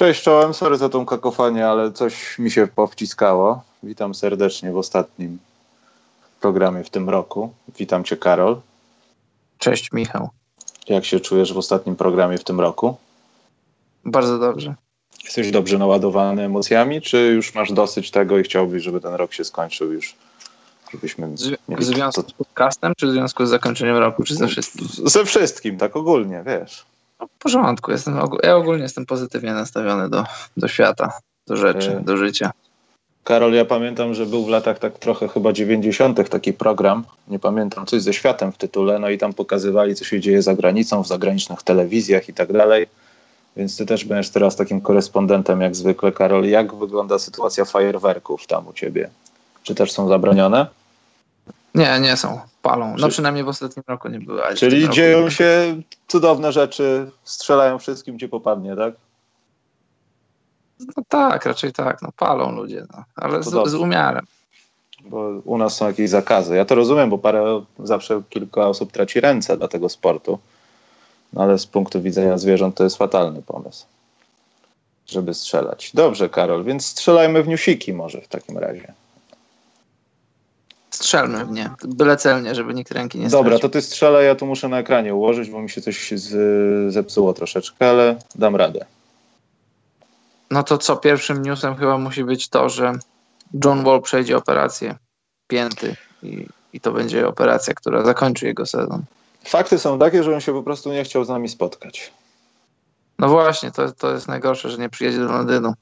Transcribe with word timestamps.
Cześć 0.00 0.22
czołem, 0.22 0.54
sorry 0.54 0.76
za 0.76 0.88
tą 0.88 1.06
kakofonię, 1.06 1.68
ale 1.68 1.92
coś 1.92 2.38
mi 2.38 2.50
się 2.50 2.66
powciskało. 2.66 3.62
Witam 3.82 4.14
serdecznie 4.14 4.72
w 4.72 4.76
ostatnim 4.76 5.38
programie 6.40 6.84
w 6.84 6.90
tym 6.90 7.10
roku. 7.10 7.52
Witam 7.78 8.04
cię 8.04 8.16
Karol. 8.16 8.60
Cześć 9.58 9.92
Michał. 9.92 10.28
Jak 10.88 11.04
się 11.04 11.20
czujesz 11.20 11.52
w 11.52 11.58
ostatnim 11.58 11.96
programie 11.96 12.38
w 12.38 12.44
tym 12.44 12.60
roku? 12.60 12.96
Bardzo 14.04 14.38
dobrze. 14.38 14.74
Jesteś 15.24 15.50
dobrze 15.50 15.78
naładowany 15.78 16.42
emocjami, 16.42 17.02
czy 17.02 17.18
już 17.18 17.54
masz 17.54 17.72
dosyć 17.72 18.10
tego 18.10 18.38
i 18.38 18.42
chciałbyś, 18.42 18.82
żeby 18.82 19.00
ten 19.00 19.14
rok 19.14 19.32
się 19.32 19.44
skończył 19.44 19.92
już? 19.92 20.14
Żebyśmy 20.92 21.28
w 21.68 21.84
związku 21.84 22.22
to... 22.22 22.28
z 22.28 22.32
podcastem, 22.32 22.92
czy 22.96 23.06
w 23.06 23.10
związku 23.10 23.46
z 23.46 23.50
zakończeniem 23.50 23.96
roku, 23.96 24.22
czy 24.22 24.34
ze 24.34 24.48
wszystkim? 24.48 24.88
Ze 25.04 25.24
wszystkim, 25.24 25.78
tak 25.78 25.96
ogólnie, 25.96 26.42
wiesz. 26.46 26.86
No, 27.20 27.26
w 27.26 27.42
porządku, 27.42 27.90
jestem, 27.90 28.20
ja 28.42 28.56
ogólnie 28.56 28.82
jestem 28.82 29.06
pozytywnie 29.06 29.52
nastawiony 29.52 30.08
do, 30.08 30.24
do 30.56 30.68
świata, 30.68 31.12
do 31.46 31.56
rzeczy, 31.56 31.96
e... 31.96 32.00
do 32.00 32.16
życia. 32.16 32.50
Karol, 33.24 33.52
ja 33.52 33.64
pamiętam, 33.64 34.14
że 34.14 34.26
był 34.26 34.44
w 34.44 34.48
latach 34.48 34.78
tak 34.78 34.98
trochę 34.98 35.28
chyba 35.28 35.52
90. 35.52 36.28
taki 36.28 36.52
program, 36.52 37.04
nie 37.28 37.38
pamiętam, 37.38 37.86
coś 37.86 38.02
ze 38.02 38.12
światem 38.12 38.52
w 38.52 38.56
tytule, 38.56 38.98
no 38.98 39.10
i 39.10 39.18
tam 39.18 39.32
pokazywali, 39.32 39.94
co 39.94 40.04
się 40.04 40.20
dzieje 40.20 40.42
za 40.42 40.54
granicą, 40.54 41.02
w 41.02 41.06
zagranicznych 41.08 41.62
telewizjach 41.62 42.28
i 42.28 42.34
tak 42.34 42.52
dalej. 42.52 42.86
Więc 43.56 43.76
ty 43.76 43.86
też 43.86 44.04
będziesz 44.04 44.30
teraz 44.30 44.56
takim 44.56 44.80
korespondentem 44.80 45.60
jak 45.60 45.76
zwykle, 45.76 46.12
Karol. 46.12 46.44
Jak 46.44 46.74
wygląda 46.74 47.18
sytuacja 47.18 47.64
fajerwerków 47.64 48.46
tam 48.46 48.68
u 48.68 48.72
ciebie? 48.72 49.10
Czy 49.62 49.74
też 49.74 49.92
są 49.92 50.08
zabronione? 50.08 50.66
Nie, 51.74 52.00
nie 52.00 52.16
są. 52.16 52.40
Palą. 52.62 52.94
No 52.98 53.08
przynajmniej 53.08 53.44
w 53.44 53.48
ostatnim 53.48 53.84
roku 53.88 54.08
nie 54.08 54.20
były. 54.20 54.42
Czyli 54.56 54.90
dzieją 54.90 55.22
nie... 55.22 55.30
się 55.30 55.82
cudowne 56.08 56.52
rzeczy, 56.52 57.10
strzelają 57.24 57.78
wszystkim, 57.78 58.16
gdzie 58.16 58.28
popadnie, 58.28 58.76
tak? 58.76 58.94
No 60.96 61.02
tak, 61.08 61.46
raczej 61.46 61.72
tak. 61.72 62.02
No, 62.02 62.08
palą 62.16 62.52
ludzie, 62.52 62.86
no. 62.92 63.04
ale 63.16 63.42
z, 63.42 63.48
z, 63.48 63.74
umiarem. 63.74 64.26
Bo 65.04 65.28
u 65.44 65.58
nas 65.58 65.76
są 65.76 65.86
jakieś 65.86 66.10
zakazy. 66.10 66.56
Ja 66.56 66.64
to 66.64 66.74
rozumiem, 66.74 67.10
bo 67.10 67.18
parę, 67.18 67.64
zawsze 67.78 68.22
kilka 68.30 68.68
osób 68.68 68.92
traci 68.92 69.20
ręce 69.20 69.56
dla 69.56 69.68
tego 69.68 69.88
sportu. 69.88 70.38
No 71.32 71.42
ale 71.42 71.58
z 71.58 71.66
punktu 71.66 72.02
widzenia 72.02 72.38
zwierząt 72.38 72.76
to 72.76 72.84
jest 72.84 72.96
fatalny 72.96 73.42
pomysł, 73.42 73.86
żeby 75.06 75.34
strzelać. 75.34 75.90
Dobrze, 75.94 76.28
Karol, 76.28 76.64
więc 76.64 76.86
strzelajmy 76.86 77.42
w 77.42 77.48
niusiki 77.48 77.92
może 77.92 78.20
w 78.20 78.28
takim 78.28 78.58
razie. 78.58 78.92
Strzelmy 80.90 81.44
w 81.44 81.50
nie, 81.50 81.70
byle 81.84 82.16
celnie, 82.16 82.54
żeby 82.54 82.74
nikt 82.74 82.90
ręki 82.92 83.18
nie 83.18 83.28
Dobra, 83.28 83.50
stracił. 83.50 83.68
to 83.68 83.72
ty 83.72 83.82
strzelaj, 83.82 84.26
ja 84.26 84.34
tu 84.34 84.46
muszę 84.46 84.68
na 84.68 84.78
ekranie 84.78 85.14
ułożyć, 85.14 85.50
bo 85.50 85.62
mi 85.62 85.70
się 85.70 85.80
coś 85.80 86.10
z, 86.10 86.92
zepsuło 86.92 87.32
troszeczkę, 87.32 87.90
ale 87.90 88.16
dam 88.34 88.56
radę. 88.56 88.86
No 90.50 90.62
to 90.62 90.78
co, 90.78 90.96
pierwszym 90.96 91.42
newsem 91.42 91.76
chyba 91.76 91.98
musi 91.98 92.24
być 92.24 92.48
to, 92.48 92.68
że 92.68 92.92
John 93.64 93.84
Wall 93.84 94.02
przejdzie 94.02 94.36
operację 94.36 94.94
pięty 95.48 95.96
i, 96.22 96.46
i 96.72 96.80
to 96.80 96.92
będzie 96.92 97.28
operacja, 97.28 97.74
która 97.74 98.04
zakończy 98.04 98.46
jego 98.46 98.66
sezon. 98.66 99.02
Fakty 99.44 99.78
są 99.78 99.98
takie, 99.98 100.22
że 100.22 100.34
on 100.34 100.40
się 100.40 100.52
po 100.52 100.62
prostu 100.62 100.92
nie 100.92 101.04
chciał 101.04 101.24
z 101.24 101.28
nami 101.28 101.48
spotkać. 101.48 102.12
No 103.18 103.28
właśnie, 103.28 103.70
to, 103.70 103.92
to 103.92 104.12
jest 104.12 104.28
najgorsze, 104.28 104.70
że 104.70 104.78
nie 104.78 104.88
przyjedzie 104.88 105.18
do 105.18 105.24
Londynu. 105.24 105.74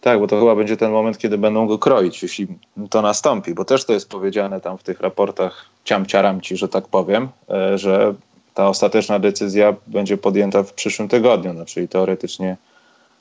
Tak, 0.00 0.20
bo 0.20 0.26
to 0.26 0.40
chyba 0.40 0.54
będzie 0.54 0.76
ten 0.76 0.90
moment, 0.90 1.18
kiedy 1.18 1.38
będą 1.38 1.66
go 1.66 1.78
kroić, 1.78 2.22
jeśli 2.22 2.46
to 2.90 3.02
nastąpi, 3.02 3.54
bo 3.54 3.64
też 3.64 3.84
to 3.84 3.92
jest 3.92 4.08
powiedziane 4.08 4.60
tam 4.60 4.78
w 4.78 4.82
tych 4.82 5.00
raportach 5.00 5.66
ciamciaramci, 5.84 6.56
że 6.56 6.68
tak 6.68 6.88
powiem, 6.88 7.28
e, 7.50 7.78
że 7.78 8.14
ta 8.54 8.68
ostateczna 8.68 9.18
decyzja 9.18 9.74
będzie 9.86 10.16
podjęta 10.16 10.62
w 10.62 10.72
przyszłym 10.72 11.08
tygodniu, 11.08 11.52
no, 11.52 11.64
czyli 11.64 11.88
teoretycznie 11.88 12.56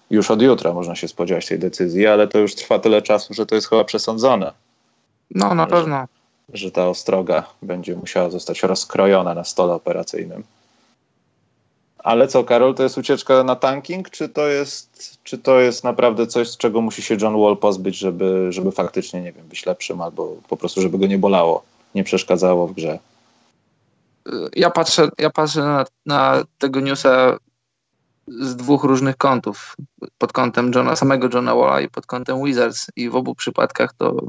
już 0.10 0.32
od 0.32 0.42
jutra 0.42 0.74
można 0.74 0.96
się 0.96 1.08
spodziewać 1.08 1.46
tej 1.46 1.60
decyzji, 1.60 2.08
ale 2.08 2.28
to 2.28 2.40
już 2.40 2.56
trwa 2.56 2.80
tyle 2.80 3.02
czasu, 3.02 3.34
że 3.34 3.46
to 3.46 3.56
jest 3.56 3.70
chyba 3.70 3.84
przesądzone. 3.84 4.52
No, 5.32 5.56
na 5.56 5.68
pewno. 5.68 6.06
Że, 6.54 6.58
że 6.58 6.72
ta 6.72 6.88
ostroga 6.88 7.44
będzie 7.62 7.96
musiała 7.96 8.30
zostać 8.30 8.64
rozkrojona 8.64 9.34
na 9.34 9.44
stole 9.44 9.74
operacyjnym. 9.74 10.44
Ale 12.08 12.28
co, 12.28 12.44
Karol, 12.44 12.76
to 12.76 12.84
jest 12.84 12.98
ucieczka 12.98 13.44
na 13.44 13.56
tanking, 13.56 14.10
czy 14.10 14.30
to 14.30 14.48
jest, 14.48 15.18
czy 15.24 15.38
to 15.38 15.60
jest 15.60 15.84
naprawdę 15.84 16.28
coś, 16.28 16.50
z 16.50 16.58
czego 16.58 16.82
musi 16.82 17.02
się 17.02 17.18
John 17.22 17.42
Wall 17.42 17.58
pozbyć, 17.58 17.98
żeby, 17.98 18.48
żeby 18.50 18.72
faktycznie, 18.72 19.22
nie 19.22 19.32
wiem, 19.32 19.48
być 19.48 19.66
lepszym, 19.66 20.02
albo 20.02 20.36
po 20.50 20.58
prostu, 20.58 20.82
żeby 20.82 20.98
go 20.98 21.08
nie 21.08 21.18
bolało, 21.18 21.64
nie 21.96 22.04
przeszkadzało 22.04 22.68
w 22.68 22.74
grze? 22.74 23.00
Ja 24.56 24.70
patrzę, 24.70 25.10
ja 25.18 25.30
patrzę 25.30 25.62
na, 25.62 25.86
na 26.06 26.44
tego 26.58 26.80
newsa 26.80 27.38
z 28.28 28.56
dwóch 28.56 28.84
różnych 28.84 29.18
kątów. 29.18 29.76
Pod 30.18 30.34
kątem 30.34 30.72
Johna, 30.76 30.96
samego 30.96 31.30
Johna 31.34 31.56
Walla 31.56 31.82
i 31.82 31.90
pod 31.90 32.06
kątem 32.06 32.44
Wizards. 32.44 32.88
I 32.96 33.10
w 33.10 33.16
obu 33.16 33.36
przypadkach 33.36 33.94
to 33.94 34.22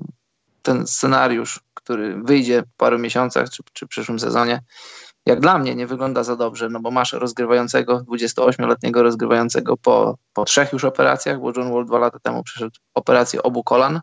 ten 0.62 0.86
scenariusz, 0.86 1.60
który 1.74 2.22
wyjdzie 2.22 2.62
po 2.62 2.68
paru 2.76 2.98
miesiącach 2.98 3.50
czy, 3.50 3.62
czy 3.72 3.86
w 3.86 3.88
przyszłym 3.88 4.20
sezonie, 4.20 4.62
jak 5.28 5.40
dla 5.40 5.58
mnie 5.58 5.74
nie 5.74 5.86
wygląda 5.86 6.24
za 6.24 6.36
dobrze, 6.36 6.68
no 6.68 6.80
bo 6.80 6.90
masz 6.90 7.12
rozgrywającego, 7.12 7.98
28-letniego 8.00 9.02
rozgrywającego 9.02 9.76
po, 9.76 10.18
po 10.32 10.44
trzech 10.44 10.72
już 10.72 10.84
operacjach, 10.84 11.40
bo 11.40 11.52
John 11.56 11.72
Wall 11.72 11.86
dwa 11.86 11.98
lata 11.98 12.18
temu 12.22 12.42
przeszedł 12.42 12.76
operację 12.94 13.42
obu 13.42 13.64
kolan. 13.64 14.00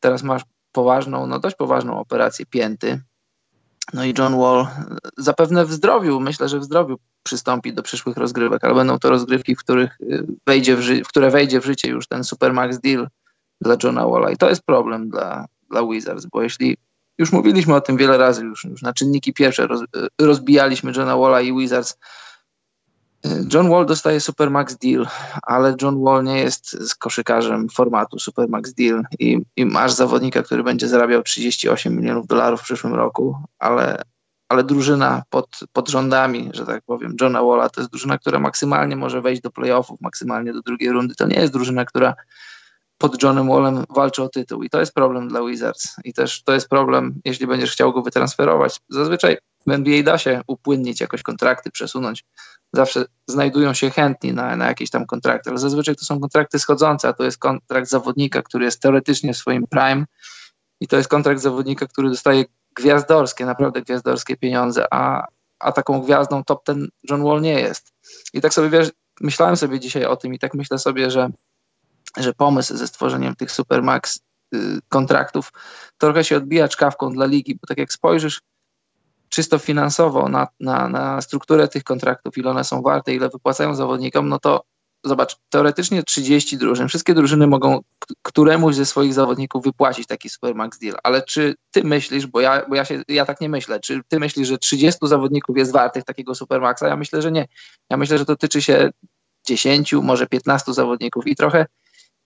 Teraz 0.00 0.22
masz 0.22 0.42
poważną, 0.72 1.26
no 1.26 1.38
dość 1.38 1.56
poważną 1.56 2.00
operację 2.00 2.46
pięty. 2.46 3.00
No 3.94 4.04
i 4.04 4.14
John 4.18 4.38
Wall 4.38 4.66
zapewne 5.18 5.64
w 5.64 5.72
zdrowiu, 5.72 6.20
myślę, 6.20 6.48
że 6.48 6.58
w 6.58 6.64
zdrowiu 6.64 6.98
przystąpi 7.22 7.72
do 7.72 7.82
przyszłych 7.82 8.16
rozgrywek, 8.16 8.64
ale 8.64 8.74
będą 8.74 8.98
to 8.98 9.10
rozgrywki, 9.10 9.56
w 9.56 9.58
których 9.58 10.00
y, 10.00 10.26
wejdzie 10.46 10.76
w, 10.76 10.80
ży- 10.80 11.04
w 11.04 11.08
które 11.08 11.30
wejdzie 11.30 11.60
w 11.60 11.64
życie 11.64 11.88
już 11.88 12.06
ten 12.06 12.24
Supermax 12.24 12.78
Deal 12.78 13.08
dla 13.60 13.76
Johna 13.82 14.06
Walla. 14.06 14.30
I 14.30 14.36
to 14.36 14.48
jest 14.48 14.62
problem 14.62 15.08
dla, 15.08 15.46
dla 15.70 15.86
Wizards, 15.86 16.26
bo 16.26 16.42
jeśli 16.42 16.76
już 17.18 17.32
mówiliśmy 17.32 17.74
o 17.74 17.80
tym 17.80 17.96
wiele 17.96 18.18
razy, 18.18 18.44
już, 18.44 18.64
już 18.64 18.82
na 18.82 18.92
czynniki 18.92 19.32
pierwsze 19.32 19.66
roz, 19.66 19.80
rozbijaliśmy 20.20 20.92
Johna 20.96 21.16
Walla 21.16 21.40
i 21.40 21.58
Wizards. 21.58 21.98
John 23.52 23.70
Wall 23.70 23.86
dostaje 23.86 24.20
Supermax 24.20 24.76
Deal, 24.76 25.06
ale 25.42 25.76
John 25.82 26.04
Wall 26.04 26.24
nie 26.24 26.38
jest 26.38 26.76
koszykarzem 26.98 27.68
formatu 27.68 28.18
Supermax 28.18 28.74
Deal 28.74 29.02
i, 29.18 29.38
i 29.56 29.66
masz 29.66 29.92
zawodnika, 29.92 30.42
który 30.42 30.62
będzie 30.62 30.88
zarabiał 30.88 31.22
38 31.22 31.96
milionów 31.96 32.26
dolarów 32.26 32.60
w 32.60 32.64
przyszłym 32.64 32.94
roku, 32.94 33.36
ale, 33.58 34.02
ale 34.48 34.64
drużyna 34.64 35.22
pod, 35.30 35.60
pod 35.72 35.88
rządami, 35.88 36.50
że 36.54 36.66
tak 36.66 36.82
powiem, 36.84 37.16
Johna 37.20 37.42
Walla 37.42 37.68
to 37.68 37.80
jest 37.80 37.90
drużyna, 37.90 38.18
która 38.18 38.38
maksymalnie 38.38 38.96
może 38.96 39.20
wejść 39.20 39.42
do 39.42 39.50
playoffów, 39.50 40.00
maksymalnie 40.00 40.52
do 40.52 40.62
drugiej 40.62 40.92
rundy. 40.92 41.14
To 41.14 41.26
nie 41.26 41.40
jest 41.40 41.52
drużyna, 41.52 41.84
która 41.84 42.14
pod 43.02 43.22
Johnem 43.22 43.48
Wallem 43.48 43.84
walczy 43.90 44.22
o 44.22 44.28
tytuł 44.28 44.62
i 44.62 44.70
to 44.70 44.80
jest 44.80 44.94
problem 44.94 45.28
dla 45.28 45.44
Wizards 45.44 45.96
i 46.04 46.12
też 46.12 46.42
to 46.42 46.52
jest 46.52 46.68
problem, 46.68 47.20
jeśli 47.24 47.46
będziesz 47.46 47.72
chciał 47.72 47.92
go 47.92 48.02
wytransferować. 48.02 48.80
Zazwyczaj 48.88 49.36
w 49.66 49.70
NBA 49.70 50.02
da 50.02 50.18
się 50.18 50.40
upłynnić 50.46 51.00
jakoś 51.00 51.22
kontrakty, 51.22 51.70
przesunąć. 51.70 52.24
Zawsze 52.72 53.04
znajdują 53.26 53.74
się 53.74 53.90
chętni 53.90 54.32
na, 54.32 54.56
na 54.56 54.66
jakieś 54.66 54.90
tam 54.90 55.06
kontrakty, 55.06 55.50
ale 55.50 55.58
zazwyczaj 55.58 55.96
to 55.96 56.04
są 56.04 56.20
kontrakty 56.20 56.58
schodzące, 56.58 57.08
a 57.08 57.12
to 57.12 57.24
jest 57.24 57.38
kontrakt 57.38 57.88
zawodnika, 57.88 58.42
który 58.42 58.64
jest 58.64 58.82
teoretycznie 58.82 59.34
w 59.34 59.36
swoim 59.36 59.66
prime 59.66 60.04
i 60.80 60.88
to 60.88 60.96
jest 60.96 61.08
kontrakt 61.08 61.40
zawodnika, 61.40 61.86
który 61.86 62.08
dostaje 62.08 62.44
gwiazdorskie, 62.76 63.46
naprawdę 63.46 63.82
gwiazdorskie 63.82 64.36
pieniądze, 64.36 64.86
a, 64.90 65.26
a 65.58 65.72
taką 65.72 66.00
gwiazdą 66.00 66.44
top 66.44 66.64
ten 66.64 66.88
John 67.10 67.24
Wall 67.24 67.40
nie 67.40 67.60
jest. 67.60 67.92
I 68.32 68.40
tak 68.40 68.54
sobie 68.54 68.68
wiesz, 68.68 68.90
myślałem 69.20 69.56
sobie 69.56 69.80
dzisiaj 69.80 70.04
o 70.04 70.16
tym 70.16 70.34
i 70.34 70.38
tak 70.38 70.54
myślę 70.54 70.78
sobie, 70.78 71.10
że 71.10 71.30
że 72.16 72.34
pomysł 72.34 72.76
ze 72.76 72.88
stworzeniem 72.88 73.36
tych 73.36 73.50
Supermax 73.50 74.20
y, 74.54 74.58
kontraktów 74.88 75.52
trochę 75.98 76.24
się 76.24 76.36
odbija 76.36 76.68
czkawką 76.68 77.12
dla 77.12 77.26
ligi, 77.26 77.54
bo 77.54 77.66
tak 77.66 77.78
jak 77.78 77.92
spojrzysz 77.92 78.40
czysto 79.28 79.58
finansowo 79.58 80.28
na, 80.28 80.48
na, 80.60 80.88
na 80.88 81.20
strukturę 81.20 81.68
tych 81.68 81.84
kontraktów, 81.84 82.38
ile 82.38 82.50
one 82.50 82.64
są 82.64 82.82
warte, 82.82 83.14
ile 83.14 83.28
wypłacają 83.28 83.74
zawodnikom, 83.74 84.28
no 84.28 84.38
to 84.38 84.64
zobacz, 85.04 85.36
teoretycznie 85.48 86.02
30 86.02 86.58
drużyn, 86.58 86.88
wszystkie 86.88 87.14
drużyny 87.14 87.46
mogą 87.46 87.80
któremuś 88.22 88.74
ze 88.74 88.86
swoich 88.86 89.14
zawodników 89.14 89.64
wypłacić 89.64 90.06
taki 90.06 90.28
Supermax 90.28 90.78
deal, 90.78 90.96
ale 91.02 91.22
czy 91.22 91.54
ty 91.70 91.84
myślisz, 91.84 92.26
bo 92.26 92.40
ja, 92.40 92.66
bo 92.68 92.74
ja, 92.74 92.84
się, 92.84 93.02
ja 93.08 93.26
tak 93.26 93.40
nie 93.40 93.48
myślę, 93.48 93.80
czy 93.80 94.00
ty 94.08 94.18
myślisz, 94.18 94.48
że 94.48 94.58
30 94.58 95.08
zawodników 95.08 95.56
jest 95.56 95.72
wartych 95.72 96.04
takiego 96.04 96.34
Supermaxa? 96.34 96.82
Ja 96.88 96.96
myślę, 96.96 97.22
że 97.22 97.32
nie. 97.32 97.48
Ja 97.90 97.96
myślę, 97.96 98.18
że 98.18 98.24
to 98.24 98.36
tyczy 98.36 98.62
się 98.62 98.90
10, 99.46 99.92
może 99.92 100.26
15 100.26 100.72
zawodników 100.72 101.26
i 101.26 101.36
trochę 101.36 101.66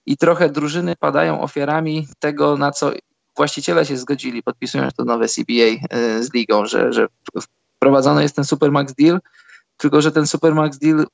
i 0.07 0.17
trochę 0.17 0.49
drużyny 0.49 0.95
padają 0.95 1.41
ofiarami 1.41 2.07
tego, 2.19 2.57
na 2.57 2.71
co 2.71 2.91
właściciele 3.35 3.85
się 3.85 3.97
zgodzili, 3.97 4.43
podpisując 4.43 4.93
to 4.93 5.03
nowe 5.03 5.27
CBA 5.27 5.97
y, 5.97 6.23
z 6.23 6.33
ligą, 6.33 6.65
że, 6.65 6.93
że 6.93 7.07
wprowadzony 7.75 8.21
jest 8.21 8.35
ten 8.35 8.45
Supermax 8.45 8.93
Deal, 8.93 9.19
tylko 9.77 10.01
że 10.01 10.11
ten 10.11 10.27
Supermax 10.27 10.77
Deal 10.77 11.05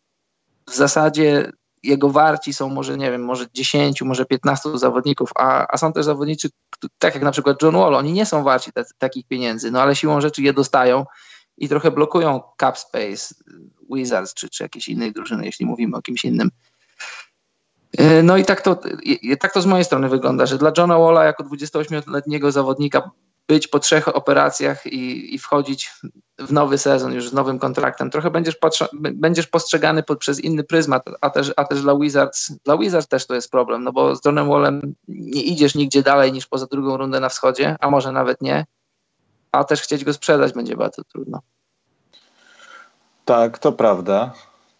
w 0.69 0.75
zasadzie 0.75 1.51
jego 1.83 2.09
warci 2.09 2.53
są 2.53 2.69
może, 2.69 2.97
nie 2.97 3.11
wiem, 3.11 3.23
może 3.23 3.45
10, 3.53 4.01
może 4.01 4.25
15 4.25 4.77
zawodników, 4.77 5.29
a, 5.35 5.73
a 5.73 5.77
są 5.77 5.93
też 5.93 6.05
zawodnicy, 6.05 6.49
tak 6.99 7.13
jak 7.13 7.23
na 7.23 7.31
przykład 7.31 7.61
John 7.61 7.75
Wall, 7.75 7.95
oni 7.95 8.13
nie 8.13 8.25
są 8.25 8.43
warci 8.43 8.71
takich 8.97 9.27
pieniędzy, 9.27 9.71
no 9.71 9.81
ale 9.81 9.95
siłą 9.95 10.21
rzeczy 10.21 10.41
je 10.41 10.53
dostają 10.53 11.05
i 11.57 11.69
trochę 11.69 11.91
blokują 11.91 12.41
cap 12.59 12.77
space 12.77 13.35
Wizards 13.93 14.33
czy, 14.33 14.49
czy 14.49 14.63
jakieś 14.63 14.89
innej 14.89 15.13
drużyny, 15.13 15.45
jeśli 15.45 15.65
mówimy 15.65 15.97
o 15.97 16.01
kimś 16.01 16.25
innym. 16.25 16.49
E, 17.97 18.23
no 18.23 18.37
i 18.37 18.45
tak 18.45 18.61
to, 18.61 18.79
tak 19.39 19.53
to 19.53 19.61
z 19.61 19.65
mojej 19.65 19.85
strony 19.85 20.09
wygląda, 20.09 20.45
że 20.45 20.57
dla 20.57 20.71
Johna 20.77 20.99
Walla 20.99 21.23
jako 21.23 21.43
28-letniego 21.43 22.51
zawodnika 22.51 23.11
być 23.47 23.67
po 23.67 23.79
trzech 23.79 24.07
operacjach 24.07 24.85
i, 24.85 25.35
i 25.35 25.39
wchodzić 25.39 25.91
w 26.39 26.51
nowy 26.51 26.77
sezon 26.77 27.13
już 27.13 27.29
z 27.29 27.33
nowym 27.33 27.59
kontraktem, 27.59 28.09
trochę 28.09 28.31
będziesz, 28.31 28.57
będziesz 29.13 29.47
postrzegany 29.47 30.03
pod, 30.03 30.19
przez 30.19 30.39
inny 30.39 30.63
pryzmat, 30.63 31.05
a 31.21 31.29
też, 31.29 31.53
a 31.55 31.65
też 31.65 31.81
dla 31.81 31.97
Wizards, 31.97 32.51
dla 32.65 32.77
Wizards 32.77 33.07
też 33.07 33.27
to 33.27 33.35
jest 33.35 33.51
problem, 33.51 33.83
no 33.83 33.91
bo 33.91 34.15
z 34.15 34.25
Johnem 34.25 34.49
Wallem 34.49 34.95
nie 35.07 35.41
idziesz 35.41 35.75
nigdzie 35.75 36.03
dalej 36.03 36.33
niż 36.33 36.47
poza 36.47 36.65
drugą 36.65 36.97
rundę 36.97 37.19
na 37.19 37.29
wschodzie, 37.29 37.75
a 37.79 37.89
może 37.89 38.11
nawet 38.11 38.41
nie, 38.41 38.65
a 39.51 39.63
też 39.63 39.81
chcieć 39.81 40.03
go 40.05 40.13
sprzedać 40.13 40.53
będzie 40.53 40.75
bardzo 40.75 41.03
trudno. 41.03 41.39
Tak, 43.25 43.59
to 43.59 43.71
prawda. 43.71 44.33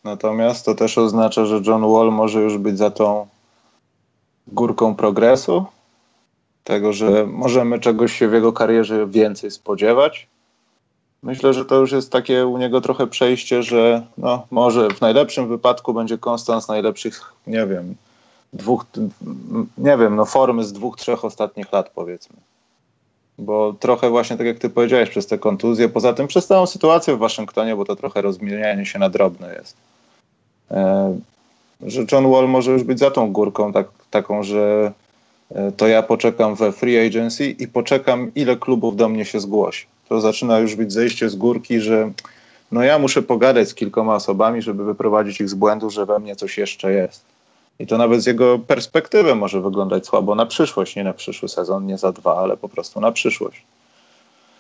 Natomiast 0.04 0.66
to 0.66 0.76
też 0.76 0.98
oznacza, 0.98 1.46
że 1.46 1.62
John 1.66 1.94
Wall 1.94 2.12
może 2.12 2.42
już 2.42 2.58
być 2.58 2.78
za 2.78 2.92
tą 2.92 3.28
górką 4.48 4.96
progresu, 4.96 5.66
tego, 6.64 6.94
że 6.94 7.28
możemy 7.28 7.80
czegoś 7.80 8.14
się 8.14 8.28
w 8.28 8.34
jego 8.34 8.54
karierze 8.54 9.08
więcej 9.08 9.52
spodziewać. 9.52 10.28
Myślę, 11.24 11.54
że 11.54 11.66
to 11.66 11.76
już 11.76 11.92
jest 11.92 12.12
takie 12.12 12.48
u 12.48 12.58
niego 12.58 12.82
trochę 12.82 13.08
przejście, 13.08 13.64
że 13.64 14.06
no, 14.18 14.48
może 14.52 14.90
w 14.90 15.02
najlepszym 15.02 15.48
wypadku 15.48 15.94
będzie 15.94 16.18
konstans 16.18 16.68
najlepszych, 16.68 17.34
nie 17.48 17.68
wiem, 17.68 17.96
dwóch, 18.54 18.86
nie 19.78 19.98
wiem, 19.98 20.16
no 20.16 20.26
formy 20.26 20.64
z 20.64 20.74
dwóch, 20.74 20.98
trzech 20.98 21.26
ostatnich 21.26 21.72
lat 21.72 21.90
powiedzmy. 21.90 22.36
Bo 23.38 23.74
trochę 23.80 24.10
właśnie 24.10 24.38
tak 24.38 24.48
jak 24.48 24.60
ty 24.60 24.70
powiedziałeś, 24.70 25.10
przez 25.10 25.28
te 25.28 25.38
kontuzje, 25.38 25.90
poza 25.90 26.14
tym 26.14 26.28
przez 26.28 26.48
całą 26.48 26.66
sytuację 26.66 27.16
w 27.16 27.20
Waszyngtonie, 27.20 27.76
bo 27.76 27.86
to 27.86 27.96
trochę 27.96 28.22
rozmienianie 28.22 28.86
się 28.86 29.00
na 29.00 29.10
drobne 29.10 29.54
jest. 29.54 29.76
E, 30.72 31.18
że 31.82 32.06
John 32.12 32.32
Wall 32.32 32.48
może 32.48 32.72
już 32.72 32.84
być 32.84 33.00
za 33.00 33.12
tą 33.12 33.32
górką 33.32 33.74
tak, 33.74 33.88
taką, 34.12 34.44
że 34.44 34.92
e, 35.52 35.72
to 35.72 35.88
ja 35.88 36.04
poczekam 36.04 36.56
we 36.56 36.72
free 36.72 37.08
agency 37.08 37.46
i 37.46 37.68
poczekam, 37.68 38.32
ile 38.36 38.58
klubów 38.58 38.96
do 38.96 39.10
mnie 39.10 39.26
się 39.26 39.40
zgłosi. 39.40 39.86
To 40.10 40.22
zaczyna 40.22 40.60
już 40.60 40.76
być 40.76 40.94
zejście 40.94 41.30
z 41.30 41.36
górki, 41.36 41.80
że 41.80 42.12
no 42.72 42.84
ja 42.84 43.00
muszę 43.00 43.22
pogadać 43.22 43.70
z 43.70 43.74
kilkoma 43.74 44.16
osobami, 44.16 44.62
żeby 44.62 44.86
wyprowadzić 44.86 45.42
ich 45.42 45.50
z 45.50 45.54
błędu, 45.54 45.90
że 45.90 46.06
we 46.06 46.20
mnie 46.20 46.36
coś 46.36 46.58
jeszcze 46.58 46.94
jest. 46.94 47.22
I 47.80 47.88
to 47.88 47.98
nawet 47.98 48.22
z 48.22 48.26
jego 48.26 48.60
perspektywy 48.60 49.36
może 49.36 49.62
wyglądać 49.62 50.06
słabo 50.06 50.36
na 50.36 50.46
przyszłość, 50.46 50.96
nie 50.96 51.04
na 51.04 51.14
przyszły 51.14 51.50
sezon, 51.50 51.86
nie 51.86 51.98
za 51.98 52.12
dwa, 52.12 52.38
ale 52.38 52.58
po 52.58 52.70
prostu 52.70 53.02
na 53.02 53.12
przyszłość. 53.12 53.66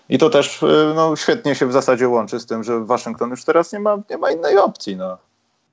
I 0.09 0.17
to 0.17 0.29
też 0.29 0.63
e, 0.63 0.93
no, 0.95 1.15
świetnie 1.15 1.55
się 1.55 1.67
w 1.67 1.73
zasadzie 1.73 2.09
łączy 2.09 2.39
z 2.39 2.45
tym, 2.45 2.63
że 2.63 2.79
Waszyngton 2.79 3.29
już 3.29 3.43
teraz 3.43 3.73
nie 3.73 3.79
ma, 3.79 3.97
nie 4.09 4.17
ma 4.17 4.31
innej 4.31 4.57
opcji. 4.57 4.95
No 4.95 5.17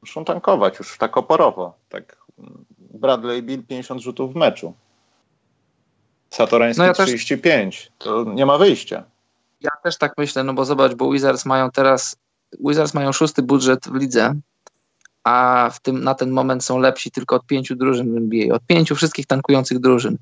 muszą 0.02 0.24
tankować 0.24 0.78
już 0.78 0.98
tak 0.98 1.16
oporowo. 1.16 1.74
Tak 1.88 2.16
Bradley 2.78 3.42
Bill 3.42 3.62
50 3.66 4.00
rzutów 4.00 4.32
w 4.32 4.36
meczu. 4.36 4.74
Satorański 6.30 6.80
no 6.80 6.86
ja 6.86 6.92
35. 6.92 7.76
Też, 7.76 7.90
to 7.98 8.24
nie 8.24 8.46
ma 8.46 8.58
wyjścia. 8.58 9.04
Ja 9.60 9.70
też 9.82 9.98
tak 9.98 10.12
myślę, 10.18 10.44
no 10.44 10.54
bo 10.54 10.64
zobacz, 10.64 10.94
bo 10.94 11.10
Wizards 11.10 11.46
mają 11.46 11.70
teraz 11.70 12.16
Wizards 12.60 12.94
mają 12.94 13.12
szósty 13.12 13.42
budżet 13.42 13.88
w 13.88 13.94
lidze, 13.94 14.34
a 15.24 15.70
w 15.72 15.80
tym, 15.80 16.04
na 16.04 16.14
ten 16.14 16.30
moment 16.30 16.64
są 16.64 16.78
lepsi 16.78 17.10
tylko 17.10 17.36
od 17.36 17.46
pięciu 17.46 17.76
drużyn 17.76 18.14
w 18.14 18.16
NBA. 18.16 18.54
Od 18.54 18.62
pięciu 18.66 18.96
wszystkich 18.96 19.26
tankujących 19.26 19.78
drużyn. 19.78 20.18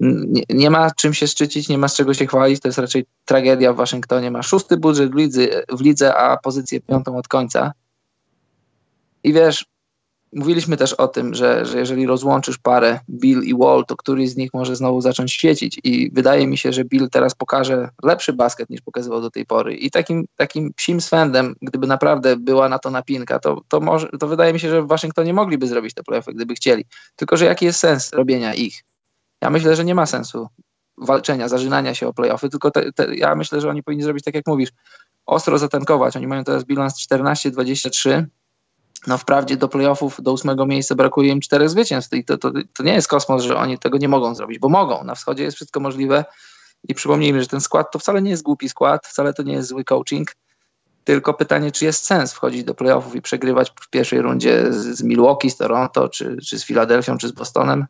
Nie, 0.00 0.42
nie, 0.50 0.70
ma 0.70 0.90
czym 0.90 1.14
się 1.14 1.26
szczycić, 1.26 1.68
nie 1.68 1.78
ma 1.78 1.88
z 1.88 1.96
czego 1.96 2.14
się 2.14 2.26
chwalić, 2.26 2.60
to 2.60 2.68
jest 2.68 2.78
raczej 2.78 3.04
tragedia 3.24 3.72
w 3.72 3.76
Waszyngtonie. 3.76 4.30
Ma 4.30 4.42
szósty 4.42 4.76
budżet 4.76 5.12
w 5.12 5.14
lidze, 5.14 5.46
w 5.68 5.80
lidze 5.80 6.14
a 6.14 6.36
pozycję 6.36 6.80
piątą 6.80 7.16
od 7.16 7.28
końca. 7.28 7.72
I 9.24 9.32
wiesz, 9.32 9.64
mówiliśmy 10.32 10.76
też 10.76 10.92
o 10.92 11.08
tym, 11.08 11.34
że, 11.34 11.66
że 11.66 11.78
jeżeli 11.78 12.06
rozłączysz 12.06 12.58
parę 12.58 13.00
Bill 13.10 13.42
i 13.42 13.54
Wall, 13.54 13.84
to 13.86 13.96
któryś 13.96 14.30
z 14.30 14.36
nich 14.36 14.50
może 14.54 14.76
znowu 14.76 15.00
zacząć 15.00 15.32
świecić. 15.32 15.80
I 15.84 16.10
wydaje 16.12 16.46
mi 16.46 16.58
się, 16.58 16.72
że 16.72 16.84
Bill 16.84 17.08
teraz 17.10 17.34
pokaże 17.34 17.88
lepszy 18.02 18.32
basket 18.32 18.70
niż 18.70 18.80
pokazywał 18.80 19.20
do 19.20 19.30
tej 19.30 19.46
pory. 19.46 19.74
I 19.74 19.90
takim, 19.90 20.24
takim 20.36 20.72
psim 20.74 21.00
swędem, 21.00 21.54
gdyby 21.62 21.86
naprawdę 21.86 22.36
była 22.36 22.68
na 22.68 22.78
to 22.78 22.90
napinka, 22.90 23.38
to, 23.38 23.60
to, 23.68 23.80
może, 23.80 24.08
to 24.20 24.28
wydaje 24.28 24.52
mi 24.52 24.60
się, 24.60 24.70
że 24.70 24.82
w 24.82 24.86
Waszyngtonie 24.86 25.34
mogliby 25.34 25.66
zrobić 25.66 25.94
te 25.94 26.02
playoffy, 26.02 26.32
gdyby 26.32 26.54
chcieli. 26.54 26.84
Tylko, 27.16 27.36
że 27.36 27.44
jaki 27.44 27.64
jest 27.64 27.80
sens 27.80 28.12
robienia 28.12 28.54
ich? 28.54 28.84
Ja 29.42 29.50
myślę, 29.50 29.76
że 29.76 29.84
nie 29.84 29.94
ma 29.94 30.06
sensu 30.06 30.48
walczenia, 30.98 31.48
zażynania 31.48 31.94
się 31.94 32.08
o 32.08 32.12
playoffy, 32.12 32.48
tylko 32.48 32.70
te, 32.70 32.92
te, 32.92 33.14
ja 33.14 33.34
myślę, 33.34 33.60
że 33.60 33.68
oni 33.68 33.82
powinni 33.82 34.02
zrobić 34.02 34.24
tak, 34.24 34.34
jak 34.34 34.46
mówisz, 34.46 34.70
ostro 35.26 35.58
zatankować. 35.58 36.16
Oni 36.16 36.26
mają 36.26 36.44
teraz 36.44 36.64
bilans 36.64 36.94
14-23, 37.08 38.24
no 39.06 39.18
wprawdzie 39.18 39.56
do 39.56 39.68
playoffów, 39.68 40.22
do 40.22 40.32
ósmego 40.32 40.66
miejsca 40.66 40.94
brakuje 40.94 41.32
im 41.32 41.40
czterech 41.40 41.70
zwycięstw 41.70 42.14
i 42.14 42.24
to, 42.24 42.38
to, 42.38 42.52
to 42.74 42.82
nie 42.82 42.94
jest 42.94 43.08
kosmos, 43.08 43.42
że 43.42 43.56
oni 43.56 43.78
tego 43.78 43.98
nie 43.98 44.08
mogą 44.08 44.34
zrobić, 44.34 44.58
bo 44.58 44.68
mogą. 44.68 45.04
Na 45.04 45.14
wschodzie 45.14 45.44
jest 45.44 45.56
wszystko 45.56 45.80
możliwe 45.80 46.24
i 46.88 46.94
przypomnijmy, 46.94 47.40
że 47.40 47.46
ten 47.46 47.60
skład 47.60 47.92
to 47.92 47.98
wcale 47.98 48.22
nie 48.22 48.30
jest 48.30 48.42
głupi 48.42 48.68
skład, 48.68 49.06
wcale 49.06 49.34
to 49.34 49.42
nie 49.42 49.52
jest 49.52 49.68
zły 49.68 49.84
coaching, 49.84 50.32
tylko 51.04 51.34
pytanie, 51.34 51.72
czy 51.72 51.84
jest 51.84 52.04
sens 52.04 52.32
wchodzić 52.32 52.64
do 52.64 52.74
playoffów 52.74 53.14
i 53.14 53.22
przegrywać 53.22 53.72
w 53.80 53.90
pierwszej 53.90 54.22
rundzie 54.22 54.72
z, 54.72 54.98
z 54.98 55.02
Milwaukee, 55.02 55.50
z 55.50 55.56
Toronto, 55.56 56.08
czy, 56.08 56.36
czy 56.46 56.58
z 56.58 56.64
Filadelfią, 56.64 57.18
czy 57.18 57.28
z 57.28 57.32
Bostonem. 57.32 57.86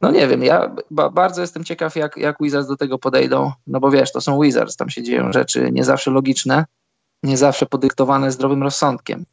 No 0.00 0.10
nie 0.10 0.28
wiem, 0.28 0.42
ja 0.42 0.74
ba 0.90 1.10
bardzo 1.10 1.40
jestem 1.40 1.64
ciekaw, 1.64 1.96
jak, 1.96 2.16
jak 2.16 2.36
Wizards 2.40 2.68
do 2.68 2.76
tego 2.76 2.98
podejdą, 2.98 3.52
no 3.66 3.80
bo 3.80 3.90
wiesz, 3.90 4.12
to 4.12 4.20
są 4.20 4.40
Wizards, 4.40 4.76
tam 4.76 4.90
się 4.90 5.02
dzieją 5.02 5.32
rzeczy 5.32 5.70
nie 5.72 5.84
zawsze 5.84 6.10
logiczne, 6.10 6.64
nie 7.22 7.36
zawsze 7.36 7.66
podyktowane 7.66 8.32
zdrowym 8.32 8.62
rozsądkiem 8.62 9.24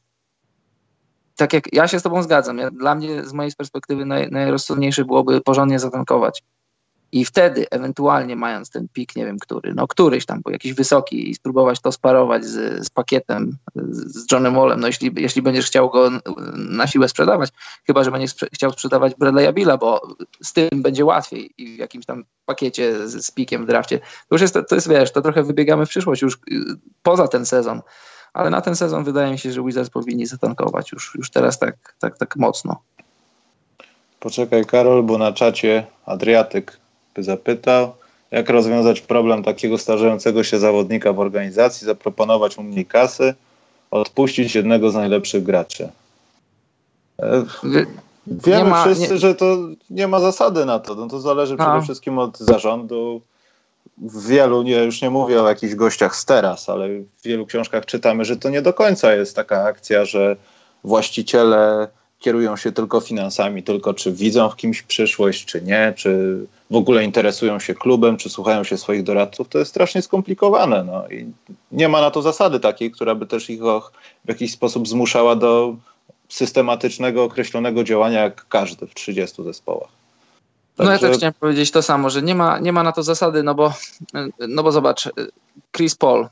tak 1.39 1.53
jak 1.53 1.73
ja 1.73 1.87
się 1.87 1.99
z 1.99 2.03
Tobą 2.03 2.23
zgadzam, 2.23 2.57
ja, 2.57 2.71
dla 2.71 2.95
mnie 2.95 3.23
z 3.23 3.33
mojej 3.33 3.51
perspektywy 3.57 4.05
naj, 4.05 4.31
najrozsądniejsze 4.31 5.05
byłoby 5.05 5.41
porządnie 5.41 5.79
zatankować. 5.79 6.43
I 7.11 7.25
wtedy, 7.25 7.65
ewentualnie 7.71 8.35
mając 8.35 8.69
ten 8.69 8.87
pik, 8.93 9.15
nie 9.15 9.25
wiem 9.25 9.39
który, 9.39 9.73
no 9.73 9.87
któryś 9.87 10.25
tam, 10.25 10.41
bo 10.41 10.51
jakiś 10.51 10.73
wysoki 10.73 11.29
i 11.29 11.35
spróbować 11.35 11.81
to 11.81 11.91
sparować 11.91 12.45
z, 12.45 12.85
z 12.85 12.89
pakietem, 12.89 13.57
z 13.75 14.31
Johnem 14.31 14.55
Wallem, 14.55 14.79
no 14.79 14.87
jeśli, 14.87 15.11
jeśli 15.15 15.41
będziesz 15.41 15.65
chciał 15.65 15.89
go 15.89 16.09
na 16.55 16.87
siłę 16.87 17.09
sprzedawać, 17.09 17.49
chyba, 17.87 18.03
że 18.03 18.11
będziesz 18.11 18.35
chciał 18.53 18.71
sprzedawać 18.71 19.13
Bradley'a 19.13 19.53
Billa, 19.53 19.77
bo 19.77 20.15
z 20.43 20.53
tym 20.53 20.69
będzie 20.75 21.05
łatwiej 21.05 21.51
i 21.57 21.75
w 21.75 21.77
jakimś 21.77 22.05
tam 22.05 22.23
pakiecie 22.45 23.07
z, 23.07 23.25
z 23.25 23.31
pikiem 23.31 23.63
w 23.63 23.67
drafcie. 23.67 23.99
To 23.99 24.35
już 24.35 24.41
jest, 24.41 24.53
to 24.53 24.75
jest, 24.75 24.89
wiesz, 24.89 25.11
to 25.11 25.21
trochę 25.21 25.43
wybiegamy 25.43 25.85
w 25.85 25.89
przyszłość 25.89 26.21
już 26.21 26.33
y, 26.35 26.39
poza 27.03 27.27
ten 27.27 27.45
sezon 27.45 27.81
ale 28.33 28.49
na 28.49 28.61
ten 28.61 28.75
sezon 28.75 29.03
wydaje 29.03 29.31
mi 29.31 29.37
się, 29.37 29.51
że 29.51 29.63
Wizards 29.63 29.89
powinni 29.89 30.25
zatankować 30.25 30.91
już, 30.91 31.15
już 31.15 31.29
teraz 31.29 31.59
tak, 31.59 31.75
tak, 31.99 32.17
tak 32.17 32.35
mocno. 32.35 32.81
Poczekaj 34.19 34.65
Karol, 34.65 35.03
bo 35.03 35.17
na 35.17 35.31
czacie 35.31 35.85
Adriatyk 36.05 36.77
by 37.15 37.23
zapytał, 37.23 37.93
jak 38.31 38.49
rozwiązać 38.49 39.01
problem 39.01 39.43
takiego 39.43 39.77
starzejącego 39.77 40.43
się 40.43 40.59
zawodnika 40.59 41.13
w 41.13 41.19
organizacji, 41.19 41.85
zaproponować 41.85 42.57
mu 42.57 42.63
mniej 42.63 42.85
kasy, 42.85 43.33
odpuścić 43.91 44.55
jednego 44.55 44.91
z 44.91 44.93
najlepszych 44.93 45.43
graczy. 45.43 45.89
E, 47.19 47.45
wiemy 48.27 48.69
ma, 48.69 48.85
wszyscy, 48.85 49.13
nie... 49.13 49.17
że 49.17 49.35
to 49.35 49.57
nie 49.89 50.07
ma 50.07 50.19
zasady 50.19 50.65
na 50.65 50.79
to. 50.79 50.95
No 50.95 51.07
to 51.07 51.19
zależy 51.19 51.55
przede 51.55 51.71
A. 51.71 51.81
wszystkim 51.81 52.19
od 52.19 52.37
zarządu, 52.37 53.21
w 54.01 54.27
wielu, 54.27 54.63
nie, 54.63 54.83
już 54.83 55.01
nie 55.01 55.09
mówię 55.09 55.41
o 55.41 55.49
jakichś 55.49 55.75
gościach 55.75 56.15
z 56.15 56.25
teraz, 56.25 56.69
ale 56.69 56.87
w 56.89 57.23
wielu 57.23 57.45
książkach 57.45 57.85
czytamy, 57.85 58.25
że 58.25 58.37
to 58.37 58.49
nie 58.49 58.61
do 58.61 58.73
końca 58.73 59.15
jest 59.15 59.35
taka 59.35 59.63
akcja, 59.63 60.05
że 60.05 60.35
właściciele 60.83 61.87
kierują 62.19 62.57
się 62.57 62.71
tylko 62.71 63.01
finansami, 63.01 63.63
tylko 63.63 63.93
czy 63.93 64.11
widzą 64.11 64.49
w 64.49 64.55
kimś 64.55 64.81
przyszłość, 64.81 65.45
czy 65.45 65.61
nie, 65.61 65.93
czy 65.97 66.37
w 66.71 66.75
ogóle 66.75 67.03
interesują 67.03 67.59
się 67.59 67.73
klubem, 67.73 68.17
czy 68.17 68.29
słuchają 68.29 68.63
się 68.63 68.77
swoich 68.77 69.03
doradców, 69.03 69.49
to 69.49 69.59
jest 69.59 69.71
strasznie 69.71 70.01
skomplikowane. 70.01 70.83
No. 70.83 71.07
I 71.09 71.25
nie 71.71 71.89
ma 71.89 72.01
na 72.01 72.11
to 72.11 72.21
zasady 72.21 72.59
takiej, 72.59 72.91
która 72.91 73.15
by 73.15 73.25
też 73.25 73.49
ich 73.49 73.61
w 74.25 74.27
jakiś 74.27 74.51
sposób 74.51 74.87
zmuszała 74.87 75.35
do 75.35 75.75
systematycznego, 76.29 77.23
określonego 77.23 77.83
działania 77.83 78.23
jak 78.23 78.45
każdy 78.49 78.87
w 78.87 78.93
30 78.93 79.43
zespołach. 79.43 79.98
Także... 80.79 80.91
No 80.91 80.91
ja 80.91 80.99
też 80.99 81.17
chciałem 81.17 81.33
powiedzieć 81.33 81.71
to 81.71 81.81
samo, 81.81 82.09
że 82.09 82.21
nie 82.21 82.35
ma, 82.35 82.59
nie 82.59 82.73
ma 82.73 82.83
na 82.83 82.91
to 82.91 83.03
zasady, 83.03 83.43
no 83.43 83.55
bo, 83.55 83.73
no 84.47 84.63
bo 84.63 84.71
zobacz, 84.71 85.09
Chris 85.75 85.95
Paul 85.95 86.27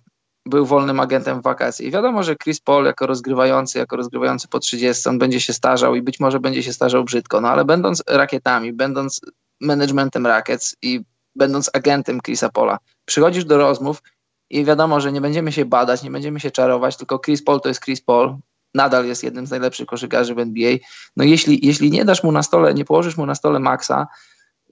był 0.46 0.66
wolnym 0.66 1.00
agentem 1.00 1.39
w 1.39 1.44
wakacji. 1.44 1.88
I 1.88 1.92
wiadomo, 1.92 2.24
że 2.24 2.36
Chris 2.36 2.60
Paul 2.60 2.86
jako 2.86 3.08
rozgrywający, 3.08 3.80
jako 3.80 3.96
rozgrywający 3.96 4.48
po 4.48 4.60
30, 4.60 5.10
on 5.10 5.20
będzie 5.20 5.42
się 5.42 5.54
starzał 5.54 5.96
i 5.96 6.01
być 6.01 6.20
może 6.20 6.39
będzie 6.39 6.63
się 6.63 6.74
starzał 6.74 7.04
brzydko, 7.04 7.42
no 7.42 7.50
ale 7.50 7.66
będąc 7.66 8.04
rakietami, 8.08 8.74
będąc 8.74 9.22
managementem 9.62 10.27
Rackets 10.27 10.75
i 10.82 11.01
będąc 11.36 11.70
agentem 11.74 12.22
Chrisa 12.22 12.50
Paula, 12.50 12.80
przychodzisz 13.06 13.46
do 13.46 13.58
rozmów 13.58 14.01
i 14.50 14.66
wiadomo, 14.66 15.00
że 15.00 15.12
nie 15.12 15.22
będziemy 15.22 15.51
się 15.51 15.66
badać, 15.66 16.04
nie 16.04 16.12
będziemy 16.12 16.39
się 16.39 16.51
czarować, 16.51 16.98
tylko 16.98 17.20
Chris 17.20 17.44
Paul 17.44 17.62
to 17.62 17.70
jest 17.70 17.82
Chris 17.82 18.01
Paul, 18.01 18.38
nadal 18.74 19.06
jest 19.06 19.24
jednym 19.24 19.48
z 19.48 19.50
najlepszych 19.50 19.88
koszykarzy 19.88 20.36
w 20.36 20.39
NBA. 20.39 20.77
No 21.18 21.24
jeśli, 21.24 21.66
jeśli 21.66 21.92
nie 21.92 22.06
dasz 22.06 22.24
mu 22.24 22.32
na 22.32 22.44
stole, 22.44 22.74
nie 22.74 22.86
położysz 22.86 23.18
mu 23.18 23.25
na 23.25 23.36
stole 23.36 23.60
maksa, 23.60 24.08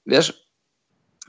wiesz, 0.06 0.46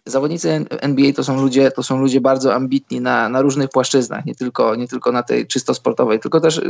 zawodnicy 0.07 0.67
NBA 0.71 1.13
to 1.13 1.25
są 1.25 1.41
ludzie, 1.41 1.71
to 1.71 1.83
są 1.83 2.01
ludzie 2.01 2.21
bardzo 2.21 2.55
ambitni 2.55 3.01
na, 3.01 3.29
na 3.29 3.43
różnych 3.43 3.71
płaszczyznach, 3.71 4.27
nie 4.27 4.35
tylko, 4.35 4.75
nie 4.75 4.89
tylko 4.89 5.13
na 5.13 5.23
tej 5.23 5.47
czysto 5.47 5.75
sportowej, 5.75 6.21
tylko 6.21 6.41
też 6.41 6.61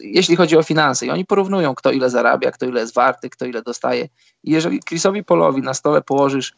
jeśli 0.00 0.36
chodzi 0.36 0.56
o 0.56 0.62
finanse. 0.62 1.06
I 1.06 1.10
oni 1.10 1.24
porównują, 1.24 1.74
kto 1.74 1.90
ile 1.90 2.10
zarabia, 2.10 2.50
kto 2.50 2.66
ile 2.66 2.80
jest 2.80 2.94
warty, 2.94 3.30
kto 3.30 3.46
ile 3.46 3.62
dostaje. 3.62 4.08
I 4.44 4.50
jeżeli 4.50 4.80
Chrisowi 4.88 5.24
Polowi 5.24 5.62
na 5.62 5.74
stole 5.74 6.02
położysz 6.02 6.54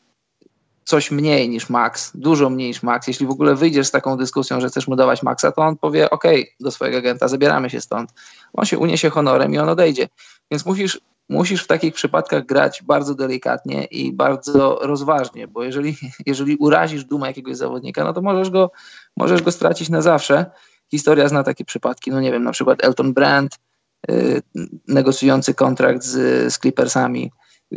coś 0.85 1.11
mniej 1.11 1.49
niż 1.49 1.69
max, 1.69 2.11
dużo 2.15 2.51
mniej 2.51 2.69
niż 2.69 2.83
max, 2.83 3.09
jeśli 3.09 3.27
w 3.27 3.31
ogóle 3.31 3.55
wyjdziesz 3.55 3.87
z 3.87 3.91
taką 3.91 4.17
dyskusją, 4.17 4.61
że 4.61 4.69
chcesz 4.69 4.89
mu 4.89 4.97
dawać 4.97 5.23
maxa, 5.23 5.53
to 5.53 5.63
on 5.63 5.77
powie 5.77 6.11
ok, 6.11 6.25
do 6.61 6.71
swojego 6.71 6.99
agenta, 6.99 7.29
zabieramy 7.29 7.71
się 7.71 7.81
stąd. 7.81 8.11
On 8.53 8.65
się 8.65 8.79
uniesie 8.79 9.11
honorem 9.11 9.55
i 9.55 9.59
on 9.59 9.69
odejdzie. 9.69 10.09
Więc 10.51 10.67
musisz, 10.67 11.01
musisz 11.31 11.65
w 11.65 11.67
takich 11.67 11.95
przypadkach 11.95 12.47
grać 12.47 12.83
bardzo 12.83 13.15
delikatnie 13.15 13.85
i 13.85 14.13
bardzo 14.13 14.79
rozważnie, 14.83 15.49
bo 15.49 15.65
jeżeli, 15.65 15.97
jeżeli 16.27 16.57
urazisz 16.57 17.05
dumę 17.05 17.27
jakiegoś 17.27 17.57
zawodnika, 17.57 18.05
no 18.05 18.13
to 18.13 18.23
możesz 18.23 18.51
go, 18.51 18.71
możesz 19.17 19.43
go 19.43 19.53
stracić 19.53 19.89
na 19.89 20.03
zawsze. 20.03 20.51
Historia 20.91 21.29
zna 21.29 21.43
takie 21.43 21.65
przypadki, 21.65 22.11
no 22.11 22.21
nie 22.21 22.33
wiem, 22.33 22.45
na 22.45 22.53
przykład 22.53 22.85
Elton 22.85 23.13
Brand, 23.13 23.59
yy, 24.09 24.43
negocjujący 24.89 25.55
kontrakt 25.55 26.03
z, 26.03 26.53
z 26.53 26.59
Clippersami, 26.59 27.31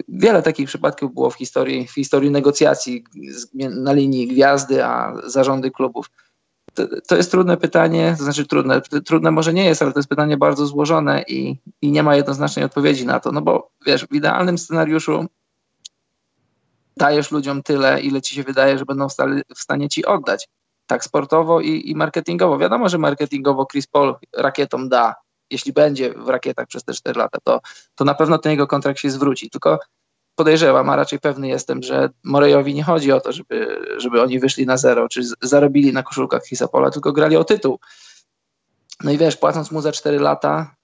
Wiele 0.08 0.42
takich 0.42 0.68
przypadków 0.68 1.14
było 1.14 1.30
w 1.30 1.36
historii, 1.36 1.88
w 1.88 1.94
historii 1.94 2.32
negocjacji 2.32 3.04
na 3.54 3.94
linii 3.94 4.28
gwiazdy 4.28 4.86
a 4.86 5.14
zarządy 5.26 5.72
klubów. 5.72 6.10
To, 7.08 7.16
jest 7.16 7.32
trudne 7.32 7.58
pytanie, 7.58 8.16
to 8.18 8.24
znaczy 8.24 8.46
trudne, 8.46 8.82
trudne 8.82 9.32
może 9.32 9.54
nie 9.54 9.66
jest, 9.66 9.82
ale 9.82 9.92
to 9.92 10.00
jest 10.00 10.10
pytanie 10.10 10.38
bardzo 10.38 10.66
złożone 10.66 11.24
i, 11.28 11.58
i 11.82 11.92
nie 11.92 12.04
ma 12.04 12.16
jednoznacznej 12.16 12.66
odpowiedzi 12.66 13.06
na 13.06 13.20
to. 13.20 13.32
No 13.32 13.42
bo 13.42 13.72
wiesz, 13.86 14.06
w 14.06 14.12
idealnym 14.12 14.58
scenariuszu 14.58 15.26
dajesz 16.98 17.32
ludziom 17.32 17.64
tyle, 17.64 18.02
ile 18.02 18.22
ci 18.22 18.36
się 18.36 18.44
wydaje, 18.44 18.78
że 18.78 18.86
będą 18.86 19.10
w, 19.10 19.16
w 19.56 19.60
stanie 19.60 19.90
ci 19.90 20.06
oddać. 20.06 20.50
Tak 20.88 21.04
sportowo 21.04 21.62
i, 21.62 21.90
i 21.90 21.96
marketingowo. 21.96 22.58
Wiadomo, 22.58 22.90
że 22.90 22.98
marketingowo 22.98 23.66
Chris 23.66 23.88
Paul 23.88 24.16
rakietom 24.38 24.90
da 24.90 25.16
jeśli 25.54 25.74
będzie 25.74 26.14
w 26.14 26.28
rakietach 26.28 26.68
przez 26.68 26.84
te 26.84 26.94
4 26.94 27.20
lata, 27.20 27.38
to, 27.44 27.62
to 27.96 28.06
na 28.06 28.14
pewno 28.14 28.38
ten 28.38 28.52
jego 28.52 28.68
kontrakt 28.68 29.00
się 29.00 29.10
zwróci. 29.10 29.50
Tylko 29.50 29.80
podejrzewam, 30.36 30.90
a 30.90 30.96
raczej 30.96 31.20
pewny 31.20 31.48
jestem, 31.48 31.84
że 31.84 32.10
Morejowi 32.24 32.74
nie 32.74 32.84
chodzi 32.84 33.12
o 33.12 33.22
to, 33.22 33.32
żeby, 33.32 33.86
żeby 33.98 34.22
oni 34.22 34.40
wyszli 34.40 34.66
na 34.66 34.78
zero, 34.78 35.10
czy 35.10 35.22
zarobili 35.42 35.94
na 35.94 36.04
koszulkach 36.04 36.46
Hisapola, 36.46 36.92
tylko 36.92 37.12
grali 37.12 37.38
o 37.38 37.44
tytuł. 37.44 37.80
No 39.04 39.12
i 39.12 39.18
wiesz, 39.18 39.38
płacąc 39.38 39.72
mu 39.72 39.82
za 39.82 39.92
4 39.92 40.20
lata, 40.20 40.76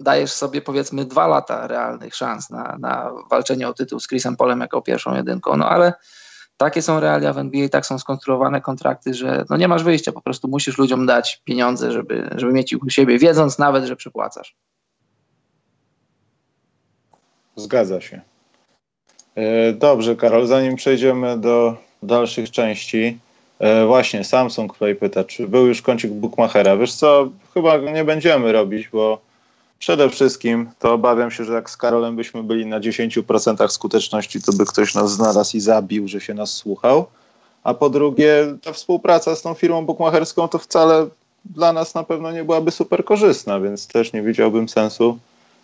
dajesz 0.00 0.32
sobie 0.32 0.62
powiedzmy 0.62 1.04
dwa 1.04 1.26
lata 1.26 1.66
realnych 1.66 2.14
szans 2.14 2.50
na, 2.50 2.76
na 2.80 3.12
walczenie 3.30 3.68
o 3.68 3.74
tytuł 3.74 4.00
z 4.00 4.08
Chrisem 4.08 4.36
Polem 4.36 4.60
jako 4.60 4.82
pierwszą 4.82 5.14
jedynką. 5.14 5.56
No 5.56 5.68
ale 5.68 5.92
takie 6.56 6.82
są 6.82 7.00
realia 7.00 7.32
w 7.32 7.38
NBA, 7.38 7.68
tak 7.68 7.86
są 7.86 7.98
skonstruowane 7.98 8.60
kontrakty, 8.60 9.14
że 9.14 9.44
no 9.50 9.56
nie 9.56 9.68
masz 9.68 9.84
wyjścia, 9.84 10.12
po 10.12 10.20
prostu 10.20 10.48
musisz 10.48 10.78
ludziom 10.78 11.06
dać 11.06 11.42
pieniądze, 11.44 11.92
żeby, 11.92 12.30
żeby 12.36 12.52
mieć 12.52 12.72
ich 12.72 12.82
u 12.82 12.90
siebie, 12.90 13.18
wiedząc 13.18 13.58
nawet, 13.58 13.84
że 13.84 13.96
przypłacasz. 13.96 14.56
Zgadza 17.56 18.00
się. 18.00 18.20
E, 19.38 19.72
dobrze, 19.72 20.16
Karol, 20.16 20.46
zanim 20.46 20.76
przejdziemy 20.76 21.38
do 21.38 21.76
dalszych 22.02 22.50
części, 22.50 23.18
e, 23.58 23.86
właśnie 23.86 24.24
Samsung 24.24 24.72
tutaj 24.72 24.94
pyta, 24.94 25.24
czy 25.24 25.48
był 25.48 25.66
już 25.66 25.82
kącik 25.82 26.10
Bookmachera. 26.10 26.76
Wiesz 26.76 26.94
co, 26.94 27.28
chyba 27.54 27.76
nie 27.76 28.04
będziemy 28.04 28.52
robić, 28.52 28.88
bo 28.88 29.28
Przede 29.78 30.10
wszystkim 30.10 30.70
to 30.78 30.92
obawiam 30.92 31.30
się, 31.30 31.44
że 31.44 31.52
jak 31.52 31.70
z 31.70 31.76
Karolem 31.76 32.16
byśmy 32.16 32.42
byli 32.42 32.66
na 32.66 32.80
10% 32.80 33.68
skuteczności, 33.68 34.42
to 34.42 34.52
by 34.52 34.66
ktoś 34.66 34.94
nas 34.94 35.12
znalazł 35.12 35.56
i 35.56 35.60
zabił, 35.60 36.08
że 36.08 36.20
się 36.20 36.34
nas 36.34 36.52
słuchał. 36.52 37.06
A 37.64 37.74
po 37.74 37.90
drugie, 37.90 38.56
ta 38.62 38.72
współpraca 38.72 39.36
z 39.36 39.42
tą 39.42 39.54
firmą 39.54 39.86
bukmacherską 39.86 40.48
to 40.48 40.58
wcale 40.58 41.06
dla 41.44 41.72
nas 41.72 41.94
na 41.94 42.04
pewno 42.04 42.32
nie 42.32 42.44
byłaby 42.44 42.70
super 42.70 43.04
korzystna, 43.04 43.60
więc 43.60 43.86
też 43.86 44.12
nie 44.12 44.22
widziałbym 44.22 44.68
sensu, 44.68 45.18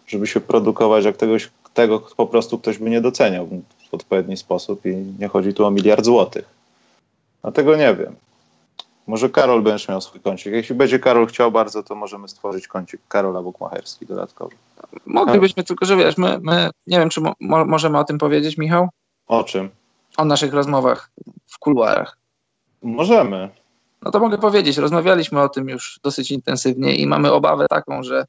żeby 0.06 0.26
się 0.26 0.40
produkować, 0.40 1.04
jak 1.04 1.16
tegoś, 1.16 1.50
tego 1.74 2.00
po 2.16 2.26
prostu 2.26 2.58
ktoś 2.58 2.78
by 2.78 2.90
nie 2.90 3.00
doceniał 3.00 3.48
w 3.90 3.94
odpowiedni 3.94 4.36
sposób 4.36 4.86
i 4.86 4.96
nie 5.18 5.28
chodzi 5.28 5.54
tu 5.54 5.66
o 5.66 5.70
miliard 5.70 6.04
złotych. 6.04 6.44
Dlatego 7.42 7.76
nie 7.76 7.94
wiem. 7.94 8.16
Może 9.06 9.30
Karol 9.30 9.62
będziesz 9.62 9.88
miał 9.88 10.00
swój 10.00 10.20
kącik. 10.20 10.52
Jeśli 10.52 10.74
będzie 10.74 10.98
Karol 10.98 11.26
chciał 11.26 11.52
bardzo, 11.52 11.82
to 11.82 11.94
możemy 11.94 12.28
stworzyć 12.28 12.68
kącik 12.68 13.00
Karola 13.08 13.42
Bukmacherski 13.42 14.06
dodatkowo. 14.06 14.50
Moglibyśmy, 15.06 15.64
tylko 15.64 15.86
że 15.86 15.96
wiesz, 15.96 16.16
my, 16.16 16.38
my 16.42 16.70
nie 16.86 16.98
wiem, 16.98 17.08
czy 17.08 17.20
mo 17.20 17.34
możemy 17.40 17.98
o 17.98 18.04
tym 18.04 18.18
powiedzieć, 18.18 18.58
Michał? 18.58 18.88
O 19.26 19.44
czym? 19.44 19.70
O 20.16 20.24
naszych 20.24 20.54
rozmowach 20.54 21.10
w 21.46 21.58
kuluarach. 21.58 22.18
Możemy. 22.82 23.48
No 24.02 24.10
to 24.10 24.20
mogę 24.20 24.38
powiedzieć, 24.38 24.76
rozmawialiśmy 24.76 25.42
o 25.42 25.48
tym 25.48 25.68
już 25.68 26.00
dosyć 26.02 26.30
intensywnie 26.30 26.96
i 26.96 27.06
mamy 27.06 27.32
obawę 27.32 27.66
taką, 27.70 28.02
że 28.02 28.24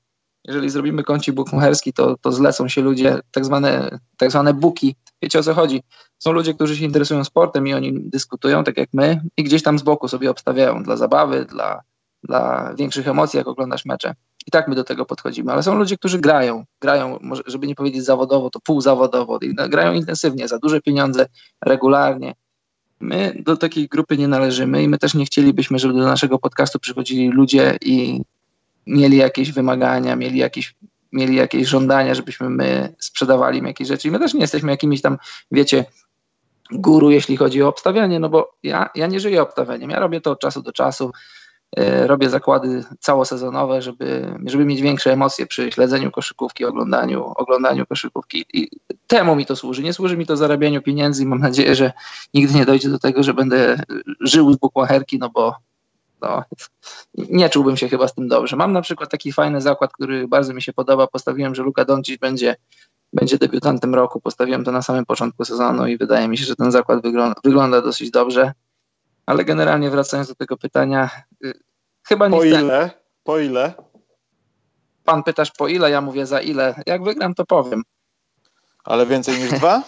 jeżeli 0.48 0.70
zrobimy 0.70 1.04
kącik 1.04 1.36
bukmacherski, 1.36 1.94
to, 1.94 2.16
to 2.22 2.32
zlecą 2.32 2.68
się 2.68 2.82
ludzie, 2.82 3.20
tak 3.32 3.46
zwane, 3.46 4.00
tak 4.18 4.32
zwane 4.32 4.54
buki. 4.54 4.96
Wiecie 5.22 5.40
o 5.40 5.44
co 5.44 5.54
chodzi? 5.54 5.84
Są 6.20 6.32
ludzie, 6.32 6.54
którzy 6.54 6.78
się 6.78 6.86
interesują 6.86 7.24
sportem 7.24 7.68
i 7.68 7.74
oni 7.74 7.94
dyskutują, 8.10 8.64
tak 8.64 8.78
jak 8.78 8.90
my, 8.94 9.22
i 9.38 9.44
gdzieś 9.44 9.64
tam 9.64 9.80
z 9.80 9.84
boku 9.84 10.08
sobie 10.08 10.32
obstawiają 10.32 10.84
dla 10.84 10.98
zabawy, 10.98 11.46
dla, 11.46 11.82
dla 12.24 12.74
większych 12.78 13.08
emocji, 13.08 13.38
jak 13.38 13.48
oglądasz 13.48 13.86
mecze. 13.86 14.16
I 14.48 14.52
tak 14.52 14.68
my 14.68 14.75
do 14.75 14.84
tego 14.84 15.06
podchodzimy. 15.06 15.52
Ale 15.52 15.64
są 15.64 15.75
ludzie, 15.75 15.98
którzy 15.98 16.20
grają, 16.20 16.66
grają, 16.82 17.20
żeby 17.46 17.68
nie 17.68 17.75
powiedzieć 17.75 18.06
zawodowo, 18.06 18.50
to 18.50 18.60
półzawodowo, 18.60 19.40
grają 19.70 19.94
intensywnie, 19.94 20.48
za 20.48 20.60
duże 20.60 20.82
pieniądze, 20.82 21.25
regularnie. 21.66 22.36
My 23.00 23.42
do 23.46 23.58
takiej 23.58 23.88
grupy 23.88 24.18
nie 24.18 24.28
należymy 24.28 24.84
i 24.84 24.90
my 24.90 24.98
też 24.98 25.14
nie 25.14 25.25
chcielibyśmy, 25.25 25.80
żeby 25.80 25.94
do 25.94 26.06
naszego 26.06 26.40
podcastu 26.40 26.80
przychodzili 26.80 27.30
ludzie 27.30 27.78
i 27.82 28.22
mieli 28.88 29.18
jakieś 29.18 29.51
wymagania, 29.51 30.15
mieli 30.15 30.39
jakieś, 30.39 30.75
mieli 31.12 31.36
jakieś 31.36 31.68
żądania, 31.68 32.15
żebyśmy 32.15 32.50
my 32.50 32.96
sprzedawali 33.00 33.60
im 33.60 33.65
jakieś 33.65 33.88
rzeczy. 33.88 34.08
I 34.08 34.12
my 34.12 34.20
też 34.20 34.34
nie 34.34 34.42
jesteśmy 34.42 34.72
jakimiś 34.72 35.01
tam, 35.01 35.18
wiecie, 35.51 35.86
guru, 36.72 37.12
jeśli 37.12 37.38
chodzi 37.38 37.63
o 37.63 37.68
obstawianie, 37.68 38.20
no 38.20 38.30
bo 38.30 38.58
ja, 38.63 38.89
ja 38.96 39.08
nie 39.08 39.20
żyję 39.20 39.42
obstawianiem. 39.42 39.89
Ja 39.89 40.00
robię 40.00 40.22
to 40.22 40.32
od 40.32 40.39
czasu 40.39 40.62
do 40.62 40.72
czasu. 40.72 41.12
E, 41.77 42.08
robię 42.08 42.30
zakłady 42.30 42.84
całosezonowe, 43.00 43.82
żeby, 43.82 44.36
żeby 44.46 44.65
mieć 44.65 44.82
większe 44.82 45.13
emocje 45.13 45.46
przy 45.46 45.72
śledzeniu 45.72 46.12
koszykówki, 46.12 46.65
oglądaniu, 46.65 47.25
oglądaniu 47.36 47.86
koszykówki. 47.86 48.46
I 48.54 48.70
temu 49.08 49.36
mi 49.36 49.46
to 49.46 49.56
służy. 49.56 49.84
Nie 49.84 49.94
służy 49.94 50.18
mi 50.18 50.25
to 50.25 50.38
zarabianiu 50.38 50.82
pieniędzy 50.82 51.24
i 51.24 51.25
mam 51.25 51.39
nadzieję, 51.39 51.75
że 51.75 51.94
nigdy 52.34 52.54
nie 52.54 52.65
dojdzie 52.65 52.89
do 52.89 53.00
tego, 53.00 53.24
że 53.24 53.34
będę 53.34 53.80
żył 54.20 54.54
z 54.54 54.58
bukmacherki, 54.58 55.20
no 55.20 55.30
bo 55.30 55.56
no, 56.25 56.44
nie 57.17 57.50
czułbym 57.50 57.77
się 57.77 57.89
chyba 57.89 58.08
z 58.08 58.13
tym 58.13 58.27
dobrze. 58.27 58.55
Mam 58.55 58.74
na 58.74 58.82
przykład 58.82 59.12
taki 59.12 59.32
fajny 59.32 59.62
zakład, 59.62 59.94
który 59.94 60.27
bardzo 60.27 60.53
mi 60.53 60.62
się 60.62 60.74
podoba. 60.74 61.08
Postawiłem, 61.08 61.55
że 61.55 61.63
Luka 61.63 61.86
Doncic 61.86 62.20
będzie, 62.20 62.55
będzie 63.13 63.38
debiutantem 63.38 63.96
roku. 63.96 64.22
Postawiłem 64.22 64.63
to 64.63 64.72
na 64.72 64.82
samym 64.82 65.05
początku 65.05 65.46
sezonu 65.46 65.88
i 65.88 65.98
wydaje 65.98 66.27
mi 66.27 66.38
się, 66.38 66.46
że 66.46 66.55
ten 66.55 66.72
zakład 66.72 67.01
wygląda, 67.01 67.41
wygląda 67.44 67.82
dosyć 67.82 68.12
dobrze. 68.12 68.53
Ale 69.25 69.46
generalnie 69.46 69.89
wracając 69.89 70.29
do 70.29 70.36
tego 70.36 70.58
pytania, 70.58 71.10
y, 71.46 71.53
chyba 72.03 72.27
nie 72.27 72.38
Po 72.38 72.44
ile? 72.44 72.89
Po 73.24 73.39
ile? 73.39 73.74
Pan 75.03 75.24
pytasz 75.24 75.51
po 75.51 75.67
ile, 75.67 75.91
ja 75.91 76.01
mówię 76.01 76.25
za 76.25 76.41
ile. 76.41 76.84
Jak 76.86 77.03
wygram, 77.03 77.34
to 77.34 77.46
powiem. 77.46 77.84
Ale 78.84 79.05
więcej 79.05 79.39
niż 79.39 79.51
dwa? 79.51 79.84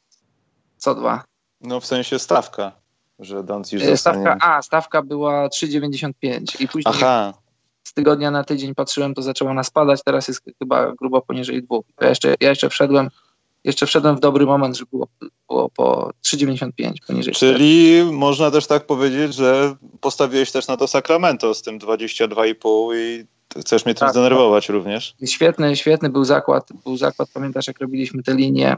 Co 0.82 0.94
dwa? 0.94 1.24
No 1.60 1.80
w 1.80 1.86
sensie 1.86 2.18
stawka 2.18 2.79
że 3.20 3.44
Doncic 3.44 3.82
e, 3.82 3.96
Stawka, 3.96 4.36
a, 4.40 4.62
stawka 4.62 5.02
była 5.02 5.48
3,95 5.48 6.60
i 6.60 6.68
później 6.68 6.94
Aha. 6.96 7.34
z 7.84 7.92
tygodnia 7.92 8.30
na 8.30 8.44
tydzień 8.44 8.74
patrzyłem, 8.74 9.14
to 9.14 9.22
zaczęło 9.22 9.54
nas 9.54 9.66
spadać, 9.66 10.00
teraz 10.04 10.28
jest 10.28 10.42
chyba 10.58 10.92
grubo 10.92 11.22
poniżej 11.22 11.62
dwóch. 11.62 11.84
Ja 12.00 12.08
jeszcze, 12.08 12.34
ja 12.40 12.48
jeszcze 12.48 12.68
wszedłem 12.68 13.10
jeszcze 13.64 13.86
wszedłem 13.86 14.16
w 14.16 14.20
dobry 14.20 14.46
moment, 14.46 14.76
że 14.76 14.84
było, 14.92 15.08
było 15.48 15.68
po 15.68 16.10
3,95 16.24 16.92
poniżej 17.06 17.34
Czyli 17.34 18.00
4. 18.00 18.12
można 18.12 18.50
też 18.50 18.66
tak 18.66 18.86
powiedzieć, 18.86 19.34
że 19.34 19.76
postawiłeś 20.00 20.52
też 20.52 20.68
na 20.68 20.76
to 20.76 20.86
Sacramento 20.86 21.54
z 21.54 21.62
tym 21.62 21.78
22,5 21.78 22.96
i 22.96 23.26
chcesz 23.60 23.84
mnie 23.84 23.94
tym 23.94 24.00
tak, 24.00 24.10
zdenerwować 24.10 24.66
tak. 24.66 24.74
również. 24.74 25.14
Świetny, 25.26 25.76
świetny 25.76 26.08
był 26.08 26.24
zakład, 26.24 26.68
był 26.84 26.96
zakład, 26.96 27.28
pamiętasz 27.34 27.66
jak 27.66 27.80
robiliśmy 27.80 28.22
te 28.22 28.34
linie 28.34 28.76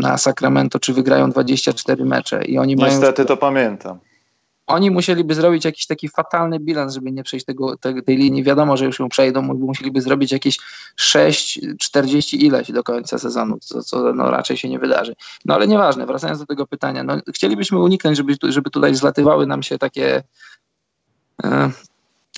na 0.00 0.18
Sacramento, 0.18 0.78
czy 0.78 0.92
wygrają 0.92 1.30
24 1.30 2.04
mecze. 2.04 2.44
I 2.44 2.58
oni 2.58 2.76
Niestety 2.76 3.22
mają, 3.22 3.26
to 3.26 3.36
pamiętam. 3.36 3.98
Oni 4.66 4.90
musieliby 4.90 5.34
zrobić 5.34 5.64
jakiś 5.64 5.86
taki 5.86 6.08
fatalny 6.08 6.60
bilans, 6.60 6.94
żeby 6.94 7.12
nie 7.12 7.22
przejść 7.22 7.46
tego, 7.46 7.76
te, 7.76 8.02
tej 8.02 8.16
linii. 8.16 8.42
Wiadomo, 8.42 8.76
że 8.76 8.84
już 8.84 8.98
ją 8.98 9.08
przejdą, 9.08 9.42
musieliby 9.42 10.00
zrobić 10.00 10.32
jakieś 10.32 10.58
6, 10.96 11.60
40 11.78 12.46
ileś 12.46 12.72
do 12.72 12.82
końca 12.82 13.18
sezonu, 13.18 13.58
co, 13.60 13.82
co 13.82 14.12
no, 14.12 14.30
raczej 14.30 14.56
się 14.56 14.68
nie 14.68 14.78
wydarzy. 14.78 15.14
No 15.44 15.54
ale 15.54 15.66
nieważne, 15.66 16.06
wracając 16.06 16.38
do 16.38 16.46
tego 16.46 16.66
pytania, 16.66 17.04
no, 17.04 17.16
chcielibyśmy 17.34 17.78
uniknąć, 17.78 18.16
żeby, 18.16 18.34
żeby 18.42 18.70
tutaj 18.70 18.94
zlatywały 18.94 19.46
nam 19.46 19.62
się 19.62 19.78
takie 19.78 20.22
e, 21.44 21.70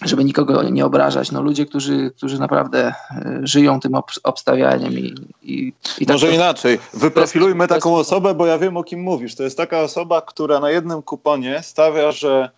żeby 0.04 0.24
nikogo 0.24 0.62
nie 0.62 0.86
obrażać. 0.86 1.32
No, 1.32 1.42
ludzie, 1.42 1.66
którzy, 1.66 2.10
którzy 2.16 2.38
naprawdę 2.38 2.94
e, 3.10 3.40
żyją 3.42 3.80
tym 3.80 3.92
obstawianiem 4.22 4.98
i, 4.98 5.14
i, 5.42 5.72
i 5.98 6.06
tak 6.06 6.14
Może 6.14 6.26
to, 6.26 6.32
inaczej. 6.32 6.78
Wyprofilujmy 6.94 7.68
taką 7.68 7.96
osobę, 7.96 8.34
bo 8.34 8.46
ja 8.46 8.58
wiem 8.58 8.76
o 8.76 8.84
kim 8.84 9.00
mówisz. 9.00 9.34
To 9.34 9.42
jest 9.42 9.56
taka 9.56 9.80
osoba, 9.80 10.22
która 10.22 10.60
na 10.60 10.70
jednym 10.70 11.02
kuponie 11.02 11.60
stawia, 11.62 12.12
że 12.12 12.50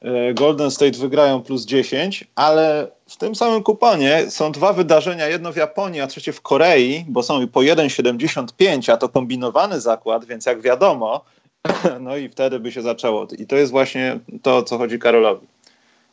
e, 0.00 0.34
Golden 0.34 0.70
State 0.70 0.98
wygrają 0.98 1.42
plus 1.42 1.64
10, 1.64 2.24
ale 2.34 2.88
w 3.08 3.16
tym 3.16 3.34
samym 3.34 3.62
kuponie 3.62 4.30
są 4.30 4.52
dwa 4.52 4.72
wydarzenia, 4.72 5.26
jedno 5.26 5.52
w 5.52 5.56
Japonii, 5.56 6.00
a 6.00 6.06
trzecie 6.06 6.32
w 6.32 6.40
Korei, 6.40 7.04
bo 7.08 7.22
są 7.22 7.48
po 7.48 7.60
1,75, 7.60 8.92
a 8.92 8.96
to 8.96 9.08
kombinowany 9.08 9.80
zakład, 9.80 10.24
więc 10.24 10.46
jak 10.46 10.60
wiadomo, 10.60 11.24
no 12.00 12.16
i 12.16 12.28
wtedy 12.28 12.60
by 12.60 12.72
się 12.72 12.82
zaczęło. 12.82 13.26
I 13.38 13.46
to 13.46 13.56
jest 13.56 13.72
właśnie 13.72 14.18
to, 14.42 14.56
o 14.56 14.62
co 14.62 14.78
chodzi 14.78 14.98
Karolowi. 14.98 15.46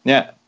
Nie. 0.05 0.40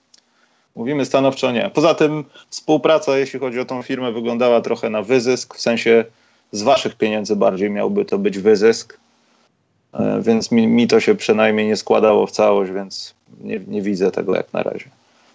Mówimy 0.76 1.06
stanowczo 1.06 1.52
nie. 1.52 1.72
Poza 1.74 1.94
tym 1.94 2.26
współpraca, 2.50 3.18
jeśli 3.18 3.40
chodzi 3.40 3.60
o 3.60 3.66
tą 3.66 3.82
firmę, 3.82 4.12
wyglądała 4.12 4.62
trochę 4.62 4.90
na 4.90 5.02
wyzysk, 5.02 5.56
w 5.56 5.62
sensie 5.62 6.06
z 6.52 6.62
waszych 6.62 6.96
pieniędzy 6.96 7.36
bardziej 7.36 7.70
miałby 7.70 8.06
to 8.06 8.18
być 8.18 8.40
wyzysk, 8.40 8.98
e, 9.94 10.22
więc 10.22 10.52
mi, 10.52 10.68
mi 10.68 10.88
to 10.88 11.00
się 11.00 11.16
przynajmniej 11.16 11.68
nie 11.68 11.78
składało 11.78 12.28
w 12.28 12.32
całość, 12.32 12.72
więc 12.72 13.16
nie, 13.42 13.60
nie 13.68 13.82
widzę 13.82 14.12
tego 14.12 14.36
jak 14.36 14.54
na 14.54 14.64
razie. 14.64 14.86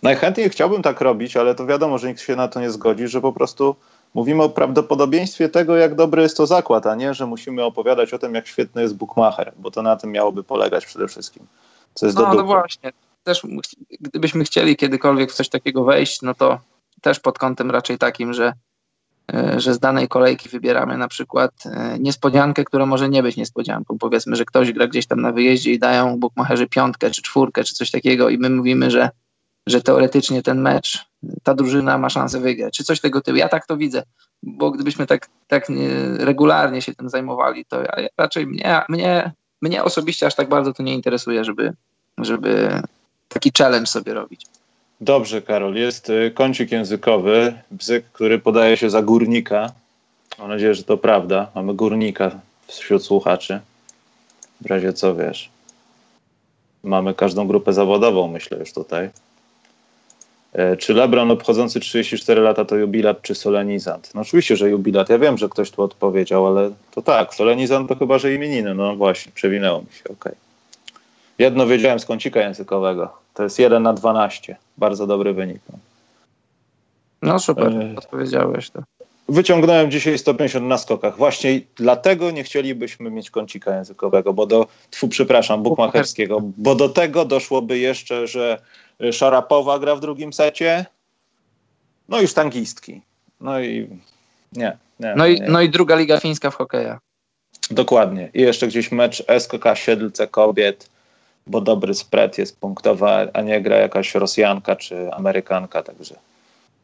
Najchętniej 0.03 0.51
chciałbym 0.51 0.83
tak 0.83 1.01
robić, 1.01 1.37
ale 1.37 1.55
to 1.55 1.67
wiadomo, 1.67 1.99
że 1.99 2.09
nikt 2.09 2.21
się 2.21 2.37
na 2.37 2.49
to 2.49 2.61
nie 2.61 2.71
zgodzi, 2.71 3.09
że 3.09 3.21
po 3.21 3.33
prostu 3.33 3.77
mówimy 4.15 4.43
o 4.43 4.49
prawdopodobieństwie 4.49 5.49
tego, 5.49 5.77
jak 5.77 5.95
dobry 5.95 6.23
jest 6.23 6.37
to 6.37 6.47
zakład, 6.47 6.87
a 6.87 6.95
nie, 6.95 7.15
że 7.15 7.27
musimy 7.27 7.65
opowiadać 7.65 8.15
o 8.15 8.19
tym, 8.19 8.35
jak 8.35 8.47
świetny 8.47 8.83
jest 8.83 8.95
bookmacher, 8.95 9.53
bo 9.57 9.71
to 9.71 9.83
na 9.83 9.97
tym 9.97 10.13
miałoby 10.13 10.45
polegać 10.45 10.87
przede 10.87 11.09
wszystkim. 11.09 11.47
Co 11.95 12.07
jest 12.07 12.19
no, 12.19 12.27
do 12.27 12.35
no 12.35 12.45
właśnie. 12.45 12.93
Też 13.23 13.43
gdybyśmy 14.01 14.45
chcieli 14.45 14.77
kiedykolwiek 14.77 15.33
w 15.33 15.35
coś 15.35 15.49
takiego 15.49 15.85
wejść, 15.85 16.23
no 16.23 16.35
to 16.35 16.61
też 17.01 17.21
pod 17.21 17.39
kątem 17.39 17.71
raczej 17.71 17.99
takim, 17.99 18.35
że, 18.35 18.53
e, 19.33 19.61
że 19.61 19.75
z 19.75 19.79
danej 19.79 20.09
kolejki 20.09 20.49
wybieramy 20.49 20.97
na 20.97 21.09
przykład 21.09 21.53
e, 21.67 21.99
niespodziankę, 21.99 22.65
która 22.65 22.87
może 22.87 23.09
nie 23.09 23.23
być 23.23 23.37
niespodzianką. 23.37 23.99
Powiedzmy, 23.99 24.37
że 24.37 24.45
ktoś 24.45 24.73
gra 24.73 24.87
gdzieś 24.87 25.07
tam 25.07 25.21
na 25.21 25.33
wyjeździe 25.33 25.73
i 25.73 25.79
dają 25.79 26.19
bookmacherzy 26.19 26.67
piątkę, 26.67 27.11
czy 27.11 27.23
czwórkę, 27.23 27.65
czy 27.65 27.75
coś 27.75 27.91
takiego 27.91 28.29
i 28.29 28.39
my 28.39 28.51
mówimy, 28.51 28.91
że 28.91 29.11
że 29.69 29.83
teoretycznie 29.83 30.43
ten 30.43 30.61
mecz, 30.61 31.07
ta 31.43 31.55
drużyna 31.55 31.99
ma 31.99 32.11
szansę 32.11 32.41
wygrać, 32.41 32.77
czy 32.77 32.85
coś 32.85 33.01
tego 33.01 33.21
typu. 33.21 33.37
Ja 33.37 33.49
tak 33.49 33.67
to 33.67 33.77
widzę, 33.77 34.03
bo 34.43 34.71
gdybyśmy 34.71 35.07
tak, 35.07 35.29
tak 35.47 35.67
regularnie 36.19 36.83
się 36.83 36.95
tym 36.95 37.09
zajmowali, 37.09 37.65
to 37.65 37.83
ja, 37.83 37.93
raczej 38.19 38.47
mnie, 38.47 38.81
mnie, 38.89 39.33
mnie 39.63 39.85
osobiście 39.85 40.27
aż 40.27 40.35
tak 40.35 40.49
bardzo 40.49 40.73
to 40.73 40.83
nie 40.83 40.95
interesuje, 40.95 41.45
żeby, 41.45 41.73
żeby 42.19 42.83
taki 43.29 43.53
challenge 43.59 43.87
sobie 43.87 44.15
robić. 44.15 44.47
Dobrze, 45.01 45.43
Karol. 45.43 45.75
Jest 45.75 46.11
y, 46.11 46.31
kącik 46.35 46.73
językowy, 46.73 47.55
bzyk, 47.71 48.05
który 48.13 48.39
podaje 48.39 48.77
się 48.77 48.91
za 48.91 49.03
górnika. 49.03 49.73
Mam 50.39 50.49
nadzieję, 50.49 50.75
że 50.75 50.83
to 50.83 50.97
prawda. 50.97 51.51
Mamy 51.55 51.75
górnika 51.75 52.31
wśród 52.67 53.05
słuchaczy. 53.05 53.61
W 54.61 54.67
razie 54.67 54.93
co 54.93 55.15
wiesz. 55.15 55.51
Mamy 56.83 57.15
każdą 57.15 57.47
grupę 57.47 57.73
zawodową, 57.73 58.29
myślę 58.29 58.59
już 58.59 58.73
tutaj. 58.73 59.11
E, 60.53 60.77
czy 60.77 60.95
LeBron 60.95 61.31
obchodzący 61.31 61.81
34 61.81 62.41
lata 62.41 62.65
to 62.65 62.77
jubilat 62.77 63.23
czy 63.23 63.35
solenizant? 63.35 64.11
No 64.15 64.21
oczywiście, 64.21 64.57
że 64.57 64.71
jubilat. 64.71 65.09
Ja 65.09 65.19
wiem, 65.19 65.39
że 65.39 65.49
ktoś 65.49 65.71
tu 65.71 65.83
odpowiedział, 65.83 66.47
ale 66.47 66.71
to 66.91 67.03
tak, 67.03 67.35
solenizant 67.35 67.89
to 67.89 67.97
chyba, 67.97 68.19
że 68.19 68.35
imieniny. 68.35 68.75
No 68.75 68.97
właśnie, 68.97 69.33
przewinęło 69.33 69.81
mi 69.81 69.93
się, 69.93 70.05
okej. 70.05 70.17
Okay. 70.17 70.48
Jedno 71.39 71.67
wiedziałem 71.67 72.01
z 72.01 72.05
kącika 72.05 72.41
językowego. 72.41 73.13
To 73.35 73.43
jest 73.43 73.59
1 73.59 73.83
na 73.83 73.93
12. 73.93 74.57
Bardzo 74.77 75.07
dobry 75.07 75.33
wynik. 75.33 75.63
No, 77.23 77.39
super, 77.39 77.73
e... 77.73 77.95
odpowiedziałeś 77.97 78.71
to. 78.71 78.83
Wyciągnąłem 79.29 79.91
dzisiaj 79.91 80.19
150 80.19 80.67
na 80.67 80.79
skokach. 80.79 81.17
Właśnie 81.17 81.61
dlatego 81.77 82.31
nie 82.31 82.45
chcielibyśmy 82.45 83.11
mieć 83.11 83.31
kącika 83.31 83.77
językowego, 83.77 84.33
bo 84.33 84.47
do, 84.47 84.67
tfu, 84.91 85.09
przepraszam, 85.09 85.63
bukmacherskiego, 85.63 86.41
bo 86.57 86.75
do 86.75 86.89
tego 86.89 87.25
doszłoby 87.25 87.79
jeszcze, 87.79 88.27
że 88.27 88.59
Szarapowa 89.13 89.79
gra 89.79 89.97
w 89.97 90.01
drugim 90.01 90.33
secie. 90.33 90.87
No 92.09 92.21
i 92.21 92.29
sztangistki. 92.29 93.03
No 93.41 93.61
i 93.61 93.89
nie. 94.53 94.77
nie 95.01 95.15
no, 95.17 95.27
i, 95.27 95.41
nie. 95.41 95.49
no 95.49 95.61
i 95.61 95.71
druga 95.71 95.97
liga 95.97 96.21
fińska 96.21 96.51
w 96.51 96.55
hokeja. 96.55 96.99
Dokładnie. 97.71 98.31
I 98.35 98.41
jeszcze 98.41 98.67
gdzieś 98.67 98.93
mecz 98.93 99.25
SKK 99.39 99.75
Siedlce 99.75 100.27
kobiet, 100.27 100.91
bo 101.49 101.61
dobry 101.61 101.95
spread 101.95 102.39
jest 102.39 102.61
punktowa, 102.61 103.27
a 103.33 103.41
nie 103.41 103.61
gra 103.61 103.77
jakaś 103.77 104.15
Rosjanka 104.15 104.77
czy 104.77 105.13
Amerykanka, 105.13 105.83
także 105.83 106.15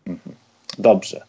mhm. 0.06 0.36
dobrze. 0.78 1.24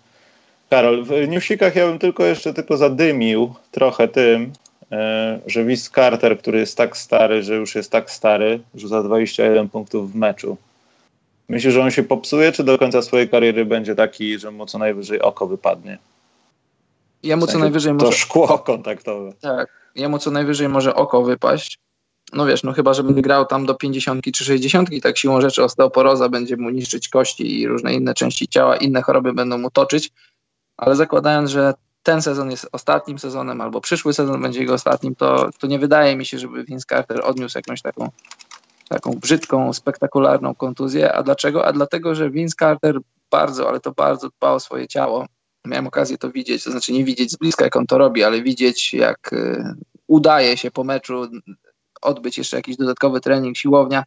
Karol, 0.69 1.03
w 1.03 1.27
newsikach 1.27 1.75
ja 1.75 1.87
bym 1.87 1.99
tylko 1.99 2.25
jeszcze 2.25 2.53
tylko 2.53 2.77
zadymił 2.77 3.53
trochę 3.71 4.07
tym, 4.07 4.53
e, 4.91 5.39
że 5.47 5.65
Wiz 5.65 5.89
Carter, 5.89 6.37
który 6.39 6.59
jest 6.59 6.77
tak 6.77 6.97
stary, 6.97 7.43
że 7.43 7.55
już 7.55 7.75
jest 7.75 7.91
tak 7.91 8.11
stary, 8.11 8.59
rzuca 8.75 9.03
21 9.03 9.69
punktów 9.69 10.11
w 10.11 10.15
meczu. 10.15 10.57
Myślisz, 11.49 11.73
że 11.73 11.81
on 11.81 11.91
się 11.91 12.03
popsuje, 12.03 12.51
czy 12.51 12.63
do 12.63 12.77
końca 12.77 13.01
swojej 13.01 13.29
kariery 13.29 13.65
będzie 13.65 13.95
taki, 13.95 14.39
że 14.39 14.51
mu 14.51 14.65
co 14.65 14.77
najwyżej 14.77 15.21
oko 15.21 15.47
wypadnie? 15.47 15.97
W 17.23 17.27
sensie 17.27 17.47
co 17.47 17.59
najwyżej 17.59 17.97
to 17.97 18.05
może... 18.05 18.17
szkło 18.17 18.59
kontaktowe. 18.59 19.33
Tak, 19.41 19.67
jemu 19.95 20.19
co 20.19 20.31
najwyżej 20.31 20.69
może 20.69 20.95
oko 20.95 21.23
wypaść. 21.23 21.79
No 22.33 22.45
wiesz, 22.45 22.63
no 22.63 22.73
chyba, 22.73 22.93
że 22.93 23.03
będzie 23.03 23.21
grał 23.21 23.45
tam 23.45 23.65
do 23.65 23.75
50 23.75 24.25
czy 24.33 24.45
60, 24.45 24.89
tak 25.03 25.17
siłą 25.17 25.41
rzeczy 25.41 25.63
osteoporoza 25.63 26.29
będzie 26.29 26.57
mu 26.57 26.69
niszczyć 26.69 27.09
kości 27.09 27.59
i 27.61 27.67
różne 27.67 27.93
inne 27.93 28.13
części 28.13 28.47
ciała, 28.47 28.77
inne 28.77 29.01
choroby 29.01 29.33
będą 29.33 29.57
mu 29.57 29.71
toczyć, 29.71 30.11
ale 30.77 30.95
zakładając, 30.95 31.49
że 31.49 31.73
ten 32.03 32.21
sezon 32.21 32.51
jest 32.51 32.69
ostatnim 32.71 33.19
sezonem, 33.19 33.61
albo 33.61 33.81
przyszły 33.81 34.13
sezon 34.13 34.41
będzie 34.41 34.59
jego 34.59 34.73
ostatnim, 34.73 35.15
to, 35.15 35.49
to 35.59 35.67
nie 35.67 35.79
wydaje 35.79 36.15
mi 36.15 36.25
się, 36.25 36.39
żeby 36.39 36.63
Vince 36.63 36.85
Carter 36.89 37.21
odniósł 37.23 37.57
jakąś 37.57 37.81
taką 37.81 38.09
taką 38.89 39.11
brzydką, 39.11 39.73
spektakularną 39.73 40.55
kontuzję. 40.55 41.13
A 41.13 41.23
dlaczego? 41.23 41.65
A 41.65 41.73
dlatego, 41.73 42.15
że 42.15 42.29
Vince 42.29 42.55
Carter 42.59 42.99
bardzo, 43.31 43.69
ale 43.69 43.79
to 43.79 43.91
bardzo 43.91 44.29
dba 44.29 44.51
o 44.51 44.59
swoje 44.59 44.87
ciało. 44.87 45.25
Miałem 45.65 45.87
okazję 45.87 46.17
to 46.17 46.31
widzieć, 46.31 46.63
to 46.63 46.71
znaczy 46.71 46.93
nie 46.93 47.03
widzieć 47.03 47.31
z 47.31 47.35
bliska, 47.35 47.63
jak 47.63 47.75
on 47.75 47.85
to 47.85 47.97
robi, 47.97 48.23
ale 48.23 48.41
widzieć, 48.41 48.93
jak 48.93 49.33
y, 49.33 49.63
udaje 50.07 50.57
się 50.57 50.71
po 50.71 50.83
meczu 50.83 51.27
odbyć 52.05 52.37
jeszcze 52.37 52.57
jakiś 52.57 52.77
dodatkowy 52.77 53.21
trening, 53.21 53.57
siłownia. 53.57 54.03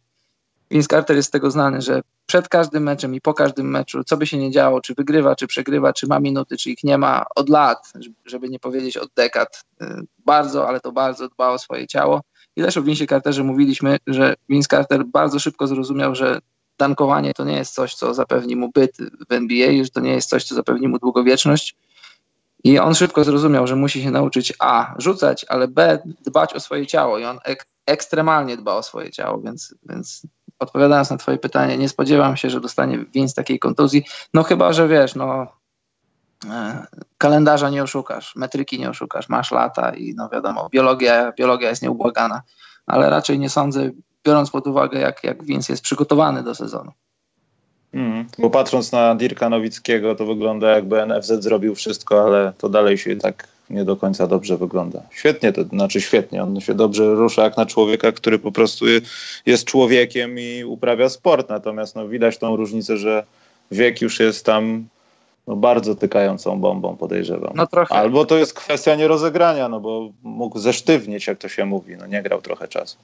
Vince 0.71 0.87
Carter 0.87 1.15
jest 1.15 1.29
z 1.29 1.31
tego 1.31 1.51
znany, 1.51 1.81
że 1.81 2.01
przed 2.25 2.49
każdym 2.49 2.83
meczem 2.83 3.15
i 3.15 3.21
po 3.21 3.33
każdym 3.33 3.69
meczu, 3.69 4.03
co 4.03 4.17
by 4.17 4.27
się 4.27 4.37
nie 4.37 4.51
działo, 4.51 4.81
czy 4.81 4.93
wygrywa, 4.93 5.35
czy 5.35 5.47
przegrywa, 5.47 5.93
czy 5.93 6.07
ma 6.07 6.19
minuty, 6.19 6.57
czy 6.57 6.71
ich 6.71 6.83
nie 6.83 6.97
ma, 6.97 7.25
od 7.35 7.49
lat, 7.49 7.93
żeby 8.25 8.49
nie 8.49 8.59
powiedzieć 8.59 8.97
od 8.97 9.09
dekad, 9.15 9.63
y, 9.81 9.85
bardzo, 10.25 10.67
ale 10.67 10.79
to 10.79 10.91
bardzo 10.91 11.29
dba 11.29 11.49
o 11.49 11.59
swoje 11.59 11.87
ciało. 11.87 12.21
I 12.55 12.61
też 12.61 12.77
o 12.77 12.81
Vince 12.81 13.05
Carterze 13.05 13.43
mówiliśmy, 13.43 13.97
że 14.07 14.35
Vince 14.49 14.67
Carter 14.67 15.05
bardzo 15.05 15.39
szybko 15.39 15.67
zrozumiał, 15.67 16.15
że 16.15 16.39
dankowanie 16.77 17.33
to 17.33 17.45
nie 17.45 17.57
jest 17.57 17.73
coś, 17.73 17.95
co 17.95 18.13
zapewni 18.13 18.55
mu 18.55 18.71
byt 18.71 18.97
w 19.29 19.33
NBA, 19.33 19.83
że 19.83 19.89
to 19.89 19.99
nie 19.99 20.13
jest 20.13 20.29
coś, 20.29 20.43
co 20.43 20.55
zapewni 20.55 20.87
mu 20.87 20.99
długowieczność. 20.99 21.75
I 22.63 22.79
on 22.79 22.95
szybko 22.95 23.23
zrozumiał, 23.23 23.67
że 23.67 23.75
musi 23.75 24.03
się 24.03 24.11
nauczyć 24.11 24.53
A. 24.59 24.95
rzucać, 24.97 25.45
ale 25.49 25.67
B. 25.67 25.99
dbać 26.25 26.53
o 26.53 26.59
swoje 26.59 26.87
ciało. 26.87 27.19
I 27.19 27.25
on 27.25 27.39
ekstremalnie 27.89 28.57
dba 28.57 28.75
o 28.75 28.83
swoje 28.83 29.11
ciało, 29.11 29.41
więc, 29.41 29.75
więc 29.89 30.27
odpowiadając 30.59 31.09
na 31.09 31.17
Twoje 31.17 31.37
pytanie, 31.37 31.77
nie 31.77 31.89
spodziewam 31.89 32.37
się, 32.37 32.49
że 32.49 32.61
dostanie 32.61 32.97
Vince 32.97 33.35
takiej 33.35 33.59
kontuzji. 33.59 34.03
No 34.33 34.43
chyba, 34.43 34.73
że 34.73 34.87
wiesz, 34.87 35.15
no 35.15 35.47
E, 36.45 36.87
kalendarza 37.17 37.69
nie 37.69 37.83
oszukasz, 37.83 38.35
metryki 38.35 38.79
nie 38.79 38.89
oszukasz, 38.89 39.29
masz 39.29 39.51
lata 39.51 39.95
i 39.95 40.13
no 40.15 40.29
wiadomo, 40.29 40.69
biologia, 40.71 41.31
biologia 41.37 41.69
jest 41.69 41.81
nieubłagana, 41.81 42.41
ale 42.85 43.09
raczej 43.09 43.39
nie 43.39 43.49
sądzę, 43.49 43.89
biorąc 44.25 44.49
pod 44.49 44.67
uwagę, 44.67 44.99
jak, 44.99 45.23
jak 45.23 45.43
Vince 45.43 45.73
jest 45.73 45.83
przygotowany 45.83 46.43
do 46.43 46.55
sezonu. 46.55 46.91
Mm, 47.93 48.27
bo 48.37 48.49
patrząc 48.49 48.91
na 48.91 49.15
Dirka 49.15 49.49
Nowickiego, 49.49 50.15
to 50.15 50.25
wygląda 50.25 50.69
jakby 50.69 51.05
NFZ 51.05 51.31
zrobił 51.31 51.75
wszystko, 51.75 52.23
ale 52.23 52.53
to 52.57 52.69
dalej 52.69 52.97
się 52.97 53.15
tak 53.15 53.47
nie 53.69 53.85
do 53.85 53.95
końca 53.95 54.27
dobrze 54.27 54.57
wygląda. 54.57 55.01
Świetnie, 55.11 55.53
to 55.53 55.63
znaczy 55.63 56.01
świetnie, 56.01 56.43
on 56.43 56.61
się 56.61 56.73
dobrze 56.73 57.13
rusza 57.13 57.43
jak 57.43 57.57
na 57.57 57.65
człowieka, 57.65 58.11
który 58.11 58.39
po 58.39 58.51
prostu 58.51 58.85
jest 59.45 59.65
człowiekiem 59.65 60.39
i 60.39 60.63
uprawia 60.63 61.09
sport, 61.09 61.49
natomiast 61.49 61.95
no, 61.95 62.07
widać 62.07 62.37
tą 62.37 62.55
różnicę, 62.55 62.97
że 62.97 63.23
wiek 63.71 64.01
już 64.01 64.19
jest 64.19 64.45
tam 64.45 64.87
no 65.47 65.55
bardzo 65.55 65.95
tykającą 65.95 66.59
bombą, 66.59 66.95
podejrzewam. 66.95 67.53
No. 67.55 67.67
Albo 67.89 68.25
to 68.25 68.37
jest 68.37 68.53
kwestia 68.53 68.95
nierozegrania, 68.95 69.69
no 69.69 69.79
bo 69.79 70.09
mógł 70.23 70.59
zesztywnieć, 70.59 71.27
jak 71.27 71.37
to 71.37 71.49
się 71.49 71.65
mówi, 71.65 71.97
no 71.97 72.07
nie 72.07 72.23
grał 72.23 72.41
trochę 72.41 72.67
czasu. 72.67 72.97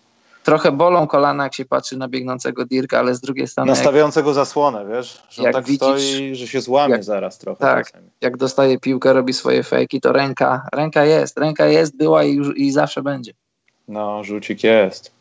Trochę 0.45 0.71
bolą 0.71 1.07
kolana, 1.07 1.43
jak 1.43 1.55
się 1.55 1.65
patrzy 1.65 1.97
na 1.97 2.07
biegnącego 2.07 2.65
Dirka, 2.65 2.99
ale 2.99 3.15
z 3.15 3.21
drugiej 3.21 3.47
strony... 3.47 3.71
Nastawiającego 3.71 4.29
jak, 4.29 4.35
zasłonę, 4.35 4.85
wiesz, 4.91 5.23
że 5.29 5.43
jak 5.43 5.53
tak 5.53 5.65
widzisz, 5.65 5.77
stoi, 5.77 6.35
że 6.35 6.47
się 6.47 6.61
złamie 6.61 6.91
jak, 6.91 7.03
zaraz 7.03 7.37
trochę. 7.37 7.59
Tak, 7.59 7.85
czasami. 7.85 8.09
jak 8.21 8.37
dostaje 8.37 8.79
piłkę, 8.79 9.13
robi 9.13 9.33
swoje 9.33 9.63
fejki, 9.63 10.01
to 10.01 10.11
ręka, 10.11 10.67
ręka 10.73 11.05
jest, 11.05 11.37
ręka 11.37 11.65
jest, 11.65 11.97
była 11.97 12.23
i, 12.23 12.33
już, 12.33 12.57
i 12.57 12.71
zawsze 12.71 13.01
będzie. 13.01 13.33
No, 13.87 14.23
rzucik 14.23 14.63
jest. 14.63 15.11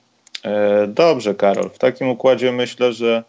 E, 0.43 0.87
dobrze, 0.87 1.35
Karol, 1.35 1.71
w 1.71 1.79
takim 1.79 2.09
układzie 2.09 2.53
myślę, 2.53 2.93
że 2.93 3.25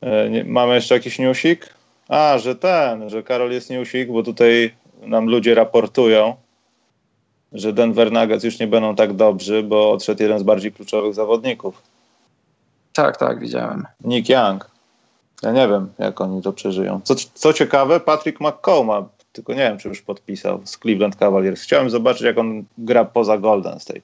e, 0.00 0.30
nie, 0.30 0.44
mamy 0.44 0.74
jeszcze 0.74 0.94
jakiś 0.94 1.18
newsik? 1.18 1.74
A, 2.08 2.38
że 2.38 2.56
ten, 2.56 3.10
że 3.10 3.22
Karol 3.22 3.50
jest 3.50 3.70
newsik, 3.70 4.08
bo 4.08 4.22
tutaj 4.22 4.74
nam 5.02 5.26
ludzie 5.26 5.54
raportują, 5.54 6.36
że 7.52 7.72
Denver 7.72 8.12
Nuggets 8.12 8.44
już 8.44 8.58
nie 8.58 8.66
będą 8.66 8.96
tak 8.96 9.12
dobrzy, 9.12 9.62
bo 9.62 9.92
odszedł 9.92 10.22
jeden 10.22 10.38
z 10.38 10.42
bardziej 10.42 10.72
kluczowych 10.72 11.14
zawodników. 11.14 11.82
Tak, 12.92 13.16
tak, 13.16 13.40
widziałem. 13.40 13.86
Nick 14.04 14.28
Young. 14.28 14.70
Ja 15.42 15.52
nie 15.52 15.68
wiem, 15.68 15.92
jak 15.98 16.20
oni 16.20 16.42
to 16.42 16.52
przeżyją. 16.52 17.00
Co, 17.04 17.14
co 17.34 17.52
ciekawe, 17.52 18.00
Patrick 18.00 18.40
McCall 18.40 18.84
ma, 18.86 19.08
tylko 19.32 19.52
nie 19.52 19.58
wiem, 19.58 19.78
czy 19.78 19.88
już 19.88 20.02
podpisał 20.02 20.60
z 20.64 20.78
Cleveland 20.78 21.16
Cavaliers. 21.16 21.62
Chciałem 21.62 21.90
zobaczyć, 21.90 22.22
jak 22.22 22.38
on 22.38 22.64
gra 22.78 23.04
poza 23.04 23.38
Golden 23.38 23.80
State. 23.80 24.00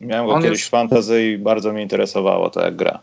Miałem 0.00 0.26
go 0.26 0.32
on 0.32 0.42
kiedyś 0.42 0.60
już... 0.60 0.68
w 0.68 0.70
fantasy 0.70 1.24
i 1.24 1.38
bardzo 1.38 1.72
mnie 1.72 1.82
interesowało 1.82 2.50
to, 2.50 2.64
jak 2.64 2.76
gra. 2.76 2.98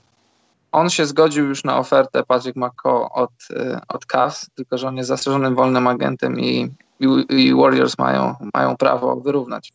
On 0.71 0.89
się 0.89 1.05
zgodził 1.05 1.47
już 1.47 1.63
na 1.63 1.77
ofertę 1.77 2.23
Patrick 2.23 2.57
McCall 2.57 3.07
od, 3.11 3.31
y, 3.51 3.77
od 3.87 4.05
Cavs, 4.05 4.49
tylko 4.55 4.77
że 4.77 4.87
on 4.87 4.97
jest 4.97 5.07
zastrzeżonym 5.09 5.55
wolnym 5.55 5.87
agentem 5.87 6.39
i, 6.39 6.69
i, 6.99 7.25
i 7.29 7.55
Warriors 7.55 7.97
mają, 7.97 8.35
mają 8.53 8.77
prawo 8.77 9.15
wyrównać. 9.15 9.73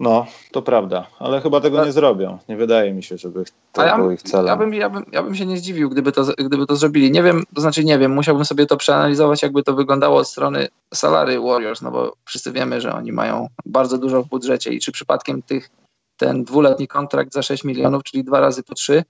No, 0.00 0.26
to 0.52 0.62
prawda, 0.62 1.06
ale 1.18 1.40
chyba 1.40 1.60
tego 1.60 1.84
nie 1.84 1.92
zrobią. 1.92 2.38
Nie 2.48 2.56
wydaje 2.56 2.94
mi 2.94 3.02
się, 3.02 3.18
żeby 3.18 3.44
to 3.72 3.86
ja, 3.86 3.96
było 3.96 4.10
ich 4.10 4.22
celem. 4.22 4.46
Ja 4.46 4.56
bym, 4.56 4.74
ja, 4.74 4.90
bym, 4.90 5.04
ja 5.12 5.22
bym 5.22 5.34
się 5.34 5.46
nie 5.46 5.56
zdziwił, 5.56 5.90
gdyby 5.90 6.12
to, 6.12 6.24
gdyby 6.38 6.66
to 6.66 6.76
zrobili. 6.76 7.10
Nie 7.10 7.22
wiem, 7.22 7.42
to 7.54 7.60
znaczy 7.60 7.84
nie 7.84 7.98
wiem, 7.98 8.14
musiałbym 8.14 8.44
sobie 8.44 8.66
to 8.66 8.76
przeanalizować, 8.76 9.42
jakby 9.42 9.62
to 9.62 9.74
wyglądało 9.74 10.18
od 10.18 10.28
strony 10.28 10.68
salary 10.94 11.40
Warriors, 11.40 11.82
no 11.82 11.90
bo 11.90 12.16
wszyscy 12.24 12.52
wiemy, 12.52 12.80
że 12.80 12.94
oni 12.94 13.12
mają 13.12 13.48
bardzo 13.66 13.98
dużo 13.98 14.22
w 14.22 14.28
budżecie 14.28 14.70
i 14.72 14.80
czy 14.80 14.92
przypadkiem 14.92 15.42
tych, 15.42 15.70
ten 16.16 16.44
dwuletni 16.44 16.88
kontrakt 16.88 17.32
za 17.32 17.42
6 17.42 17.64
milionów, 17.64 18.02
czyli 18.02 18.24
dwa 18.24 18.40
razy 18.40 18.62
po 18.62 18.74
trzy, 18.74 19.04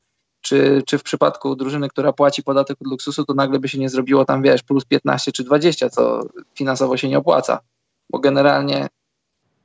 czy, 0.47 0.83
czy 0.87 0.99
w 0.99 1.03
przypadku 1.03 1.57
drużyny, 1.57 1.89
która 1.89 2.13
płaci 2.13 2.43
podatek 2.43 2.77
od 2.81 2.87
luksusu, 2.87 3.25
to 3.25 3.35
nagle 3.35 3.59
by 3.59 3.69
się 3.69 3.79
nie 3.79 3.89
zrobiło 3.89 4.25
tam, 4.25 4.43
wiesz, 4.43 4.63
plus 4.63 4.85
15 4.85 5.33
czy 5.33 5.45
20, 5.45 5.91
co 5.91 6.21
finansowo 6.55 6.97
się 6.97 7.09
nie 7.09 7.19
opłaca. 7.19 7.61
Bo 8.11 8.19
generalnie 8.19 8.87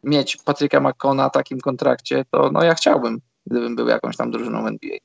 mieć 0.04 0.38
Patryka 0.38 0.80
McCona 0.80 1.24
na 1.24 1.30
takim 1.30 1.60
kontrakcie, 1.60 2.26
to 2.32 2.50
no 2.52 2.64
ja 2.64 2.74
chciałbym, 2.74 3.22
gdybym 3.48 3.76
był 3.76 3.88
jakąś 3.88 4.18
tam 4.18 4.32
drużyną 4.32 4.68
NBA. 4.68 4.98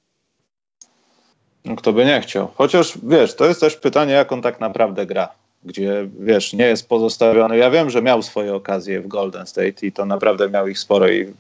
No, 1.65 1.77
kto 1.77 1.93
by 1.93 2.05
nie 2.05 2.21
chciał. 2.21 2.49
Chociaż 2.55 2.99
wiesz, 3.03 3.37
to 3.37 3.47
jest 3.47 3.61
też 3.61 3.77
pytanie, 3.77 4.13
jak 4.13 4.33
on 4.33 4.43
tak 4.43 4.61
naprawdę 4.61 5.07
gra. 5.07 5.29
Gdzie 5.65 6.09
wiesz, 6.21 6.53
nie 6.53 6.67
jest 6.67 6.89
pozostawiony. 6.89 7.57
Ja 7.57 7.71
wiem, 7.71 7.91
że 7.91 8.03
miał 8.03 8.23
swoje 8.23 8.55
okazje 8.55 9.01
w 9.01 9.09
Golden 9.09 9.47
State 9.47 9.87
i 9.87 9.93
to 9.93 10.07
naprawdę 10.07 10.51
miał 10.51 10.69
ich 10.69 10.79
sporo 10.79 11.09
i 11.09 11.33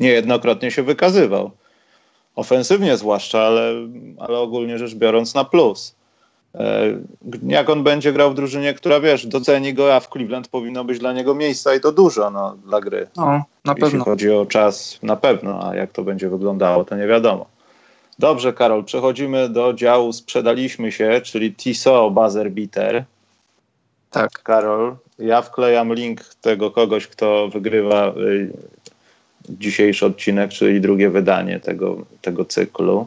niejednokrotnie 0.00 0.70
się 0.70 0.82
wykazywał. 0.82 1.50
Ofensywnie 2.36 2.96
zwłaszcza, 2.96 3.40
ale, 3.40 3.72
ale 4.18 4.38
ogólnie 4.38 4.78
rzecz 4.78 4.94
biorąc 4.94 5.34
na 5.34 5.44
plus. 5.44 5.94
E, 6.54 6.84
jak 7.46 7.70
on 7.70 7.82
będzie 7.82 8.12
grał 8.12 8.30
w 8.30 8.34
drużynie, 8.34 8.74
która 8.74 9.00
wiesz, 9.00 9.26
doceni 9.26 9.74
go, 9.74 9.94
a 9.94 10.00
w 10.00 10.08
Cleveland 10.08 10.48
powinno 10.48 10.84
być 10.84 10.98
dla 10.98 11.12
niego 11.12 11.34
miejsca 11.34 11.74
i 11.74 11.80
to 11.80 11.92
dużo 11.92 12.30
no, 12.30 12.56
dla 12.66 12.80
gry. 12.80 13.06
No, 13.16 13.24
na 13.24 13.42
Jeśli 13.64 13.74
pewno. 13.74 13.86
Jeśli 13.86 14.00
chodzi 14.00 14.32
o 14.32 14.46
czas, 14.46 14.98
na 15.02 15.16
pewno, 15.16 15.68
a 15.68 15.74
jak 15.74 15.92
to 15.92 16.02
będzie 16.02 16.28
wyglądało, 16.28 16.84
to 16.84 16.96
nie 16.96 17.06
wiadomo. 17.06 17.46
Dobrze, 18.18 18.52
Karol, 18.52 18.84
przechodzimy 18.84 19.48
do 19.48 19.72
działu 19.72 20.12
sprzedaliśmy 20.12 20.92
się, 20.92 21.20
czyli 21.24 21.54
TISO 21.54 22.10
buzzer 22.10 22.50
beater. 22.50 23.04
Tak. 24.10 24.42
Karol, 24.42 24.96
ja 25.18 25.42
wklejam 25.42 25.94
link 25.94 26.20
tego 26.40 26.70
kogoś, 26.70 27.06
kto 27.06 27.48
wygrywa 27.48 28.08
y, 28.08 28.52
dzisiejszy 29.48 30.06
odcinek, 30.06 30.50
czyli 30.50 30.80
drugie 30.80 31.10
wydanie 31.10 31.60
tego, 31.60 31.96
tego 32.20 32.44
cyklu. 32.44 33.06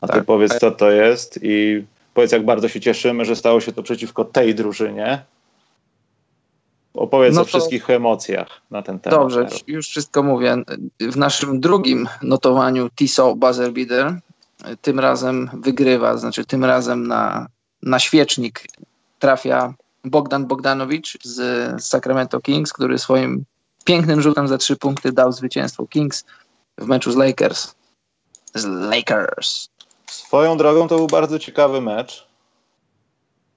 A 0.00 0.06
ty 0.06 0.12
tak. 0.12 0.24
powiedz, 0.24 0.58
co 0.58 0.70
to 0.70 0.90
jest 0.90 1.38
i 1.42 1.82
Powiedz, 2.14 2.32
jak 2.32 2.44
bardzo 2.44 2.68
się 2.68 2.80
cieszymy, 2.80 3.24
że 3.24 3.36
stało 3.36 3.60
się 3.60 3.72
to 3.72 3.82
przeciwko 3.82 4.24
tej 4.24 4.54
drużynie. 4.54 5.24
Opowiedz 6.94 7.34
no 7.34 7.40
o 7.40 7.44
wszystkich 7.44 7.90
emocjach 7.90 8.48
na 8.70 8.82
ten 8.82 8.98
temat. 8.98 9.20
Dobrze, 9.20 9.46
już 9.66 9.88
wszystko 9.88 10.22
mówię. 10.22 10.56
W 11.00 11.16
naszym 11.16 11.60
drugim 11.60 12.08
notowaniu 12.22 12.90
TISO 12.90 13.34
Buzzer 13.36 13.72
Beater 13.72 14.18
tym 14.82 15.00
razem 15.00 15.50
wygrywa, 15.52 16.16
znaczy 16.16 16.44
tym 16.44 16.64
razem 16.64 17.06
na, 17.06 17.46
na 17.82 17.98
świecznik 17.98 18.64
trafia 19.18 19.74
Bogdan 20.04 20.46
Bogdanowicz 20.46 21.18
z 21.22 21.82
Sacramento 21.82 22.40
Kings, 22.40 22.72
który 22.72 22.98
swoim 22.98 23.44
pięknym 23.84 24.22
rzutem 24.22 24.48
za 24.48 24.58
trzy 24.58 24.76
punkty 24.76 25.12
dał 25.12 25.32
zwycięstwo 25.32 25.86
Kings 25.86 26.24
w 26.78 26.86
meczu 26.86 27.12
z 27.12 27.16
Lakers. 27.16 27.74
Z 28.54 28.64
Lakers. 28.64 29.68
Swoją 30.06 30.56
drogą 30.56 30.88
to 30.88 30.96
był 30.96 31.06
bardzo 31.06 31.38
ciekawy 31.38 31.80
mecz. 31.80 32.26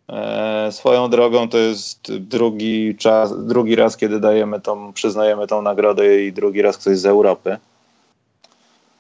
E, 0.10 0.72
swoją 0.72 1.10
drogą 1.10 1.50
to 1.50 1.58
jest 1.58 2.12
drugi, 2.18 2.96
czas, 2.98 3.46
drugi 3.46 3.76
raz, 3.76 3.98
kiedy 3.98 4.20
dajemy 4.20 4.62
tą, 4.62 4.94
przyznajemy 4.94 5.48
tą 5.48 5.62
nagrodę 5.62 6.24
i 6.24 6.34
drugi 6.34 6.62
raz 6.62 6.78
ktoś 6.78 6.98
z 6.98 7.06
Europy. 7.06 7.58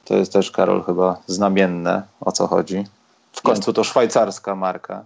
To 0.06 0.16
jest 0.16 0.34
też, 0.34 0.52
Karol, 0.52 0.84
chyba 0.84 1.22
znamienne, 1.28 2.04
o 2.22 2.32
co 2.32 2.48
chodzi. 2.48 2.84
W 3.32 3.42
końcu 3.42 3.74
to 3.74 3.84
szwajcarska 3.84 4.56
marka. 4.56 5.06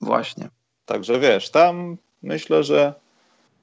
Właśnie. 0.00 0.48
Także 0.86 1.20
wiesz, 1.20 1.50
tam 1.50 1.96
myślę, 2.22 2.64
że 2.64 2.94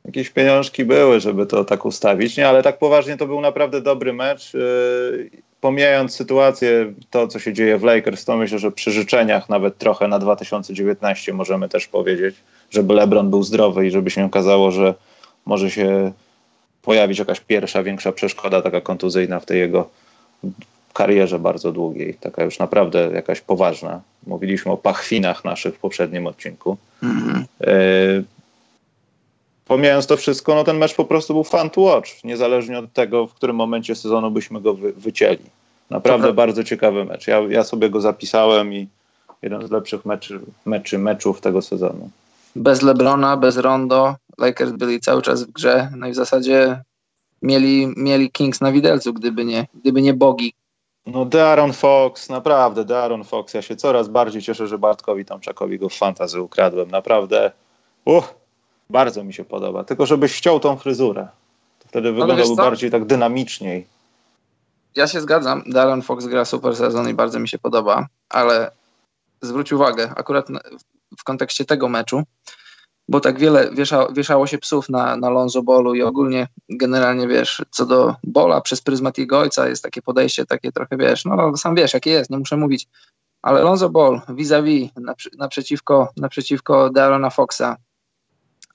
jakieś 0.09 0.29
pieniążki 0.29 0.85
były, 0.85 1.19
żeby 1.19 1.45
to 1.45 1.65
tak 1.65 1.85
ustawić. 1.85 2.37
Nie, 2.37 2.47
ale 2.47 2.63
tak 2.63 2.77
poważnie 2.77 3.17
to 3.17 3.27
był 3.27 3.41
naprawdę 3.41 3.81
dobry 3.81 4.13
mecz. 4.13 4.53
Yy, 4.53 5.29
pomijając 5.61 6.15
sytuację, 6.15 6.93
to 7.09 7.27
co 7.27 7.39
się 7.39 7.53
dzieje 7.53 7.77
w 7.77 7.83
Lakers, 7.83 8.25
to 8.25 8.37
myślę, 8.37 8.59
że 8.59 8.71
przy 8.71 8.91
życzeniach 8.91 9.49
nawet 9.49 9.77
trochę 9.77 10.07
na 10.07 10.19
2019 10.19 11.33
możemy 11.33 11.69
też 11.69 11.87
powiedzieć, 11.87 12.35
żeby 12.71 12.93
LeBron 12.93 13.29
był 13.29 13.43
zdrowy 13.43 13.87
i 13.87 13.91
żeby 13.91 14.09
się 14.09 14.25
okazało, 14.25 14.71
że 14.71 14.93
może 15.45 15.71
się 15.71 16.11
pojawić 16.81 17.19
jakaś 17.19 17.39
pierwsza, 17.39 17.83
większa 17.83 18.11
przeszkoda 18.11 18.61
taka 18.61 18.81
kontuzyjna 18.81 19.39
w 19.39 19.45
tej 19.45 19.59
jego 19.59 19.89
karierze 20.93 21.39
bardzo 21.39 21.71
długiej, 21.71 22.13
taka 22.13 22.43
już 22.43 22.59
naprawdę 22.59 23.09
jakaś 23.13 23.41
poważna. 23.41 24.01
Mówiliśmy 24.27 24.71
o 24.71 24.77
pachwinach 24.77 25.45
naszych 25.45 25.75
w 25.75 25.79
poprzednim 25.79 26.27
odcinku. 26.27 26.77
Mm-hmm 27.03 28.23
pomijając 29.69 30.07
to 30.07 30.17
wszystko, 30.17 30.55
no 30.55 30.63
ten 30.63 30.77
mecz 30.77 30.95
po 30.95 31.05
prostu 31.05 31.33
był 31.33 31.43
fun 31.43 31.69
to 31.69 31.81
watch, 31.81 32.23
niezależnie 32.23 32.79
od 32.79 32.93
tego, 32.93 33.27
w 33.27 33.33
którym 33.33 33.55
momencie 33.55 33.95
sezonu 33.95 34.31
byśmy 34.31 34.61
go 34.61 34.73
wy, 34.73 34.93
wycięli. 34.93 35.45
Naprawdę 35.89 36.33
bardzo 36.33 36.63
ciekawy 36.63 37.05
mecz. 37.05 37.27
Ja, 37.27 37.39
ja 37.39 37.63
sobie 37.63 37.89
go 37.89 38.01
zapisałem 38.01 38.73
i 38.73 38.87
jeden 39.41 39.67
z 39.67 39.71
lepszych 39.71 40.05
meczy, 40.05 40.39
meczy, 40.65 40.97
meczów 40.97 41.41
tego 41.41 41.61
sezonu. 41.61 42.09
Bez 42.55 42.81
Lebrona, 42.81 43.37
bez 43.37 43.57
Rondo, 43.57 44.15
Lakers 44.37 44.71
byli 44.71 44.99
cały 44.99 45.21
czas 45.21 45.43
w 45.43 45.51
grze, 45.51 45.91
no 45.97 46.07
i 46.07 46.11
w 46.11 46.15
zasadzie 46.15 46.81
mieli, 47.41 47.93
mieli 47.97 48.31
Kings 48.31 48.61
na 48.61 48.71
widelcu, 48.71 49.13
gdyby 49.13 49.45
nie, 49.45 49.67
gdyby 49.81 50.01
nie 50.01 50.13
bogi. 50.13 50.53
No 51.05 51.25
De'Aaron 51.25 51.73
Fox, 51.73 52.29
naprawdę 52.29 52.85
De'Aaron 52.85 53.23
Fox, 53.23 53.53
ja 53.53 53.61
się 53.61 53.75
coraz 53.75 54.07
bardziej 54.07 54.41
cieszę, 54.41 54.67
że 54.67 54.77
Bartkowi 54.77 55.25
Tomczakowi 55.25 55.79
go 55.79 55.89
w 55.89 55.93
fantazy 55.93 56.41
ukradłem, 56.41 56.91
naprawdę. 56.91 57.51
Uh, 58.05 58.39
bardzo 58.91 59.23
mi 59.23 59.33
się 59.33 59.45
podoba. 59.45 59.83
Tylko 59.83 60.05
żebyś 60.05 60.35
ściął 60.35 60.59
tą 60.59 60.77
fryzurę. 60.77 61.27
To 61.79 61.87
wtedy 61.87 62.11
wyglądałby 62.11 62.55
bardziej 62.55 62.91
tak 62.91 63.05
dynamiczniej. 63.05 63.87
Ja 64.95 65.07
się 65.07 65.21
zgadzam. 65.21 65.63
Darren 65.65 66.01
Fox 66.01 66.25
gra 66.25 66.45
super 66.45 66.75
sezon 66.75 67.09
i 67.09 67.13
bardzo 67.13 67.39
mi 67.39 67.47
się 67.47 67.59
podoba, 67.59 68.07
ale 68.29 68.71
zwróć 69.41 69.73
uwagę, 69.73 70.13
akurat 70.15 70.47
w 71.19 71.23
kontekście 71.23 71.65
tego 71.65 71.89
meczu, 71.89 72.23
bo 73.09 73.19
tak 73.19 73.39
wiele 73.39 73.71
wiesza, 73.71 74.07
wieszało 74.11 74.47
się 74.47 74.57
psów 74.57 74.89
na, 74.89 75.17
na 75.17 75.29
Lonzo 75.29 75.63
Bolu 75.63 75.95
i 75.95 76.01
ogólnie 76.01 76.47
generalnie 76.69 77.27
wiesz, 77.27 77.61
co 77.71 77.85
do 77.85 78.15
Bola 78.23 78.61
przez 78.61 78.81
pryzmat 78.81 79.17
jego 79.17 79.39
ojca 79.39 79.69
jest 79.69 79.83
takie 79.83 80.01
podejście 80.01 80.45
takie 80.45 80.71
trochę 80.71 80.97
wiesz, 80.97 81.25
no 81.25 81.57
sam 81.57 81.75
wiesz 81.75 81.93
jakie 81.93 82.11
jest, 82.11 82.29
nie 82.29 82.37
muszę 82.37 82.57
mówić, 82.57 82.87
ale 83.41 83.61
Lonzo 83.61 83.89
Ball 83.89 84.21
vis-a-vis 84.29 84.91
naprzeciwko, 85.37 86.09
naprzeciwko 86.17 86.89
Darona 86.89 87.29
Foxa 87.29 87.75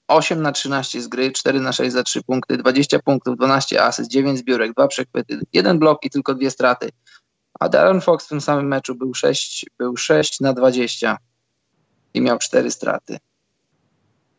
8 0.07 0.41
na 0.41 0.51
13 0.51 1.01
z 1.01 1.07
gry, 1.07 1.31
4 1.31 1.59
na 1.59 1.71
6 1.71 1.93
za 1.93 2.03
3 2.03 2.23
punkty, 2.23 2.57
20 2.57 2.99
punktów, 2.99 3.37
12 3.37 3.83
asyst, 3.83 4.11
9 4.11 4.39
zbiórek, 4.39 4.73
2 4.73 4.87
przechwyty, 4.87 5.39
1 5.53 5.79
blok 5.79 6.05
i 6.05 6.09
tylko 6.09 6.33
dwie 6.33 6.51
straty. 6.51 6.89
A 7.59 7.69
Darren 7.69 8.01
Fox 8.01 8.25
w 8.25 8.29
tym 8.29 8.41
samym 8.41 8.67
meczu 8.67 8.95
był 8.95 9.13
6, 9.13 9.65
był 9.77 9.97
6 9.97 10.39
na 10.39 10.53
20 10.53 11.17
i 12.13 12.21
miał 12.21 12.37
4 12.37 12.71
straty. 12.71 13.17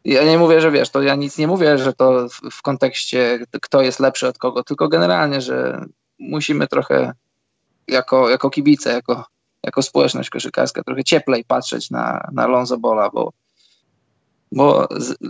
Ja 0.05 0.25
nie 0.25 0.39
mówię, 0.39 0.61
że 0.61 0.71
wiesz, 0.71 0.91
to 0.91 1.03
ja 1.03 1.15
nic 1.15 1.39
nie 1.39 1.47
mówię, 1.47 1.79
że 1.79 1.93
to 1.93 2.29
w, 2.29 2.41
w 2.51 2.63
kontekście 2.63 3.39
kto 3.63 3.83
jest 3.83 4.01
lepszy 4.01 4.29
od 4.29 4.39
kogo, 4.39 4.63
tylko 4.63 4.89
generalnie, 4.89 5.41
że 5.41 5.85
musimy 6.19 6.67
trochę 6.67 7.13
jako, 7.89 8.31
jako 8.31 8.51
kibice, 8.51 8.93
jako, 8.93 9.25
jako 9.63 9.83
społeczność 9.83 10.31
koszykarska 10.31 10.83
trochę 10.83 11.05
cieplej 11.05 11.45
patrzeć 11.45 11.91
na, 11.91 12.29
na 12.33 12.47
Lonzo 12.47 12.79
Bola, 12.79 13.11
bo 13.11 13.33
bo 14.57 14.89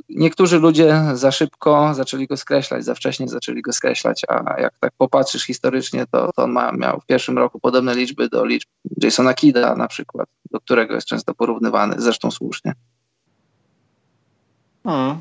niektórzy 0.09 0.59
ludzie 0.59 1.03
za 1.15 1.33
szybko 1.33 1.95
zaczęli 1.95 2.27
go 2.27 2.37
skreślać, 2.37 2.85
za 2.85 2.95
wcześnie 2.95 3.29
zaczęli 3.29 3.63
go 3.63 3.73
skreślać, 3.73 4.23
a 4.29 4.61
jak 4.61 4.75
tak 4.81 4.93
popatrzysz 4.99 5.43
historycznie, 5.43 6.05
to, 6.11 6.33
to 6.37 6.43
on 6.43 6.53
ma, 6.53 6.73
miał 6.73 7.01
w 7.01 7.07
pierwszym 7.07 7.39
roku 7.39 7.61
podobne 7.61 7.95
liczby 7.95 8.29
do 8.29 8.45
liczb 8.45 8.69
Jasona 9.03 9.35
Kida 9.35 9.77
na 9.77 9.89
przykład, 9.89 10.29
do 10.51 10.61
którego 10.61 10.95
jest 10.95 11.07
często 11.07 11.35
porównywany, 11.35 11.95
zresztą 11.99 12.31
słusznie. 12.31 12.75
Hmm. 14.85 15.21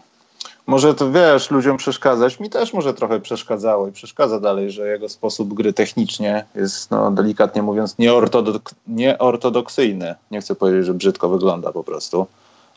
może 0.67 0.93
to 0.93 1.11
wiesz, 1.11 1.51
ludziom 1.51 1.77
przeszkadzać. 1.77 2.39
Mi 2.39 2.49
też 2.49 2.73
może 2.73 2.93
trochę 2.93 3.19
przeszkadzało 3.19 3.87
i 3.87 3.91
przeszkadza 3.91 4.39
dalej, 4.39 4.71
że 4.71 4.87
jego 4.87 5.09
sposób 5.09 5.53
gry 5.53 5.73
technicznie 5.73 6.45
jest, 6.55 6.91
no, 6.91 7.11
delikatnie 7.11 7.61
mówiąc, 7.61 7.97
nieortodok 7.97 8.71
nieortodoksyjny. 8.87 10.15
Nie 10.31 10.41
chcę 10.41 10.55
powiedzieć, 10.55 10.85
że 10.85 10.93
brzydko 10.93 11.29
wygląda 11.29 11.71
po 11.71 11.83
prostu, 11.83 12.27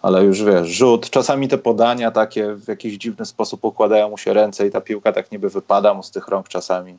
ale 0.08 0.24
już 0.24 0.42
wiesz, 0.42 0.68
rzut. 0.68 1.10
Czasami 1.10 1.48
te 1.48 1.58
podania 1.58 2.10
takie 2.10 2.54
w 2.54 2.68
jakiś 2.68 2.98
dziwny 2.98 3.26
sposób 3.26 3.64
układają 3.64 4.10
mu 4.10 4.18
się 4.18 4.32
ręce 4.32 4.66
i 4.66 4.70
ta 4.70 4.80
piłka 4.80 5.12
tak 5.12 5.32
niby 5.32 5.48
wypada 5.48 5.94
mu 5.94 6.02
z 6.02 6.10
tych 6.10 6.28
rąk 6.28 6.48
czasami. 6.48 6.98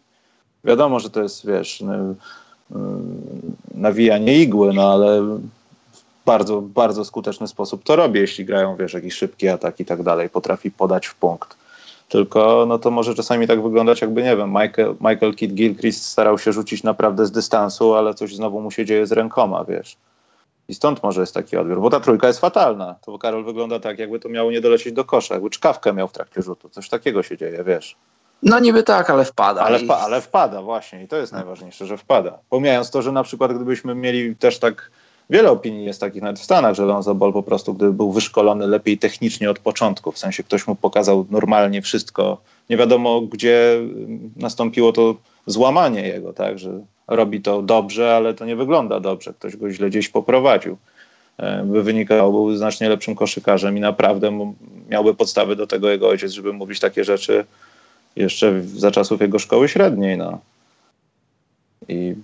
Wiadomo, 0.63 0.99
że 0.99 1.09
to 1.09 1.23
jest, 1.23 1.47
wiesz, 1.47 1.83
nawijanie 3.75 4.41
igły, 4.41 4.73
no 4.73 4.93
ale 4.93 5.39
bardzo, 6.25 6.61
bardzo 6.61 7.05
skuteczny 7.05 7.47
sposób 7.47 7.83
to 7.83 7.95
robi, 7.95 8.19
jeśli 8.19 8.45
grają, 8.45 8.75
wiesz, 8.75 8.93
jakiś 8.93 9.13
szybki 9.13 9.47
atak 9.47 9.79
i 9.79 9.85
tak 9.85 10.03
dalej, 10.03 10.29
potrafi 10.29 10.71
podać 10.71 11.07
w 11.07 11.15
punkt. 11.15 11.57
Tylko 12.09 12.65
no 12.67 12.79
to 12.79 12.91
może 12.91 13.15
czasami 13.15 13.47
tak 13.47 13.63
wyglądać, 13.63 14.01
jakby 14.01 14.23
nie 14.23 14.37
wiem, 14.37 14.49
Michael, 14.49 14.95
Michael 15.01 15.35
Kidd 15.35 15.53
Gilchrist 15.53 16.05
starał 16.05 16.39
się 16.39 16.53
rzucić 16.53 16.83
naprawdę 16.83 17.25
z 17.25 17.31
dystansu, 17.31 17.93
ale 17.93 18.13
coś 18.13 18.35
znowu 18.35 18.61
mu 18.61 18.71
się 18.71 18.85
dzieje 18.85 19.07
z 19.07 19.11
rękoma, 19.11 19.65
wiesz. 19.65 19.97
I 20.69 20.73
stąd 20.73 21.03
może 21.03 21.21
jest 21.21 21.33
taki 21.33 21.57
odbiór, 21.57 21.81
bo 21.81 21.89
ta 21.89 21.99
trójka 21.99 22.27
jest 22.27 22.39
fatalna. 22.39 22.95
To 23.05 23.17
Karol 23.17 23.45
wygląda 23.45 23.79
tak, 23.79 23.99
jakby 23.99 24.19
to 24.19 24.29
miało 24.29 24.51
nie 24.51 24.61
dolecieć 24.61 24.93
do 24.93 25.05
kosza, 25.05 25.33
jakby 25.33 25.49
czkawkę 25.49 25.93
miał 25.93 26.07
w 26.07 26.11
trakcie 26.11 26.41
rzutu. 26.41 26.69
Coś 26.69 26.89
takiego 26.89 27.23
się 27.23 27.37
dzieje, 27.37 27.63
wiesz. 27.63 27.95
No 28.43 28.59
niby 28.59 28.83
tak, 28.83 29.09
ale 29.09 29.25
wpada. 29.25 29.61
Ale, 29.61 29.79
wpa 29.79 29.97
ale 29.97 30.21
wpada, 30.21 30.61
właśnie. 30.61 31.03
I 31.03 31.07
to 31.07 31.17
jest 31.17 31.33
najważniejsze, 31.33 31.85
że 31.85 31.97
wpada. 31.97 32.39
Pomijając 32.49 32.91
to, 32.91 33.01
że 33.01 33.11
na 33.11 33.23
przykład 33.23 33.53
gdybyśmy 33.53 33.95
mieli 33.95 34.35
też 34.35 34.59
tak 34.59 34.91
wiele 35.29 35.51
opinii 35.51 35.85
jest 35.85 35.99
takich 35.99 36.21
nawet 36.21 36.39
w 36.39 36.43
Stanach, 36.43 36.75
że 36.75 36.85
Lonzo 36.85 37.15
Ball 37.15 37.33
po 37.33 37.43
prostu, 37.43 37.73
gdyby 37.73 37.93
był 37.93 38.11
wyszkolony 38.11 38.67
lepiej 38.67 38.97
technicznie 38.97 39.51
od 39.51 39.59
początku, 39.59 40.11
w 40.11 40.17
sensie 40.17 40.43
ktoś 40.43 40.67
mu 40.67 40.75
pokazał 40.75 41.25
normalnie 41.29 41.81
wszystko, 41.81 42.37
nie 42.69 42.77
wiadomo 42.77 43.21
gdzie 43.21 43.81
nastąpiło 44.35 44.91
to 44.91 45.15
złamanie 45.45 46.07
jego, 46.07 46.33
tak, 46.33 46.59
że 46.59 46.79
robi 47.09 47.41
to 47.41 47.61
dobrze, 47.61 48.15
ale 48.15 48.33
to 48.33 48.45
nie 48.45 48.55
wygląda 48.55 48.99
dobrze, 48.99 49.33
ktoś 49.33 49.57
go 49.57 49.71
źle 49.71 49.89
gdzieś 49.89 50.09
poprowadził. 50.09 50.77
E, 51.37 51.63
by 51.63 51.83
wynikało, 51.83 52.31
był 52.31 52.57
znacznie 52.57 52.89
lepszym 52.89 53.15
koszykarzem 53.15 53.77
i 53.77 53.79
naprawdę 53.79 54.53
miałby 54.89 55.15
podstawy 55.15 55.55
do 55.55 55.67
tego 55.67 55.89
jego 55.89 56.09
ojciec, 56.09 56.31
żeby 56.31 56.53
mówić 56.53 56.79
takie 56.79 57.03
rzeczy 57.03 57.45
jeszcze 58.15 58.61
za 58.61 58.91
czasów 58.91 59.21
jego 59.21 59.39
szkoły 59.39 59.69
średniej. 59.69 60.17
No. 60.17 60.39
I 61.87 62.15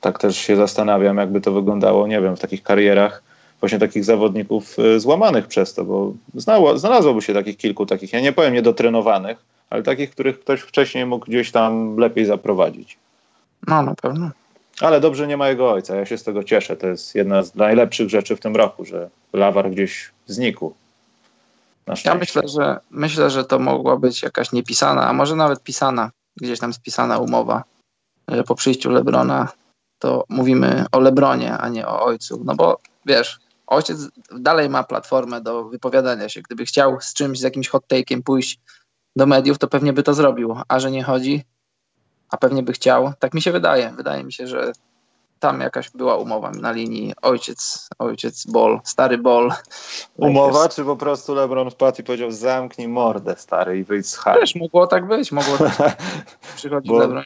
tak 0.00 0.18
też 0.18 0.36
się 0.36 0.56
zastanawiam, 0.56 1.16
jakby 1.16 1.40
to 1.40 1.52
wyglądało, 1.52 2.06
nie 2.06 2.20
wiem, 2.20 2.36
w 2.36 2.40
takich 2.40 2.62
karierach 2.62 3.22
właśnie 3.60 3.78
takich 3.78 4.04
zawodników 4.04 4.78
y, 4.78 5.00
złamanych 5.00 5.46
przez 5.46 5.74
to, 5.74 5.84
bo 5.84 6.12
znało, 6.34 6.78
znalazłoby 6.78 7.22
się 7.22 7.34
takich 7.34 7.56
kilku 7.56 7.86
takich, 7.86 8.12
ja 8.12 8.20
nie 8.20 8.32
powiem 8.32 8.54
niedotrenowanych, 8.54 9.38
ale 9.70 9.82
takich, 9.82 10.10
których 10.10 10.40
ktoś 10.40 10.60
wcześniej 10.60 11.06
mógł 11.06 11.26
gdzieś 11.26 11.50
tam 11.50 11.96
lepiej 11.96 12.24
zaprowadzić. 12.24 12.96
No, 13.66 13.82
na 13.82 13.94
pewno. 13.94 14.30
Ale 14.80 15.00
dobrze 15.00 15.26
nie 15.26 15.36
ma 15.36 15.48
jego 15.48 15.72
ojca, 15.72 15.96
ja 15.96 16.06
się 16.06 16.18
z 16.18 16.24
tego 16.24 16.44
cieszę. 16.44 16.76
To 16.76 16.86
jest 16.86 17.14
jedna 17.14 17.42
z 17.42 17.54
najlepszych 17.54 18.08
rzeczy 18.08 18.36
w 18.36 18.40
tym 18.40 18.56
roku, 18.56 18.84
że 18.84 19.10
Lawar 19.32 19.70
gdzieś 19.70 20.10
znikł. 20.26 20.74
Ja 22.04 22.14
myślę 22.14 22.42
że, 22.48 22.80
myślę, 22.90 23.30
że 23.30 23.44
to 23.44 23.58
mogła 23.58 23.96
być 23.96 24.22
jakaś 24.22 24.52
niepisana, 24.52 25.08
a 25.08 25.12
może 25.12 25.36
nawet 25.36 25.62
pisana, 25.62 26.10
gdzieś 26.36 26.58
tam 26.58 26.72
spisana 26.72 27.18
umowa, 27.18 27.64
że 28.28 28.44
po 28.44 28.54
przyjściu 28.54 28.90
Lebrona 28.90 29.48
to 29.98 30.24
mówimy 30.28 30.84
o 30.92 31.00
Lebronie, 31.00 31.58
a 31.58 31.68
nie 31.68 31.86
o 31.86 32.04
ojcu. 32.04 32.42
No 32.44 32.54
bo 32.54 32.78
wiesz, 33.06 33.40
ojciec 33.66 33.98
dalej 34.38 34.68
ma 34.68 34.84
platformę 34.84 35.40
do 35.40 35.64
wypowiadania 35.64 36.28
się. 36.28 36.42
Gdyby 36.42 36.64
chciał 36.64 37.00
z 37.00 37.14
czymś, 37.14 37.38
z 37.38 37.42
jakimś 37.42 37.68
hot 37.68 37.84
take'iem 37.88 38.22
pójść 38.22 38.60
do 39.16 39.26
mediów, 39.26 39.58
to 39.58 39.68
pewnie 39.68 39.92
by 39.92 40.02
to 40.02 40.14
zrobił. 40.14 40.56
A 40.68 40.80
że 40.80 40.90
nie 40.90 41.02
chodzi, 41.02 41.44
a 42.34 42.36
pewnie 42.36 42.62
by 42.62 42.72
chciał, 42.72 43.12
tak 43.18 43.34
mi 43.34 43.42
się 43.42 43.52
wydaje. 43.52 43.92
Wydaje 43.96 44.24
mi 44.24 44.32
się, 44.32 44.46
że 44.46 44.72
tam 45.40 45.60
jakaś 45.60 45.90
była 45.90 46.16
umowa 46.16 46.50
na 46.50 46.72
linii 46.72 47.12
ojciec, 47.22 47.88
ojciec 47.98 48.46
bol, 48.46 48.80
stary 48.84 49.18
bol. 49.18 49.52
Umowa, 50.16 50.68
czy 50.68 50.84
po 50.84 50.96
prostu 50.96 51.34
LeBron 51.34 51.70
wpadł 51.70 52.00
i 52.00 52.04
powiedział 52.04 52.30
zamknij 52.30 52.88
mordę 52.88 53.34
stary 53.38 53.78
i 53.78 53.84
wyjdź 53.84 54.08
z 54.08 54.16
hali? 54.16 54.40
Też 54.40 54.54
mogło 54.54 54.86
tak 54.86 55.06
być, 55.06 55.32
mogło 55.32 55.58
tak 55.58 55.96
Przychodzi 56.56 56.88
Bo... 56.88 56.98
LeBron, 56.98 57.24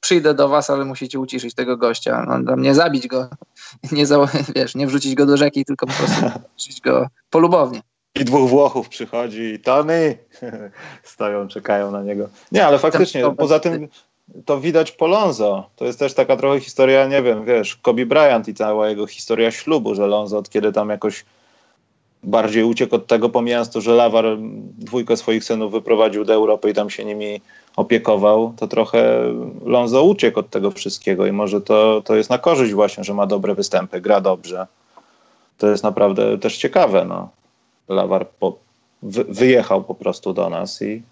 przyjdę 0.00 0.34
do 0.34 0.48
was, 0.48 0.70
ale 0.70 0.84
musicie 0.84 1.18
uciszyć 1.18 1.54
tego 1.54 1.76
gościa. 1.76 2.40
No, 2.44 2.56
nie 2.56 2.74
zabić 2.74 3.06
go, 3.06 3.28
nie, 3.92 4.06
za, 4.06 4.28
wiesz, 4.54 4.74
nie 4.74 4.86
wrzucić 4.86 5.14
go 5.14 5.26
do 5.26 5.36
rzeki, 5.36 5.64
tylko 5.64 5.86
po 5.86 5.92
prostu 5.92 6.40
wrzucić 6.56 6.80
go 6.80 7.06
polubownie. 7.30 7.82
I 8.14 8.24
dwóch 8.24 8.50
Włochów 8.50 8.88
przychodzi 8.88 9.42
i 9.42 9.58
Tony 9.58 10.18
stoją, 11.02 11.48
czekają 11.48 11.90
na 11.90 12.02
niego. 12.02 12.28
Nie, 12.52 12.66
ale 12.66 12.78
faktycznie, 12.78 13.34
poza 13.36 13.60
tym 13.60 13.88
to 14.44 14.60
widać 14.60 14.92
po 14.92 15.06
Lonzo. 15.06 15.70
To 15.76 15.84
jest 15.84 15.98
też 15.98 16.14
taka 16.14 16.36
trochę 16.36 16.60
historia, 16.60 17.06
nie 17.06 17.22
wiem, 17.22 17.44
wiesz, 17.44 17.76
Kobe 17.76 18.06
Bryant 18.06 18.48
i 18.48 18.54
cała 18.54 18.88
jego 18.88 19.06
historia 19.06 19.50
ślubu, 19.50 19.94
że 19.94 20.06
Lonzo 20.06 20.38
od 20.38 20.50
kiedy 20.50 20.72
tam 20.72 20.88
jakoś 20.88 21.24
bardziej 22.22 22.64
uciekł 22.64 22.94
od 22.94 23.06
tego, 23.06 23.28
pomijając 23.28 23.70
to, 23.70 23.80
że 23.80 23.94
Lawar 23.94 24.24
dwójkę 24.78 25.16
swoich 25.16 25.44
synów 25.44 25.72
wyprowadził 25.72 26.24
do 26.24 26.34
Europy 26.34 26.70
i 26.70 26.74
tam 26.74 26.90
się 26.90 27.04
nimi 27.04 27.40
opiekował, 27.76 28.54
to 28.56 28.68
trochę 28.68 29.22
Lonzo 29.64 30.04
uciekł 30.04 30.40
od 30.40 30.50
tego 30.50 30.70
wszystkiego 30.70 31.26
i 31.26 31.32
może 31.32 31.60
to, 31.60 32.02
to 32.04 32.16
jest 32.16 32.30
na 32.30 32.38
korzyść 32.38 32.72
właśnie, 32.72 33.04
że 33.04 33.14
ma 33.14 33.26
dobre 33.26 33.54
występy, 33.54 34.00
gra 34.00 34.20
dobrze. 34.20 34.66
To 35.58 35.68
jest 35.68 35.82
naprawdę 35.82 36.38
też 36.38 36.56
ciekawe. 36.56 37.04
No. 37.04 37.28
Lawar 37.88 38.28
po, 38.28 38.56
wy, 39.02 39.24
wyjechał 39.24 39.84
po 39.84 39.94
prostu 39.94 40.32
do 40.32 40.50
nas 40.50 40.82
i 40.82 41.02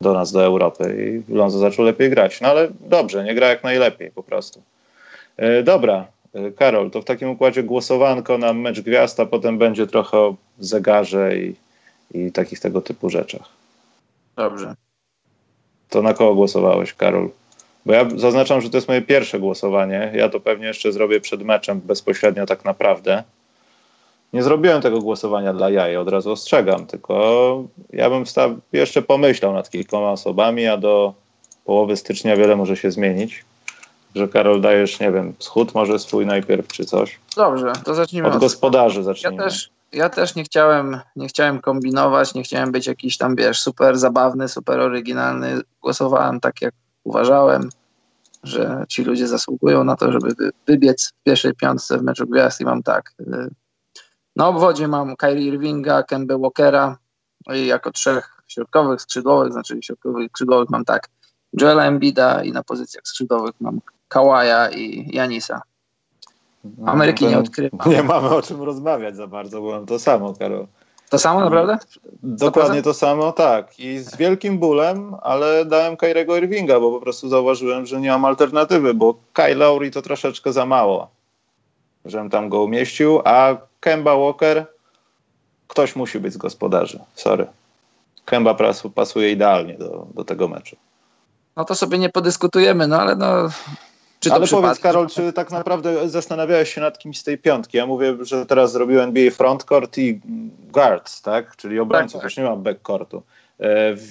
do 0.00 0.12
nas, 0.12 0.32
do 0.32 0.44
Europy 0.44 1.22
i 1.28 1.32
Lonzo 1.34 1.58
zaczął 1.58 1.84
lepiej 1.84 2.10
grać. 2.10 2.40
No 2.40 2.48
ale 2.48 2.68
dobrze, 2.80 3.24
nie 3.24 3.34
gra 3.34 3.48
jak 3.48 3.64
najlepiej 3.64 4.10
po 4.10 4.22
prostu. 4.22 4.62
E, 5.36 5.62
dobra, 5.62 6.06
e, 6.34 6.50
Karol, 6.50 6.90
to 6.90 7.02
w 7.02 7.04
takim 7.04 7.30
układzie 7.30 7.62
głosowanko 7.62 8.38
na 8.38 8.52
mecz 8.52 8.80
gwiazd, 8.80 9.20
a 9.20 9.26
potem 9.26 9.58
będzie 9.58 9.86
trochę 9.86 10.18
o 10.18 10.36
zegarze 10.58 11.38
i, 11.38 11.54
i 12.14 12.32
takich 12.32 12.60
tego 12.60 12.80
typu 12.80 13.10
rzeczach. 13.10 13.48
Dobrze. 14.36 14.74
To 15.90 16.02
na 16.02 16.14
kogo 16.14 16.34
głosowałeś, 16.34 16.94
Karol? 16.94 17.30
Bo 17.86 17.92
ja 17.92 18.08
zaznaczam, 18.16 18.60
że 18.60 18.70
to 18.70 18.76
jest 18.76 18.88
moje 18.88 19.02
pierwsze 19.02 19.40
głosowanie. 19.40 20.12
Ja 20.14 20.28
to 20.28 20.40
pewnie 20.40 20.66
jeszcze 20.66 20.92
zrobię 20.92 21.20
przed 21.20 21.42
meczem 21.42 21.80
bezpośrednio 21.80 22.46
tak 22.46 22.64
naprawdę. 22.64 23.22
Nie 24.34 24.42
zrobiłem 24.42 24.82
tego 24.82 25.00
głosowania 25.00 25.52
dla 25.52 25.70
jaj, 25.70 25.96
od 25.96 26.08
razu 26.08 26.32
ostrzegam, 26.32 26.86
tylko 26.86 27.64
ja 27.90 28.10
bym 28.10 28.24
jeszcze 28.72 29.02
pomyślał 29.02 29.52
nad 29.52 29.70
kilkoma 29.70 30.10
osobami, 30.10 30.66
a 30.66 30.76
do 30.76 31.14
połowy 31.64 31.96
stycznia 31.96 32.36
wiele 32.36 32.56
może 32.56 32.76
się 32.76 32.90
zmienić. 32.90 33.44
Że 34.14 34.28
Karol 34.28 34.60
dajesz, 34.60 35.00
nie 35.00 35.12
wiem, 35.12 35.34
schód 35.38 35.74
może 35.74 35.98
swój 35.98 36.26
najpierw 36.26 36.68
czy 36.68 36.84
coś. 36.84 37.18
Dobrze, 37.36 37.72
to 37.84 37.94
zacznijmy. 37.94 38.28
Od, 38.28 38.34
od 38.34 38.40
gospodarzy 38.40 39.02
zacznijmy. 39.02 39.36
Ja 39.36 39.42
też, 39.42 39.70
ja 39.92 40.08
też 40.08 40.34
nie 40.34 40.44
chciałem, 40.44 41.00
nie 41.16 41.28
chciałem 41.28 41.60
kombinować, 41.60 42.34
nie 42.34 42.42
chciałem 42.42 42.72
być 42.72 42.86
jakiś 42.86 43.18
tam, 43.18 43.36
wiesz, 43.36 43.60
super 43.60 43.98
zabawny, 43.98 44.48
super 44.48 44.80
oryginalny. 44.80 45.60
Głosowałem 45.82 46.40
tak, 46.40 46.62
jak 46.62 46.74
uważałem, 47.04 47.68
że 48.42 48.84
ci 48.88 49.04
ludzie 49.04 49.26
zasługują 49.26 49.84
na 49.84 49.96
to, 49.96 50.12
żeby 50.12 50.34
wybiec 50.66 51.12
w 51.20 51.22
pierwszej 51.24 51.54
piątce 51.54 51.98
w 51.98 52.02
meczu 52.02 52.26
gwiazd 52.26 52.60
i 52.60 52.64
mam 52.64 52.82
tak. 52.82 53.12
Y, 53.20 53.50
na 54.36 54.48
obwodzie 54.48 54.88
mam 54.88 55.16
Kyrie 55.16 55.46
Irvinga, 55.46 56.02
Kemba 56.02 56.38
Walkera 56.38 56.98
i 57.54 57.66
jako 57.66 57.90
trzech 57.90 58.42
środkowych 58.46 59.00
skrzydłowych, 59.00 59.52
znaczy 59.52 59.78
środkowych 59.82 60.28
skrzydłowych 60.30 60.70
mam 60.70 60.84
tak 60.84 61.08
Joela 61.60 61.84
Embida 61.84 62.44
i 62.44 62.52
na 62.52 62.62
pozycjach 62.62 63.02
skrzydłowych 63.06 63.54
mam 63.60 63.80
Kawaja 64.08 64.70
i 64.70 65.16
Janisa. 65.16 65.62
No, 66.64 66.92
Ameryki 66.92 67.26
nie 67.26 67.38
odkrywam. 67.38 67.92
Nie 67.92 68.02
mamy 68.02 68.28
o 68.28 68.42
czym 68.42 68.62
rozmawiać 68.62 69.16
za 69.16 69.26
bardzo, 69.26 69.60
bo 69.60 69.70
mam 69.70 69.86
to 69.86 69.98
samo, 69.98 70.34
Karol. 70.34 70.66
To 71.10 71.18
samo 71.18 71.40
naprawdę? 71.40 71.78
Dokładnie 72.22 72.82
to 72.82 72.94
samo, 72.94 73.32
tak. 73.32 73.80
I 73.80 73.98
z 73.98 74.16
wielkim 74.16 74.58
bólem, 74.58 75.14
ale 75.22 75.64
dałem 75.64 75.96
Kyrego 75.96 76.36
Irvinga, 76.36 76.80
bo 76.80 76.90
po 76.90 77.00
prostu 77.00 77.28
zauważyłem, 77.28 77.86
że 77.86 78.00
nie 78.00 78.10
mam 78.10 78.24
alternatywy, 78.24 78.94
bo 78.94 79.14
Kyle 79.32 79.54
Lowry 79.54 79.90
to 79.90 80.02
troszeczkę 80.02 80.52
za 80.52 80.66
mało, 80.66 81.10
żebym 82.04 82.30
tam 82.30 82.48
go 82.48 82.62
umieścił, 82.62 83.20
a 83.24 83.56
Kemba 83.84 84.16
Walker, 84.16 84.66
ktoś 85.68 85.96
musi 85.96 86.20
być 86.20 86.32
z 86.32 86.36
gospodarzy. 86.36 86.98
Sorry. 87.14 87.46
Kemba 88.24 88.56
pasuje 88.94 89.32
idealnie 89.32 89.74
do, 89.74 90.06
do 90.14 90.24
tego 90.24 90.48
meczu. 90.48 90.76
No 91.56 91.64
to 91.64 91.74
sobie 91.74 91.98
nie 91.98 92.08
podyskutujemy, 92.08 92.88
no 92.88 93.00
ale 93.00 93.16
no 93.16 93.50
ale 94.30 94.46
powiedz 94.46 94.78
Karol, 94.78 95.08
czy 95.08 95.32
tak 95.32 95.50
naprawdę 95.50 96.08
zastanawiałeś 96.08 96.74
się 96.74 96.80
nad 96.80 96.98
kimś 96.98 97.18
z 97.18 97.24
tej 97.24 97.38
piątki? 97.38 97.76
Ja 97.76 97.86
mówię, 97.86 98.16
że 98.20 98.46
teraz 98.46 98.72
zrobiłem 98.72 99.08
NBA 99.08 99.30
frontcourt 99.30 99.98
i 99.98 100.20
guards, 100.72 101.22
tak? 101.22 101.56
Czyli 101.56 101.80
obrońców, 101.80 102.12
tak, 102.12 102.20
tak. 102.20 102.30
już 102.30 102.36
nie 102.36 102.44
mam 102.44 102.62
backcourtu. 102.62 103.22
E, 103.58 103.94
w, 103.94 104.02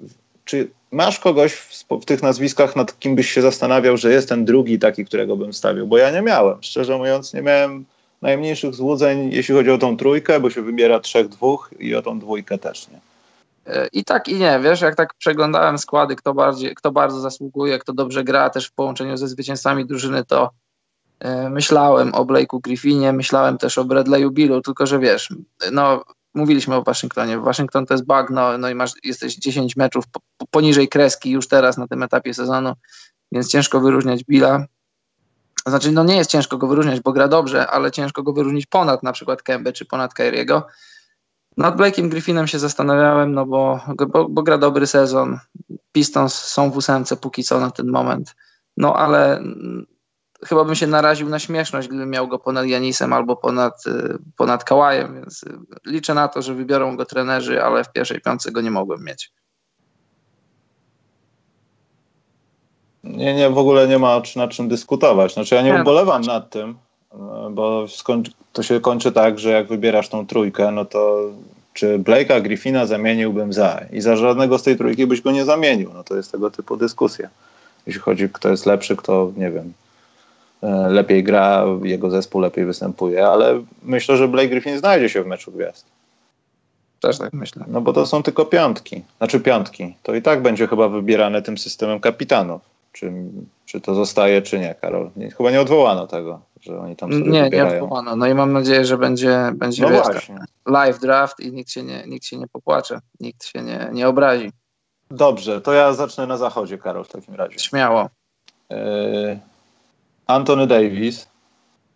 w, 0.00 0.14
czy 0.44 0.70
masz 0.90 1.18
kogoś 1.18 1.52
w, 1.52 1.84
w, 1.90 2.04
tych 2.04 2.22
nazwiskach, 2.22 2.76
nad 2.76 2.98
kim 2.98 3.16
byś 3.16 3.30
się 3.30 3.42
zastanawiał, 3.42 3.96
że 3.96 4.12
jest 4.12 4.28
ten 4.28 4.44
drugi 4.44 4.78
taki, 4.78 5.04
którego 5.04 5.36
bym 5.36 5.52
stawił? 5.52 5.86
Bo 5.86 5.98
ja 5.98 6.10
nie 6.10 6.22
miałem. 6.22 6.62
Szczerze 6.62 6.98
mówiąc, 6.98 7.34
nie 7.34 7.42
miałem 7.42 7.84
najmniejszych 8.22 8.74
złudzeń, 8.74 9.32
jeśli 9.32 9.54
chodzi 9.54 9.70
o 9.70 9.78
tą 9.78 9.96
trójkę, 9.96 10.40
bo 10.40 10.50
się 10.50 10.62
wybiera 10.62 11.00
trzech, 11.00 11.28
dwóch 11.28 11.70
i 11.78 11.94
o 11.94 12.02
tą 12.02 12.18
dwójkę 12.18 12.58
też 12.58 12.88
nie. 12.88 13.00
E, 13.66 13.88
I 13.92 14.04
tak 14.04 14.28
i 14.28 14.34
nie, 14.34 14.60
wiesz, 14.62 14.80
jak 14.80 14.94
tak 14.94 15.14
przeglądałem 15.14 15.78
składy, 15.78 16.16
kto, 16.16 16.34
bardziej, 16.34 16.74
kto 16.74 16.92
bardzo 16.92 17.20
zasługuje, 17.20 17.78
kto 17.78 17.92
dobrze 17.92 18.24
gra 18.24 18.50
też 18.50 18.66
w 18.66 18.72
połączeniu 18.72 19.16
ze 19.16 19.28
zwycięzcami 19.28 19.86
drużyny, 19.86 20.24
to 20.24 20.50
e, 21.20 21.50
myślałem 21.50 22.14
o 22.14 22.24
Blake'u 22.24 22.60
Griffinie, 22.60 23.12
myślałem 23.12 23.58
też 23.58 23.78
o 23.78 23.84
Bradley'u 23.84 24.30
Billu, 24.30 24.60
tylko 24.60 24.86
że 24.86 24.98
wiesz, 24.98 25.28
no 25.72 26.04
mówiliśmy 26.34 26.76
o 26.76 26.82
Waszyngtonie, 26.82 27.38
Waszyngton 27.38 27.86
to 27.86 27.94
jest 27.94 28.06
bagno, 28.06 28.58
no 28.58 28.70
i 28.70 28.74
masz, 28.74 28.92
jesteś 29.04 29.36
10 29.36 29.76
meczów 29.76 30.04
poniżej 30.50 30.88
kreski 30.88 31.30
już 31.30 31.48
teraz 31.48 31.78
na 31.78 31.88
tym 31.88 32.02
etapie 32.02 32.34
sezonu, 32.34 32.72
więc 33.32 33.48
ciężko 33.48 33.80
wyróżniać 33.80 34.24
Billa. 34.24 34.64
Znaczy, 35.66 35.92
no 35.92 36.04
nie 36.04 36.16
jest 36.16 36.30
ciężko 36.30 36.58
go 36.58 36.66
wyróżniać, 36.66 37.00
bo 37.00 37.12
gra 37.12 37.28
dobrze, 37.28 37.66
ale 37.66 37.90
ciężko 37.90 38.22
go 38.22 38.32
wyróżnić 38.32 38.66
ponad 38.66 39.02
na 39.02 39.12
przykład 39.12 39.42
Kemby 39.42 39.72
czy 39.72 39.86
ponad 39.86 40.14
Kyriego. 40.14 40.66
Nad 41.56 41.76
Blake'iem 41.76 42.08
Griffinem 42.08 42.46
się 42.46 42.58
zastanawiałem, 42.58 43.32
no 43.32 43.46
bo, 43.46 43.80
bo, 44.08 44.28
bo, 44.28 44.42
gra 44.42 44.58
dobry 44.58 44.86
sezon. 44.86 45.38
Pistons 45.92 46.34
są 46.34 46.70
w 46.70 46.76
ósemce 46.76 47.16
póki 47.16 47.44
co 47.44 47.60
na 47.60 47.70
ten 47.70 47.90
moment. 47.90 48.34
No 48.76 48.96
ale 48.96 49.36
mm, 49.36 49.86
chyba 50.46 50.64
bym 50.64 50.74
się 50.74 50.86
naraził 50.86 51.28
na 51.28 51.38
śmieszność, 51.38 51.88
gdybym 51.88 52.10
miał 52.10 52.28
go 52.28 52.38
ponad 52.38 52.66
Janisem 52.66 53.12
albo 53.12 53.36
ponad, 53.36 53.86
y, 53.86 54.18
ponad 54.36 54.64
Kałajem, 54.64 55.14
więc 55.14 55.42
y, 55.42 55.58
liczę 55.86 56.14
na 56.14 56.28
to, 56.28 56.42
że 56.42 56.54
wybiorą 56.54 56.96
go 56.96 57.04
trenerzy, 57.04 57.62
ale 57.62 57.84
w 57.84 57.92
pierwszej 57.92 58.20
piątce 58.20 58.52
go 58.52 58.60
nie 58.60 58.70
mogłem 58.70 59.04
mieć. 59.04 59.32
Nie, 63.04 63.34
nie, 63.34 63.50
w 63.50 63.58
ogóle 63.58 63.88
nie 63.88 63.98
ma 63.98 64.22
nad 64.36 64.50
czym 64.50 64.68
dyskutować. 64.68 65.34
Znaczy 65.34 65.54
ja 65.54 65.62
nie 65.62 65.72
no. 65.72 65.80
ubolewam 65.80 66.22
nad 66.22 66.50
tym, 66.50 66.74
bo 67.50 67.86
to 68.52 68.62
się 68.62 68.80
kończy 68.80 69.12
tak, 69.12 69.38
że 69.38 69.50
jak 69.50 69.68
wybierasz 69.68 70.08
tą 70.08 70.26
trójkę, 70.26 70.70
no 70.70 70.84
to 70.84 71.20
czy 71.74 71.98
Blake'a 71.98 72.42
Griffina 72.42 72.86
zamieniłbym 72.86 73.52
za 73.52 73.80
i 73.92 74.00
za 74.00 74.16
żadnego 74.16 74.58
z 74.58 74.62
tej 74.62 74.76
trójki 74.76 75.06
byś 75.06 75.20
go 75.20 75.30
nie 75.30 75.44
zamienił. 75.44 75.90
No 75.94 76.04
to 76.04 76.16
jest 76.16 76.32
tego 76.32 76.50
typu 76.50 76.76
dyskusja. 76.76 77.28
Jeśli 77.86 78.02
chodzi, 78.02 78.28
kto 78.32 78.48
jest 78.48 78.66
lepszy, 78.66 78.96
kto, 78.96 79.32
nie 79.36 79.50
wiem, 79.50 79.72
e, 80.62 80.88
lepiej 80.88 81.24
gra, 81.24 81.64
jego 81.82 82.10
zespół 82.10 82.40
lepiej 82.40 82.64
występuje, 82.64 83.26
ale 83.26 83.62
myślę, 83.82 84.16
że 84.16 84.28
Blake 84.28 84.48
Griffin 84.48 84.78
znajdzie 84.78 85.08
się 85.08 85.22
w 85.22 85.26
meczu 85.26 85.52
gwiazd. 85.52 85.86
Też 87.00 87.18
tak 87.18 87.32
myślę. 87.32 87.64
No 87.68 87.80
bo 87.80 87.92
to 87.92 88.06
są 88.06 88.22
tylko 88.22 88.44
piątki, 88.44 89.02
znaczy 89.18 89.40
piątki. 89.40 89.94
To 90.02 90.14
i 90.14 90.22
tak 90.22 90.42
będzie 90.42 90.66
chyba 90.66 90.88
wybierane 90.88 91.42
tym 91.42 91.58
systemem 91.58 92.00
kapitanów. 92.00 92.69
Czy, 92.92 93.12
czy 93.64 93.80
to 93.80 93.94
zostaje, 93.94 94.42
czy 94.42 94.58
nie, 94.58 94.74
Karol? 94.74 95.10
Nie, 95.16 95.30
chyba 95.30 95.50
nie 95.50 95.60
odwołano 95.60 96.06
tego, 96.06 96.40
że 96.60 96.80
oni 96.80 96.96
tam 96.96 97.12
sobie 97.12 97.30
Nie, 97.30 97.42
wybierają. 97.42 97.72
nie 97.74 97.82
odwołano. 97.82 98.16
No 98.16 98.26
i 98.26 98.34
mam 98.34 98.52
nadzieję, 98.52 98.84
że 98.84 98.98
będzie, 98.98 99.52
będzie 99.54 99.82
no 99.82 99.88
wiesz, 99.90 100.30
live 100.66 101.00
draft 101.00 101.40
i 101.40 101.52
nikt 101.52 101.70
się 101.70 101.82
nie, 101.82 102.04
nikt 102.06 102.24
się 102.24 102.36
nie 102.36 102.48
popłacze, 102.48 103.00
nikt 103.20 103.44
się 103.44 103.62
nie, 103.62 103.88
nie 103.92 104.08
obrazi. 104.08 104.52
Dobrze, 105.10 105.60
to 105.60 105.72
ja 105.72 105.92
zacznę 105.92 106.26
na 106.26 106.36
zachodzie, 106.36 106.78
Karol, 106.78 107.04
w 107.04 107.08
takim 107.08 107.34
razie. 107.34 107.58
Śmiało. 107.58 108.08
Yy, 108.70 109.38
Anthony 110.26 110.66
Davis. 110.66 111.28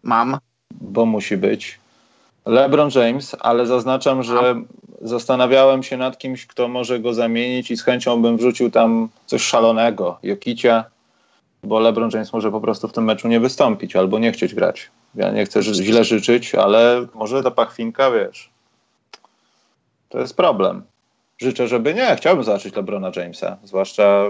Mam. 0.03 0.39
Bo 0.71 1.07
musi 1.07 1.37
być. 1.37 1.79
LeBron 2.47 2.91
James, 2.95 3.37
ale 3.41 3.67
zaznaczam, 3.67 4.23
że 4.23 4.55
zastanawiałem 5.03 5.83
się 5.83 5.97
nad 5.97 6.19
kimś, 6.19 6.47
kto 6.47 6.69
może 6.69 7.01
go 7.01 7.15
zamienić 7.15 7.71
i 7.71 7.77
z 7.77 7.83
chęcią 7.83 8.23
bym 8.23 8.37
wrzucił 8.37 8.71
tam 8.71 9.09
coś 9.27 9.43
szalonego, 9.43 10.19
Jokicia, 10.23 10.85
bo 11.63 11.81
LeBron 11.81 12.11
James 12.13 12.33
może 12.33 12.51
po 12.51 12.61
prostu 12.61 12.89
w 12.89 12.93
tym 12.93 13.05
meczu 13.05 13.29
nie 13.29 13.41
wystąpić 13.41 13.97
albo 13.97 14.19
nie 14.19 14.33
chcieć 14.33 14.55
grać. 14.55 14.91
Ja 15.15 15.31
nie 15.31 15.45
chcę 15.45 15.63
źle 15.63 16.05
życzyć, 16.05 16.55
ale 16.55 17.07
może 17.15 17.43
ta 17.43 17.51
pachwinka, 17.51 18.11
wiesz, 18.11 18.51
to 20.09 20.19
jest 20.19 20.37
problem. 20.37 20.83
Życzę, 21.39 21.69
żeby 21.69 21.95
nie. 21.95 22.17
Chciałbym 22.17 22.45
zobaczyć 22.45 22.77
LeBrona 22.77 23.11
Jamesa, 23.17 23.57
zwłaszcza 23.65 24.25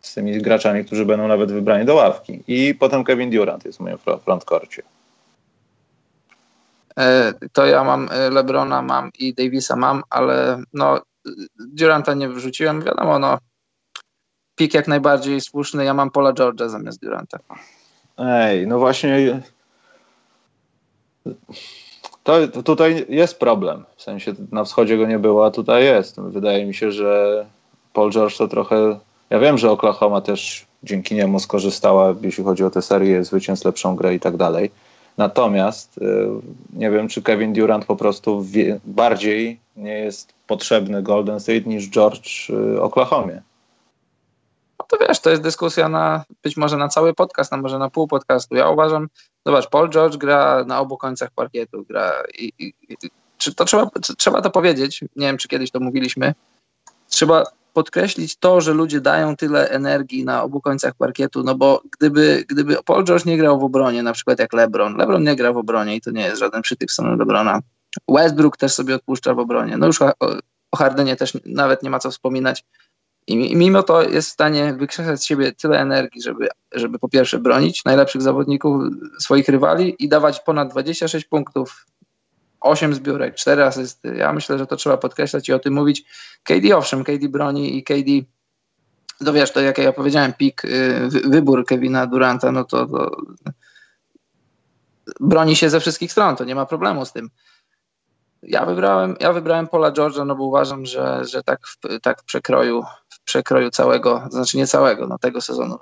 z 0.00 0.14
tymi 0.14 0.38
graczami, 0.38 0.84
którzy 0.84 1.06
będą 1.06 1.28
nawet 1.28 1.52
wybrani 1.52 1.84
do 1.84 1.94
ławki. 1.94 2.42
I 2.48 2.74
potem 2.74 3.04
Kevin 3.04 3.30
Durant 3.30 3.64
jest 3.64 3.78
w 3.78 3.80
moim 3.80 3.98
frontkorcie. 4.24 4.82
E, 6.98 7.34
to 7.52 7.66
ja 7.66 7.84
mam 7.84 8.08
e, 8.10 8.30
Lebrona, 8.30 8.82
mam 8.82 9.10
i 9.18 9.34
Davisa 9.34 9.76
mam, 9.76 10.02
ale 10.10 10.62
no 10.72 11.00
Duranta 11.58 12.14
nie 12.14 12.28
wrzuciłem, 12.28 12.82
wiadomo, 12.82 13.18
no 13.18 13.38
pik 14.56 14.74
jak 14.74 14.88
najbardziej 14.88 15.40
słuszny, 15.40 15.84
ja 15.84 15.94
mam 15.94 16.10
Paula 16.10 16.32
George'a 16.32 16.68
zamiast 16.68 17.00
Duranta. 17.00 17.38
Ej, 18.18 18.66
no 18.66 18.78
właśnie 18.78 19.40
to, 22.24 22.48
to, 22.48 22.62
tutaj 22.62 23.06
jest 23.08 23.38
problem, 23.38 23.84
w 23.96 24.02
sensie 24.02 24.34
na 24.52 24.64
wschodzie 24.64 24.98
go 24.98 25.06
nie 25.06 25.18
było, 25.18 25.46
a 25.46 25.50
tutaj 25.50 25.84
jest. 25.84 26.20
Wydaje 26.20 26.66
mi 26.66 26.74
się, 26.74 26.92
że 26.92 27.46
Paul 27.92 28.10
George 28.10 28.36
to 28.38 28.48
trochę, 28.48 28.98
ja 29.30 29.38
wiem, 29.38 29.58
że 29.58 29.70
Oklahoma 29.70 30.20
też 30.20 30.66
dzięki 30.82 31.14
niemu 31.14 31.40
skorzystała, 31.40 32.14
jeśli 32.22 32.44
chodzi 32.44 32.64
o 32.64 32.70
tę 32.70 32.82
serię, 32.82 33.24
zwycięstw, 33.24 33.66
lepszą 33.66 33.96
grę 33.96 34.14
i 34.14 34.20
tak 34.20 34.36
dalej, 34.36 34.70
Natomiast 35.20 35.98
y, 35.98 36.28
nie 36.72 36.90
wiem, 36.90 37.08
czy 37.08 37.22
Kevin 37.22 37.52
Durant 37.52 37.84
po 37.84 37.96
prostu 37.96 38.42
wie, 38.42 38.80
bardziej 38.84 39.60
nie 39.76 39.98
jest 39.98 40.32
potrzebny 40.46 41.02
Golden 41.02 41.40
State 41.40 41.60
niż 41.60 41.90
George 41.90 42.50
y, 42.50 42.82
Oklahomie. 42.82 43.42
No 44.78 44.86
to 44.88 44.96
wiesz, 44.98 45.20
to 45.20 45.30
jest 45.30 45.42
dyskusja 45.42 45.88
na 45.88 46.24
być 46.42 46.56
może 46.56 46.76
na 46.76 46.88
cały 46.88 47.14
podcast, 47.14 47.52
a 47.52 47.56
może 47.56 47.78
na 47.78 47.90
pół 47.90 48.08
podcastu. 48.08 48.54
Ja 48.54 48.68
uważam, 48.68 49.08
zobacz, 49.46 49.68
Paul 49.68 49.90
George 49.90 50.16
gra 50.16 50.64
na 50.64 50.80
obu 50.80 50.96
końcach 50.96 51.30
parkietu, 51.30 51.84
gra 51.88 52.12
i, 52.38 52.52
i, 52.58 52.74
i 52.88 52.96
czy 53.38 53.54
to 53.54 53.64
trzeba, 53.64 53.90
trzeba 54.18 54.42
to 54.42 54.50
powiedzieć, 54.50 55.00
nie 55.16 55.26
wiem, 55.26 55.36
czy 55.36 55.48
kiedyś 55.48 55.70
to 55.70 55.80
mówiliśmy, 55.80 56.34
trzeba 57.08 57.44
podkreślić 57.72 58.36
to, 58.36 58.60
że 58.60 58.74
ludzie 58.74 59.00
dają 59.00 59.36
tyle 59.36 59.70
energii 59.70 60.24
na 60.24 60.42
obu 60.42 60.60
końcach 60.60 60.94
parkietu, 60.94 61.42
no 61.42 61.54
bo 61.54 61.82
gdyby, 61.98 62.44
gdyby 62.48 62.76
Paul 62.84 63.04
George 63.04 63.26
nie 63.26 63.36
grał 63.36 63.60
w 63.60 63.64
obronie, 63.64 64.02
na 64.02 64.12
przykład 64.12 64.38
jak 64.38 64.52
LeBron, 64.52 64.96
LeBron 64.96 65.22
nie 65.22 65.36
gra 65.36 65.52
w 65.52 65.56
obronie 65.56 65.96
i 65.96 66.00
to 66.00 66.10
nie 66.10 66.22
jest 66.22 66.38
żaden 66.38 66.62
przytyk 66.62 66.92
strony 66.92 67.16
LeBrona, 67.16 67.60
Westbrook 68.08 68.56
też 68.56 68.72
sobie 68.72 68.94
odpuszcza 68.94 69.34
w 69.34 69.38
obronie, 69.38 69.76
no 69.76 69.86
już 69.86 70.02
o, 70.02 70.12
o 70.70 70.76
Hardenie 70.76 71.16
też 71.16 71.38
nawet 71.46 71.82
nie 71.82 71.90
ma 71.90 71.98
co 71.98 72.10
wspominać. 72.10 72.64
I 73.26 73.56
mimo 73.56 73.82
to 73.82 74.02
jest 74.02 74.28
w 74.28 74.32
stanie 74.32 74.74
wykrzesać 74.74 75.20
z 75.20 75.24
siebie 75.24 75.52
tyle 75.52 75.80
energii, 75.80 76.22
żeby, 76.22 76.48
żeby 76.72 76.98
po 76.98 77.08
pierwsze 77.08 77.38
bronić 77.38 77.84
najlepszych 77.84 78.22
zawodników 78.22 78.82
swoich 79.18 79.48
rywali 79.48 79.94
i 79.98 80.08
dawać 80.08 80.40
ponad 80.40 80.70
26 80.70 81.26
punktów 81.26 81.86
8 82.60 82.94
zbiórek, 82.94 83.34
4 83.34 83.64
asysty. 83.64 84.16
Ja 84.16 84.32
myślę, 84.32 84.58
że 84.58 84.66
to 84.66 84.76
trzeba 84.76 84.96
podkreślać 84.96 85.48
i 85.48 85.52
o 85.52 85.58
tym 85.58 85.74
mówić. 85.74 86.04
KD 86.42 86.76
owszem, 86.76 87.04
KD 87.04 87.28
broni 87.28 87.78
i 87.78 87.84
KD 87.84 88.10
wiesz, 89.20 89.52
to 89.52 89.60
jak 89.60 89.78
ja 89.78 89.92
powiedziałem, 89.92 90.32
pik, 90.32 90.64
y, 90.64 91.08
wybór 91.08 91.66
Kevina 91.66 92.06
Duranta, 92.06 92.52
no 92.52 92.64
to, 92.64 92.86
to 92.86 93.16
broni 95.20 95.56
się 95.56 95.70
ze 95.70 95.80
wszystkich 95.80 96.12
stron, 96.12 96.36
to 96.36 96.44
nie 96.44 96.54
ma 96.54 96.66
problemu 96.66 97.04
z 97.04 97.12
tym. 97.12 97.30
Ja 98.42 98.66
wybrałem, 98.66 99.16
ja 99.20 99.32
wybrałem 99.32 99.68
Paula 99.68 99.90
George'a, 99.90 100.26
no 100.26 100.34
bo 100.36 100.44
uważam, 100.44 100.86
że, 100.86 101.24
że 101.24 101.42
tak, 101.42 101.66
w, 101.66 102.00
tak 102.02 102.22
w 102.22 102.24
przekroju, 102.24 102.82
w 103.08 103.20
przekroju 103.20 103.70
całego, 103.70 104.28
znaczy 104.30 104.56
nie 104.56 104.66
całego, 104.66 105.06
no 105.06 105.18
tego 105.18 105.40
sezonu. 105.40 105.78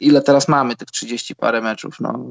Ile 0.00 0.22
teraz 0.22 0.48
mamy 0.48 0.76
tych 0.76 0.90
30 0.90 1.36
parę 1.36 1.60
meczów, 1.60 2.00
no 2.00 2.24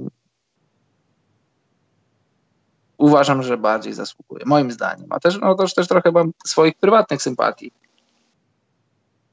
uważam, 3.01 3.43
że 3.43 3.57
bardziej 3.57 3.93
zasługuje, 3.93 4.45
moim 4.45 4.71
zdaniem. 4.71 5.07
A 5.09 5.19
też, 5.19 5.39
no, 5.41 5.55
też, 5.55 5.73
też 5.73 5.87
trochę 5.87 6.11
mam 6.11 6.31
swoich 6.45 6.75
prywatnych 6.75 7.21
sympatii. 7.21 7.71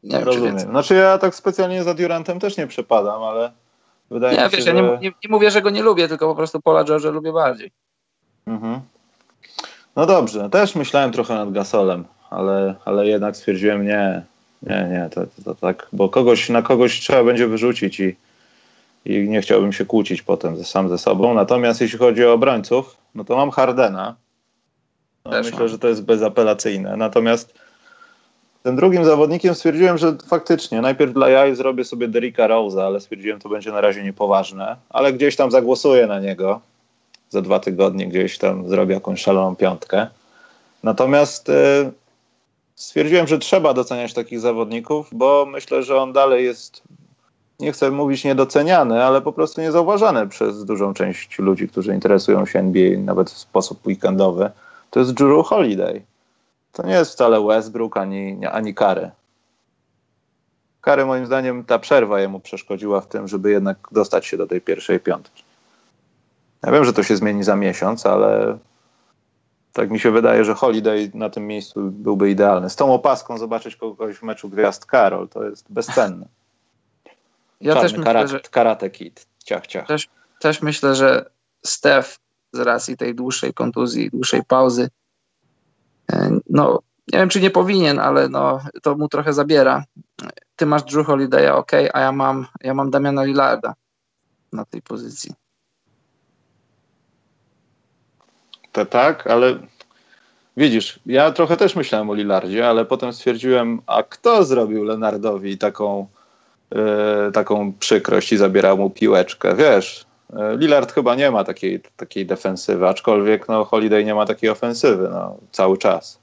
Nie 0.03 0.21
Rozumiem. 0.21 0.57
Wiem, 0.57 0.71
znaczy 0.71 0.95
ja 0.95 1.19
tak 1.19 1.35
specjalnie 1.35 1.85
za 1.85 1.95
Durantem 1.95 2.41
też 2.41 2.57
nie 2.57 2.67
przepadam, 2.67 3.23
ale 3.23 3.53
wydaje 4.11 4.37
nie, 4.37 4.45
mi 4.45 4.51
się, 4.51 4.57
wiesz, 4.57 4.65
że... 4.65 4.75
ja 4.75 4.83
nie, 4.83 4.89
nie, 4.89 5.13
nie, 5.25 5.29
mówię, 5.29 5.51
że 5.51 5.63
go 5.63 5.71
nie 5.71 5.83
lubię, 5.83 6.09
tylko 6.09 6.29
po 6.29 6.35
prostu 6.35 6.61
Pola 6.61 6.85
George'a 6.85 7.13
lubię 7.13 7.33
bardziej. 7.33 7.71
Mhm. 8.47 8.81
No 9.97 10.07
dobrze, 10.07 10.51
też 10.51 10.75
myślałem 10.75 11.13
trochę 11.13 11.35
nad 11.35 11.53
Gasolem, 11.53 12.05
ale, 12.31 12.75
ale 12.85 13.07
jednak 13.07 13.37
stwierdziłem 13.37 13.85
nie, 13.87 14.23
nie, 14.63 14.89
nie, 14.91 15.09
to, 15.15 15.21
to, 15.27 15.43
to 15.45 15.55
tak, 15.55 15.89
bo 15.93 16.09
kogoś, 16.09 16.49
na 16.49 16.63
kogoś 16.63 17.01
trzeba 17.01 17.25
będzie 17.25 17.47
wyrzucić 17.47 18.01
i 18.01 18.17
i 19.09 19.29
nie 19.29 19.41
chciałbym 19.41 19.73
się 19.73 19.87
kłócić 19.87 20.23
potem 20.23 20.65
sam 20.65 20.89
ze 20.89 20.99
sobą. 20.99 21.35
Natomiast 21.35 21.81
jeśli 21.81 21.99
chodzi 21.99 22.25
o 22.25 22.33
obrońców, 22.33 22.97
no 23.15 23.25
to 23.25 23.37
mam 23.37 23.51
Hardena. 23.51 24.17
No, 25.25 25.31
myślę, 25.31 25.59
mam. 25.59 25.69
że 25.69 25.79
to 25.79 25.89
jest 25.89 26.05
bezapelacyjne. 26.05 26.97
Natomiast 26.97 27.55
tym 28.63 28.77
drugim 28.77 29.05
zawodnikiem 29.05 29.55
stwierdziłem, 29.55 29.99
że 29.99 30.17
faktycznie 30.27 30.81
najpierw 30.81 31.13
dla 31.13 31.29
jaj 31.29 31.55
zrobię 31.55 31.85
sobie 31.85 32.09
Derricka 32.09 32.49
Rose'a, 32.49 32.81
ale 32.81 33.01
stwierdziłem, 33.01 33.41
to 33.41 33.49
będzie 33.49 33.73
na 33.73 33.81
razie 33.81 34.03
niepoważne, 34.03 34.77
ale 34.91 35.13
gdzieś 35.13 35.37
tam 35.37 35.51
zagłosuję 35.51 36.07
na 36.07 36.21
niego 36.21 36.61
za 37.31 37.43
dwa 37.43 37.61
tygodnie, 37.61 38.09
gdzieś 38.09 38.39
tam 38.39 38.69
zrobię 38.69 38.95
jakąś 38.95 39.21
szaloną 39.21 39.57
piątkę. 39.57 40.07
Natomiast 40.83 41.49
y, 41.49 41.53
stwierdziłem, 42.75 43.27
że 43.27 43.39
trzeba 43.39 43.75
doceniać 43.75 44.15
takich 44.15 44.41
zawodników, 44.41 45.09
bo 45.13 45.47
myślę, 45.47 45.83
że 45.83 45.97
on 45.97 46.13
dalej 46.13 46.45
jest 46.45 46.83
nie 47.61 47.73
chcę 47.73 47.91
mówić 47.91 48.25
niedoceniane, 48.25 49.05
ale 49.05 49.21
po 49.21 49.33
prostu 49.33 49.61
niezauważane 49.61 50.29
przez 50.29 50.65
dużą 50.65 50.95
część 50.95 51.39
ludzi, 51.39 51.69
którzy 51.69 51.95
interesują 51.95 52.47
się 52.47 52.59
NBA 52.59 52.99
nawet 52.99 53.31
w 53.31 53.39
sposób 53.39 53.87
weekendowy, 53.87 54.51
to 54.91 55.01
jest 55.01 55.13
Drew 55.13 55.47
Holiday. 55.47 56.03
To 56.73 56.87
nie 56.87 56.93
jest 56.93 57.13
wcale 57.13 57.47
Westbrook 57.47 57.97
ani, 57.97 58.47
ani 58.47 58.75
Kary. 58.75 59.11
Kary 60.81 61.07
moim 61.07 61.27
zdaniem 61.27 61.65
ta 61.65 61.79
przerwa 61.79 62.21
jemu 62.21 62.41
przeszkodziła 62.41 63.01
w 63.01 63.07
tym, 63.07 63.29
żeby 63.29 63.51
jednak 63.51 63.79
dostać 63.93 64.27
się 64.27 64.37
do 64.37 64.47
tej 64.47 64.61
pierwszej 64.61 65.01
piątki. 65.01 65.45
Ja 66.63 66.73
wiem, 66.73 66.85
że 66.85 66.93
to 66.93 67.03
się 67.03 67.17
zmieni 67.17 67.45
za 67.45 67.57
miesiąc, 67.57 68.07
ale 68.07 68.59
tak 69.73 69.91
mi 69.91 70.01
się 70.01 70.11
wydaje, 70.11 70.45
że 70.45 70.55
Holiday 70.55 71.11
na 71.15 71.31
tym 71.31 71.47
miejscu 71.47 71.81
byłby 71.91 72.31
idealny. 72.31 72.71
Z 72.71 72.77
tą 72.77 72.95
opaską 72.95 73.39
zobaczyć 73.39 73.77
kogoś 73.77 74.17
w 74.17 74.23
meczu 74.23 74.49
gwiazd 74.49 74.87
Karol 74.87 75.29
to 75.29 75.45
jest 75.45 75.67
bezcenne. 75.71 76.27
Ja 77.61 77.75
Czarny 77.75 77.89
też 77.89 77.99
myślę, 77.99 78.29
że, 78.29 78.41
karate 78.41 78.91
kid. 78.91 79.27
Ciach, 79.45 79.67
ciach. 79.67 79.87
Też, 79.87 80.09
też 80.41 80.63
myślę, 80.63 80.95
że 80.95 81.31
Steph 81.65 82.19
z 82.53 82.59
racji 82.59 82.97
tej 82.97 83.15
dłuższej 83.15 83.55
kontuzji, 83.55 84.11
dłuższej 84.11 84.45
pauzy, 84.45 84.89
e, 86.13 86.39
no 86.51 86.83
nie 87.13 87.19
wiem, 87.19 87.29
czy 87.29 87.41
nie 87.41 87.51
powinien, 87.51 87.99
ale 87.99 88.29
no, 88.29 88.61
to 88.83 88.97
mu 88.97 89.09
trochę 89.09 89.33
zabiera. 89.33 89.85
Ty 90.57 90.67
masz 90.67 90.83
Drew 90.83 91.07
Holiday'a, 91.07 91.57
ok, 91.57 91.73
a 91.93 92.01
ja 92.01 92.13
mam, 92.13 92.47
ja 92.61 92.75
mam 92.75 92.91
Damiana 92.91 93.25
Lillarda 93.25 93.75
na 94.53 94.65
tej 94.65 94.83
pozycji. 94.83 95.33
To 98.73 98.87
tak, 98.87 99.27
ale 99.27 99.59
widzisz, 100.57 101.01
ja 101.07 101.33
trochę 101.33 101.57
też 101.57 101.77
myślałem 101.77 102.11
o 102.11 102.15
Lillardzie, 102.15 102.69
ale 102.69 102.85
potem 102.85 103.13
stwierdziłem, 103.13 103.83
a 103.87 104.03
kto 104.03 104.45
zrobił 104.45 104.85
Leonardowi 104.85 105.59
taką, 105.59 106.07
taką 107.33 107.73
przykrość 107.73 108.33
i 108.33 108.37
zabierał 108.37 108.79
mu 108.79 108.91
piłeczkę? 108.91 109.55
Wiesz, 109.55 110.07
e, 110.37 110.57
Lillard 110.57 110.93
chyba 110.93 111.15
nie 111.15 111.31
ma 111.31 111.45
takiej, 111.45 111.83
takiej 111.97 112.27
defensywy, 112.27 112.89
aczkolwiek 112.89 113.49
no, 113.49 113.65
Holiday 113.65 114.05
nie 114.05 114.15
ma 114.15 114.27
takiej 114.27 114.51
ofensywy 114.51 115.09
no, 115.09 115.37
cały 115.53 115.79
czas. 115.79 116.19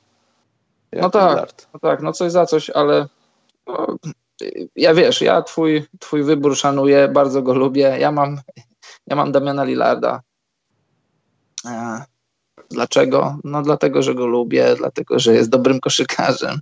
No 0.93 1.09
tak, 1.09 1.53
no 1.73 1.79
tak, 1.79 2.01
no 2.01 2.13
coś 2.13 2.31
za 2.31 2.45
coś, 2.45 2.69
ale 2.69 3.07
no, 3.67 3.97
ja 4.75 4.93
wiesz, 4.93 5.21
ja 5.21 5.41
twój, 5.41 5.85
twój 5.99 6.23
wybór 6.23 6.55
szanuję, 6.55 7.07
bardzo 7.07 7.41
go 7.41 7.53
lubię. 7.53 7.97
Ja 7.99 8.11
mam, 8.11 8.39
ja 9.07 9.15
mam 9.15 9.31
Damiana 9.31 9.63
Lillarda. 9.63 10.21
E, 11.65 12.03
dlaczego? 12.69 13.37
No 13.43 13.61
dlatego, 13.61 14.01
że 14.01 14.15
go 14.15 14.25
lubię, 14.25 14.75
dlatego, 14.77 15.19
że 15.19 15.33
jest 15.33 15.49
dobrym 15.49 15.79
koszykarzem. 15.79 16.59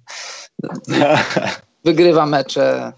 Wygrywa 1.85 2.25
mecze, 2.25 2.93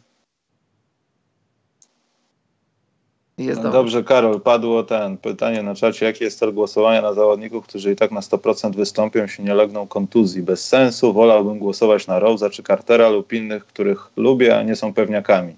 No 3.38 3.71
dobrze, 3.71 4.03
Karol, 4.03 4.41
padło 4.41 4.83
ten 4.83 5.17
pytanie 5.17 5.63
na 5.63 5.75
czacie, 5.75 6.05
jaki 6.05 6.23
jest 6.23 6.39
cel 6.39 6.53
głosowania 6.53 7.01
na 7.01 7.13
zawodników, 7.13 7.67
którzy 7.67 7.91
i 7.91 7.95
tak 7.95 8.11
na 8.11 8.19
100% 8.19 8.75
wystąpią, 8.75 9.27
się 9.27 9.43
nie 9.43 9.53
legną 9.53 9.88
kontuzji. 9.88 10.41
Bez 10.41 10.67
sensu, 10.67 11.13
wolałbym 11.13 11.59
głosować 11.59 12.07
na 12.07 12.19
Rose'a 12.19 12.49
czy 12.49 12.63
Cartera 12.63 13.09
lub 13.09 13.33
innych, 13.33 13.65
których 13.65 14.09
lubię, 14.17 14.57
a 14.57 14.63
nie 14.63 14.75
są 14.75 14.93
pewniakami. 14.93 15.55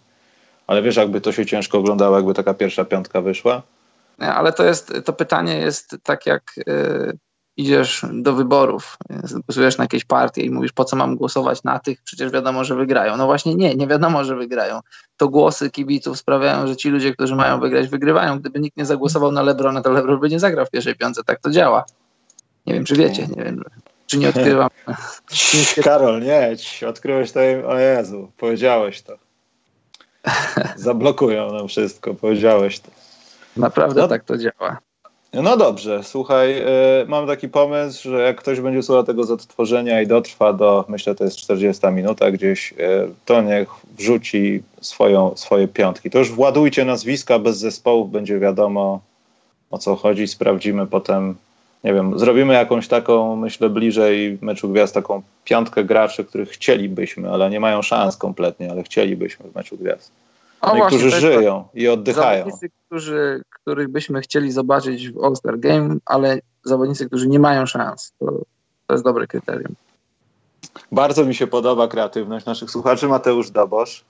Ale 0.68 0.82
wiesz, 0.82 0.96
jakby 0.96 1.22
to 1.22 1.32
się 1.32 1.46
ciężko 1.46 1.78
oglądało, 1.78 2.16
jakby 2.16 2.34
taka 2.34 2.54
pierwsza 2.54 2.86
piątka 2.86 3.22
wyszła? 3.22 3.62
Nie, 4.20 4.34
ale 4.34 4.54
to 4.54 4.64
jest, 4.64 4.94
to 5.06 5.14
pytanie 5.14 5.56
jest 5.58 5.96
tak 6.04 6.26
jak... 6.26 6.44
Yy 6.68 7.27
idziesz 7.58 8.06
do 8.14 8.34
wyborów, 8.34 8.98
głosujesz 9.46 9.78
na 9.78 9.84
jakieś 9.84 10.06
partie 10.06 10.42
i 10.42 10.50
mówisz, 10.50 10.72
po 10.72 10.86
co 10.86 10.96
mam 10.96 11.16
głosować 11.16 11.64
na 11.64 11.80
tych, 11.80 12.02
przecież 12.02 12.32
wiadomo, 12.32 12.64
że 12.64 12.76
wygrają. 12.76 13.18
No 13.18 13.26
właśnie 13.26 13.56
nie, 13.56 13.76
nie 13.76 13.88
wiadomo, 13.88 14.24
że 14.24 14.36
wygrają. 14.36 14.80
To 15.18 15.30
głosy 15.30 15.70
kibiców 15.70 16.20
sprawiają, 16.20 16.68
że 16.68 16.76
ci 16.76 16.90
ludzie, 16.90 17.14
którzy 17.14 17.36
mają 17.36 17.60
wygrać, 17.60 17.88
wygrywają. 17.88 18.40
Gdyby 18.40 18.60
nikt 18.60 18.78
nie 18.78 18.86
zagłosował 18.86 19.32
na 19.32 19.42
Lebrona, 19.42 19.82
to 19.82 19.92
Lebron 19.92 20.20
by 20.20 20.30
nie 20.30 20.40
zagrał 20.40 20.66
w 20.66 20.70
pierwszej 20.70 20.96
piątce. 20.96 21.24
Tak 21.24 21.40
to 21.40 21.52
działa. 21.52 21.86
Nie 22.66 22.74
wiem, 22.74 22.86
czy 22.86 22.96
wiecie, 22.96 23.28
nie 23.28 23.44
wiem, 23.44 23.64
czy 24.08 24.18
nie 24.18 24.30
odkrywam. 24.30 24.70
Karol, 25.84 26.22
nie, 26.22 26.56
odkryłeś 26.88 27.32
to, 27.32 27.40
o 27.68 27.80
Jezu, 27.80 28.32
powiedziałeś 28.38 29.02
to. 29.02 29.18
Zablokują 30.76 31.54
nam 31.54 31.68
wszystko, 31.68 32.14
powiedziałeś 32.14 32.80
to. 32.80 32.92
Naprawdę 33.58 34.02
no. 34.02 34.08
tak 34.08 34.24
to 34.24 34.38
działa. 34.38 34.78
No 35.34 35.58
dobrze, 35.58 36.04
słuchaj, 36.04 36.62
y, 36.62 36.66
mam 37.08 37.28
taki 37.28 37.50
pomysł, 37.50 38.10
że 38.10 38.22
jak 38.22 38.38
ktoś 38.38 38.60
będzie 38.60 38.84
słuchał 38.84 39.04
tego 39.04 39.24
z 39.24 39.32
odtworzenia 39.32 40.02
i 40.02 40.08
dotrwa 40.08 40.54
do, 40.54 40.86
myślę, 40.88 41.16
to 41.16 41.24
jest 41.24 41.38
40 41.38 41.88
minuta 41.88 42.32
gdzieś, 42.32 42.72
y, 42.72 42.76
to 43.26 43.42
niech 43.42 43.70
wrzuci 43.98 44.64
swoją, 44.82 45.36
swoje 45.36 45.68
piątki. 45.68 46.10
To 46.10 46.20
już 46.20 46.32
władujcie 46.32 46.86
nazwiska, 46.86 47.40
bez 47.40 47.58
zespołów 47.58 48.12
będzie 48.12 48.40
wiadomo 48.40 49.00
o 49.72 49.78
co 49.78 49.96
chodzi, 49.96 50.28
sprawdzimy 50.28 50.88
potem, 50.88 51.36
nie 51.84 51.94
wiem, 51.94 52.20
zrobimy 52.20 52.54
jakąś 52.54 52.88
taką, 52.88 53.36
myślę, 53.36 53.70
bliżej 53.70 54.38
meczu 54.42 54.70
gwiazd, 54.70 54.94
taką 54.94 55.22
piątkę 55.44 55.84
graczy, 55.84 56.26
których 56.26 56.50
chcielibyśmy, 56.50 57.30
ale 57.30 57.50
nie 57.50 57.60
mają 57.60 57.82
szans 57.82 58.18
kompletnie, 58.18 58.72
ale 58.72 58.84
chcielibyśmy 58.84 59.50
w 59.50 59.56
meczu 59.56 59.78
gwiazd. 59.78 60.12
No 60.64 60.76
właśnie, 60.76 60.98
którzy 60.98 61.20
żyją 61.20 61.64
tak. 61.64 61.82
i 61.82 61.88
oddychają. 61.88 62.46
Zawodnicy, 62.46 62.70
którzy, 62.86 63.42
których 63.50 63.88
byśmy 63.88 64.22
chcieli 64.22 64.52
zobaczyć 64.52 65.12
w 65.12 65.24
All-Star 65.24 65.60
Game, 65.60 65.96
ale 66.06 66.40
zawodnicy, 66.64 67.08
którzy 67.08 67.28
nie 67.28 67.40
mają 67.40 67.66
szans. 67.66 68.14
To, 68.20 68.26
to 68.88 68.94
jest 68.94 69.04
dobre 69.04 69.28
kryterium. 69.28 69.76
Bardzo 70.92 71.26
mi 71.26 71.36
się 71.36 71.48
podoba 71.48 71.88
kreatywność 71.88 72.46
naszych 72.46 72.72
słuchaczy. 72.72 73.08
Mateusz 73.08 73.52
Dabosz 73.52 74.04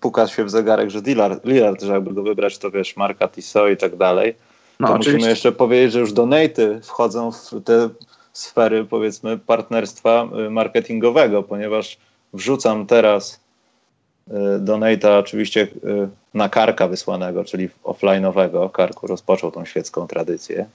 puka 0.00 0.26
się 0.26 0.44
w 0.44 0.50
zegarek, 0.50 0.90
że 0.90 1.00
Lillard, 1.00 1.44
Lillard 1.44 1.82
żeby 1.82 2.14
go 2.14 2.22
wybrać, 2.22 2.58
to 2.58 2.70
wiesz, 2.70 2.96
Marka 2.96 3.28
Tissot 3.28 3.70
i 3.70 3.76
tak 3.76 3.96
dalej. 3.96 4.34
No, 4.80 4.88
to 4.88 4.94
oczywiście. 4.94 5.12
musimy 5.12 5.30
jeszcze 5.30 5.52
powiedzieć, 5.52 5.92
że 5.92 6.00
już 6.00 6.12
donaty 6.12 6.80
wchodzą 6.82 7.32
w 7.32 7.50
te 7.64 7.88
sfery, 8.32 8.84
powiedzmy, 8.84 9.38
partnerstwa 9.38 10.28
y, 10.46 10.50
marketingowego, 10.50 11.42
ponieważ 11.42 11.98
wrzucam 12.32 12.86
teraz 12.86 13.40
donata 14.60 15.18
oczywiście 15.18 15.62
y, 15.62 15.68
na 16.34 16.48
Karka 16.48 16.88
wysłanego, 16.88 17.44
czyli 17.44 17.68
offline'owego. 17.84 18.72
Karku 18.72 19.06
rozpoczął 19.06 19.50
tą 19.50 19.64
świecką 19.64 20.06
tradycję. 20.06 20.66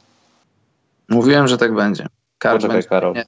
Mówiłem, 1.10 1.48
że 1.48 1.58
tak 1.58 1.76
będzie. 1.76 2.08
Kark 2.38 2.56
Poczekaj, 2.56 2.76
będzie. 2.76 2.90
Karol. 2.90 3.14
Nie. 3.14 3.26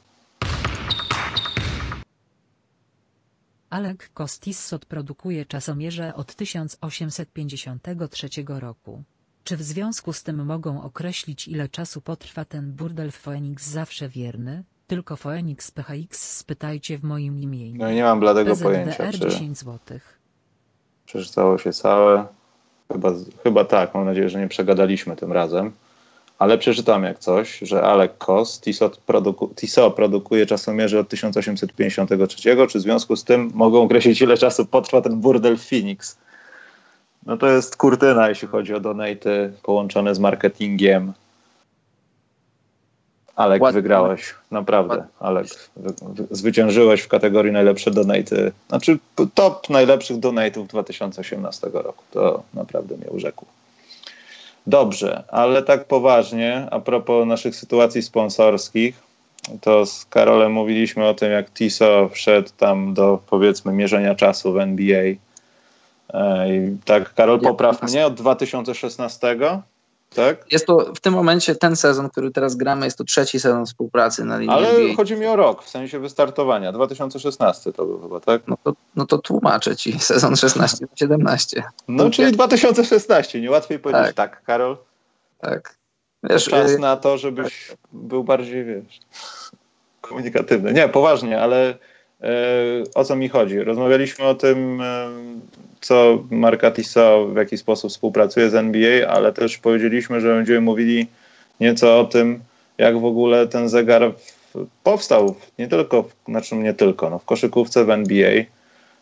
Alek 3.70 4.10
Kostissot 4.14 4.86
produkuje 4.86 5.46
czasomierze 5.46 6.14
od 6.16 6.36
1853 6.36 8.30
roku. 8.48 9.04
Czy 9.44 9.58
w 9.58 9.62
związku 9.62 10.14
z 10.14 10.24
tym 10.24 10.46
mogą 10.46 10.82
określić 10.82 11.48
ile 11.48 11.70
czasu 11.70 12.02
potrwa 12.02 12.46
ten 12.46 12.72
burdel 12.72 13.12
w 13.12 13.16
Phoenix 13.18 13.68
zawsze 13.68 14.10
wierny? 14.10 14.64
Tylko 14.88 15.16
Phoenix 15.16 15.72
PHX 15.72 16.38
spytajcie 16.38 16.98
w 16.98 17.04
moim 17.04 17.40
imieniu. 17.40 17.80
No 17.80 17.92
i 17.92 17.96
nie 17.96 18.04
mam 18.04 18.20
bladego 18.20 18.52
PZDR 18.52 18.72
pojęcia. 18.72 19.12
Czy... 19.12 19.20
10 19.20 19.58
złotych. 19.58 20.15
Przeczytało 21.06 21.58
się 21.58 21.74
całe. 21.74 22.26
Chyba, 22.92 23.12
chyba 23.44 23.66
tak, 23.66 23.94
mam 23.94 24.06
nadzieję, 24.06 24.30
że 24.30 24.40
nie 24.40 24.48
przegadaliśmy 24.48 25.16
tym 25.16 25.32
razem. 25.32 25.72
Ale 26.40 26.58
przeczytam 26.58 27.04
jak 27.04 27.20
coś, 27.20 27.60
że 27.62 27.82
Alec 27.82 28.12
Kos, 28.18 28.62
Tissot, 28.62 28.98
produku, 28.98 29.48
Tissot 29.56 29.96
produkuje 29.96 30.46
czasomierzy 30.46 31.00
od 31.00 31.10
1853, 31.10 32.58
czy 32.70 32.80
w 32.80 32.82
związku 32.82 33.16
z 33.16 33.24
tym 33.24 33.52
mogą 33.54 33.84
określić, 33.84 34.22
ile 34.22 34.38
czasu 34.38 34.66
potrwa 34.66 35.02
ten 35.02 35.16
burdel 35.20 35.58
Phoenix. 35.58 36.18
No 37.26 37.38
to 37.38 37.48
jest 37.48 37.78
kurtyna, 37.78 38.30
jeśli 38.30 38.48
chodzi 38.48 38.74
o 38.74 38.80
donaty 38.80 39.54
połączone 39.64 40.16
z 40.16 40.20
marketingiem, 40.20 41.14
Alek, 43.36 43.62
Ładnie. 43.62 43.82
wygrałeś, 43.82 44.34
naprawdę. 44.52 45.04
Alek, 45.20 45.48
zwyciężyłeś 46.32 47.02
w 47.02 47.08
kategorii 47.08 47.52
najlepsze 47.52 47.92
donaty, 47.92 48.52
znaczy 48.70 48.98
top 49.34 49.70
najlepszych 49.70 50.20
donatów 50.20 50.68
2018 50.68 51.68
roku. 51.74 52.04
To 52.12 52.44
naprawdę 52.54 52.98
mnie 52.98 53.08
urzekło. 53.10 53.48
Dobrze, 54.68 55.24
ale 55.28 55.64
tak 55.64 55.86
poważnie, 55.86 56.68
a 56.72 56.80
propos 56.80 57.28
naszych 57.28 57.56
sytuacji 57.56 58.02
sponsorskich, 58.02 59.06
to 59.62 59.86
z 59.86 60.06
Karolem 60.06 60.52
mówiliśmy 60.52 61.08
o 61.08 61.14
tym, 61.14 61.32
jak 61.32 61.54
Tiso 61.54 62.10
wszedł 62.10 62.50
tam 62.58 62.94
do 62.94 63.20
powiedzmy 63.30 63.74
mierzenia 63.74 64.16
czasu 64.16 64.54
w 64.54 64.58
NBA. 64.58 65.04
I 66.48 66.78
tak, 66.86 67.14
Karol, 67.14 67.40
popraw 67.40 67.84
mnie 67.84 68.06
od 68.06 68.14
2016 68.14 69.38
tak? 70.16 70.52
Jest 70.52 70.66
to 70.66 70.94
w 70.96 71.00
tym 71.00 71.14
momencie 71.14 71.56
ten 71.56 71.76
sezon, 71.76 72.10
który 72.10 72.32
teraz 72.32 72.56
gramy, 72.56 72.86
jest 72.86 72.98
to 72.98 73.04
trzeci 73.04 73.40
sezon 73.40 73.66
współpracy 73.66 74.26
na 74.26 74.38
linii 74.38 74.56
Ale 74.56 74.70
NBA. 74.70 74.96
chodzi 74.96 75.16
mi 75.16 75.26
o 75.26 75.36
rok, 75.36 75.64
w 75.64 75.70
sensie 75.70 76.00
wystartowania. 76.00 76.72
2016 76.72 77.74
to 77.74 77.86
był 77.86 78.02
chyba, 78.02 78.20
tak? 78.20 78.42
No 78.48 78.58
to, 78.64 78.74
no 78.96 79.06
to 79.06 79.18
tłumaczę 79.18 79.76
ci, 79.76 80.00
sezon 80.14 80.34
16-17. 80.34 81.62
No 81.88 82.10
czyli 82.10 82.32
2016, 82.32 83.42
niełatwiej 83.42 83.80
powiedzieć 83.80 84.16
tak, 84.16 84.32
tak 84.32 84.44
Karol? 84.44 84.78
Tak. 85.42 85.78
Wiesz, 86.24 86.46
czas 86.46 86.72
y 86.72 86.80
na 86.80 86.98
to, 86.98 87.18
żebyś 87.18 87.72
był 87.94 88.24
bardziej, 88.24 88.66
wiesz, 88.66 89.00
komunikatywny. 90.02 90.74
Nie, 90.74 90.90
poważnie, 90.90 91.42
ale 91.42 91.78
o 92.96 93.04
co 93.06 93.16
mi 93.16 93.30
chodzi? 93.30 93.60
Rozmawialiśmy 93.60 94.26
o 94.26 94.36
tym, 94.36 94.82
co 95.82 96.24
Marka 96.30 96.72
Tissot 96.72 97.34
w 97.34 97.36
jaki 97.36 97.58
sposób 97.58 97.92
współpracuje 97.92 98.50
z 98.50 98.56
NBA, 98.56 99.08
ale 99.08 99.34
też 99.34 99.58
powiedzieliśmy, 99.58 100.22
że 100.22 100.36
będziemy 100.36 100.62
mówili 100.62 101.08
nieco 101.60 102.00
o 102.00 102.06
tym, 102.06 102.40
jak 102.78 103.00
w 103.00 103.06
ogóle 103.06 103.48
ten 103.48 103.70
zegar 103.70 104.14
powstał, 104.84 105.36
nie 105.60 105.68
tylko, 105.68 106.10
znaczy 106.28 106.56
nie 106.56 106.74
tylko, 106.74 107.10
no, 107.10 107.20
w 107.20 107.26
koszykówce 107.26 107.86
w 107.86 107.90
NBA. 107.90 108.44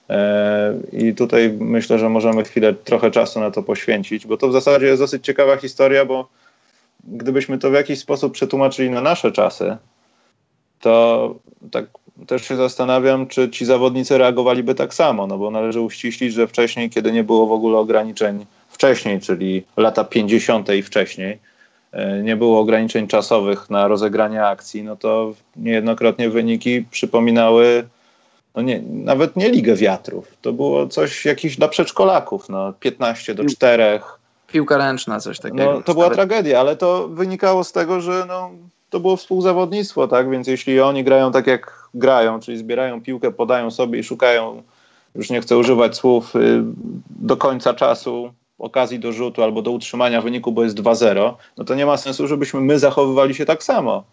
E, 0.09 0.73
I 0.91 1.13
tutaj 1.13 1.53
myślę, 1.59 1.99
że 1.99 2.09
możemy 2.09 2.43
chwilę, 2.43 2.73
trochę 2.73 3.11
czasu 3.11 3.39
na 3.39 3.51
to 3.51 3.63
poświęcić, 3.63 4.27
bo 4.27 4.37
to 4.37 4.47
w 4.47 4.53
zasadzie 4.53 4.85
jest 4.85 5.01
dosyć 5.01 5.25
ciekawa 5.25 5.57
historia, 5.57 6.05
bo 6.05 6.29
gdybyśmy 7.03 7.57
to 7.57 7.69
w 7.69 7.73
jakiś 7.73 7.99
sposób 7.99 8.33
przetłumaczyli 8.33 8.89
na 8.89 9.01
nasze 9.01 9.31
czasy, 9.31 9.77
to 10.79 11.35
tak 11.71 11.85
też 12.27 12.47
się 12.47 12.55
zastanawiam, 12.55 13.27
czy 13.27 13.49
ci 13.49 13.65
zawodnicy 13.65 14.17
reagowaliby 14.17 14.75
tak 14.75 14.93
samo, 14.93 15.27
no 15.27 15.37
bo 15.37 15.51
należy 15.51 15.81
uściślić, 15.81 16.33
że 16.33 16.47
wcześniej, 16.47 16.89
kiedy 16.89 17.11
nie 17.11 17.23
było 17.23 17.47
w 17.47 17.51
ogóle 17.51 17.77
ograniczeń, 17.77 18.45
wcześniej, 18.69 19.19
czyli 19.19 19.63
lata 19.77 20.03
50. 20.03 20.69
i 20.69 20.83
wcześniej, 20.83 21.39
e, 21.91 22.23
nie 22.23 22.35
było 22.35 22.59
ograniczeń 22.59 23.07
czasowych 23.07 23.69
na 23.69 23.87
rozegranie 23.87 24.45
akcji, 24.45 24.83
no 24.83 24.95
to 24.95 25.33
niejednokrotnie 25.55 26.29
wyniki 26.29 26.85
przypominały 26.91 27.83
no 28.55 28.61
nie, 28.61 28.81
nawet 28.81 29.35
nie 29.35 29.49
Ligę 29.49 29.75
Wiatrów. 29.75 30.37
To 30.41 30.53
było 30.53 30.87
coś 30.87 31.25
jakiś 31.25 31.57
dla 31.57 31.67
przedszkolaków, 31.67 32.49
no 32.49 32.73
15 32.73 33.35
do 33.35 33.45
4. 33.45 33.99
Piłka 34.47 34.77
ręczna, 34.77 35.19
coś 35.19 35.39
takiego. 35.39 35.73
No, 35.73 35.81
to 35.81 35.93
była 35.93 36.09
tragedia, 36.09 36.59
ale 36.59 36.75
to 36.75 37.07
wynikało 37.07 37.63
z 37.63 37.71
tego, 37.71 38.01
że 38.01 38.25
no, 38.27 38.51
to 38.89 38.99
było 38.99 39.17
współzawodnictwo, 39.17 40.07
tak? 40.07 40.29
Więc 40.29 40.47
jeśli 40.47 40.81
oni 40.81 41.03
grają 41.03 41.31
tak 41.31 41.47
jak 41.47 41.82
grają, 41.93 42.39
czyli 42.39 42.57
zbierają 42.57 43.01
piłkę, 43.01 43.31
podają 43.31 43.71
sobie 43.71 43.99
i 43.99 44.03
szukają, 44.03 44.63
już 45.15 45.29
nie 45.29 45.41
chcę 45.41 45.57
używać 45.57 45.95
słów, 45.95 46.35
y, 46.35 46.63
do 47.09 47.37
końca 47.37 47.73
czasu 47.73 48.33
okazji 48.59 48.99
do 48.99 49.11
rzutu 49.11 49.43
albo 49.43 49.61
do 49.61 49.71
utrzymania 49.71 50.21
wyniku, 50.21 50.51
bo 50.51 50.63
jest 50.63 50.77
2-0, 50.77 51.33
no 51.57 51.63
to 51.63 51.75
nie 51.75 51.85
ma 51.85 51.97
sensu, 51.97 52.27
żebyśmy 52.27 52.61
my 52.61 52.79
zachowywali 52.79 53.35
się 53.35 53.45
tak 53.45 53.63
samo. 53.63 54.03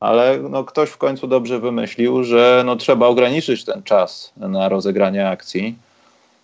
Ale 0.00 0.38
no, 0.38 0.64
ktoś 0.64 0.88
w 0.88 0.96
końcu 0.96 1.26
dobrze 1.26 1.58
wymyślił, 1.58 2.24
że 2.24 2.62
no, 2.66 2.76
trzeba 2.76 3.06
ograniczyć 3.06 3.64
ten 3.64 3.82
czas 3.82 4.32
na 4.36 4.68
rozegranie 4.68 5.28
akcji. 5.28 5.78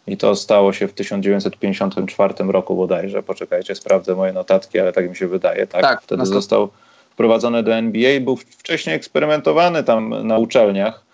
I 0.06 0.16
to 0.16 0.36
stało 0.36 0.72
się 0.72 0.88
w 0.88 0.92
1954 0.92 2.34
roku 2.44 2.76
bodajże. 2.76 3.22
Poczekajcie, 3.22 3.74
sprawdzę 3.74 4.14
moje 4.14 4.32
notatki, 4.32 4.78
ale 4.78 4.92
tak 4.92 5.08
mi 5.08 5.16
się 5.16 5.28
wydaje. 5.28 5.66
Tak, 5.66 5.82
tak 5.82 6.02
wtedy 6.02 6.26
został 6.26 6.68
wprowadzony 7.16 7.62
do 7.62 7.74
NBA. 7.74 8.20
Był 8.20 8.36
wcześniej 8.36 8.96
eksperymentowany 8.96 9.84
tam 9.84 10.26
na 10.26 10.38
uczelniach. 10.38 11.04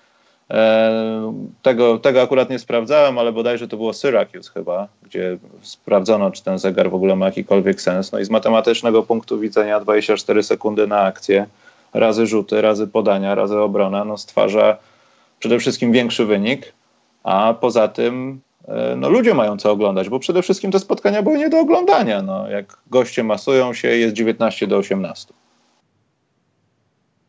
E, 0.51 1.33
tego, 1.63 1.99
tego 1.99 2.23
akurat 2.23 2.51
nie 2.51 2.59
sprawdzałem, 2.59 3.19
ale 3.19 3.33
bodajże 3.33 3.69
to 3.69 3.77
było 3.77 3.93
Syracuse 3.93 4.51
chyba, 4.55 4.89
gdzie 5.03 5.39
sprawdzono, 5.61 6.31
czy 6.31 6.45
ten 6.45 6.59
zegar 6.59 6.91
w 6.91 6.95
ogóle 6.95 7.17
ma 7.17 7.27
jakikolwiek 7.27 7.81
sens. 7.81 8.13
No 8.13 8.19
i 8.19 8.25
z 8.25 8.31
matematycznego 8.31 9.03
punktu 9.03 9.39
widzenia 9.39 9.81
24 9.81 10.43
sekundy 10.43 10.87
na 10.87 11.01
akcję, 11.01 11.47
razy 11.95 12.27
rzuty, 12.27 12.63
razy 12.63 12.87
podania, 12.87 13.35
razy 13.35 13.61
obrona, 13.61 14.05
no 14.05 14.19
stwarza 14.19 14.77
przede 15.39 15.59
wszystkim 15.59 15.93
większy 15.93 16.25
wynik, 16.25 16.73
a 17.25 17.55
poza 17.61 17.89
tym 17.89 18.41
e, 18.69 18.97
no 18.97 19.09
ludzie 19.11 19.35
mają 19.35 19.57
co 19.57 19.71
oglądać, 19.71 20.09
bo 20.09 20.19
przede 20.19 20.43
wszystkim 20.43 20.71
te 20.71 20.79
spotkania 20.79 21.23
były 21.23 21.39
nie 21.39 21.51
do 21.51 21.61
oglądania. 21.61 22.23
No, 22.23 22.51
jak 22.51 22.77
goście 22.91 23.25
masują 23.25 23.75
się, 23.75 23.89
jest 23.89 24.15
19 24.15 24.67
do 24.67 24.77
18. 24.77 25.35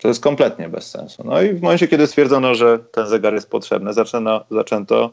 To 0.03 0.07
jest 0.07 0.23
kompletnie 0.23 0.69
bez 0.69 0.89
sensu. 0.89 1.23
No 1.25 1.41
i 1.41 1.53
w 1.53 1.61
momencie, 1.61 1.87
kiedy 1.87 2.07
stwierdzono, 2.07 2.55
że 2.55 2.79
ten 2.79 3.07
zegar 3.07 3.33
jest 3.33 3.49
potrzebny, 3.49 3.93
zaczęto, 3.93 4.45
zaczęto 4.51 5.09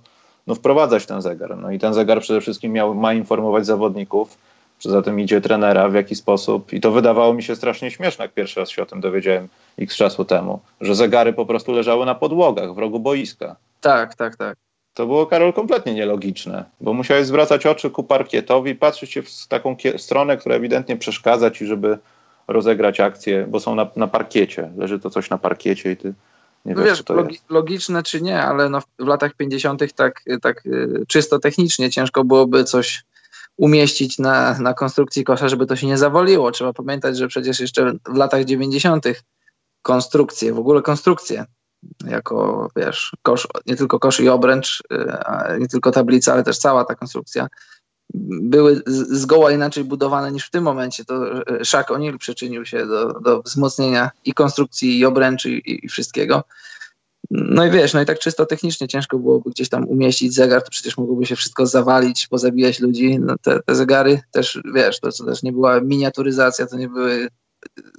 no, 0.46 0.54
wprowadzać 0.54 1.06
ten 1.06 1.22
zegar. 1.22 1.58
No 1.58 1.70
i 1.70 1.78
ten 1.78 1.94
zegar 1.94 2.20
przede 2.20 2.40
wszystkim 2.40 2.72
miał, 2.72 2.94
ma 2.94 3.12
informować 3.12 3.66
zawodników, 3.66 4.38
poza 4.82 5.02
tym 5.02 5.20
idzie 5.20 5.40
trenera 5.40 5.88
w 5.88 5.94
jaki 5.94 6.14
sposób. 6.14 6.72
I 6.72 6.80
to 6.80 6.90
wydawało 6.90 7.34
mi 7.34 7.42
się 7.42 7.56
strasznie 7.56 7.90
śmieszne, 7.90 8.24
jak 8.24 8.34
pierwszy 8.34 8.60
raz 8.60 8.70
się 8.70 8.82
o 8.82 8.86
tym 8.86 9.00
dowiedziałem 9.00 9.48
x 9.78 9.96
czasu 9.96 10.24
temu, 10.24 10.60
że 10.80 10.94
zegary 10.94 11.32
po 11.32 11.46
prostu 11.46 11.72
leżały 11.72 12.06
na 12.06 12.14
podłogach 12.14 12.74
w 12.74 12.78
rogu 12.78 13.00
boiska. 13.00 13.56
Tak, 13.80 14.14
tak, 14.14 14.36
tak. 14.36 14.56
To 14.94 15.06
było, 15.06 15.26
Karol, 15.26 15.52
kompletnie 15.52 15.94
nielogiczne, 15.94 16.64
bo 16.80 16.92
musiałeś 16.92 17.26
zwracać 17.26 17.66
oczy 17.66 17.90
ku 17.90 18.04
parkietowi, 18.04 18.74
patrzeć 18.74 19.10
się 19.12 19.22
w 19.22 19.46
taką 19.48 19.76
stronę, 19.96 20.36
która 20.36 20.54
ewidentnie 20.54 20.96
przeszkadza 20.96 21.50
ci, 21.50 21.66
żeby 21.66 21.98
rozegrać 22.52 23.00
akcję, 23.00 23.46
bo 23.48 23.60
są 23.60 23.74
na, 23.74 23.90
na 23.96 24.06
parkiecie. 24.06 24.70
Leży 24.76 24.98
to 24.98 25.10
coś 25.10 25.30
na 25.30 25.38
parkiecie 25.38 25.92
i 25.92 25.96
ty 25.96 26.14
nie 26.64 26.74
no 26.74 26.82
wiesz, 26.82 26.90
wiesz, 26.90 27.02
to 27.02 27.14
logi 27.14 27.34
jest. 27.34 27.50
logiczne 27.50 28.02
czy 28.02 28.22
nie, 28.22 28.42
ale 28.42 28.68
no 28.68 28.80
w 28.80 29.06
latach 29.06 29.34
50. 29.34 29.94
tak, 29.94 30.22
tak 30.42 30.66
y, 30.66 31.04
czysto 31.08 31.38
technicznie 31.38 31.90
ciężko 31.90 32.24
byłoby 32.24 32.64
coś 32.64 33.04
umieścić 33.56 34.18
na, 34.18 34.58
na 34.58 34.74
konstrukcji 34.74 35.24
kosza, 35.24 35.48
żeby 35.48 35.66
to 35.66 35.76
się 35.76 35.86
nie 35.86 35.98
zawoliło. 35.98 36.50
Trzeba 36.50 36.72
pamiętać, 36.72 37.16
że 37.16 37.28
przecież 37.28 37.60
jeszcze 37.60 37.92
w 38.08 38.16
latach 38.16 38.44
90. 38.44 39.04
konstrukcje, 39.82 40.52
w 40.52 40.58
ogóle 40.58 40.82
konstrukcje, 40.82 41.44
jako 42.06 42.68
wiesz, 42.76 43.12
kosz, 43.22 43.48
nie 43.66 43.76
tylko 43.76 43.98
kosz 43.98 44.20
i 44.20 44.28
obręcz, 44.28 44.82
y, 44.92 45.58
nie 45.58 45.68
tylko 45.68 45.90
tablica, 45.90 46.32
ale 46.32 46.42
też 46.42 46.58
cała 46.58 46.84
ta 46.84 46.94
konstrukcja 46.94 47.48
były 48.14 48.82
zgoła 49.10 49.52
inaczej 49.52 49.84
budowane 49.84 50.32
niż 50.32 50.46
w 50.46 50.50
tym 50.50 50.64
momencie. 50.64 51.04
To 51.04 51.46
e, 51.46 51.64
Shaq 51.64 51.84
O'Neal 51.88 52.18
przyczynił 52.18 52.66
się 52.66 52.86
do, 52.86 53.20
do 53.20 53.42
wzmocnienia 53.42 54.10
i 54.24 54.32
konstrukcji, 54.32 54.98
i 54.98 55.04
obręczy, 55.04 55.50
i, 55.50 55.84
i, 55.84 55.88
wszystkiego. 55.88 56.44
No 57.30 57.66
i 57.66 57.70
wiesz, 57.70 57.94
no 57.94 58.02
i 58.02 58.06
tak 58.06 58.18
czysto 58.18 58.46
technicznie 58.46 58.88
ciężko 58.88 59.18
byłoby 59.18 59.50
gdzieś 59.50 59.68
tam 59.68 59.88
umieścić 59.88 60.34
zegar, 60.34 60.62
to 60.62 60.70
przecież 60.70 60.96
mogłoby 60.96 61.26
się 61.26 61.36
wszystko 61.36 61.66
zawalić, 61.66 62.26
pozabijać 62.26 62.80
ludzi. 62.80 63.18
No 63.20 63.34
te, 63.42 63.60
te 63.66 63.74
zegary 63.74 64.20
też, 64.30 64.60
wiesz, 64.74 65.00
to, 65.00 65.12
to 65.12 65.24
też 65.24 65.42
nie 65.42 65.52
była 65.52 65.80
miniaturyzacja, 65.80 66.66
to 66.66 66.76
nie 66.76 66.88
były 66.88 67.28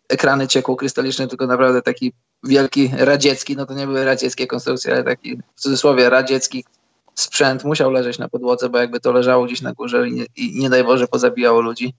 ekrany 0.10 0.48
ciekło-krystaliczne, 0.48 1.28
tylko 1.28 1.48
naprawdę 1.48 1.82
taki 1.82 2.14
wielki 2.44 2.92
radziecki, 2.98 3.56
no 3.56 3.66
to 3.66 3.74
nie 3.74 3.88
były 3.88 4.06
radzieckie 4.06 4.48
konstrukcje, 4.48 4.94
ale 4.94 5.04
taki 5.04 5.38
w 5.56 5.62
cudzysłowie 5.62 6.10
radziecki, 6.10 6.66
sprzęt 7.16 7.64
musiał 7.64 7.92
leżeć 7.92 8.20
na 8.20 8.30
podłodze, 8.30 8.70
bo 8.70 8.78
jakby 8.78 9.00
to 9.00 9.12
leżało 9.12 9.46
gdzieś 9.46 9.62
na 9.62 9.74
górze 9.74 10.10
i 10.10 10.14
nie, 10.14 10.26
i 10.36 10.60
nie 10.60 10.70
daj 10.70 10.84
Boże 10.84 11.08
pozabijało 11.08 11.62
ludzi. 11.62 11.94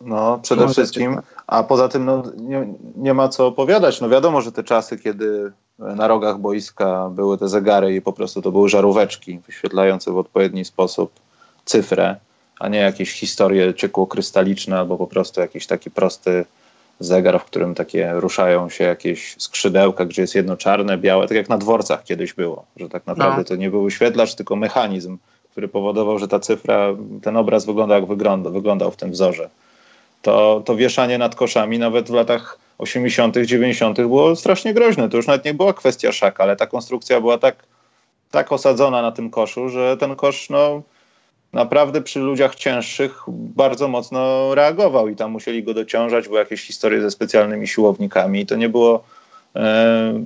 No, 0.00 0.38
przede 0.42 0.62
no, 0.62 0.68
wszystkim. 0.68 1.20
A 1.46 1.62
poza 1.62 1.88
tym 1.88 2.04
no, 2.04 2.22
nie, 2.36 2.74
nie, 2.96 3.14
ma 3.14 3.28
co 3.28 3.46
opowiadać. 3.46 4.00
No 4.00 4.08
wiadomo, 4.08 4.40
że 4.40 4.52
te 4.52 4.64
czasy, 4.64 4.98
kiedy 4.98 5.52
na 5.78 6.08
rogach 6.08 6.38
boiska 6.38 7.10
były 7.10 7.38
te 7.38 7.48
zegary 7.48 7.94
i 7.94 8.02
po 8.02 8.12
prostu 8.12 8.42
to 8.42 8.52
były 8.52 8.68
żaróweczki 8.68 9.38
wyświetlające 9.46 10.12
w 10.12 10.18
odpowiedni 10.18 10.64
sposób 10.64 11.12
cyfrę, 11.64 12.16
a 12.58 12.68
nie 12.68 12.78
jakieś 12.78 13.12
historie 13.12 13.74
ciekło-krystaliczne 13.74 14.78
albo 14.78 14.96
po 14.96 15.06
prostu 15.06 15.40
jakiś 15.40 15.66
taki 15.66 15.90
prosty 15.90 16.44
zegar, 17.04 17.40
w 17.40 17.44
którym 17.44 17.74
takie 17.74 18.12
ruszają 18.12 18.68
się 18.68 18.84
jakieś 18.84 19.34
skrzydełka, 19.38 20.04
gdzie 20.04 20.22
jest 20.22 20.34
jedno 20.34 20.56
czarne, 20.56 20.98
białe, 20.98 21.28
tak 21.28 21.36
jak 21.36 21.48
na 21.48 21.58
dworcach 21.58 22.04
kiedyś 22.04 22.32
było, 22.32 22.64
że 22.76 22.88
tak 22.88 23.06
naprawdę 23.06 23.38
no. 23.38 23.44
to 23.44 23.56
nie 23.56 23.70
był 23.70 23.84
wyświetlacz, 23.84 24.34
tylko 24.34 24.56
mechanizm, 24.56 25.18
który 25.50 25.68
powodował, 25.68 26.18
że 26.18 26.28
ta 26.28 26.40
cyfra, 26.40 26.88
ten 27.22 27.36
obraz 27.36 27.66
wygląda 27.66 27.94
jak 27.94 28.06
wygląda, 28.06 28.50
wyglądał 28.50 28.90
w 28.90 28.96
tym 28.96 29.10
wzorze. 29.10 29.50
To, 30.22 30.62
to 30.64 30.76
wieszanie 30.76 31.18
nad 31.18 31.34
koszami 31.34 31.78
nawet 31.78 32.10
w 32.10 32.14
latach 32.14 32.58
80., 32.78 33.36
90. 33.36 33.96
było 33.96 34.36
strasznie 34.36 34.74
groźne. 34.74 35.08
To 35.08 35.16
już 35.16 35.26
nawet 35.26 35.44
nie 35.44 35.54
była 35.54 35.72
kwestia 35.72 36.12
szaka, 36.12 36.42
ale 36.42 36.56
ta 36.56 36.66
konstrukcja 36.66 37.20
była 37.20 37.38
tak, 37.38 37.56
tak 38.30 38.52
osadzona 38.52 39.02
na 39.02 39.12
tym 39.12 39.30
koszu, 39.30 39.68
że 39.68 39.96
ten 39.96 40.16
kosz 40.16 40.50
no, 40.50 40.82
naprawdę 41.52 42.02
przy 42.02 42.20
ludziach 42.20 42.54
cięższych 42.54 43.22
bardzo 43.28 43.88
mocno 43.88 44.54
reagował 44.54 45.08
i 45.08 45.16
tam 45.16 45.30
musieli 45.30 45.62
go 45.62 45.74
dociążać, 45.74 46.28
były 46.28 46.38
jakieś 46.38 46.62
historie 46.62 47.00
ze 47.00 47.10
specjalnymi 47.10 47.68
siłownikami 47.68 48.40
i 48.40 48.46
to 48.46 48.56
nie 48.56 48.68
było 48.68 49.04
e, 49.56 50.24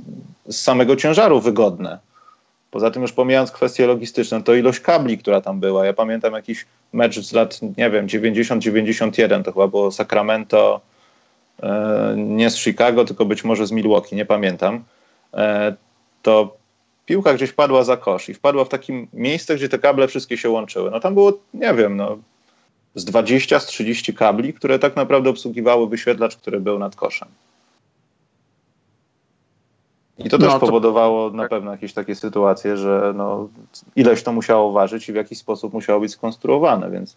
z 0.49 0.61
samego 0.61 0.97
ciężaru 0.97 1.41
wygodne. 1.41 1.99
Poza 2.71 2.91
tym 2.91 3.03
już 3.03 3.13
pomijając 3.13 3.51
kwestie 3.51 3.87
logistyczne, 3.87 4.43
to 4.43 4.55
ilość 4.55 4.81
kabli, 4.81 5.19
która 5.19 5.41
tam 5.41 5.61
była. 5.61 5.87
Ja 5.87 5.93
pamiętam 5.93 6.33
jakiś 6.33 6.67
mecz 6.93 7.21
z 7.21 7.33
lat, 7.33 7.61
nie 7.63 7.91
wiem, 7.91 8.07
90-91, 8.07 9.43
to 9.43 9.53
chyba 9.53 9.69
było 9.69 9.93
Sacramento, 9.93 10.81
e, 11.63 12.15
nie 12.17 12.51
z 12.51 12.59
Chicago, 12.59 13.05
tylko 13.05 13.25
być 13.25 13.45
może 13.45 13.67
z 13.67 13.73
Milwaukee, 13.73 14.17
nie 14.17 14.27
pamiętam. 14.27 14.85
E, 15.35 15.75
to 16.23 16.56
piłka 17.07 17.35
gdzieś 17.35 17.53
padła 17.53 17.85
za 17.85 17.97
kosz 17.97 18.29
i 18.29 18.35
wpadła 18.35 18.65
w 18.65 18.69
takim 18.69 19.09
miejsce, 19.13 19.57
gdzie 19.57 19.69
te 19.69 19.79
kable 19.79 20.09
wszystkie 20.09 20.39
się 20.39 20.51
łączyły. 20.51 20.91
No 20.91 21.01
tam 21.01 21.15
było, 21.15 21.33
nie 21.55 21.75
wiem, 21.75 21.97
no, 21.97 22.19
z 22.95 23.05
20, 23.05 23.61
z 23.61 23.67
30 23.67 24.15
kabli, 24.15 24.55
które 24.55 24.79
tak 24.79 24.97
naprawdę 24.97 25.31
obsługiwały 25.31 25.89
wyświetlacz, 25.89 26.37
który 26.37 26.61
był 26.61 26.79
nad 26.79 26.97
koszem. 26.97 27.29
I 30.19 30.29
to 30.31 30.39
też 30.39 30.49
no, 30.49 30.59
to... 30.59 30.67
powodowało 30.67 31.31
na 31.31 31.49
pewno 31.49 31.71
jakieś 31.71 31.93
takie 31.93 32.15
sytuacje, 32.15 32.77
że 32.77 33.13
no, 33.17 33.49
ileś 33.97 34.23
to 34.23 34.33
musiało 34.33 34.73
ważyć 34.73 35.09
i 35.09 35.13
w 35.13 35.17
jakiś 35.17 35.39
sposób 35.39 35.73
musiało 35.73 36.01
być 36.01 36.13
skonstruowane, 36.13 36.91
więc 36.91 37.17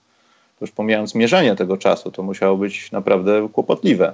już 0.62 0.72
pomijając 0.72 1.16
mierzenie 1.16 1.56
tego 1.56 1.78
czasu, 1.78 2.12
to 2.12 2.24
musiało 2.24 2.58
być 2.58 2.92
naprawdę 2.92 3.50
kłopotliwe 3.54 4.14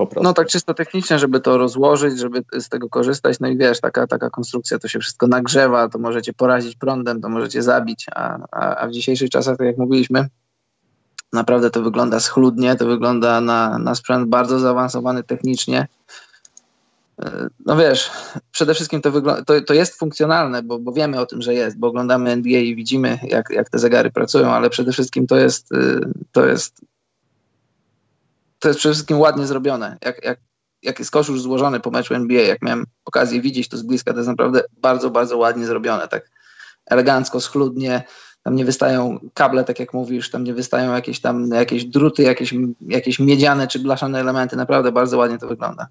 Po 0.00 0.06
prostu. 0.06 0.24
No 0.24 0.34
tak 0.34 0.48
czysto 0.48 0.74
technicznie, 0.74 1.18
żeby 1.18 1.40
to 1.40 1.58
rozłożyć, 1.58 2.18
żeby 2.18 2.44
z 2.52 2.68
tego 2.68 2.88
korzystać. 2.88 3.40
No 3.40 3.48
i 3.48 3.56
wiesz, 3.56 3.80
taka, 3.80 4.06
taka 4.06 4.30
konstrukcja 4.30 4.78
to 4.78 4.88
się 4.88 4.98
wszystko 4.98 5.26
nagrzewa, 5.26 5.88
to 5.88 5.98
możecie 5.98 6.32
porazić 6.32 6.76
prądem, 6.76 7.20
to 7.20 7.28
możecie 7.28 7.62
zabić, 7.62 8.06
a, 8.14 8.38
a, 8.50 8.76
a 8.76 8.88
w 8.88 8.90
dzisiejszych 8.90 9.30
czasach, 9.30 9.58
tak 9.58 9.66
jak 9.66 9.78
mówiliśmy, 9.78 10.28
naprawdę 11.32 11.70
to 11.70 11.82
wygląda 11.82 12.20
schludnie, 12.20 12.76
to 12.76 12.86
wygląda 12.86 13.40
na, 13.40 13.78
na 13.78 13.94
sprzęt 13.94 14.28
bardzo 14.28 14.58
zaawansowany 14.58 15.22
technicznie. 15.22 15.88
No 17.66 17.76
wiesz, 17.76 18.10
przede 18.52 18.74
wszystkim 18.74 19.02
to, 19.02 19.12
to, 19.44 19.60
to 19.60 19.74
jest 19.74 19.98
funkcjonalne, 19.98 20.62
bo, 20.62 20.78
bo 20.78 20.92
wiemy 20.92 21.20
o 21.20 21.26
tym, 21.26 21.42
że 21.42 21.54
jest, 21.54 21.78
bo 21.78 21.86
oglądamy 21.86 22.30
NBA 22.30 22.60
i 22.60 22.74
widzimy, 22.74 23.18
jak, 23.22 23.50
jak 23.50 23.70
te 23.70 23.78
zegary 23.78 24.10
pracują, 24.10 24.50
ale 24.50 24.70
przede 24.70 24.92
wszystkim 24.92 25.26
to 25.26 25.36
jest, 25.36 25.72
y, 25.72 26.00
to 26.32 26.46
jest 26.46 26.80
to 28.60 28.68
jest 28.68 28.80
przede 28.80 28.94
wszystkim 28.94 29.18
ładnie 29.18 29.46
zrobione. 29.46 29.98
Jak, 30.04 30.24
jak, 30.24 30.38
jak 30.82 30.98
jest 30.98 31.10
kosz 31.10 31.26
złożony 31.26 31.80
po 31.80 31.90
meczu 31.90 32.14
NBA, 32.14 32.42
jak 32.42 32.62
miałem 32.62 32.86
okazję 33.04 33.40
widzieć 33.40 33.68
to 33.68 33.76
z 33.76 33.82
bliska, 33.82 34.12
to 34.12 34.18
jest 34.18 34.28
naprawdę 34.28 34.62
bardzo, 34.76 35.10
bardzo 35.10 35.36
ładnie 35.38 35.66
zrobione. 35.66 36.08
Tak 36.08 36.30
elegancko, 36.86 37.40
schludnie. 37.40 38.02
Tam 38.42 38.54
nie 38.54 38.64
wystają 38.64 39.18
kable, 39.34 39.64
tak 39.64 39.80
jak 39.80 39.94
mówisz, 39.94 40.30
tam 40.30 40.44
nie 40.44 40.54
wystają 40.54 40.94
jakieś 40.94 41.20
tam 41.20 41.48
jakieś 41.48 41.84
druty, 41.84 42.22
jakieś, 42.22 42.54
jakieś 42.80 43.18
miedziane 43.18 43.68
czy 43.68 43.78
blaszane 43.78 44.20
elementy. 44.20 44.56
Naprawdę 44.56 44.92
bardzo 44.92 45.18
ładnie 45.18 45.38
to 45.38 45.48
wygląda. 45.48 45.86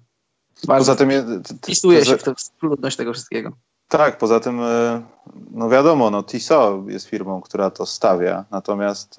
Bardzo 0.66 0.92
Poza 0.92 0.96
tym 0.96 1.42
wpisuje 1.62 2.04
się 2.04 2.18
w 2.18 2.22
tę 2.22 2.34
schludność 2.38 2.96
tego 2.96 3.12
wszystkiego. 3.12 3.52
Tak, 3.90 4.18
poza 4.18 4.40
tym, 4.40 4.60
e, 4.62 5.02
no 5.50 5.68
wiadomo, 5.68 6.10
no 6.10 6.22
TISO 6.22 6.82
jest 6.86 7.06
firmą, 7.06 7.40
która 7.40 7.70
to 7.70 7.86
stawia, 7.86 8.44
natomiast 8.50 9.16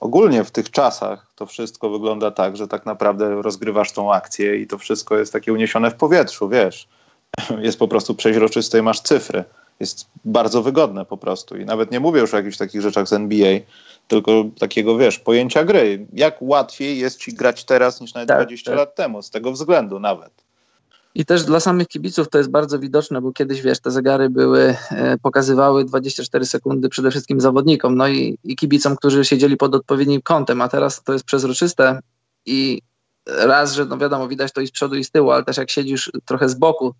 ogólnie 0.00 0.44
w 0.44 0.50
tych 0.50 0.70
czasach 0.70 1.32
to 1.34 1.46
wszystko 1.46 1.90
wygląda 1.90 2.30
tak, 2.30 2.56
że 2.56 2.68
tak 2.68 2.86
naprawdę 2.86 3.42
rozgrywasz 3.42 3.92
tą 3.92 4.12
akcję 4.12 4.56
i 4.56 4.66
to 4.66 4.78
wszystko 4.78 5.18
jest 5.18 5.32
takie 5.32 5.52
uniesione 5.52 5.90
w 5.90 5.94
powietrzu, 5.94 6.48
wiesz. 6.48 6.88
Jest 7.58 7.78
po 7.78 7.88
prostu 7.88 8.14
przeźroczyste 8.14 8.78
i 8.78 8.82
masz 8.82 9.00
cyfry. 9.00 9.44
Jest 9.80 10.06
bardzo 10.24 10.62
wygodne 10.62 11.04
po 11.04 11.16
prostu. 11.16 11.56
I 11.56 11.64
nawet 11.64 11.90
nie 11.90 12.00
mówię 12.00 12.20
już 12.20 12.34
o 12.34 12.36
jakichś 12.36 12.56
takich 12.56 12.80
rzeczach 12.80 13.08
z 13.08 13.12
NBA, 13.12 13.58
tylko 14.08 14.44
takiego, 14.58 14.98
wiesz, 14.98 15.18
pojęcia 15.18 15.64
gry. 15.64 16.06
Jak 16.12 16.36
łatwiej 16.40 16.98
jest 16.98 17.20
ci 17.20 17.34
grać 17.34 17.64
teraz 17.64 18.00
niż 18.00 18.14
nawet 18.14 18.28
tak, 18.28 18.38
20 18.38 18.70
tak. 18.70 18.78
lat 18.78 18.94
temu, 18.94 19.22
z 19.22 19.30
tego 19.30 19.52
względu 19.52 20.00
nawet. 20.00 20.47
I 21.14 21.24
też 21.24 21.44
dla 21.44 21.60
samych 21.60 21.88
kibiców 21.88 22.28
to 22.28 22.38
jest 22.38 22.50
bardzo 22.50 22.78
widoczne, 22.78 23.20
bo 23.20 23.32
kiedyś, 23.32 23.62
wiesz, 23.62 23.80
te 23.80 23.90
zegary 23.90 24.30
były, 24.30 24.76
e, 24.90 25.18
pokazywały 25.18 25.84
24 25.84 26.46
sekundy 26.46 26.88
przede 26.88 27.10
wszystkim 27.10 27.40
zawodnikom, 27.40 27.96
no 27.96 28.08
i, 28.08 28.38
i 28.44 28.56
kibicom, 28.56 28.96
którzy 28.96 29.24
siedzieli 29.24 29.56
pod 29.56 29.74
odpowiednim 29.74 30.22
kątem, 30.22 30.60
a 30.60 30.68
teraz 30.68 31.02
to 31.02 31.12
jest 31.12 31.24
przezroczyste 31.24 32.00
i 32.46 32.82
raz, 33.26 33.74
że 33.74 33.84
no 33.84 33.98
wiadomo, 33.98 34.28
widać 34.28 34.52
to 34.52 34.60
i 34.60 34.66
z 34.66 34.70
przodu 34.70 34.96
i 34.96 35.04
z 35.04 35.10
tyłu, 35.10 35.30
ale 35.30 35.44
też 35.44 35.56
jak 35.56 35.70
siedzisz 35.70 36.10
trochę 36.24 36.48
z 36.48 36.54
boku 36.54 36.94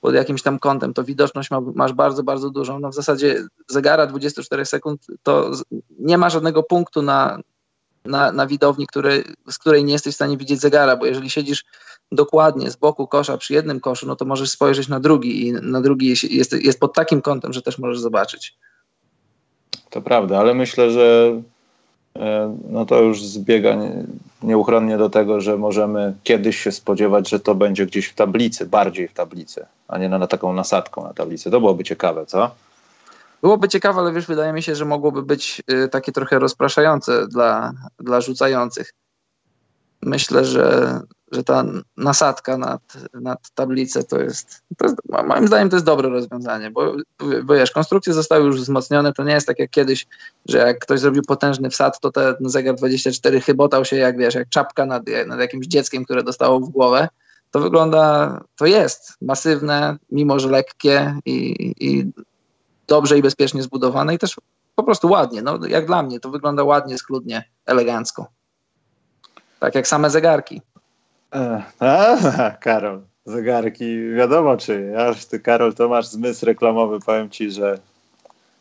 pod 0.00 0.14
jakimś 0.14 0.42
tam 0.42 0.58
kątem, 0.58 0.94
to 0.94 1.04
widoczność 1.04 1.50
ma, 1.50 1.60
masz 1.60 1.92
bardzo, 1.92 2.22
bardzo 2.22 2.50
dużą. 2.50 2.78
No 2.78 2.88
w 2.88 2.94
zasadzie 2.94 3.44
zegara 3.68 4.06
24 4.06 4.64
sekund 4.64 5.06
to 5.22 5.50
nie 5.98 6.18
ma 6.18 6.30
żadnego 6.30 6.62
punktu 6.62 7.02
na, 7.02 7.38
na, 8.08 8.32
na 8.32 8.46
widowni, 8.46 8.86
który, 8.86 9.24
z 9.50 9.58
której 9.58 9.84
nie 9.84 9.92
jesteś 9.92 10.12
w 10.12 10.16
stanie 10.16 10.36
widzieć 10.36 10.60
zegara, 10.60 10.96
bo 10.96 11.06
jeżeli 11.06 11.30
siedzisz 11.30 11.64
dokładnie 12.12 12.70
z 12.70 12.76
boku 12.76 13.06
kosza 13.06 13.38
przy 13.38 13.54
jednym 13.54 13.80
koszu, 13.80 14.06
no 14.06 14.16
to 14.16 14.24
możesz 14.24 14.50
spojrzeć 14.50 14.88
na 14.88 15.00
drugi 15.00 15.46
i 15.46 15.52
na 15.52 15.80
drugi 15.80 16.14
jest, 16.30 16.52
jest 16.52 16.80
pod 16.80 16.94
takim 16.94 17.22
kątem, 17.22 17.52
że 17.52 17.62
też 17.62 17.78
możesz 17.78 18.00
zobaczyć. 18.00 18.56
To 19.90 20.02
prawda, 20.02 20.38
ale 20.38 20.54
myślę, 20.54 20.90
że 20.90 21.40
e, 22.16 22.58
no 22.70 22.86
to 22.86 23.00
już 23.00 23.24
zbiega 23.24 23.76
nieuchronnie 24.42 24.98
do 24.98 25.10
tego, 25.10 25.40
że 25.40 25.56
możemy 25.56 26.14
kiedyś 26.22 26.58
się 26.58 26.72
spodziewać, 26.72 27.28
że 27.28 27.40
to 27.40 27.54
będzie 27.54 27.86
gdzieś 27.86 28.06
w 28.06 28.14
tablicy, 28.14 28.66
bardziej 28.66 29.08
w 29.08 29.12
tablicy, 29.12 29.66
a 29.88 29.98
nie 29.98 30.08
na, 30.08 30.18
na 30.18 30.26
taką 30.26 30.52
nasadką 30.52 31.04
na 31.04 31.14
tablicy. 31.14 31.50
To 31.50 31.60
byłoby 31.60 31.84
ciekawe, 31.84 32.26
co? 32.26 32.50
Byłoby 33.42 33.68
ciekawe, 33.68 34.00
ale 34.00 34.12
wiesz, 34.12 34.26
wydaje 34.26 34.52
mi 34.52 34.62
się, 34.62 34.74
że 34.74 34.84
mogłoby 34.84 35.22
być 35.22 35.62
y, 35.72 35.88
takie 35.88 36.12
trochę 36.12 36.38
rozpraszające 36.38 37.28
dla, 37.28 37.72
dla 37.98 38.20
rzucających. 38.20 38.92
Myślę, 40.02 40.44
że, 40.44 41.00
że 41.32 41.44
ta 41.44 41.64
nasadka 41.96 42.58
nad, 42.58 42.82
nad 43.14 43.50
tablicę 43.54 44.04
to 44.04 44.20
jest, 44.20 44.62
to 44.76 44.84
jest, 44.84 44.96
moim 45.28 45.46
zdaniem 45.46 45.70
to 45.70 45.76
jest 45.76 45.86
dobre 45.86 46.08
rozwiązanie, 46.08 46.70
bo, 46.70 46.96
bo 47.44 47.54
wiesz, 47.54 47.70
konstrukcje 47.70 48.12
zostały 48.12 48.44
już 48.44 48.60
wzmocnione, 48.60 49.12
to 49.12 49.24
nie 49.24 49.32
jest 49.32 49.46
tak 49.46 49.58
jak 49.58 49.70
kiedyś, 49.70 50.06
że 50.48 50.58
jak 50.58 50.78
ktoś 50.78 51.00
zrobił 51.00 51.22
potężny 51.22 51.70
wsad, 51.70 52.00
to 52.00 52.12
ten 52.12 52.34
zegar 52.40 52.74
24 52.74 53.40
chybotał 53.40 53.84
się 53.84 53.96
jak 53.96 54.18
wiesz, 54.18 54.34
jak 54.34 54.48
czapka 54.48 54.86
nad, 54.86 55.02
nad 55.26 55.40
jakimś 55.40 55.66
dzieckiem, 55.66 56.04
które 56.04 56.22
dostało 56.22 56.60
w 56.60 56.68
głowę. 56.68 57.08
To 57.50 57.60
wygląda, 57.60 58.40
to 58.56 58.66
jest 58.66 59.16
masywne, 59.22 59.96
mimo 60.10 60.38
że 60.38 60.48
lekkie 60.48 61.14
i, 61.24 61.74
i 61.80 62.12
dobrze 62.88 63.18
i 63.18 63.22
bezpiecznie 63.22 63.62
zbudowane 63.62 64.14
i 64.14 64.18
też 64.18 64.36
po 64.74 64.82
prostu 64.82 65.08
ładnie. 65.08 65.42
No, 65.42 65.58
jak 65.68 65.86
dla 65.86 66.02
mnie 66.02 66.20
to 66.20 66.30
wygląda 66.30 66.64
ładnie, 66.64 66.98
schludnie, 66.98 67.44
elegancko. 67.66 68.26
Tak 69.60 69.74
jak 69.74 69.88
same 69.88 70.10
zegarki. 70.10 70.62
E, 71.34 71.62
a, 71.78 72.16
Karol, 72.60 73.00
zegarki, 73.26 74.10
wiadomo 74.10 74.56
czy. 74.56 74.94
Aż 74.98 75.26
ty, 75.26 75.40
Karol, 75.40 75.74
to 75.74 75.88
masz 75.88 76.06
zmysł 76.06 76.46
reklamowy. 76.46 77.00
Powiem 77.00 77.30
ci, 77.30 77.50
że 77.50 77.78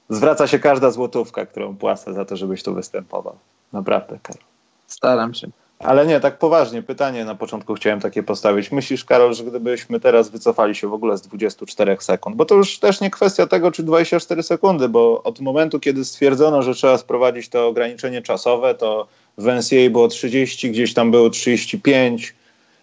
zwraca 0.09 0.47
się 0.47 0.59
każda 0.59 0.91
złotówka, 0.91 1.45
którą 1.45 1.77
płacę 1.77 2.13
za 2.13 2.25
to, 2.25 2.37
żebyś 2.37 2.63
tu 2.63 2.73
występował. 2.73 3.37
Naprawdę, 3.73 4.19
Karol. 4.23 4.43
Staram 4.87 5.33
się. 5.33 5.47
Ale 5.79 6.07
nie, 6.07 6.19
tak 6.19 6.37
poważnie, 6.37 6.83
pytanie 6.83 7.25
na 7.25 7.35
początku 7.35 7.73
chciałem 7.73 7.99
takie 7.99 8.23
postawić. 8.23 8.71
Myślisz, 8.71 9.05
Karol, 9.05 9.33
że 9.33 9.43
gdybyśmy 9.43 9.99
teraz 9.99 10.29
wycofali 10.29 10.75
się 10.75 10.87
w 10.87 10.93
ogóle 10.93 11.17
z 11.17 11.21
24 11.21 11.97
sekund, 11.99 12.35
bo 12.35 12.45
to 12.45 12.55
już 12.55 12.79
też 12.79 13.01
nie 13.01 13.09
kwestia 13.09 13.47
tego, 13.47 13.71
czy 13.71 13.83
24 13.83 14.43
sekundy, 14.43 14.89
bo 14.89 15.23
od 15.23 15.39
momentu, 15.39 15.79
kiedy 15.79 16.05
stwierdzono, 16.05 16.61
że 16.61 16.73
trzeba 16.73 16.97
sprowadzić 16.97 17.49
to 17.49 17.67
ograniczenie 17.67 18.21
czasowe, 18.21 18.75
to 18.75 19.07
w 19.37 19.45
NCAA 19.45 19.89
było 19.91 20.07
30, 20.07 20.71
gdzieś 20.71 20.93
tam 20.93 21.11
było 21.11 21.29
35, 21.29 22.35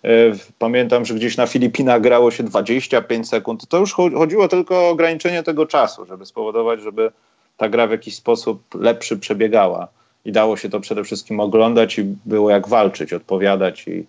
e, 0.05 0.09
Pamiętam, 0.59 1.05
że 1.05 1.15
gdzieś 1.15 1.37
na 1.37 1.47
Filipinach 1.47 2.01
grało 2.01 2.31
się 2.31 2.43
25 2.43 3.29
sekund. 3.29 3.67
To 3.67 3.79
już 3.79 3.93
chodziło 3.93 4.49
tylko 4.49 4.77
o 4.77 4.89
ograniczenie 4.89 5.43
tego 5.43 5.67
czasu, 5.67 6.07
żeby 6.07 6.27
spowodować, 6.27 6.81
żeby 6.81 7.11
ta 7.57 7.69
gra 7.69 7.87
w 7.87 7.91
jakiś 7.91 8.15
sposób 8.15 8.75
lepszy 8.75 9.17
przebiegała 9.17 9.89
i 10.25 10.33
dało 10.33 10.57
się 10.57 10.69
to 10.69 10.81
przede 10.81 11.05
wszystkim 11.05 11.41
oglądać 11.41 11.99
i 11.99 12.05
było 12.25 12.51
jak 12.51 12.69
walczyć, 12.69 13.13
odpowiadać 13.13 13.89
i 13.89 14.07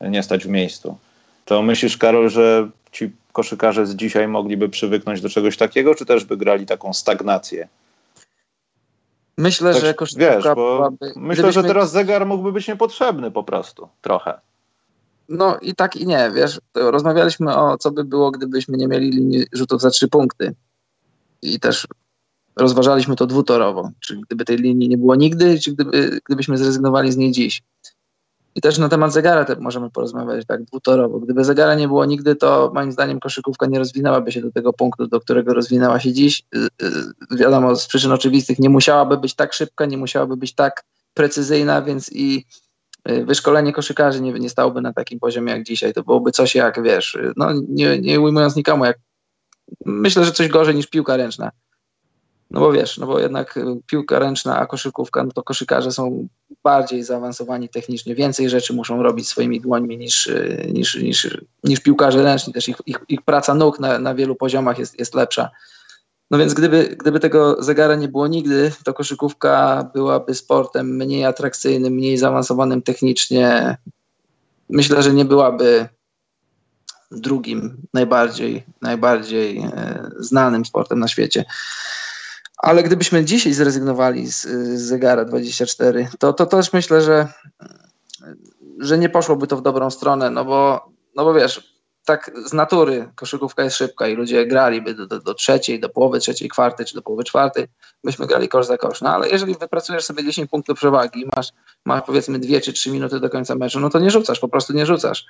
nie 0.00 0.22
stać 0.22 0.44
w 0.44 0.48
miejscu. 0.48 0.98
To 1.44 1.62
myślisz, 1.62 1.96
Karol, 1.96 2.30
że 2.30 2.68
ci 2.92 3.10
koszykarze 3.32 3.86
z 3.86 3.94
dzisiaj 3.94 4.28
mogliby 4.28 4.68
przywyknąć 4.68 5.20
do 5.20 5.28
czegoś 5.28 5.56
takiego, 5.56 5.94
czy 5.94 6.06
też 6.06 6.24
by 6.24 6.36
grali 6.36 6.66
taką 6.66 6.92
stagnację? 6.92 7.68
Myślę, 9.38 9.72
tak, 9.72 9.82
że 9.82 9.94
koszykówka 9.94 10.34
wiesz, 10.34 10.44
byłaby... 10.54 11.12
Myślę, 11.16 11.52
że 11.52 11.62
teraz 11.62 11.90
zegar 11.90 12.26
mógłby 12.26 12.52
być 12.52 12.68
niepotrzebny 12.68 13.30
po 13.30 13.44
prostu, 13.44 13.88
trochę. 14.02 14.40
No 15.28 15.58
i 15.58 15.74
tak 15.74 15.96
i 15.96 16.06
nie, 16.06 16.30
wiesz, 16.34 16.60
rozmawialiśmy 16.74 17.56
o 17.56 17.78
co 17.78 17.90
by 17.90 18.04
było, 18.04 18.30
gdybyśmy 18.30 18.76
nie 18.76 18.88
mieli 18.88 19.10
linii 19.10 19.44
rzutów 19.52 19.80
za 19.80 19.90
trzy 19.90 20.08
punkty. 20.08 20.54
I 21.42 21.60
też 21.60 21.86
rozważaliśmy 22.56 23.16
to 23.16 23.26
dwutorowo. 23.26 23.90
Czy 24.00 24.16
gdyby 24.16 24.44
tej 24.44 24.56
linii 24.56 24.88
nie 24.88 24.98
było 24.98 25.14
nigdy, 25.14 25.60
czy 25.60 25.72
gdyby, 25.72 26.20
gdybyśmy 26.26 26.58
zrezygnowali 26.58 27.12
z 27.12 27.16
niej 27.16 27.32
dziś. 27.32 27.62
I 28.54 28.60
też 28.60 28.78
na 28.78 28.88
temat 28.88 29.12
zegara 29.12 29.44
też 29.44 29.58
możemy 29.58 29.90
porozmawiać 29.90 30.46
tak 30.46 30.62
dwutorowo. 30.62 31.20
Gdyby 31.20 31.44
zegara 31.44 31.74
nie 31.74 31.88
było 31.88 32.04
nigdy, 32.04 32.36
to 32.36 32.70
moim 32.74 32.92
zdaniem 32.92 33.20
koszykówka 33.20 33.66
nie 33.66 33.78
rozwinęłaby 33.78 34.32
się 34.32 34.40
do 34.40 34.52
tego 34.52 34.72
punktu, 34.72 35.06
do 35.06 35.20
którego 35.20 35.54
rozwinęła 35.54 36.00
się 36.00 36.12
dziś. 36.12 36.42
Y, 36.54 36.58
y, 37.32 37.36
wiadomo, 37.36 37.76
z 37.76 37.86
przyczyn 37.86 38.12
oczywistych 38.12 38.58
nie 38.58 38.68
musiałaby 38.68 39.16
być 39.16 39.34
tak 39.34 39.52
szybka, 39.52 39.86
nie 39.86 39.96
musiałaby 39.96 40.36
być 40.36 40.54
tak 40.54 40.84
precyzyjna, 41.14 41.82
więc 41.82 42.12
i 42.12 42.44
y, 43.10 43.24
wyszkolenie 43.24 43.72
koszykarzy 43.72 44.20
nie, 44.20 44.32
nie 44.32 44.50
stałoby 44.50 44.80
na 44.80 44.92
takim 44.92 45.20
poziomie 45.20 45.52
jak 45.52 45.62
dzisiaj. 45.62 45.92
To 45.92 46.02
byłoby 46.02 46.32
coś 46.32 46.54
jak, 46.54 46.82
wiesz, 46.82 47.18
no 47.36 47.52
nie, 47.68 47.98
nie 47.98 48.20
ujmując 48.20 48.56
nikomu, 48.56 48.84
jak 48.84 48.98
myślę, 49.86 50.24
że 50.24 50.32
coś 50.32 50.48
gorzej 50.48 50.74
niż 50.74 50.86
piłka 50.86 51.16
ręczna. 51.16 51.50
No 52.52 52.60
bo 52.60 52.72
wiesz, 52.72 52.98
no 52.98 53.06
bo 53.06 53.18
jednak 53.18 53.56
y, 53.56 53.64
piłka 53.86 54.18
ręczna, 54.18 54.58
a 54.58 54.66
koszykówka, 54.66 55.24
no 55.24 55.32
to 55.32 55.42
koszykarze 55.42 55.92
są 55.92 56.28
bardziej 56.64 57.02
zaawansowani 57.02 57.68
technicznie, 57.68 58.14
więcej 58.14 58.50
rzeczy 58.50 58.72
muszą 58.74 59.02
robić 59.02 59.28
swoimi 59.28 59.60
dłońmi 59.60 59.98
niż, 59.98 60.26
y, 60.26 60.70
niż, 60.72 60.94
niż, 60.94 61.38
niż 61.64 61.80
piłkarze 61.80 62.22
ręczni. 62.22 62.52
Też 62.52 62.68
ich, 62.68 62.76
ich, 62.86 62.98
ich 63.08 63.22
praca 63.22 63.54
nóg 63.54 63.80
na, 63.80 63.98
na 63.98 64.14
wielu 64.14 64.34
poziomach 64.34 64.78
jest, 64.78 64.98
jest 64.98 65.14
lepsza. 65.14 65.50
No 66.30 66.38
więc 66.38 66.54
gdyby, 66.54 66.96
gdyby 67.00 67.20
tego 67.20 67.62
zegara 67.62 67.94
nie 67.94 68.08
było 68.08 68.26
nigdy, 68.26 68.72
to 68.84 68.94
koszykówka 68.94 69.84
byłaby 69.94 70.34
sportem 70.34 70.96
mniej 70.96 71.24
atrakcyjnym, 71.24 71.92
mniej 71.92 72.18
zaawansowanym 72.18 72.82
technicznie. 72.82 73.76
Myślę, 74.70 75.02
że 75.02 75.12
nie 75.12 75.24
byłaby 75.24 75.88
drugim 77.10 77.76
najbardziej, 77.94 78.64
najbardziej 78.82 79.58
e, 79.58 80.10
znanym 80.18 80.64
sportem 80.64 80.98
na 80.98 81.08
świecie. 81.08 81.44
Ale 82.62 82.82
gdybyśmy 82.82 83.24
dzisiaj 83.24 83.52
zrezygnowali 83.52 84.26
z, 84.26 84.42
z 84.42 84.80
zegara 84.80 85.24
24, 85.24 86.08
to, 86.18 86.32
to 86.32 86.46
też 86.46 86.72
myślę, 86.72 87.02
że, 87.02 87.28
że 88.78 88.98
nie 88.98 89.08
poszłoby 89.08 89.46
to 89.46 89.56
w 89.56 89.62
dobrą 89.62 89.90
stronę, 89.90 90.30
no 90.30 90.44
bo, 90.44 90.88
no 91.16 91.24
bo 91.24 91.34
wiesz, 91.34 91.72
tak 92.04 92.30
z 92.46 92.52
natury 92.52 93.08
koszykówka 93.14 93.64
jest 93.64 93.76
szybka 93.76 94.08
i 94.08 94.14
ludzie 94.14 94.46
graliby 94.46 94.94
do, 94.94 95.06
do, 95.06 95.20
do, 95.20 95.34
trzeciej, 95.34 95.80
do 95.80 95.88
połowy 95.88 96.18
trzeciej 96.18 96.48
kwarty, 96.48 96.84
czy 96.84 96.94
do 96.94 97.02
połowy 97.02 97.24
czwartej, 97.24 97.66
byśmy 98.04 98.26
grali 98.26 98.48
kosz 98.48 98.66
za 98.66 98.78
kosz. 98.78 99.00
No 99.00 99.10
ale 99.10 99.28
jeżeli 99.28 99.54
wypracujesz 99.54 100.04
sobie 100.04 100.24
10 100.24 100.50
punktów 100.50 100.78
przewagi 100.78 101.20
i 101.20 101.26
masz, 101.36 101.48
masz 101.84 102.02
powiedzmy 102.06 102.38
2 102.38 102.60
czy 102.60 102.72
3 102.72 102.90
minuty 102.90 103.20
do 103.20 103.30
końca 103.30 103.54
meczu, 103.54 103.80
no 103.80 103.90
to 103.90 103.98
nie 103.98 104.10
rzucasz, 104.10 104.38
po 104.38 104.48
prostu 104.48 104.72
nie 104.72 104.86
rzucasz. 104.86 105.24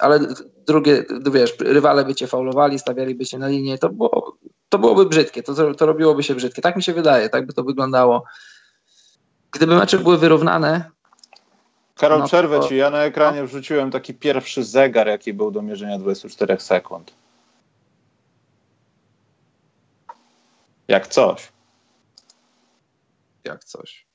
Ale 0.00 0.20
drugie, 0.66 1.04
wiesz, 1.32 1.54
rywale 1.60 2.04
by 2.04 2.14
cię 2.14 2.26
faulowali, 2.26 2.78
stawialiby 2.78 3.26
cię 3.26 3.38
na 3.38 3.48
linię, 3.48 3.78
to, 3.78 3.88
było, 3.88 4.36
to 4.70 4.78
byłoby 4.78 5.06
brzydkie, 5.06 5.42
to, 5.42 5.74
to 5.74 5.86
robiłoby 5.86 6.22
się 6.22 6.34
brzydkie. 6.34 6.62
Tak 6.62 6.76
mi 6.76 6.82
się 6.82 6.92
wydaje, 6.92 7.28
tak 7.28 7.46
by 7.46 7.52
to 7.52 7.64
wyglądało. 7.64 8.24
Gdyby 9.52 9.76
mecze 9.76 9.98
były 9.98 10.18
wyrównane, 10.18 10.90
Karol, 12.00 12.18
no 12.18 12.26
przerwę 12.26 12.60
to... 12.60 12.68
ci. 12.68 12.76
Ja 12.76 12.90
na 12.90 13.02
ekranie 13.04 13.40
no. 13.40 13.46
wrzuciłem 13.46 13.90
taki 13.90 14.14
pierwszy 14.14 14.64
zegar, 14.64 15.08
jaki 15.08 15.34
był 15.34 15.50
do 15.50 15.62
mierzenia 15.62 15.98
24 15.98 16.60
sekund. 16.60 17.12
Jak 20.88 21.06
coś. 21.06 21.52
Jak 23.44 23.64
coś. 23.64 24.06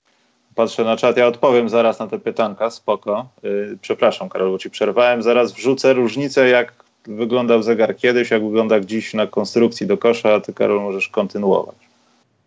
Patrzę 0.55 0.83
na 0.83 0.97
czat, 0.97 1.17
ja 1.17 1.27
odpowiem 1.27 1.69
zaraz 1.69 1.99
na 1.99 2.07
te 2.07 2.19
pytanka, 2.19 2.69
spoko. 2.69 3.29
Yy, 3.43 3.77
przepraszam, 3.81 4.29
Karol, 4.29 4.51
bo 4.51 4.57
ci 4.57 4.69
przerwałem. 4.69 5.21
Zaraz 5.21 5.51
wrzucę 5.51 5.93
różnicę, 5.93 6.49
jak 6.49 6.84
wyglądał 7.07 7.63
zegar 7.63 7.95
kiedyś, 7.95 8.31
jak 8.31 8.43
wygląda 8.43 8.79
dziś 8.79 9.13
na 9.13 9.27
konstrukcji 9.27 9.87
do 9.87 9.97
kosza, 9.97 10.33
a 10.33 10.39
ty, 10.39 10.53
Karol, 10.53 10.81
możesz 10.81 11.09
kontynuować. 11.09 11.75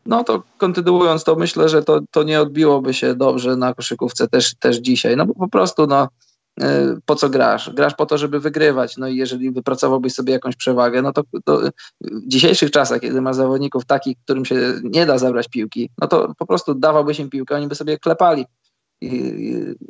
No 0.07 0.25
to 0.25 0.43
kontynuując 0.59 1.25
to, 1.25 1.37
myślę, 1.37 1.69
że 1.69 1.83
to, 1.83 2.01
to 2.11 2.23
nie 2.23 2.41
odbiłoby 2.41 2.95
się 2.95 3.15
dobrze 3.15 3.57
na 3.57 3.75
koszykówce 3.75 4.29
też, 4.29 4.55
też 4.55 4.77
dzisiaj, 4.77 5.17
no 5.17 5.27
bo 5.27 5.35
po 5.35 5.49
prostu 5.49 5.87
no, 5.87 6.09
y, 6.63 6.65
po 7.07 7.15
co 7.15 7.31
grasz? 7.31 7.71
Grasz 7.71 7.95
po 7.95 8.07
to, 8.07 8.19
żeby 8.19 8.41
wygrywać. 8.41 8.97
No 8.97 9.09
i 9.09 9.17
jeżeli 9.17 9.51
wypracowałbyś 9.51 10.15
sobie 10.15 10.33
jakąś 10.33 10.57
przewagę, 10.57 11.03
no 11.03 11.13
to, 11.13 11.23
to, 11.45 11.61
w 12.01 12.29
dzisiejszych 12.29 12.71
czasach, 12.71 13.01
kiedy 13.01 13.21
ma 13.21 13.33
zawodników 13.33 13.85
takich, 13.87 14.17
którym 14.25 14.45
się 14.45 14.57
nie 14.83 15.07
da 15.07 15.19
zabrać 15.19 15.49
piłki, 15.49 15.91
no 16.01 16.09
to 16.09 16.33
po 16.39 16.47
prostu 16.47 16.75
dawałbyś 16.75 17.19
im 17.19 17.31
piłkę, 17.31 17.57
oni 17.57 17.67
by 17.67 17.75
sobie 17.75 17.99
klepali. 17.99 18.45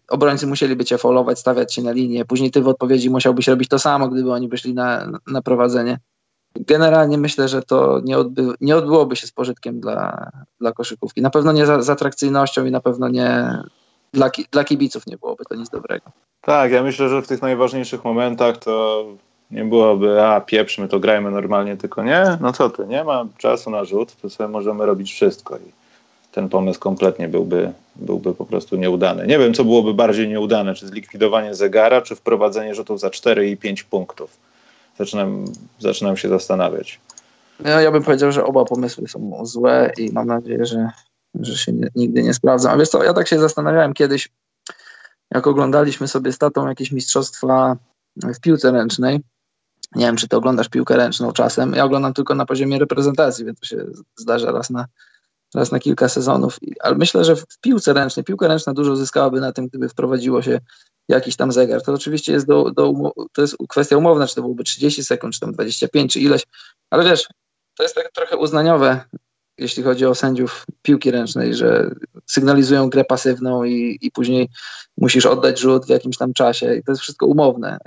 Obrońcy 0.08 0.46
musieliby 0.46 0.84
cię 0.84 0.98
faulować, 0.98 1.38
stawiać 1.38 1.74
się 1.74 1.82
na 1.82 1.92
linię. 1.92 2.24
Później 2.24 2.50
ty 2.50 2.62
w 2.62 2.68
odpowiedzi 2.68 3.10
musiałbyś 3.10 3.48
robić 3.48 3.68
to 3.68 3.78
samo, 3.78 4.08
gdyby 4.08 4.32
oni 4.32 4.48
wyszli 4.48 4.74
na, 4.74 5.12
na 5.26 5.42
prowadzenie 5.42 5.98
generalnie 6.54 7.18
myślę, 7.18 7.48
że 7.48 7.62
to 7.62 8.00
nie, 8.04 8.18
odby, 8.18 8.42
nie 8.60 8.76
odbyłoby 8.76 9.16
się 9.16 9.26
z 9.26 9.32
pożytkiem 9.32 9.80
dla, 9.80 10.30
dla 10.60 10.72
koszykówki. 10.72 11.22
Na 11.22 11.30
pewno 11.30 11.52
nie 11.52 11.66
za, 11.66 11.82
z 11.82 11.90
atrakcyjnością 11.90 12.66
i 12.66 12.70
na 12.70 12.80
pewno 12.80 13.08
nie 13.08 13.58
dla, 14.12 14.30
dla 14.50 14.64
kibiców 14.64 15.06
nie 15.06 15.16
byłoby 15.16 15.44
to 15.44 15.54
nic 15.54 15.70
dobrego. 15.70 16.10
Tak, 16.40 16.72
ja 16.72 16.82
myślę, 16.82 17.08
że 17.08 17.22
w 17.22 17.28
tych 17.28 17.42
najważniejszych 17.42 18.04
momentach 18.04 18.56
to 18.56 19.04
nie 19.50 19.64
byłoby, 19.64 20.22
a 20.24 20.40
pieprzmy 20.40 20.88
to, 20.88 21.00
grajmy 21.00 21.30
normalnie, 21.30 21.76
tylko 21.76 22.02
nie, 22.02 22.38
no 22.40 22.52
co 22.52 22.70
ty, 22.70 22.86
nie 22.86 23.04
ma 23.04 23.26
czasu 23.38 23.70
na 23.70 23.84
rzut, 23.84 24.16
to 24.22 24.30
sobie 24.30 24.48
możemy 24.48 24.86
robić 24.86 25.12
wszystko 25.12 25.56
i 25.56 25.72
ten 26.38 26.48
pomysł 26.48 26.80
kompletnie 26.80 27.28
byłby, 27.28 27.72
byłby 27.96 28.34
po 28.34 28.44
prostu 28.46 28.76
nieudany. 28.76 29.26
Nie 29.26 29.38
wiem, 29.38 29.54
co 29.54 29.64
byłoby 29.64 29.94
bardziej 29.94 30.28
nieudane, 30.28 30.74
czy 30.74 30.86
zlikwidowanie 30.86 31.54
zegara, 31.54 32.02
czy 32.02 32.16
wprowadzenie 32.16 32.74
rzutów 32.74 33.00
za 33.00 33.10
4 33.10 33.50
i 33.50 33.56
5 33.56 33.82
punktów 33.82 34.36
zaczynam, 34.98 35.44
zaczynam 35.78 36.16
się 36.16 36.28
zastanawiać. 36.28 37.00
Ja, 37.64 37.80
ja 37.80 37.90
bym 37.90 38.02
powiedział, 38.02 38.32
że 38.32 38.44
oba 38.44 38.64
pomysły 38.64 39.08
są 39.08 39.46
złe 39.46 39.92
i 39.98 40.12
mam 40.12 40.26
nadzieję, 40.26 40.66
że, 40.66 40.90
że 41.40 41.56
się 41.56 41.72
nie, 41.72 41.88
nigdy 41.94 42.22
nie 42.22 42.34
sprawdzą. 42.34 42.70
A 42.70 42.76
wiesz 42.76 42.88
co, 42.88 43.04
ja 43.04 43.14
tak 43.14 43.28
się 43.28 43.38
zastanawiałem 43.38 43.94
kiedyś, 43.94 44.28
jak 45.30 45.46
oglądaliśmy 45.46 46.08
sobie 46.08 46.32
z 46.32 46.38
tatą 46.38 46.68
jakieś 46.68 46.92
mistrzostwa 46.92 47.76
w 48.16 48.40
piłce 48.40 48.72
ręcznej. 48.72 49.20
Nie 49.94 50.06
wiem, 50.06 50.16
czy 50.16 50.28
ty 50.28 50.36
oglądasz 50.36 50.68
piłkę 50.68 50.96
ręczną 50.96 51.32
czasem. 51.32 51.74
Ja 51.74 51.84
oglądam 51.84 52.14
tylko 52.14 52.34
na 52.34 52.46
poziomie 52.46 52.78
reprezentacji, 52.78 53.44
więc 53.44 53.60
to 53.60 53.66
się 53.66 53.84
zdarza 54.16 54.52
raz 54.52 54.70
na, 54.70 54.86
raz 55.54 55.72
na 55.72 55.78
kilka 55.78 56.08
sezonów. 56.08 56.58
Ale 56.80 56.94
myślę, 56.94 57.24
że 57.24 57.36
w 57.36 57.44
piłce 57.60 57.92
ręcznej, 57.92 58.24
piłka 58.24 58.48
ręczna 58.48 58.72
dużo 58.72 58.96
zyskałaby 58.96 59.40
na 59.40 59.52
tym, 59.52 59.68
gdyby 59.68 59.88
wprowadziło 59.88 60.42
się 60.42 60.60
jakiś 61.08 61.36
tam 61.36 61.52
zegar. 61.52 61.82
To 61.82 61.92
oczywiście 61.92 62.32
jest, 62.32 62.46
do, 62.46 62.70
do, 62.70 62.92
to 63.32 63.42
jest 63.42 63.56
kwestia 63.68 63.96
umowna, 63.96 64.26
czy 64.26 64.34
to 64.34 64.42
byłoby 64.42 64.64
30 64.64 65.04
sekund, 65.04 65.34
czy 65.34 65.40
tam 65.40 65.52
25, 65.52 66.12
czy 66.12 66.20
ileś, 66.20 66.42
ale 66.90 67.04
wiesz, 67.04 67.28
to 67.74 67.82
jest 67.82 67.94
tak 67.94 68.12
trochę 68.12 68.36
uznaniowe, 68.36 69.00
jeśli 69.58 69.82
chodzi 69.82 70.06
o 70.06 70.14
sędziów 70.14 70.66
piłki 70.82 71.10
ręcznej, 71.10 71.54
że 71.54 71.90
sygnalizują 72.26 72.90
grę 72.90 73.04
pasywną 73.04 73.64
i, 73.64 73.98
i 74.00 74.10
później 74.10 74.48
musisz 74.96 75.26
oddać 75.26 75.60
rzut 75.60 75.86
w 75.86 75.88
jakimś 75.88 76.16
tam 76.16 76.32
czasie 76.32 76.74
i 76.74 76.82
to 76.82 76.92
jest 76.92 77.02
wszystko 77.02 77.26
umowne. 77.26 77.78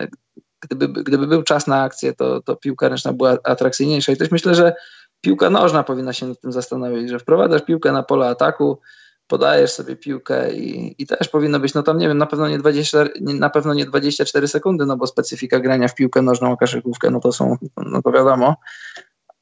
Gdyby, 0.62 1.03
gdyby 1.03 1.28
był 1.28 1.43
czas 1.43 1.68
na 1.68 1.82
akcję, 1.82 2.14
to, 2.14 2.41
to 2.41 2.55
piłka 2.55 2.89
ręczna 2.89 3.14
była 3.14 3.38
atrakcyjniejsza 3.43 4.12
i 4.12 4.18
też 4.18 4.32
myślę, 4.32 4.55
że 4.55 4.74
piłka 5.22 5.50
nożna 5.50 5.84
powinna 5.84 6.14
się 6.14 6.28
nad 6.28 6.42
tym 6.42 6.52
zastanowić, 6.52 7.10
że 7.10 7.20
wprowadzasz 7.20 7.62
piłkę 7.62 7.92
na 7.92 8.04
pole 8.04 8.28
ataku, 8.28 8.80
podajesz 9.28 9.72
sobie 9.72 9.96
piłkę 9.96 10.54
i, 10.54 10.96
i 11.04 11.08
też 11.08 11.28
powinno 11.28 11.60
być, 11.60 11.74
no 11.74 11.84
tam 11.84 11.98
nie 11.98 12.08
wiem, 12.08 12.18
na 12.18 12.26
pewno 12.26 12.50
nie, 12.50 12.58
20, 12.58 13.06
na 13.22 13.50
pewno 13.50 13.74
nie 13.74 13.86
24 13.86 14.48
sekundy, 14.48 14.86
no 14.86 14.98
bo 14.98 15.08
specyfika 15.08 15.60
grania 15.60 15.88
w 15.88 15.96
piłkę 15.96 16.22
nożną, 16.22 16.54
a 16.54 16.58
kaszykówkę, 16.58 17.12
no 17.12 17.20
to 17.20 17.32
są, 17.32 17.58
no 17.78 18.02
to 18.02 18.12
wiadomo, 18.12 18.56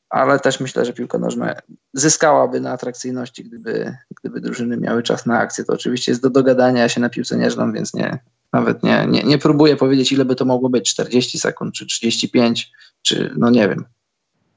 ale 0.10 0.40
też 0.40 0.60
myślę, 0.60 0.86
że 0.86 0.94
piłka 0.94 1.18
nożna 1.18 1.56
zyskałaby 1.94 2.60
na 2.60 2.72
atrakcyjności, 2.72 3.44
gdyby, 3.44 3.96
gdyby 4.20 4.42
drużyny 4.42 4.78
miały 4.78 5.04
czas 5.04 5.26
na 5.26 5.40
akcję. 5.40 5.64
To 5.64 5.74
oczywiście 5.74 6.12
jest 6.12 6.22
do 6.22 6.30
dogadania 6.30 6.90
się 6.90 7.02
na 7.02 7.10
piłce 7.10 7.38
nieżną, 7.38 7.74
więc 7.74 7.94
nie, 7.94 8.20
nawet 8.54 8.84
nie, 8.84 9.08
nie, 9.10 9.24
nie 9.24 9.38
próbuję 9.38 9.76
powiedzieć, 9.76 10.12
ile 10.12 10.26
by 10.26 10.36
to 10.36 10.46
mogło 10.46 10.70
być, 10.70 10.90
40 10.90 11.40
sekund, 11.40 11.74
czy 11.74 11.86
35, 11.86 12.72
czy 13.02 13.34
no 13.38 13.50
nie 13.50 13.70
wiem. 13.70 13.86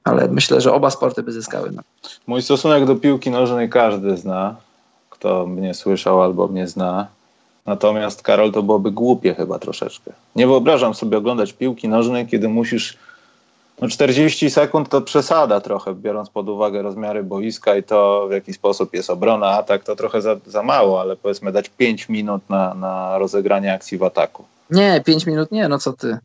Ale 0.05 0.29
myślę, 0.29 0.61
że 0.61 0.73
oba 0.73 0.91
sporty 0.91 1.23
by 1.23 1.33
zyskały. 1.33 1.71
No. 1.73 1.83
Mój 2.27 2.43
stosunek 2.43 2.85
do 2.85 2.97
piłki 2.97 3.31
nożnej 3.31 3.71
każdy 3.71 4.17
zna 4.17 4.57
kto 5.23 5.47
mnie 5.47 5.75
słyszał 5.75 6.23
albo 6.23 6.49
mnie 6.49 6.69
zna. 6.69 7.07
Natomiast 7.67 8.23
Karol 8.23 8.53
to 8.53 8.63
byłoby 8.63 8.91
głupie 8.91 9.35
chyba 9.35 9.59
troszeczkę. 9.59 10.13
Nie 10.37 10.47
wyobrażam 10.47 10.95
sobie 10.95 11.19
oglądać 11.19 11.53
piłki 11.53 11.89
nożnej, 11.89 12.27
kiedy 12.27 12.49
musisz. 12.49 12.97
No 13.81 13.89
40 13.89 14.51
sekund 14.51 14.89
to 14.89 15.01
przesada 15.01 15.61
trochę, 15.61 15.95
biorąc 15.95 16.31
pod 16.31 16.49
uwagę 16.49 16.83
rozmiary 16.83 17.23
boiska 17.23 17.77
i 17.77 17.83
to, 17.83 18.27
w 18.29 18.33
jaki 18.33 18.53
sposób 18.53 18.95
jest 18.95 19.11
obrona, 19.11 19.47
atak, 19.47 19.85
to 19.85 19.97
trochę 19.97 20.23
za, 20.23 20.37
za 20.47 20.63
mało, 20.63 21.01
ale 21.01 21.17
powiedzmy 21.17 21.53
dać 21.53 21.69
5 21.69 22.09
minut 22.09 22.43
na, 22.49 22.75
na 22.75 23.19
rozegranie 23.19 23.75
akcji 23.75 23.99
w 23.99 24.03
ataku. 24.03 24.45
Nie, 24.71 25.03
5 25.05 25.27
minut 25.27 25.53
nie, 25.53 25.69
no 25.69 25.79
co 25.79 25.93
ty. 25.93 26.19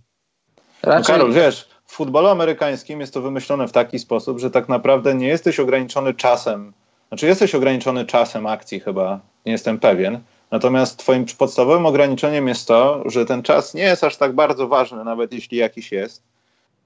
Raczej... 0.84 1.02
No 1.02 1.08
Karol, 1.08 1.34
wiesz, 1.34 1.70
w 1.88 1.92
futbolu 1.92 2.28
amerykańskim 2.28 3.02
jest 3.02 3.14
to 3.14 3.22
wymyślone 3.22 3.68
w 3.68 3.72
taki 3.72 4.00
sposób, 4.00 4.40
że 4.40 4.52
tak 4.52 4.70
naprawdę 4.70 5.16
nie 5.16 5.28
jesteś 5.28 5.60
ograniczony 5.60 6.14
czasem 6.14 6.74
znaczy 7.08 7.28
jesteś 7.28 7.56
ograniczony 7.56 8.06
czasem 8.06 8.48
akcji 8.48 8.80
chyba, 8.80 9.20
nie 9.46 9.52
jestem 9.52 9.80
pewien. 9.80 10.20
Natomiast 10.52 10.98
twoim 10.98 11.26
podstawowym 11.38 11.86
ograniczeniem 11.86 12.48
jest 12.48 12.68
to, 12.68 13.04
że 13.06 13.26
ten 13.26 13.44
czas 13.44 13.74
nie 13.74 13.84
jest 13.84 14.04
aż 14.04 14.18
tak 14.18 14.36
bardzo 14.36 14.68
ważny, 14.68 15.04
nawet 15.04 15.34
jeśli 15.34 15.58
jakiś 15.58 15.92
jest, 15.92 16.24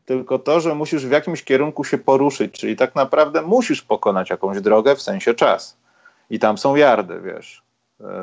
tylko 0.05 0.39
to, 0.39 0.59
że 0.59 0.75
musisz 0.75 1.05
w 1.05 1.11
jakimś 1.11 1.43
kierunku 1.43 1.83
się 1.83 1.97
poruszyć, 1.97 2.51
czyli 2.51 2.75
tak 2.75 2.95
naprawdę 2.95 3.41
musisz 3.41 3.81
pokonać 3.81 4.29
jakąś 4.29 4.61
drogę 4.61 4.95
w 4.95 5.01
sensie 5.01 5.33
czas. 5.33 5.77
I 6.29 6.39
tam 6.39 6.57
są 6.57 6.75
yardy, 6.75 7.21
wiesz, 7.21 7.61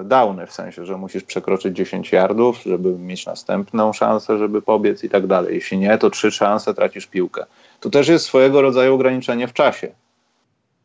downy 0.04 0.46
w 0.46 0.52
sensie, 0.52 0.86
że 0.86 0.96
musisz 0.96 1.24
przekroczyć 1.24 1.76
10 1.76 2.12
yardów, 2.12 2.62
żeby 2.66 2.98
mieć 2.98 3.26
następną 3.26 3.92
szansę, 3.92 4.38
żeby 4.38 4.62
pobiec 4.62 5.04
i 5.04 5.08
tak 5.08 5.26
dalej. 5.26 5.54
Jeśli 5.54 5.78
nie, 5.78 5.98
to 5.98 6.10
trzy 6.10 6.30
szanse 6.30 6.74
tracisz 6.74 7.06
piłkę. 7.06 7.46
To 7.80 7.90
też 7.90 8.08
jest 8.08 8.24
swojego 8.24 8.62
rodzaju 8.62 8.94
ograniczenie 8.94 9.48
w 9.48 9.52
czasie, 9.52 9.88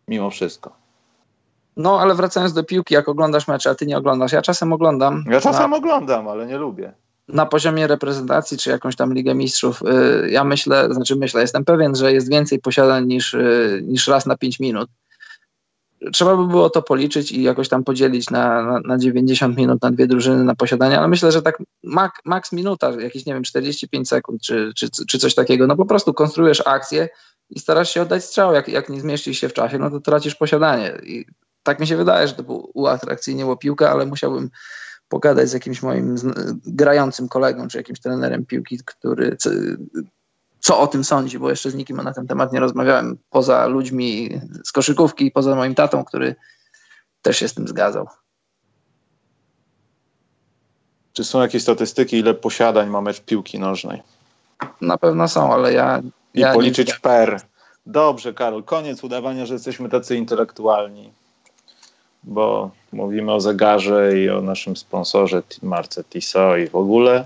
mimo 0.08 0.30
wszystko. 0.30 0.84
No, 1.78 2.00
ale 2.00 2.16
wracając 2.16 2.54
do 2.54 2.64
piłki, 2.64 2.94
jak 2.94 3.10
oglądasz 3.10 3.48
mecze, 3.48 3.70
a 3.70 3.76
ty 3.76 3.86
nie 3.86 3.98
oglądasz. 3.98 4.32
Ja 4.32 4.42
czasem 4.42 4.74
oglądam. 4.74 5.24
Ja 5.30 5.42
czasem 5.42 5.72
na, 5.72 5.78
oglądam, 5.78 6.28
ale 6.28 6.46
nie 6.46 6.58
lubię. 6.58 6.94
Na 7.28 7.46
poziomie 7.46 7.88
reprezentacji, 7.88 8.58
czy 8.58 8.70
jakąś 8.70 8.96
tam 8.96 9.14
Ligę 9.14 9.36
Mistrzów, 9.36 9.82
y, 9.82 10.30
ja 10.30 10.44
myślę, 10.44 10.94
znaczy 10.94 11.16
myślę, 11.16 11.42
jestem 11.42 11.66
pewien, 11.66 11.96
że 11.96 12.14
jest 12.14 12.30
więcej 12.30 12.60
posiadań 12.60 13.08
niż, 13.08 13.34
y, 13.34 13.84
niż 13.88 14.08
raz 14.08 14.26
na 14.26 14.38
5 14.38 14.60
minut. 14.60 14.90
Trzeba 16.12 16.38
by 16.38 16.48
było 16.48 16.70
to 16.70 16.82
policzyć 16.82 17.32
i 17.32 17.44
jakoś 17.44 17.70
tam 17.70 17.84
podzielić 17.84 18.30
na, 18.30 18.64
na, 18.64 18.80
na 18.80 18.98
90 18.98 19.58
minut 19.58 19.82
na 19.82 19.92
dwie 19.92 20.08
drużyny 20.08 20.44
na 20.44 20.56
posiadanie, 20.56 21.00
ale 21.00 21.08
myślę, 21.08 21.32
że 21.32 21.42
tak 21.42 21.58
mak, 21.84 22.20
maks 22.26 22.52
minuta, 22.52 22.92
jakieś, 22.92 23.26
nie 23.26 23.34
wiem, 23.34 23.44
45 23.44 24.10
sekund 24.10 24.42
czy, 24.42 24.72
czy, 24.76 24.88
czy 25.08 25.20
coś 25.20 25.36
takiego. 25.36 25.68
No 25.68 25.76
po 25.76 25.86
prostu 25.86 26.14
konstruujesz 26.14 26.64
akcję 26.66 27.10
i 27.50 27.60
starasz 27.60 27.94
się 27.94 28.02
oddać 28.02 28.26
strzał. 28.26 28.54
Jak, 28.54 28.68
jak 28.68 28.90
nie 28.90 29.02
zmieścisz 29.02 29.38
się 29.40 29.50
w 29.50 29.54
czasie, 29.54 29.80
no 29.80 29.90
to 29.90 30.00
tracisz 30.00 30.36
posiadanie. 30.36 30.98
I 31.04 31.26
tak 31.64 31.80
mi 31.80 31.88
się 31.88 31.98
wydaje, 31.98 32.28
że 32.28 32.34
to 32.34 32.44
uatrakcyjniło 32.74 33.58
piłkę, 33.58 33.90
ale 33.90 34.06
musiałbym 34.06 34.50
pogadać 35.08 35.50
z 35.50 35.54
jakimś 35.54 35.82
moim 35.84 36.16
grającym 36.66 37.28
kolegą, 37.30 37.68
czy 37.68 37.78
jakimś 37.78 38.00
trenerem 38.00 38.46
piłki, 38.46 38.80
który 38.86 39.38
co, 40.64 40.80
o 40.80 40.88
tym 40.88 41.04
sądzi, 41.04 41.40
bo 41.40 41.50
jeszcze 41.50 41.72
z 41.72 41.76
nikim 41.76 41.98
na 41.98 42.14
ten 42.14 42.28
temat 42.28 42.54
nie 42.54 42.60
rozmawiałem, 42.60 43.18
poza 43.30 43.68
ludźmi 43.68 44.30
z 44.66 44.72
koszykówki, 44.72 45.32
poza 45.32 45.56
moim 45.56 45.76
tatą, 45.76 46.06
który 46.06 46.36
też 47.22 47.38
się 47.38 47.48
z 47.48 47.54
tym 47.54 47.68
zgadzał. 47.68 48.08
Czy 51.14 51.24
są 51.24 51.42
jakieś 51.42 51.62
statystyki, 51.62 52.18
ile 52.18 52.34
posiadań 52.34 52.90
ma 52.90 53.02
mecz 53.02 53.22
piłki 53.22 53.60
nożnej? 53.60 54.02
Na 54.82 54.98
pewno 54.98 55.28
są, 55.28 55.54
ale 55.54 55.74
ja. 55.74 56.02
I 56.34 56.40
ja 56.40 56.54
policzyć 56.54 56.88
nie... 56.88 57.00
per. 57.02 57.42
Dobrze, 57.86 58.34
Karol, 58.34 58.64
koniec 58.64 59.04
udawania, 59.04 59.46
że 59.46 59.54
jesteśmy 59.54 59.90
tacy 59.90 60.16
intelektualni, 60.16 61.12
bo 62.24 62.72
mówimy 62.92 63.34
o 63.34 63.40
zegarze 63.40 64.20
i 64.20 64.30
o 64.30 64.42
naszym 64.42 64.76
sponsorze 64.76 65.44
Marce 65.64 66.04
Tissot 66.04 66.60
i 66.60 66.68
w 66.68 66.76
ogóle, 66.76 67.26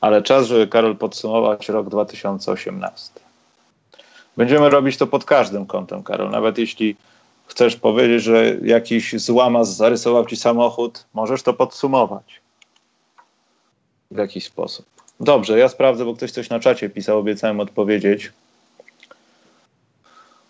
ale 0.00 0.22
czas, 0.22 0.46
żeby 0.46 0.66
Karol 0.66 0.96
podsumować 0.96 1.68
rok 1.68 1.88
2018. 1.88 3.20
Będziemy 4.36 4.70
robić 4.70 4.96
to 4.96 5.06
pod 5.06 5.24
każdym 5.24 5.66
kątem, 5.66 6.02
Karol. 6.02 6.30
Nawet 6.30 6.58
jeśli 6.58 6.96
chcesz 7.46 7.76
powiedzieć, 7.76 8.22
że 8.22 8.56
jakiś 8.62 9.20
złamas 9.20 9.76
zarysował 9.76 10.26
ci 10.26 10.36
samochód, 10.36 11.04
możesz 11.14 11.42
to 11.42 11.52
podsumować 11.52 12.40
w 14.10 14.18
jakiś 14.18 14.44
sposób. 14.44 14.86
Dobrze, 15.20 15.58
ja 15.58 15.68
sprawdzę, 15.68 16.04
bo 16.04 16.14
ktoś 16.14 16.30
coś 16.30 16.50
na 16.50 16.60
czacie 16.60 16.90
pisał, 16.90 17.18
obiecałem 17.18 17.60
odpowiedzieć. 17.60 18.32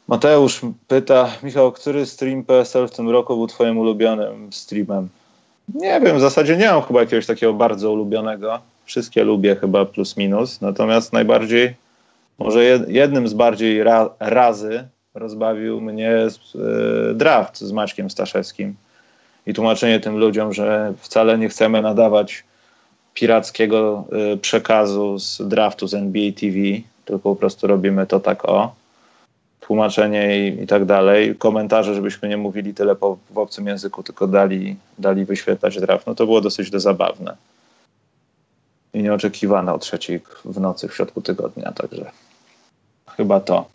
Mateusz 0.09 0.61
pyta, 0.89 1.31
Michał, 1.43 1.73
który 1.73 2.07
stream 2.07 2.45
PSL 2.45 2.89
w 2.89 2.91
tym 2.91 3.11
roku 3.11 3.37
był 3.37 3.47
twoim 3.47 3.79
ulubionym 3.79 4.53
streamem? 4.53 5.09
Nie 5.75 6.01
wiem, 6.01 6.17
w 6.17 6.21
zasadzie 6.21 6.57
nie 6.57 6.69
mam 6.69 6.83
chyba 6.83 7.01
jakiegoś 7.01 7.27
takiego 7.27 7.53
bardzo 7.53 7.93
ulubionego. 7.93 8.61
Wszystkie 8.91 9.25
lubię 9.25 9.57
chyba 9.57 9.85
plus 9.85 10.17
minus, 10.17 10.61
natomiast 10.61 11.13
najbardziej, 11.13 11.75
może 12.39 12.65
jednym 12.89 13.29
z 13.29 13.35
bardziej 13.35 13.85
ra, 13.85 14.11
razy 14.21 14.89
rozbawił 15.15 15.81
mnie 15.81 16.27
y, 17.11 17.15
draft 17.15 17.59
z 17.59 17.73
Maćkiem 17.73 18.11
Staszewskim 18.11 18.75
i 19.47 19.55
tłumaczenie 19.55 20.01
tym 20.01 20.19
ludziom, 20.19 20.53
że 20.53 20.93
wcale 20.99 21.39
nie 21.39 21.49
chcemy 21.49 21.83
nadawać 21.83 22.45
pirackiego 23.15 24.05
y, 24.35 24.37
przekazu 24.37 25.19
z 25.19 25.43
draftu 25.49 25.87
z 25.87 25.95
NBA 25.95 26.33
TV, 26.33 26.57
tylko 27.05 27.23
po 27.23 27.37
prostu 27.37 27.67
robimy 27.67 28.07
to 28.07 28.21
tak 28.21 28.45
o. 28.45 28.75
Tłumaczenie 29.61 30.49
i, 30.49 30.63
i 30.63 30.67
tak 30.67 30.85
dalej. 30.85 31.37
Komentarze, 31.37 31.95
żebyśmy 31.95 32.29
nie 32.29 32.37
mówili 32.37 32.75
tyle 32.75 32.97
po, 32.97 33.19
w 33.31 33.39
obcym 33.39 33.67
języku, 33.67 34.03
tylko 34.03 34.27
dali, 34.27 34.77
dali 34.99 35.25
wyświetlać 35.25 35.81
draft. 35.81 36.07
No 36.07 36.15
to 36.15 36.27
było 36.27 36.41
dosyć 36.41 36.71
zabawne. 36.71 37.37
I 38.95 39.03
nieoczekiwane 39.03 39.73
o 39.73 39.79
trzeciej 39.79 40.21
w 40.45 40.61
nocy 40.61 40.89
w 40.89 40.95
środku 40.95 41.23
tygodnia, 41.23 41.73
także 41.73 42.11
chyba 43.17 43.41
to. 43.41 43.69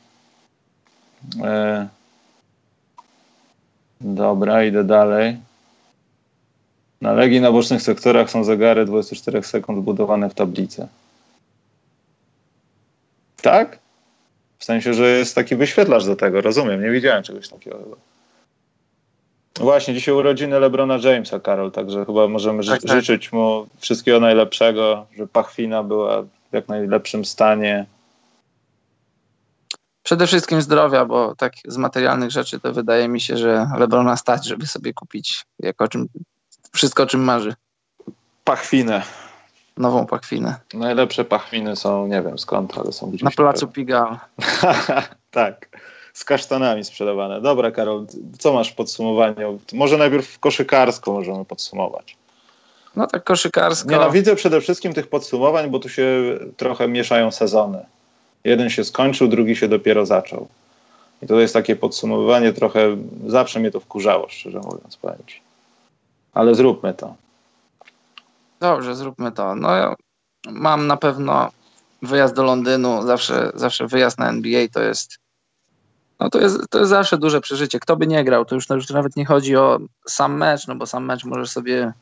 E... 1.44 1.88
Dobra, 4.02 4.64
idę 4.64 4.84
dalej. 4.84 5.38
Na 7.02 7.14
Legii 7.14 7.42
na 7.42 7.52
bocznych 7.52 7.82
sektorach 7.82 8.30
są 8.30 8.44
zegary 8.44 8.86
24 8.86 9.44
sekund 9.44 9.84
budowane 9.84 10.30
w 10.30 10.34
tablicy. 10.34 10.88
Tak? 13.42 13.80
W 14.60 14.66
sensie, 14.66 14.94
że 14.94 15.10
jest 15.10 15.36
taki 15.36 15.56
wyświetlacz 15.56 16.06
do 16.06 16.16
tego, 16.16 16.42
rozumiem, 16.42 16.82
nie 16.82 16.92
widziałem 16.92 17.24
czegoś 17.24 17.50
takiego 17.50 17.78
chyba. 17.78 17.96
Właśnie, 19.60 19.94
dzisiaj 19.94 20.16
urodziny 20.16 20.60
Lebrona 20.60 20.98
Jamesa, 21.04 21.40
Karol, 21.40 21.72
także 21.72 22.06
chyba 22.06 22.28
możemy 22.28 22.64
ży- 22.64 22.72
tak, 22.72 22.82
tak. 22.82 22.92
życzyć 22.92 23.32
mu 23.32 23.68
wszystkiego 23.78 24.20
najlepszego, 24.20 25.06
żeby 25.16 25.28
Pachwina 25.28 25.84
była 25.84 26.22
w 26.22 26.28
jak 26.52 26.68
najlepszym 26.68 27.26
stanie. 27.26 27.86
Przede 30.04 30.28
wszystkim 30.28 30.62
zdrowia, 30.62 31.06
bo 31.06 31.36
tak 31.36 31.54
z 31.68 31.78
materialnych 31.78 32.32
rzeczy 32.32 32.60
to 32.60 32.74
wydaje 32.74 33.08
mi 33.08 33.22
się, 33.22 33.38
że 33.38 33.68
Lebrona 33.78 34.18
stać, 34.18 34.46
żeby 34.48 34.68
sobie 34.68 34.94
kupić 34.94 35.46
jako 35.60 35.88
czym, 35.88 36.08
wszystko, 36.74 37.04
o 37.04 37.06
czym 37.06 37.24
marzy. 37.24 37.56
Pachwinę. 38.44 39.02
Nową 39.78 40.06
pachwinę. 40.06 40.56
Najlepsze 40.74 41.26
pachwiny 41.26 41.76
są, 41.76 42.08
nie 42.08 42.22
wiem 42.22 42.40
skąd, 42.40 42.78
ale 42.78 42.92
są 42.92 43.10
gdzieś. 43.10 43.22
Na 43.22 43.32
placu 43.32 43.68
Pigal. 43.68 44.18
tak. 45.32 45.75
Z 46.16 46.24
kasztanami 46.24 46.84
sprzedawane. 46.84 47.42
Dobra, 47.42 47.72
Karol, 47.72 48.06
co 48.40 48.54
masz 48.54 48.72
w 48.72 48.76
podsumowaniu? 48.76 49.60
Może 49.74 49.98
najpierw 49.98 50.40
koszykarsko 50.40 51.14
możemy 51.14 51.46
podsumować. 51.46 52.18
No 52.96 53.08
tak 53.08 53.24
koszykarsko. 53.24 53.92
Nienawidzę 53.92 54.36
przede 54.36 54.62
wszystkim 54.62 54.94
tych 54.94 55.08
podsumowań, 55.08 55.70
bo 55.70 55.80
tu 55.80 55.90
się 55.90 56.40
trochę 56.58 56.88
mieszają 56.88 57.32
sezony. 57.32 57.86
Jeden 58.44 58.70
się 58.70 58.84
skończył, 58.84 59.28
drugi 59.28 59.56
się 59.56 59.68
dopiero 59.68 60.06
zaczął. 60.06 60.48
I 61.22 61.28
to 61.28 61.40
jest 61.40 61.54
takie 61.54 61.76
podsumowywanie 61.76 62.54
trochę, 62.54 62.98
zawsze 63.28 63.60
mnie 63.60 63.72
to 63.72 63.80
wkurzało, 63.80 64.30
szczerze 64.30 64.60
mówiąc, 64.60 64.98
powiem 64.98 65.20
ci 65.28 65.42
ale 66.36 66.56
zróbmy 66.56 66.94
to. 66.94 67.16
Dobrze, 68.60 68.96
zróbmy 68.96 69.32
to. 69.32 69.56
No 69.56 69.76
ja 69.76 69.96
mam 70.50 70.88
na 70.88 70.98
pewno 70.98 71.52
wyjazd 72.02 72.36
do 72.36 72.44
Londynu, 72.44 73.02
zawsze, 73.08 73.52
zawsze 73.56 73.88
wyjazd 73.88 74.20
na 74.20 74.30
NBA 74.30 74.68
to 74.74 74.82
jest 74.82 75.18
no 76.20 76.30
to 76.30 76.40
jest, 76.40 76.70
to 76.70 76.80
jest 76.80 76.90
zawsze 76.90 77.18
duże 77.18 77.42
przeżycie. 77.42 77.80
Kto 77.80 77.96
by 77.96 78.08
nie 78.08 78.24
grał, 78.24 78.46
to 78.46 78.56
już, 78.56 78.68
to 78.68 78.76
już 78.76 78.90
nawet 78.90 79.16
nie 79.16 79.26
chodzi 79.26 79.56
o 79.56 79.80
sam 80.08 80.38
mecz, 80.38 80.68
no 80.68 80.76
bo 80.76 80.86
sam 80.86 81.06
mecz 81.06 81.26
możesz 81.26 81.52
sobie 81.52 81.94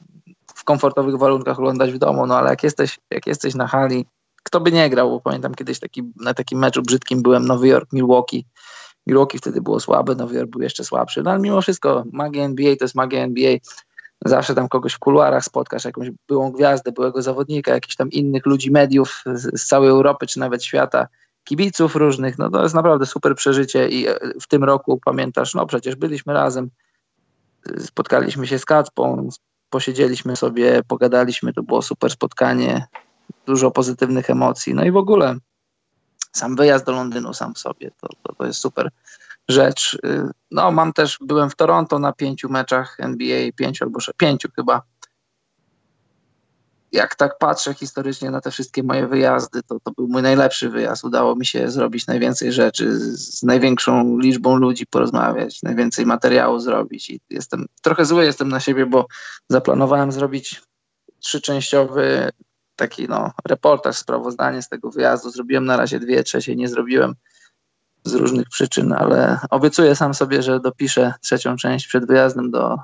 w 0.55 0.63
komfortowych 0.63 1.17
warunkach 1.17 1.59
oglądać 1.59 1.91
w 1.91 1.97
domu, 1.97 2.25
no 2.25 2.37
ale 2.37 2.49
jak 2.49 2.63
jesteś, 2.63 2.99
jak 3.09 3.27
jesteś 3.27 3.55
na 3.55 3.67
hali, 3.67 4.05
kto 4.43 4.59
by 4.59 4.71
nie 4.71 4.89
grał, 4.89 5.09
bo 5.09 5.19
pamiętam 5.19 5.55
kiedyś 5.55 5.79
taki, 5.79 6.03
na 6.15 6.33
takim 6.33 6.59
meczu 6.59 6.81
brzydkim 6.81 7.21
byłem 7.21 7.45
Nowy 7.45 7.67
Jork, 7.67 7.93
Milwaukee. 7.93 8.45
Milwaukee 9.07 9.37
wtedy 9.37 9.61
było 9.61 9.79
słabe, 9.79 10.15
Nowy 10.15 10.35
Jork 10.35 10.49
był 10.49 10.61
jeszcze 10.61 10.83
słabszy, 10.83 11.23
no 11.23 11.31
ale 11.31 11.39
mimo 11.39 11.61
wszystko 11.61 12.03
magia 12.11 12.43
NBA 12.43 12.75
to 12.75 12.85
jest 12.85 12.95
magia 12.95 13.23
NBA 13.23 13.57
zawsze 14.25 14.55
tam 14.55 14.69
kogoś 14.69 14.93
w 14.93 14.99
kuluarach 14.99 15.45
spotkasz, 15.45 15.85
jakąś 15.85 16.07
byłą 16.27 16.51
gwiazdę, 16.51 16.91
byłego 16.91 17.21
zawodnika, 17.21 17.73
jakichś 17.73 17.95
tam 17.95 18.11
innych 18.11 18.45
ludzi, 18.45 18.71
mediów 18.71 19.23
z, 19.33 19.61
z 19.61 19.65
całej 19.65 19.89
Europy 19.89 20.27
czy 20.27 20.39
nawet 20.39 20.63
świata, 20.63 21.07
kibiców 21.43 21.95
różnych, 21.95 22.37
no 22.37 22.49
to 22.49 22.63
jest 22.63 22.75
naprawdę 22.75 23.05
super 23.05 23.35
przeżycie 23.35 23.89
i 23.89 24.07
e, 24.07 24.19
w 24.41 24.47
tym 24.47 24.63
roku 24.63 24.99
pamiętasz, 25.05 25.53
no 25.53 25.65
przecież 25.65 25.95
byliśmy 25.95 26.33
razem, 26.33 26.69
spotkaliśmy 27.79 28.47
się 28.47 28.59
z 28.59 28.65
Kacpą, 28.65 29.29
posiedzieliśmy 29.69 30.35
sobie, 30.35 30.81
pogadaliśmy, 30.87 31.53
to 31.53 31.63
było 31.63 31.81
super 31.81 32.11
spotkanie, 32.11 32.87
dużo 33.45 33.71
pozytywnych 33.71 34.29
emocji, 34.29 34.73
no 34.73 34.83
i 34.83 34.91
w 34.91 34.97
ogóle 34.97 35.37
sam 36.31 36.55
wyjazd 36.55 36.85
do 36.85 36.91
Londynu 36.91 37.33
sam 37.33 37.53
w 37.53 37.59
sobie, 37.59 37.91
to, 38.01 38.07
to, 38.23 38.35
to 38.35 38.45
jest 38.45 38.59
super 38.59 38.89
rzecz. 39.49 39.99
Y, 40.05 40.29
no, 40.51 40.71
mam 40.71 40.93
też, 40.93 41.17
byłem 41.21 41.49
w 41.49 41.55
Toronto 41.55 41.99
na 41.99 42.13
pięciu 42.13 42.49
meczach 42.49 42.97
NBA, 42.99 43.51
pięciu 43.55 43.83
albo 43.83 43.99
pięciu 44.17 44.49
chyba. 44.55 44.81
Jak 46.93 47.15
tak 47.15 47.37
patrzę 47.37 47.73
historycznie 47.73 48.31
na 48.31 48.41
te 48.41 48.51
wszystkie 48.51 48.83
moje 48.83 49.07
wyjazdy, 49.07 49.63
to 49.63 49.79
to 49.79 49.91
był 49.91 50.07
mój 50.07 50.21
najlepszy 50.21 50.69
wyjazd. 50.69 51.03
Udało 51.03 51.35
mi 51.35 51.45
się 51.45 51.69
zrobić 51.69 52.07
najwięcej 52.07 52.51
rzeczy, 52.51 52.95
z 53.17 53.43
największą 53.43 54.17
liczbą 54.17 54.55
ludzi 54.55 54.85
porozmawiać, 54.85 55.63
najwięcej 55.63 56.05
materiału 56.05 56.59
zrobić. 56.59 57.09
I 57.09 57.19
jestem 57.29 57.65
trochę 57.81 58.05
zły 58.05 58.25
jestem 58.25 58.49
na 58.49 58.59
siebie, 58.59 58.85
bo 58.85 59.07
zaplanowałem 59.49 60.11
zrobić 60.11 60.61
trzyczęściowy 61.19 62.29
taki 62.75 63.07
no, 63.07 63.31
reportaż, 63.47 63.97
sprawozdanie 63.97 64.61
z 64.61 64.69
tego 64.69 64.91
wyjazdu. 64.91 65.29
Zrobiłem 65.29 65.65
na 65.65 65.77
razie 65.77 65.99
dwie, 65.99 66.23
trzecie 66.23 66.55
nie 66.55 66.67
zrobiłem 66.67 67.13
z 68.03 68.13
różnych 68.13 68.49
przyczyn, 68.49 68.93
ale 68.93 69.39
obiecuję 69.49 69.95
sam 69.95 70.13
sobie, 70.13 70.41
że 70.41 70.59
dopiszę 70.59 71.13
trzecią 71.21 71.55
część 71.55 71.87
przed 71.87 72.05
wyjazdem 72.05 72.51
do, 72.51 72.77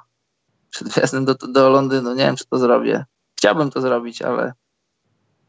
przed 0.70 0.90
wyjazdem 0.90 1.26
do, 1.26 1.34
do 1.36 1.70
Londynu. 1.70 2.16
Nie 2.16 2.26
wiem, 2.26 2.36
czy 2.36 2.46
to 2.46 2.58
zrobię. 2.58 3.06
Chciałbym 3.40 3.72
to 3.72 3.82
zrobić, 3.82 4.22
ale 4.22 4.54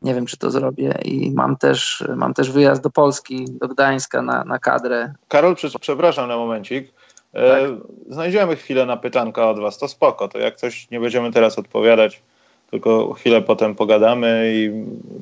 nie 0.03 0.15
wiem, 0.15 0.27
czy 0.27 0.37
to 0.37 0.51
zrobię. 0.51 0.99
I 1.05 1.31
mam 1.31 1.57
też, 1.57 2.05
mam 2.17 2.35
też 2.35 2.51
wyjazd 2.51 2.83
do 2.83 2.91
Polski, 2.91 3.45
do 3.49 3.69
Gdańska 3.69 4.23
na, 4.23 4.45
na 4.45 4.59
kadrę. 4.59 5.13
Karol, 5.29 5.57
przepraszam 5.81 6.29
na 6.29 6.37
momencik. 6.37 6.93
E, 7.33 7.51
tak? 7.51 7.71
Znajdziemy 8.09 8.57
chwilę 8.57 8.87
na 8.87 8.97
pytanka 8.97 9.51
od 9.51 9.61
Was, 9.61 9.79
to 9.79 9.89
spoko. 9.89 10.29
To 10.29 10.39
jak 10.39 10.57
coś 10.57 10.91
nie 10.91 11.01
będziemy 11.01 11.33
teraz 11.33 11.59
odpowiadać, 11.59 12.23
tylko 12.71 13.13
chwilę 13.13 13.43
potem 13.43 13.75
pogadamy 13.75 14.53
i 14.55 14.71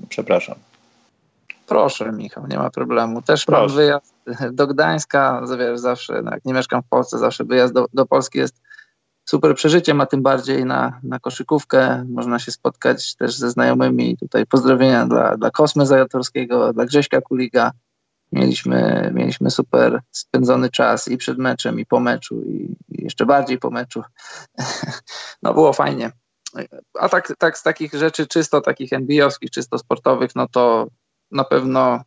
przepraszam. 0.08 0.54
Proszę, 1.66 2.12
Michał, 2.12 2.46
nie 2.46 2.58
ma 2.58 2.70
problemu. 2.70 3.22
Też 3.22 3.44
Proszę. 3.44 3.60
mam 3.60 3.76
wyjazd 3.76 4.14
do 4.52 4.66
Gdańska, 4.66 5.42
wiesz, 5.58 5.80
zawsze, 5.80 6.22
no 6.22 6.30
jak 6.30 6.44
nie 6.44 6.54
mieszkam 6.54 6.82
w 6.82 6.88
Polsce, 6.88 7.18
zawsze 7.18 7.44
wyjazd 7.44 7.74
do, 7.74 7.86
do 7.94 8.06
Polski 8.06 8.38
jest 8.38 8.67
super 9.28 9.54
przeżyciem, 9.54 10.00
a 10.00 10.06
tym 10.06 10.22
bardziej 10.22 10.64
na, 10.64 11.00
na 11.02 11.18
koszykówkę. 11.18 12.04
Można 12.08 12.38
się 12.38 12.52
spotkać 12.52 13.14
też 13.16 13.36
ze 13.36 13.50
znajomymi. 13.50 14.16
Tutaj 14.16 14.46
pozdrowienia 14.46 15.06
dla, 15.06 15.36
dla 15.36 15.50
Kosmy 15.50 15.86
Zajatorskiego, 15.86 16.72
dla 16.72 16.84
Grześka 16.84 17.20
Kuliga. 17.20 17.72
Mieliśmy, 18.32 19.10
mieliśmy 19.14 19.50
super 19.50 20.00
spędzony 20.10 20.70
czas 20.70 21.08
i 21.08 21.16
przed 21.16 21.38
meczem, 21.38 21.80
i 21.80 21.86
po 21.86 22.00
meczu, 22.00 22.42
i, 22.42 22.76
i 22.88 23.04
jeszcze 23.04 23.26
bardziej 23.26 23.58
po 23.58 23.70
meczu. 23.70 24.02
no 25.42 25.54
było 25.54 25.72
fajnie. 25.72 26.12
A 26.98 27.08
tak, 27.08 27.32
tak 27.38 27.58
z 27.58 27.62
takich 27.62 27.94
rzeczy 27.94 28.26
czysto 28.26 28.60
takich 28.60 28.92
NBA-owskich, 28.92 29.50
czysto 29.50 29.78
sportowych, 29.78 30.30
no 30.34 30.48
to 30.48 30.86
na 31.30 31.44
pewno 31.44 32.02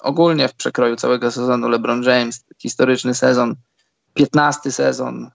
ogólnie 0.00 0.48
w 0.48 0.54
przekroju 0.54 0.96
całego 0.96 1.30
sezonu 1.30 1.68
LeBron 1.68 2.02
James, 2.02 2.44
historyczny 2.58 3.14
sezon, 3.14 3.54
15 4.14 4.72
sezon, 4.72 5.30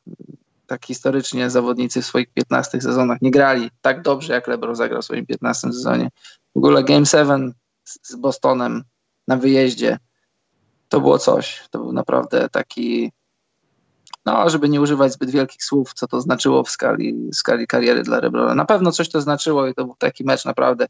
tak 0.67 0.85
historycznie 0.85 1.49
zawodnicy 1.49 2.01
w 2.01 2.05
swoich 2.05 2.33
15 2.33 2.81
sezonach 2.81 3.21
nie 3.21 3.31
grali 3.31 3.69
tak 3.81 4.01
dobrze, 4.01 4.33
jak 4.33 4.47
LeBron 4.47 4.75
zagrał 4.75 5.01
w 5.01 5.05
swoim 5.05 5.25
15 5.25 5.67
sezonie. 5.67 6.09
W 6.55 6.57
ogóle 6.57 6.83
Game 6.83 7.05
7 7.05 7.53
z 7.83 8.15
Bostonem 8.15 8.83
na 9.27 9.37
wyjeździe 9.37 9.99
to 10.89 11.01
było 11.01 11.19
coś. 11.19 11.63
To 11.71 11.79
był 11.79 11.93
naprawdę 11.93 12.49
taki, 12.49 13.11
no, 14.25 14.49
żeby 14.49 14.69
nie 14.69 14.81
używać 14.81 15.13
zbyt 15.13 15.29
wielkich 15.29 15.63
słów, 15.63 15.93
co 15.93 16.07
to 16.07 16.21
znaczyło 16.21 16.63
w 16.63 16.69
skali, 16.69 17.29
w 17.31 17.35
skali 17.35 17.67
kariery 17.67 18.03
dla 18.03 18.19
LeBrona. 18.19 18.55
Na 18.55 18.65
pewno 18.65 18.91
coś 18.91 19.09
to 19.09 19.21
znaczyło 19.21 19.67
i 19.67 19.73
to 19.73 19.85
był 19.85 19.95
taki 19.95 20.23
mecz 20.23 20.45
naprawdę, 20.45 20.85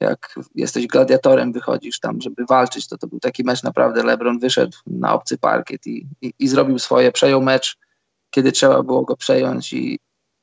jak 0.00 0.34
jesteś 0.54 0.86
gladiatorem, 0.86 1.52
wychodzisz 1.52 2.00
tam, 2.00 2.20
żeby 2.20 2.44
walczyć, 2.44 2.88
to 2.88 2.98
to 2.98 3.06
był 3.06 3.20
taki 3.20 3.44
mecz 3.44 3.62
naprawdę. 3.62 4.02
LeBron 4.02 4.38
wyszedł 4.38 4.76
na 4.86 5.14
obcy 5.14 5.38
parkiet 5.38 5.86
i, 5.86 6.06
i, 6.22 6.32
i 6.38 6.48
zrobił 6.48 6.78
swoje, 6.78 7.12
przejął 7.12 7.42
mecz, 7.42 7.78
kiedy 8.30 8.52
trzeba 8.52 8.82
było 8.82 9.02
go 9.02 9.16
przejąć 9.16 9.72
i, 9.72 9.98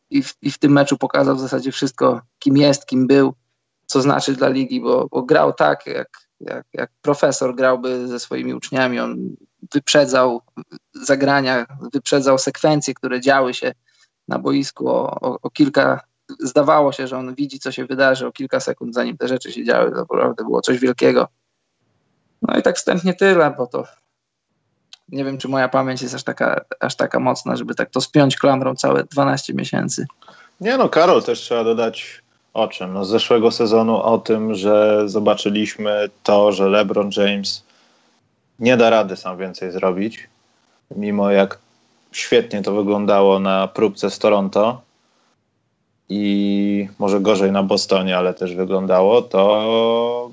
i, 0.09 0.23
w, 0.23 0.33
i 0.41 0.51
w 0.51 0.57
tym 0.57 0.71
meczu 0.71 0.97
pokazał 0.97 1.35
w 1.35 1.39
zasadzie 1.39 1.71
wszystko, 1.71 2.21
kim 2.39 2.57
jest, 2.57 2.85
kim 2.85 3.07
był, 3.07 3.33
co 3.85 4.01
znaczy 4.01 4.33
dla 4.33 4.49
ligi, 4.49 4.81
bo, 4.81 5.07
bo 5.11 5.23
grał 5.23 5.53
tak, 5.53 5.87
jak, 5.87 6.09
jak, 6.39 6.65
jak 6.73 6.91
profesor 7.01 7.55
grałby 7.55 8.07
ze 8.07 8.19
swoimi 8.19 8.53
uczniami. 8.53 8.99
On 8.99 9.35
wyprzedzał 9.73 10.41
zagrania, 10.93 11.65
wyprzedzał 11.93 12.37
sekwencje, 12.37 12.93
które 12.93 13.21
działy 13.21 13.53
się 13.53 13.73
na 14.27 14.39
boisku 14.39 14.89
o, 14.89 15.19
o, 15.21 15.37
o, 15.41 15.49
kilka. 15.49 16.01
Zdawało 16.39 16.91
się, 16.91 17.07
że 17.07 17.17
on 17.17 17.35
widzi, 17.35 17.59
co 17.59 17.71
się 17.71 17.85
wydarzy 17.85 18.27
o 18.27 18.31
kilka 18.31 18.59
sekund, 18.59 18.93
zanim 18.93 19.17
te 19.17 19.27
rzeczy 19.27 19.51
się 19.51 19.63
działy. 19.63 19.91
To 19.91 19.97
naprawdę 19.97 20.43
było 20.43 20.61
coś 20.61 20.79
wielkiego. 20.79 21.27
No 22.41 22.57
i 22.57 22.61
tak 22.61 22.77
wstępnie 22.77 23.13
tyle, 23.13 23.55
bo 23.57 23.67
to 23.67 23.83
nie 25.09 25.25
wiem, 25.25 25.37
czy 25.37 25.47
moja 25.47 25.69
pamięć 25.69 26.01
jest 26.01 26.15
aż 26.15 26.23
taka, 26.23 26.61
aż 26.79 26.95
taka 26.95 27.19
mocna, 27.19 27.55
żeby 27.55 27.75
tak 27.75 27.89
to 27.89 28.01
spiąć 28.01 28.37
klamrą 28.37 28.75
całe 28.75 29.03
12 29.03 29.53
miesięcy. 29.53 30.05
Nie 30.61 30.77
no, 30.77 30.89
Karol, 30.89 31.23
też 31.23 31.39
trzeba 31.39 31.63
dodać 31.63 32.21
o 32.53 32.67
czym? 32.67 32.93
No, 32.93 33.05
z 33.05 33.09
zeszłego 33.09 33.51
sezonu 33.51 34.01
o 34.01 34.17
tym, 34.17 34.55
że 34.55 35.03
zobaczyliśmy 35.09 36.09
to, 36.23 36.51
że 36.51 36.69
LeBron 36.69 37.09
James 37.17 37.63
nie 38.59 38.77
da 38.77 38.89
rady 38.89 39.17
sam 39.17 39.37
więcej 39.37 39.71
zrobić, 39.71 40.27
mimo 40.91 41.31
jak 41.31 41.59
świetnie 42.11 42.61
to 42.61 42.73
wyglądało 42.73 43.39
na 43.39 43.67
próbce 43.67 44.09
z 44.09 44.19
Toronto 44.19 44.81
i 46.09 46.87
może 46.99 47.19
gorzej 47.19 47.51
na 47.51 47.63
Bostonie, 47.63 48.17
ale 48.17 48.33
też 48.33 48.55
wyglądało, 48.55 49.21
to 49.21 50.31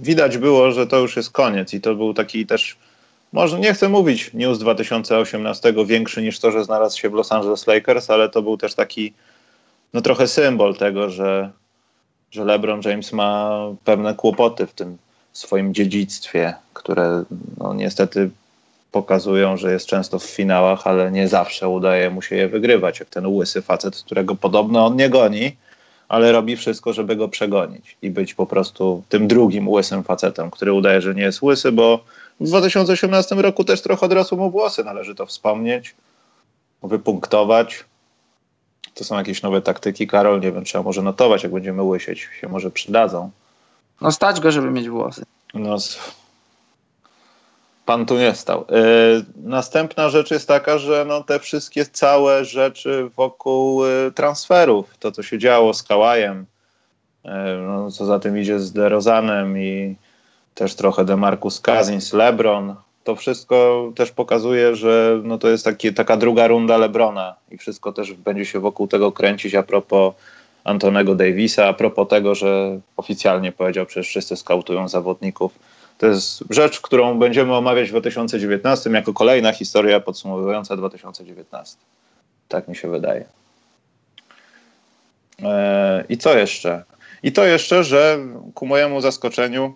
widać 0.00 0.38
było, 0.38 0.72
że 0.72 0.86
to 0.86 0.98
już 0.98 1.16
jest 1.16 1.30
koniec 1.30 1.74
i 1.74 1.80
to 1.80 1.94
był 1.94 2.14
taki 2.14 2.46
też, 2.46 2.76
może 3.36 3.60
nie 3.60 3.74
chcę 3.74 3.88
mówić 3.88 4.30
news 4.34 4.58
2018 4.58 5.74
większy 5.86 6.22
niż 6.22 6.38
to, 6.38 6.50
że 6.50 6.64
znalazł 6.64 6.98
się 6.98 7.10
w 7.10 7.12
Los 7.12 7.32
Angeles 7.32 7.66
Lakers, 7.66 8.10
ale 8.10 8.28
to 8.28 8.42
był 8.42 8.56
też 8.56 8.74
taki 8.74 9.12
no 9.94 10.00
trochę 10.00 10.28
symbol 10.28 10.76
tego, 10.76 11.10
że, 11.10 11.50
że 12.30 12.44
LeBron 12.44 12.80
James 12.84 13.12
ma 13.12 13.60
pewne 13.84 14.14
kłopoty 14.14 14.66
w 14.66 14.72
tym 14.72 14.96
swoim 15.32 15.74
dziedzictwie, 15.74 16.54
które 16.74 17.24
no, 17.58 17.74
niestety 17.74 18.30
pokazują, 18.92 19.56
że 19.56 19.72
jest 19.72 19.86
często 19.86 20.18
w 20.18 20.24
finałach, 20.24 20.86
ale 20.86 21.10
nie 21.10 21.28
zawsze 21.28 21.68
udaje 21.68 22.10
mu 22.10 22.22
się 22.22 22.36
je 22.36 22.48
wygrywać, 22.48 23.00
jak 23.00 23.08
ten 23.08 23.26
łysy 23.26 23.62
facet, 23.62 23.96
którego 23.96 24.34
podobno 24.34 24.86
on 24.86 24.96
nie 24.96 25.10
goni, 25.10 25.56
ale 26.08 26.32
robi 26.32 26.56
wszystko, 26.56 26.92
żeby 26.92 27.16
go 27.16 27.28
przegonić 27.28 27.96
i 28.02 28.10
być 28.10 28.34
po 28.34 28.46
prostu 28.46 29.02
tym 29.08 29.28
drugim 29.28 29.68
łysym 29.68 30.02
facetem, 30.02 30.50
który 30.50 30.72
udaje, 30.72 31.00
że 31.00 31.14
nie 31.14 31.22
jest 31.22 31.42
łysy, 31.42 31.72
bo 31.72 32.04
w 32.40 32.44
2018 32.44 33.34
roku 33.34 33.64
też 33.64 33.82
trochę 33.82 34.06
odrosły 34.06 34.38
mu 34.38 34.50
włosy, 34.50 34.84
należy 34.84 35.14
to 35.14 35.26
wspomnieć, 35.26 35.94
wypunktować. 36.82 37.84
To 38.94 39.04
są 39.04 39.18
jakieś 39.18 39.42
nowe 39.42 39.62
taktyki, 39.62 40.06
Karol, 40.06 40.40
nie 40.40 40.52
wiem, 40.52 40.64
trzeba 40.64 40.84
może 40.84 41.02
notować, 41.02 41.42
jak 41.42 41.52
będziemy 41.52 41.82
łysieć, 41.82 42.28
się 42.40 42.48
może 42.48 42.70
przydadzą. 42.70 43.30
No 44.00 44.12
stać 44.12 44.40
go, 44.40 44.52
żeby 44.52 44.70
mieć 44.70 44.88
włosy. 44.88 45.22
No, 45.54 45.76
pan 47.86 48.06
tu 48.06 48.18
nie 48.18 48.34
stał. 48.34 48.64
Yy, 48.70 49.24
następna 49.36 50.08
rzecz 50.08 50.30
jest 50.30 50.48
taka, 50.48 50.78
że 50.78 51.04
no, 51.08 51.22
te 51.22 51.40
wszystkie 51.40 51.86
całe 51.86 52.44
rzeczy 52.44 53.10
wokół 53.16 53.84
y, 53.84 54.12
transferów, 54.14 54.98
to 54.98 55.12
co 55.12 55.22
się 55.22 55.38
działo 55.38 55.74
z 55.74 55.82
Kałajem, 55.82 56.46
yy, 57.24 57.30
no, 57.66 57.90
co 57.90 58.06
za 58.06 58.18
tym 58.18 58.38
idzie 58.38 58.60
z 58.60 58.72
DeRozanem 58.72 59.58
i 59.58 59.96
też 60.56 60.74
trochę 60.74 61.04
DeMarcus 61.04 61.60
Cousins, 61.60 62.12
LeBron, 62.12 62.74
to 63.04 63.16
wszystko 63.16 63.92
też 63.96 64.10
pokazuje, 64.10 64.76
że 64.76 65.20
no 65.24 65.38
to 65.38 65.48
jest 65.48 65.64
taki, 65.64 65.94
taka 65.94 66.16
druga 66.16 66.46
runda 66.46 66.76
Lebrona 66.76 67.34
i 67.50 67.58
wszystko 67.58 67.92
też 67.92 68.12
będzie 68.12 68.44
się 68.44 68.60
wokół 68.60 68.86
tego 68.86 69.12
kręcić 69.12 69.54
a 69.54 69.62
propos 69.62 70.14
Antonego 70.64 71.14
Davisa, 71.14 71.66
a 71.66 71.72
propos 71.72 72.08
tego, 72.08 72.34
że 72.34 72.80
oficjalnie 72.96 73.52
powiedział, 73.52 73.86
przecież 73.86 74.08
wszyscy 74.08 74.36
skautują 74.36 74.88
zawodników. 74.88 75.52
To 75.98 76.06
jest 76.06 76.44
rzecz, 76.50 76.80
którą 76.80 77.18
będziemy 77.18 77.54
omawiać 77.54 77.88
w 77.88 77.90
2019 77.90 78.90
jako 78.90 79.12
kolejna 79.12 79.52
historia 79.52 80.00
podsumowująca 80.00 80.76
2019. 80.76 81.76
Tak 82.48 82.68
mi 82.68 82.76
się 82.76 82.88
wydaje. 82.88 83.24
Eee, 85.42 86.04
I 86.08 86.18
co 86.18 86.38
jeszcze? 86.38 86.84
I 87.22 87.32
to 87.32 87.44
jeszcze, 87.44 87.84
że 87.84 88.18
ku 88.54 88.66
mojemu 88.66 89.00
zaskoczeniu 89.00 89.74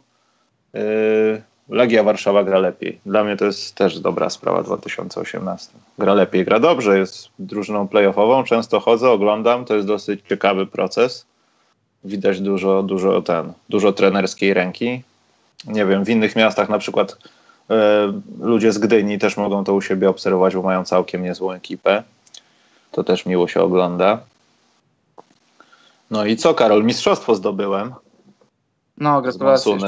Legia 1.70 2.02
Warszawa 2.02 2.44
gra 2.44 2.58
lepiej. 2.58 3.00
Dla 3.06 3.24
mnie 3.24 3.36
to 3.36 3.44
jest 3.44 3.74
też 3.74 4.00
dobra 4.00 4.30
sprawa 4.30 4.62
2018. 4.62 5.72
Gra 5.98 6.14
lepiej, 6.14 6.44
gra 6.44 6.60
dobrze, 6.60 6.98
jest 6.98 7.28
drużyną 7.38 7.88
playoffową, 7.88 8.44
często 8.44 8.80
chodzę, 8.80 9.10
oglądam, 9.10 9.64
to 9.64 9.74
jest 9.74 9.86
dosyć 9.86 10.20
ciekawy 10.28 10.66
proces. 10.66 11.26
Widać 12.04 12.40
dużo, 12.40 12.82
dużo 12.82 13.22
ten, 13.22 13.52
dużo 13.68 13.92
trenerskiej 13.92 14.54
ręki. 14.54 15.02
Nie 15.66 15.86
wiem, 15.86 16.04
w 16.04 16.08
innych 16.08 16.36
miastach 16.36 16.68
na 16.68 16.78
przykład 16.78 17.18
e, 17.70 18.12
ludzie 18.40 18.72
z 18.72 18.78
Gdyni 18.78 19.18
też 19.18 19.36
mogą 19.36 19.64
to 19.64 19.74
u 19.74 19.80
siebie 19.80 20.08
obserwować, 20.08 20.54
bo 20.54 20.62
mają 20.62 20.84
całkiem 20.84 21.22
niezłą 21.22 21.52
ekipę. 21.52 22.02
To 22.92 23.04
też 23.04 23.26
miło 23.26 23.48
się 23.48 23.60
ogląda. 23.60 24.18
No 26.10 26.24
i 26.24 26.36
co, 26.36 26.54
Karol? 26.54 26.84
Mistrzostwo 26.84 27.34
zdobyłem. 27.34 27.94
No, 28.98 29.22
gratulacje 29.22 29.78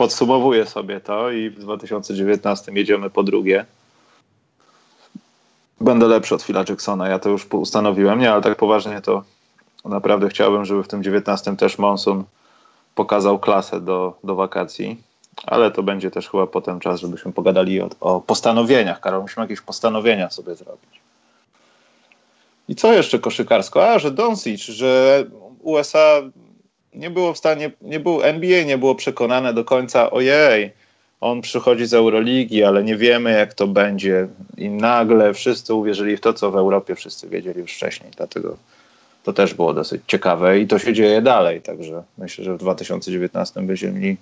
podsumowuję 0.00 0.66
sobie 0.66 1.00
to 1.00 1.30
i 1.30 1.50
w 1.50 1.58
2019 1.58 2.72
jedziemy 2.74 3.10
po 3.10 3.22
drugie. 3.22 3.66
Będę 5.80 6.06
lepszy 6.06 6.34
od 6.34 6.42
Phila 6.42 6.64
Jacksona, 6.68 7.08
ja 7.08 7.18
to 7.18 7.28
już 7.28 7.46
ustanowiłem, 7.52 8.18
nie, 8.18 8.32
ale 8.32 8.42
tak 8.42 8.56
poważnie 8.56 9.00
to 9.00 9.24
naprawdę 9.84 10.28
chciałbym, 10.28 10.64
żeby 10.64 10.82
w 10.82 10.88
tym 10.88 11.02
19 11.02 11.56
też 11.56 11.78
Monsun 11.78 12.24
pokazał 12.94 13.38
klasę 13.38 13.80
do, 13.80 14.18
do 14.24 14.34
wakacji, 14.34 15.02
ale 15.46 15.70
to 15.70 15.82
będzie 15.82 16.10
też 16.10 16.30
chyba 16.30 16.46
potem 16.46 16.80
czas, 16.80 17.00
żebyśmy 17.00 17.32
pogadali 17.32 17.80
o, 17.80 17.90
o 18.00 18.20
postanowieniach. 18.20 19.00
Karol, 19.00 19.22
musimy 19.22 19.44
jakieś 19.44 19.60
postanowienia 19.60 20.30
sobie 20.30 20.54
zrobić. 20.54 21.00
I 22.68 22.74
co 22.74 22.92
jeszcze 22.92 23.18
koszykarsko? 23.18 23.90
A, 23.90 23.98
że 23.98 24.10
Doncic, 24.10 24.60
że 24.60 25.24
USA 25.62 26.22
nie 26.94 27.10
było 27.10 27.34
w 27.34 27.38
stanie, 27.38 27.70
nie 27.82 28.00
było, 28.00 28.24
NBA 28.24 28.64
nie 28.64 28.78
było 28.78 28.94
przekonane 28.94 29.54
do 29.54 29.64
końca, 29.64 30.10
ojej, 30.10 30.72
on 31.20 31.40
przychodzi 31.40 31.86
z 31.86 31.94
Euroligi, 31.94 32.64
ale 32.64 32.84
nie 32.84 32.96
wiemy 32.96 33.32
jak 33.32 33.54
to 33.54 33.66
będzie. 33.66 34.28
I 34.56 34.68
nagle 34.68 35.34
wszyscy 35.34 35.74
uwierzyli 35.74 36.16
w 36.16 36.20
to, 36.20 36.32
co 36.32 36.50
w 36.50 36.56
Europie 36.56 36.94
wszyscy 36.94 37.28
wiedzieli 37.28 37.60
już 37.60 37.72
wcześniej. 37.72 38.10
Dlatego 38.16 38.56
to 39.24 39.32
też 39.32 39.54
było 39.54 39.74
dosyć 39.74 40.02
ciekawe 40.06 40.58
i 40.58 40.66
to 40.66 40.78
się 40.78 40.92
dzieje 40.92 41.22
dalej. 41.22 41.62
Także 41.62 42.02
myślę, 42.18 42.44
że 42.44 42.54
w 42.54 42.58
2019 42.58 43.62
będziemy 43.62 44.00
mieli 44.00 44.16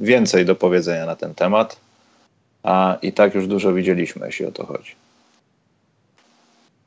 więcej 0.00 0.44
do 0.44 0.54
powiedzenia 0.54 1.06
na 1.06 1.16
ten 1.16 1.34
temat. 1.34 1.76
A 2.62 2.96
i 3.02 3.12
tak 3.12 3.34
już 3.34 3.46
dużo 3.46 3.72
widzieliśmy, 3.72 4.26
jeśli 4.26 4.46
o 4.46 4.52
to 4.52 4.66
chodzi. 4.66 4.94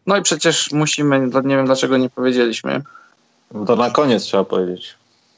No 0.08 0.18
i 0.18 0.22
przecież 0.22 0.72
musimy, 0.72 1.20
nie 1.20 1.56
wiem 1.56 1.66
dlaczego 1.66 1.98
nie 1.98 2.10
powiedzieliśmy. 2.10 2.82
No 3.52 3.66
to 3.66 3.76
na 3.76 3.90
koniec 3.90 4.24
trzeba 4.24 4.44
powiedzieć 4.44 4.97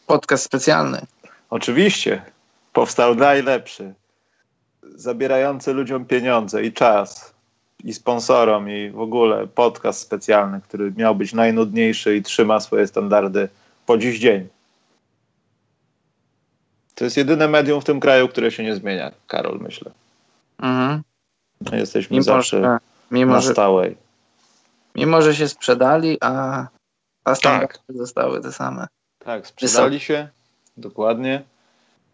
podcast 0.10 0.44
specjalny. 0.44 1.02
Oczywiście. 1.50 2.22
Powstał 2.74 3.16
najlepszy. 3.16 3.94
Zabierający 4.84 5.74
ludziom 5.74 6.06
pieniądze 6.06 6.64
i 6.64 6.74
czas. 6.74 7.34
I 7.84 7.94
sponsorom, 7.94 8.70
i 8.70 8.90
w 8.90 9.00
ogóle 9.00 9.48
podcast 9.48 10.00
specjalny, 10.00 10.62
który 10.62 10.92
miał 10.98 11.16
być 11.16 11.34
najnudniejszy 11.34 12.16
i 12.16 12.24
trzyma 12.24 12.60
swoje 12.60 12.88
standardy 12.88 13.50
po 13.86 13.98
dziś 13.98 14.20
dzień. 14.20 14.48
To 16.96 17.04
jest 17.04 17.18
jedyne 17.18 17.48
medium 17.48 17.82
w 17.82 17.86
tym 17.86 18.00
kraju, 18.00 18.28
które 18.28 18.52
się 18.52 18.64
nie 18.64 18.76
zmienia, 18.76 19.12
Karol, 19.28 19.60
myślę. 19.62 19.92
Mhm. 20.60 21.02
My 21.72 21.78
jesteśmy 21.78 22.14
mimo, 22.14 22.24
zawsze 22.24 22.62
że, 22.62 22.78
mimo, 23.12 23.34
na 23.34 23.42
stałej. 23.42 23.90
Że, 23.90 23.96
mimo, 24.96 25.22
że 25.22 25.36
się 25.36 25.48
sprzedali, 25.48 26.18
a, 26.22 26.68
a 27.24 27.36
standardy 27.36 27.80
tak. 27.88 27.98
zostały 27.98 28.42
te 28.42 28.52
same. 28.52 28.88
Tak, 29.30 29.48
sprzedali 29.48 30.00
się, 30.00 30.28
dokładnie. 30.78 31.44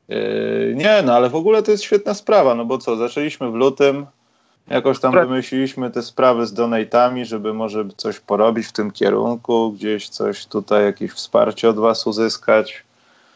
Yy, 0.07 0.73
nie, 0.75 1.01
no 1.05 1.13
ale 1.13 1.29
w 1.29 1.35
ogóle 1.35 1.63
to 1.63 1.71
jest 1.71 1.83
świetna 1.83 2.13
sprawa, 2.13 2.55
no 2.55 2.65
bo 2.65 2.77
co, 2.77 2.95
zaczęliśmy 2.95 3.51
w 3.51 3.53
lutym, 3.53 4.05
Jakoś 4.67 4.99
tam 4.99 5.13
wymyśliliśmy 5.13 5.91
te 5.91 6.03
sprawy 6.03 6.45
z 6.45 6.53
donatami, 6.53 7.25
żeby 7.25 7.53
może 7.53 7.85
coś 7.97 8.19
porobić 8.19 8.67
w 8.67 8.71
tym 8.71 8.91
kierunku, 8.91 9.71
gdzieś 9.71 10.09
coś 10.09 10.45
tutaj, 10.45 10.85
jakieś 10.85 11.11
wsparcie 11.11 11.69
od 11.69 11.79
was 11.79 12.07
uzyskać. 12.07 12.83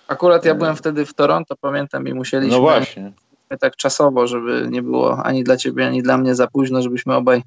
Akurat 0.08 0.46
ja 0.46 0.56
byłem 0.56 0.76
wtedy 0.76 1.06
w 1.06 1.14
Toronto, 1.14 1.56
pamiętam, 1.62 2.08
i 2.08 2.14
musieliśmy. 2.14 2.56
No 2.56 2.62
właśnie. 2.62 3.12
Tak 3.60 3.76
czasowo, 3.76 4.28
żeby 4.28 4.68
nie 4.72 4.82
było 4.82 5.24
ani 5.24 5.44
dla 5.44 5.58
ciebie, 5.58 5.88
ani 5.88 6.04
dla 6.04 6.18
mnie 6.18 6.36
za 6.36 6.48
późno, 6.48 6.82
żebyśmy 6.82 7.16
obaj 7.16 7.44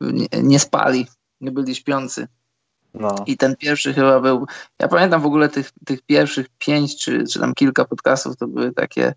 nie, 0.00 0.26
nie 0.42 0.58
spali, 0.58 1.06
nie 1.40 1.50
byli 1.50 1.74
śpiący. 1.74 2.28
No. 2.94 3.14
I 3.26 3.36
ten 3.36 3.56
pierwszy 3.56 3.94
chyba 3.94 4.20
był. 4.20 4.46
Ja 4.78 4.88
pamiętam 4.88 5.22
w 5.22 5.26
ogóle 5.26 5.48
tych, 5.48 5.70
tych 5.84 6.02
pierwszych 6.02 6.46
pięć 6.58 7.04
czy, 7.04 7.24
czy 7.32 7.40
tam 7.40 7.54
kilka 7.54 7.84
podcastów 7.84 8.36
to 8.36 8.46
były 8.46 8.72
takie 8.72 9.14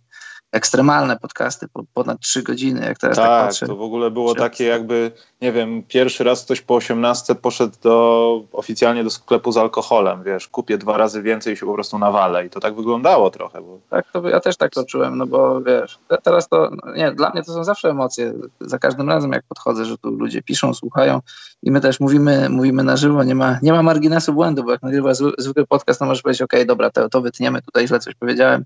ekstremalne 0.51 1.17
podcasty, 1.17 1.67
po, 1.73 1.83
ponad 1.93 2.19
trzy 2.19 2.43
godziny, 2.43 2.85
jak 2.85 2.97
teraz 2.97 3.17
tak, 3.17 3.25
tak 3.25 3.47
patrzę. 3.47 3.67
to 3.67 3.75
w 3.75 3.81
ogóle 3.81 4.11
było 4.11 4.35
takie 4.35 4.65
jakby, 4.65 5.11
nie 5.41 5.51
wiem, 5.51 5.83
pierwszy 5.87 6.23
raz 6.23 6.45
ktoś 6.45 6.61
po 6.61 6.75
18 6.75 7.35
poszedł 7.35 7.75
do, 7.83 8.43
oficjalnie 8.51 9.03
do 9.03 9.09
sklepu 9.09 9.51
z 9.51 9.57
alkoholem, 9.57 10.23
wiesz, 10.23 10.47
kupię 10.47 10.77
dwa 10.77 10.97
razy 10.97 11.21
więcej 11.21 11.53
i 11.53 11.57
się 11.57 11.65
po 11.65 11.73
prostu 11.73 11.99
nawalę 11.99 12.45
i 12.45 12.49
to 12.49 12.59
tak 12.59 12.75
wyglądało 12.75 13.29
trochę. 13.29 13.61
Bo... 13.61 13.79
Tak, 13.89 14.11
to 14.11 14.29
ja 14.29 14.39
też 14.39 14.57
tak 14.57 14.71
to 14.71 14.85
czułem, 14.85 15.17
no 15.17 15.27
bo 15.27 15.61
wiesz, 15.61 15.99
teraz 16.23 16.49
to, 16.49 16.71
nie, 16.95 17.11
dla 17.11 17.29
mnie 17.29 17.43
to 17.43 17.53
są 17.53 17.63
zawsze 17.63 17.89
emocje, 17.89 18.33
za 18.61 18.79
każdym 18.79 19.09
razem 19.09 19.31
jak 19.31 19.43
podchodzę, 19.43 19.85
że 19.85 19.97
tu 19.97 20.09
ludzie 20.09 20.41
piszą, 20.41 20.73
słuchają 20.73 21.19
i 21.63 21.71
my 21.71 21.81
też 21.81 21.99
mówimy, 21.99 22.49
mówimy 22.49 22.83
na 22.83 22.97
żywo, 22.97 23.23
nie 23.23 23.35
ma, 23.35 23.59
nie 23.61 23.73
ma 23.73 23.83
marginesu 23.83 24.33
błędu, 24.33 24.63
bo 24.63 24.71
jak 24.71 24.81
nagrywa 24.81 25.13
zwykły 25.37 25.67
podcast, 25.67 25.99
to 25.99 26.05
możesz 26.05 26.21
powiedzieć, 26.21 26.41
okej, 26.41 26.59
okay, 26.59 26.65
dobra, 26.65 26.89
to, 26.89 27.09
to 27.09 27.21
wytniemy, 27.21 27.61
tutaj 27.61 27.87
źle 27.87 27.99
coś 27.99 28.15
powiedziałem, 28.15 28.65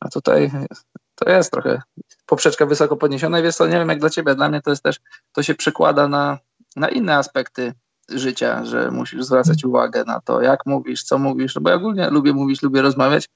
a 0.00 0.08
tutaj 0.08 0.50
to 1.14 1.30
jest 1.30 1.50
trochę 1.50 1.82
poprzeczka 2.26 2.66
wysoko 2.66 2.96
podniesiona 2.96 3.40
i 3.40 3.42
wiesz 3.42 3.56
co, 3.56 3.66
nie 3.66 3.78
wiem 3.78 3.88
jak 3.88 4.00
dla 4.00 4.10
ciebie, 4.10 4.34
dla 4.34 4.48
mnie 4.48 4.62
to 4.62 4.70
jest 4.70 4.82
też, 4.82 5.00
to 5.32 5.42
się 5.42 5.54
przekłada 5.54 6.08
na, 6.08 6.38
na 6.76 6.88
inne 6.88 7.16
aspekty 7.16 7.74
życia, 8.08 8.64
że 8.64 8.90
musisz 8.90 9.24
zwracać 9.24 9.64
uwagę 9.64 10.04
na 10.04 10.20
to, 10.20 10.42
jak 10.42 10.66
mówisz, 10.66 11.02
co 11.02 11.18
mówisz, 11.18 11.54
no 11.54 11.60
bo 11.60 11.70
ja 11.70 11.76
ogólnie 11.76 12.10
lubię 12.10 12.32
mówić, 12.32 12.62
lubię 12.62 12.82
rozmawiać, 12.82 13.28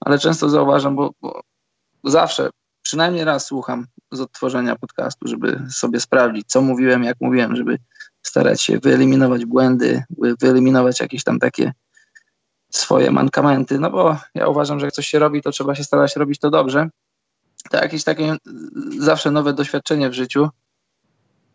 ale 0.00 0.18
często 0.18 0.48
zauważam, 0.48 0.96
bo, 0.96 1.10
bo 1.20 1.42
zawsze, 2.04 2.50
przynajmniej 2.82 3.24
raz 3.24 3.46
słucham 3.46 3.86
z 4.12 4.20
odtworzenia 4.20 4.76
podcastu, 4.76 5.28
żeby 5.28 5.62
sobie 5.70 6.00
sprawdzić, 6.00 6.46
co 6.46 6.60
mówiłem, 6.60 7.04
jak 7.04 7.16
mówiłem, 7.20 7.56
żeby 7.56 7.78
starać 8.22 8.62
się 8.62 8.78
wyeliminować 8.78 9.44
błędy, 9.44 10.02
wyeliminować 10.40 11.00
jakieś 11.00 11.24
tam 11.24 11.38
takie 11.38 11.72
swoje 12.72 13.10
mankamenty, 13.10 13.78
no 13.78 13.90
bo 13.90 14.16
ja 14.34 14.48
uważam, 14.48 14.80
że 14.80 14.86
jak 14.86 14.94
coś 14.94 15.06
się 15.06 15.18
robi, 15.18 15.42
to 15.42 15.50
trzeba 15.50 15.74
się 15.74 15.84
starać 15.84 16.16
robić 16.16 16.38
to 16.38 16.50
dobrze. 16.50 16.88
To 17.70 17.76
jakieś 17.76 18.04
takie 18.04 18.36
zawsze 18.98 19.30
nowe 19.30 19.52
doświadczenie 19.52 20.10
w 20.10 20.14
życiu 20.14 20.48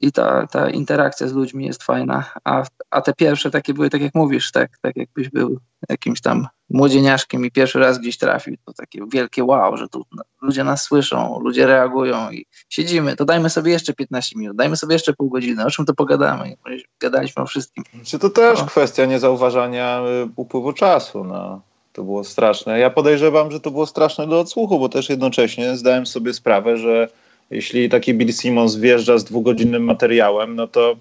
i 0.03 0.11
ta, 0.11 0.47
ta 0.47 0.70
interakcja 0.70 1.28
z 1.28 1.34
ludźmi 1.34 1.66
jest 1.66 1.84
fajna, 1.84 2.26
a, 2.43 2.64
a 2.89 3.01
te 3.01 3.14
pierwsze 3.14 3.51
takie 3.51 3.74
były, 3.74 3.89
tak 3.89 4.01
jak 4.01 4.16
mówisz, 4.16 4.51
tak, 4.51 4.78
tak 4.82 4.95
jakbyś 4.95 5.30
był 5.30 5.59
jakimś 5.89 6.22
tam 6.22 6.47
młodzieniaszkiem 6.70 7.45
i 7.45 7.51
pierwszy 7.51 7.80
raz 7.80 7.99
gdzieś 7.99 8.18
trafił, 8.18 8.55
to 8.66 8.74
takie 8.74 8.99
wielkie 9.14 9.43
wow, 9.43 9.78
że 9.78 9.88
tu 9.89 10.05
ludzie 10.41 10.64
nas 10.64 10.84
słyszą, 10.84 11.39
ludzie 11.39 11.68
reagują 11.68 12.32
i 12.32 12.45
siedzimy, 12.70 13.16
to 13.16 13.26
dajmy 13.26 13.49
sobie 13.49 13.72
jeszcze 13.72 13.93
15 13.93 14.39
minut, 14.39 14.57
dajmy 14.57 14.78
sobie 14.78 14.93
jeszcze 14.93 15.14
pół 15.14 15.30
godziny, 15.30 15.66
o 15.66 15.72
czym 15.72 15.86
to 15.86 15.93
pogadamy? 15.93 16.55
Gadaliśmy 16.99 17.43
o 17.43 17.45
wszystkim. 17.45 17.84
Czy 18.03 18.20
to 18.20 18.30
też 18.30 18.59
no. 18.59 18.66
kwestia 18.66 19.05
niezauważania 19.05 20.01
y, 20.26 20.30
upływu 20.36 20.74
czasu, 20.74 21.24
no. 21.24 21.61
To 21.94 22.04
było 22.04 22.24
straszne. 22.24 22.80
Ja 22.80 22.89
podejrzewam, 22.89 23.52
że 23.52 23.60
to 23.60 23.72
było 23.72 23.86
straszne 23.86 24.28
do 24.28 24.39
odsłuchu, 24.39 24.80
bo 24.80 24.89
też 24.89 25.10
jednocześnie 25.10 25.78
zdałem 25.78 26.06
sobie 26.06 26.34
sprawę, 26.34 26.78
że 26.78 27.08
jeśli 27.52 27.89
taki 27.89 28.14
Bill 28.14 28.34
Simmons 28.34 28.76
wjeżdża 28.76 29.18
z 29.18 29.24
dwugodzinnym 29.24 29.84
materiałem, 29.84 30.56
no 30.56 30.68
to 30.68 30.96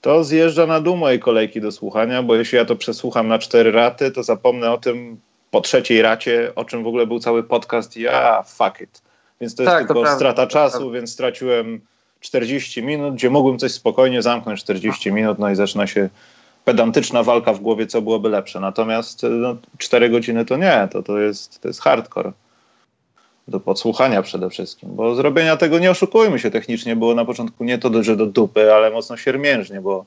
to 0.00 0.24
zjeżdża 0.24 0.66
na 0.66 0.80
dół 0.80 0.96
mojej 0.96 1.20
kolejki 1.20 1.60
do 1.60 1.72
słuchania, 1.72 2.22
bo 2.22 2.34
jeśli 2.34 2.58
ja 2.58 2.64
to 2.64 2.76
przesłucham 2.76 3.28
na 3.28 3.38
cztery 3.38 3.72
raty, 3.72 4.10
to 4.10 4.22
zapomnę 4.22 4.72
o 4.72 4.78
tym 4.78 5.20
po 5.50 5.60
trzeciej 5.60 6.02
racie, 6.02 6.52
o 6.56 6.64
czym 6.64 6.84
w 6.84 6.86
ogóle 6.86 7.06
był 7.06 7.20
cały 7.20 7.42
podcast 7.42 7.96
i 7.96 8.00
ja 8.00 8.42
fuck 8.42 8.80
it. 8.80 9.02
Więc 9.40 9.54
to 9.54 9.62
jest 9.62 9.74
tak, 9.74 9.86
tylko 9.86 10.04
to 10.04 10.14
strata 10.16 10.46
czasu, 10.46 10.90
więc 10.90 11.12
straciłem 11.12 11.80
40 12.20 12.82
minut, 12.82 13.14
gdzie 13.14 13.30
mógłbym 13.30 13.58
coś 13.58 13.72
spokojnie 13.72 14.22
zamknąć 14.22 14.60
40 14.60 15.12
minut, 15.12 15.38
no 15.38 15.50
i 15.50 15.56
zaczyna 15.56 15.86
się 15.86 16.08
pedantyczna 16.64 17.22
walka 17.22 17.52
w 17.52 17.60
głowie, 17.60 17.86
co 17.86 18.02
byłoby 18.02 18.28
lepsze. 18.28 18.60
Natomiast 18.60 19.22
no, 19.30 19.56
4 19.78 20.10
godziny 20.10 20.44
to 20.44 20.56
nie, 20.56 20.88
to, 20.90 21.02
to, 21.02 21.18
jest, 21.18 21.60
to 21.60 21.68
jest 21.68 21.80
hardcore 21.80 22.32
do 23.48 23.60
podsłuchania 23.60 24.22
przede 24.22 24.50
wszystkim, 24.50 24.88
bo 24.92 25.14
zrobienia 25.14 25.56
tego, 25.56 25.78
nie 25.78 25.90
oszukujmy 25.90 26.38
się, 26.38 26.50
technicznie 26.50 26.96
było 26.96 27.14
na 27.14 27.24
początku 27.24 27.64
nie 27.64 27.78
to, 27.78 28.02
że 28.02 28.16
do 28.16 28.26
dupy, 28.26 28.74
ale 28.74 28.90
mocno 28.90 29.16
siermiężnie, 29.16 29.80
bo 29.80 30.04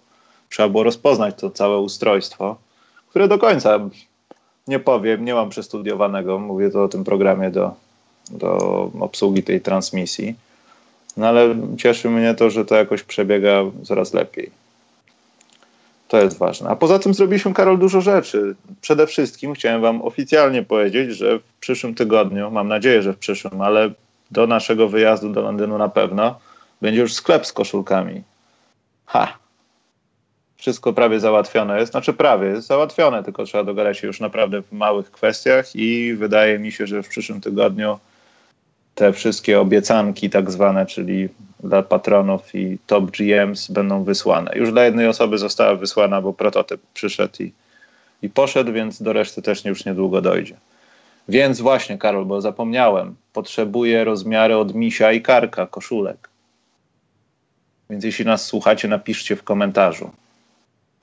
trzeba 0.49 0.69
było 0.69 0.83
rozpoznać 0.83 1.35
to 1.39 1.49
całe 1.49 1.77
ustrojstwo, 1.77 2.57
które 3.09 3.27
do 3.27 3.37
końca 3.37 3.79
nie 4.67 4.79
powiem, 4.79 5.25
nie 5.25 5.33
mam 5.33 5.49
przestudiowanego, 5.49 6.39
mówię 6.39 6.69
to 6.69 6.83
o 6.83 6.87
tym 6.87 7.03
programie 7.03 7.51
do, 7.51 7.73
do 8.31 8.57
obsługi 8.99 9.43
tej 9.43 9.61
transmisji, 9.61 10.35
no 11.17 11.27
ale 11.27 11.55
cieszy 11.77 12.09
mnie 12.09 12.35
to, 12.35 12.49
że 12.49 12.65
to 12.65 12.75
jakoś 12.75 13.03
przebiega 13.03 13.63
coraz 13.83 14.13
lepiej. 14.13 14.51
To 16.07 16.17
jest 16.17 16.37
ważne. 16.37 16.69
A 16.69 16.75
poza 16.75 16.99
tym 16.99 17.13
zrobiliśmy, 17.13 17.53
Karol, 17.53 17.77
dużo 17.77 18.01
rzeczy. 18.01 18.55
Przede 18.81 19.07
wszystkim 19.07 19.53
chciałem 19.53 19.81
Wam 19.81 20.01
oficjalnie 20.01 20.63
powiedzieć, 20.63 21.11
że 21.11 21.39
w 21.39 21.43
przyszłym 21.59 21.95
tygodniu, 21.95 22.51
mam 22.51 22.67
nadzieję, 22.67 23.01
że 23.01 23.13
w 23.13 23.17
przyszłym, 23.17 23.61
ale 23.61 23.91
do 24.31 24.47
naszego 24.47 24.89
wyjazdu 24.89 25.29
do 25.29 25.41
Londynu 25.41 25.77
na 25.77 25.89
pewno, 25.89 26.39
będzie 26.81 27.01
już 27.01 27.13
sklep 27.13 27.45
z 27.45 27.53
koszulkami. 27.53 28.23
Ha! 29.05 29.37
Wszystko 30.57 30.93
prawie 30.93 31.19
załatwione 31.19 31.79
jest. 31.79 31.91
Znaczy 31.91 32.13
prawie 32.13 32.47
jest 32.47 32.67
załatwione, 32.67 33.23
tylko 33.23 33.45
trzeba 33.45 33.63
dogadać 33.63 33.97
się 33.97 34.07
już 34.07 34.19
naprawdę 34.19 34.61
w 34.61 34.71
małych 34.71 35.11
kwestiach 35.11 35.75
i 35.75 36.13
wydaje 36.13 36.59
mi 36.59 36.71
się, 36.71 36.87
że 36.87 37.03
w 37.03 37.09
przyszłym 37.09 37.41
tygodniu 37.41 37.99
te 38.95 39.13
wszystkie 39.13 39.59
obiecanki 39.59 40.29
tak 40.29 40.51
zwane, 40.51 40.85
czyli 40.85 41.29
dla 41.59 41.83
patronów 41.83 42.55
i 42.55 42.77
top 42.87 43.11
GMs 43.11 43.71
będą 43.71 44.03
wysłane. 44.03 44.51
Już 44.55 44.71
dla 44.71 44.83
jednej 44.83 45.07
osoby 45.07 45.37
została 45.37 45.75
wysłana, 45.75 46.21
bo 46.21 46.33
prototyp 46.33 46.81
przyszedł 46.93 47.43
i, 47.43 47.51
i 48.21 48.29
poszedł, 48.29 48.73
więc 48.73 49.01
do 49.01 49.13
reszty 49.13 49.41
też 49.41 49.65
już 49.65 49.85
niedługo 49.85 50.21
dojdzie. 50.21 50.55
Więc 51.29 51.61
właśnie, 51.61 51.97
Karol, 51.97 52.25
bo 52.25 52.41
zapomniałem, 52.41 53.15
potrzebuję 53.33 54.03
rozmiary 54.03 54.57
od 54.57 54.75
misia 54.75 55.11
i 55.11 55.21
karka 55.21 55.67
koszulek. 55.67 56.29
Więc 57.89 58.03
jeśli 58.03 58.25
nas 58.25 58.45
słuchacie, 58.45 58.87
napiszcie 58.87 59.35
w 59.35 59.43
komentarzu. 59.43 60.11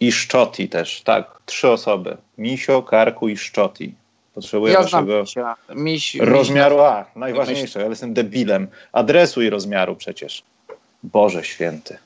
I 0.00 0.12
Szczoti 0.12 0.68
też, 0.68 1.02
tak, 1.02 1.40
trzy 1.46 1.68
osoby. 1.68 2.16
Misio, 2.38 2.82
Karku 2.82 3.28
i 3.28 3.36
Szczoti. 3.36 3.94
Potrzebuję 4.34 4.72
ja 4.72 4.82
waszego 4.82 5.24
miś, 5.74 6.14
rozmiaru. 6.14 6.80
A, 6.80 7.04
najważniejsze, 7.16 7.80
ja 7.80 7.86
jestem 7.86 8.14
debilem. 8.14 8.68
Adresu 8.92 9.42
i 9.42 9.50
rozmiaru 9.50 9.96
przecież. 9.96 10.42
Boże 11.02 11.44
święty. 11.44 11.98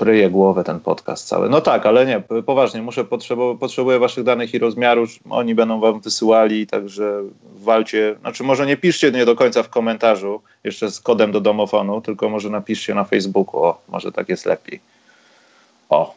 Ryje 0.00 0.30
głowę 0.30 0.64
ten 0.64 0.80
podcast 0.80 1.28
cały. 1.28 1.48
No 1.48 1.60
tak, 1.60 1.86
ale 1.86 2.06
nie, 2.06 2.22
poważnie, 2.46 2.82
muszę 2.82 3.04
potrzebować, 3.04 3.60
potrzebuję 3.60 3.98
waszych 3.98 4.24
danych 4.24 4.54
i 4.54 4.58
rozmiaru. 4.58 5.06
Oni 5.30 5.54
będą 5.54 5.80
wam 5.80 6.00
wysyłali, 6.00 6.66
także 6.66 7.22
walcie. 7.54 8.16
Znaczy, 8.20 8.44
może 8.44 8.66
nie 8.66 8.76
piszcie 8.76 9.12
nie 9.12 9.26
do 9.26 9.36
końca 9.36 9.62
w 9.62 9.68
komentarzu, 9.68 10.42
jeszcze 10.64 10.90
z 10.90 11.00
kodem 11.00 11.32
do 11.32 11.40
domofonu, 11.40 12.00
tylko 12.00 12.28
może 12.28 12.50
napiszcie 12.50 12.94
na 12.94 13.04
Facebooku. 13.04 13.64
O, 13.64 13.80
może 13.88 14.12
tak 14.12 14.28
jest 14.28 14.46
lepiej. 14.46 14.80
O, 15.88 16.14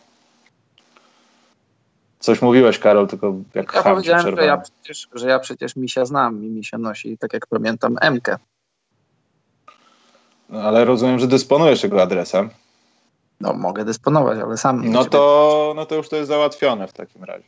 Coś 2.25 2.41
mówiłeś, 2.41 2.79
Karol, 2.79 3.07
tylko 3.07 3.35
jak 3.53 3.73
Ja 3.75 3.83
powiedziałem, 3.83 4.35
że 4.35 4.45
ja, 4.45 4.57
przecież, 4.57 5.07
że 5.13 5.29
ja 5.29 5.39
przecież 5.39 5.75
misia 5.75 6.05
znam 6.05 6.43
i 6.43 6.47
misia 6.47 6.77
nosi, 6.77 7.17
tak 7.17 7.33
jak 7.33 7.47
pamiętam, 7.47 7.97
Mkę. 8.11 8.37
No, 10.49 10.61
ale 10.61 10.85
rozumiem, 10.85 11.19
że 11.19 11.27
dysponujesz 11.27 11.83
jego 11.83 12.01
adresem. 12.01 12.49
No, 13.41 13.53
mogę 13.53 13.85
dysponować, 13.85 14.39
ale 14.39 14.57
sam. 14.57 14.91
No 14.91 15.05
to, 15.05 15.73
no 15.75 15.85
to 15.85 15.95
już 15.95 16.09
to 16.09 16.15
jest 16.15 16.27
załatwione 16.27 16.87
w 16.87 16.93
takim 16.93 17.23
razie. 17.23 17.47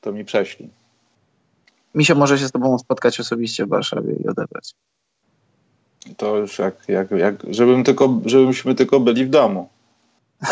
To 0.00 0.12
mi 0.12 0.24
prześlij. 0.24 0.70
Misio 1.94 2.14
może 2.14 2.38
się 2.38 2.48
z 2.48 2.52
tobą 2.52 2.78
spotkać 2.78 3.20
osobiście 3.20 3.66
w 3.66 3.68
Warszawie 3.68 4.14
i 4.24 4.28
odebrać. 4.28 4.74
To 6.16 6.36
już 6.36 6.58
jak, 6.58 6.88
jak, 6.88 7.10
jak 7.10 7.34
żebym 7.50 7.84
tylko, 7.84 8.20
żebyśmy 8.26 8.74
tylko 8.74 9.00
byli 9.00 9.24
w 9.24 9.30
domu. 9.30 9.68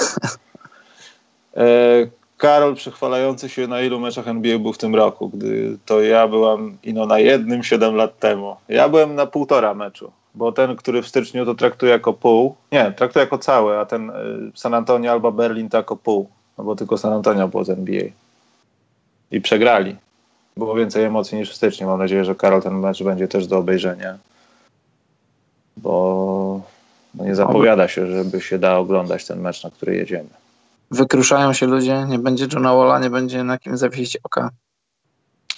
e, 1.57 2.22
Karol 2.43 2.75
przechwalający 2.75 3.49
się 3.49 3.67
na 3.67 3.81
ilu 3.83 4.01
meczach 4.01 4.29
NBA 4.29 4.59
był 4.59 4.73
w 4.73 4.79
tym 4.79 4.95
roku, 4.95 5.29
gdy 5.29 5.79
to 5.87 6.01
ja 6.01 6.29
byłam 6.29 6.79
ino 6.83 7.07
na 7.07 7.19
jednym 7.19 7.63
7 7.63 7.95
lat 7.95 8.19
temu. 8.19 8.57
Ja 8.69 8.89
byłem 8.89 9.15
na 9.15 9.27
półtora 9.27 9.75
meczu, 9.75 10.13
bo 10.35 10.53
ten, 10.53 10.77
który 10.77 11.03
w 11.03 11.09
styczniu 11.09 11.45
to 11.45 11.55
traktuje 11.55 11.93
jako 11.93 12.13
pół, 12.13 12.55
nie, 12.73 12.93
traktuje 12.93 13.25
jako 13.25 13.39
cały, 13.39 13.79
a 13.79 13.87
ten 13.87 14.11
y, 14.11 14.15
San 14.55 14.75
Antonio 14.75 15.13
albo 15.13 15.33
Berlin 15.33 15.69
to 15.69 15.77
jako 15.77 15.97
pół, 15.97 16.29
no 16.59 16.65
bo 16.65 16.77
tylko 16.77 16.99
San 16.99 17.13
Antonio 17.13 17.49
było 17.49 17.65
z 17.65 17.71
NBA. 17.71 18.05
I 19.31 19.41
przegrali. 19.41 19.97
Było 20.57 20.75
więcej 20.75 21.05
emocji 21.05 21.39
niż 21.39 21.51
w 21.51 21.57
styczniu. 21.57 21.87
Mam 21.87 21.99
nadzieję, 21.99 22.25
że 22.25 22.35
Karol 22.35 22.63
ten 22.63 22.79
mecz 22.79 23.03
będzie 23.03 23.29
też 23.29 23.47
do 23.47 23.59
obejrzenia. 23.59 24.19
bo 25.77 26.61
no 27.15 27.25
nie 27.25 27.35
zapowiada 27.35 27.89
się, 27.89 28.07
żeby 28.07 28.41
się 28.41 28.59
da 28.59 28.79
oglądać 28.79 29.27
ten 29.27 29.41
mecz, 29.41 29.65
na 29.65 29.71
który 29.71 29.97
jedziemy. 29.97 30.42
Wykruszają 30.93 31.53
się 31.53 31.67
ludzie, 31.67 32.07
nie 32.09 32.19
będzie 32.19 32.47
Johna 32.53 32.75
Walla, 32.75 32.99
nie 32.99 33.11
będzie 33.11 33.45
na 33.45 33.59
kim 33.59 33.77
zawiesić 33.77 34.17
oka. 34.23 34.51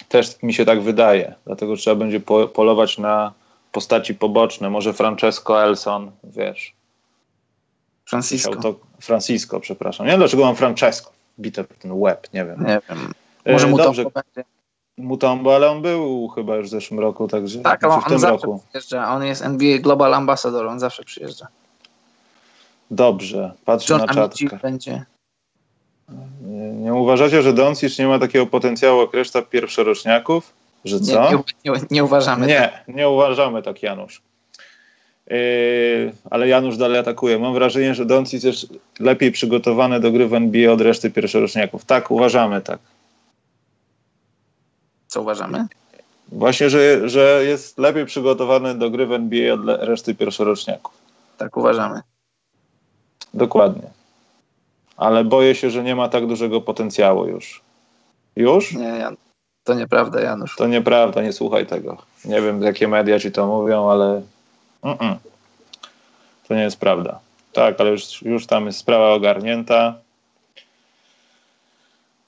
Też 0.09 0.43
mi 0.43 0.53
się 0.53 0.65
tak 0.65 0.81
wydaje, 0.81 1.35
dlatego 1.45 1.75
trzeba 1.75 1.95
będzie 1.95 2.19
po, 2.19 2.47
polować 2.47 2.97
na 2.97 3.33
postaci 3.71 4.15
poboczne, 4.15 4.69
może 4.69 4.93
Francesco 4.93 5.63
Elson, 5.63 6.11
wiesz. 6.23 6.73
Francisco. 8.05 8.55
To, 8.55 8.75
Francisco, 9.01 9.59
przepraszam. 9.59 10.05
Nie 10.05 10.11
wiem, 10.11 10.19
dlaczego 10.19 10.45
mam 10.45 10.55
Francesco. 10.55 11.11
Bite 11.39 11.63
w 11.63 11.67
ten 11.67 11.91
łeb, 11.91 12.27
nie 12.33 12.45
wiem. 12.45 12.65
Nie 12.65 12.81
wiem. 12.89 13.13
Może 13.45 13.67
mu 13.67 13.77
dobrze. 13.77 14.03
będzie. 14.03 14.49
Mutombo, 14.97 15.55
ale 15.55 15.71
on 15.71 15.81
był 15.81 16.27
chyba 16.27 16.55
już 16.55 16.67
w 16.67 16.69
zeszłym 16.69 16.99
roku, 16.99 17.27
także 17.27 17.59
tak, 17.59 17.79
znaczy 17.79 17.95
on, 17.95 18.01
w 18.01 18.05
tym 18.05 18.19
zawsze 18.19 18.47
roku. 18.47 18.63
przyjeżdża. 18.69 19.13
On 19.13 19.23
jest 19.23 19.41
NBA 19.41 19.79
Global 19.79 20.13
Ambassador, 20.13 20.67
on 20.67 20.79
zawsze 20.79 21.03
przyjeżdża. 21.03 21.47
Dobrze, 22.91 23.53
patrzę 23.65 23.93
John 23.93 24.05
na 24.05 24.13
czatkę. 24.13 24.59
będzie. 24.61 25.05
Nie, 26.41 26.71
nie, 26.71 26.93
uważacie, 26.93 27.41
że 27.41 27.53
Doncic 27.53 27.99
nie 27.99 28.07
ma 28.07 28.19
takiego 28.19 28.45
potencjału 28.45 29.01
jak 29.01 29.13
reszta 29.13 29.41
pierwszoroczniaków? 29.41 30.53
Że 30.85 30.99
co? 30.99 31.31
Nie, 31.31 31.37
nie, 31.65 31.79
nie 31.91 32.03
uważamy. 32.03 32.47
Nie, 32.47 32.59
tak. 32.85 32.95
nie 32.95 33.09
uważamy 33.09 33.63
tak, 33.63 33.83
Janusz. 33.83 34.21
Yy, 35.27 36.13
ale 36.29 36.47
Janusz 36.47 36.77
dalej 36.77 36.99
atakuje. 36.99 37.39
Mam 37.39 37.53
wrażenie, 37.53 37.95
że 37.95 38.05
Doncic 38.05 38.43
jest 38.43 38.67
lepiej 38.99 39.31
przygotowany 39.31 39.99
do 39.99 40.11
gry 40.11 40.27
w 40.27 40.33
NBA 40.33 40.71
od 40.71 40.81
reszty 40.81 41.11
pierwszoroczniaków. 41.11 41.85
Tak, 41.85 42.11
uważamy 42.11 42.61
tak. 42.61 42.79
Co 45.07 45.21
uważamy? 45.21 45.67
Właśnie, 46.31 46.69
że, 46.69 47.09
że 47.09 47.41
jest 47.45 47.77
lepiej 47.77 48.05
przygotowany 48.05 48.75
do 48.75 48.89
gry 48.89 49.05
w 49.05 49.11
NBA 49.11 49.53
od 49.53 49.59
reszty 49.65 50.15
pierwszoroczniaków. 50.15 50.93
Tak 51.37 51.57
uważamy. 51.57 52.01
Dokładnie. 53.33 53.89
Ale 54.97 55.23
boję 55.23 55.55
się, 55.55 55.69
że 55.69 55.83
nie 55.83 55.95
ma 55.95 56.09
tak 56.09 56.27
dużego 56.27 56.61
potencjału 56.61 57.27
już. 57.27 57.61
Już? 58.35 58.73
Nie, 58.73 58.83
Jan. 58.83 59.15
To 59.63 59.73
nieprawda, 59.73 60.21
Janusz. 60.21 60.55
To 60.55 60.67
nieprawda, 60.67 61.21
nie 61.21 61.33
słuchaj 61.33 61.65
tego. 61.65 61.97
Nie 62.25 62.41
wiem, 62.41 62.61
jakie 62.61 62.87
media 62.87 63.19
ci 63.19 63.31
to 63.31 63.47
mówią, 63.47 63.89
ale 63.89 64.21
mm 64.83 64.97
-mm. 64.97 65.15
to 66.47 66.55
nie 66.55 66.61
jest 66.61 66.79
prawda. 66.79 67.19
Tak, 67.53 67.81
ale 67.81 67.91
już, 67.91 68.21
już 68.21 68.47
tam 68.47 68.65
jest 68.65 68.79
sprawa 68.79 69.13
ogarnięta. 69.13 69.93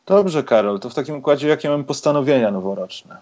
Dobrze, 0.06 0.44
Karol, 0.44 0.80
to 0.80 0.89
w 0.89 0.94
takim 0.94 1.15
układzie 1.15 1.48
jakie 1.48 1.69
mamy 1.69 1.84
postanowienia 1.84 2.52
noworoczne? 2.52 3.18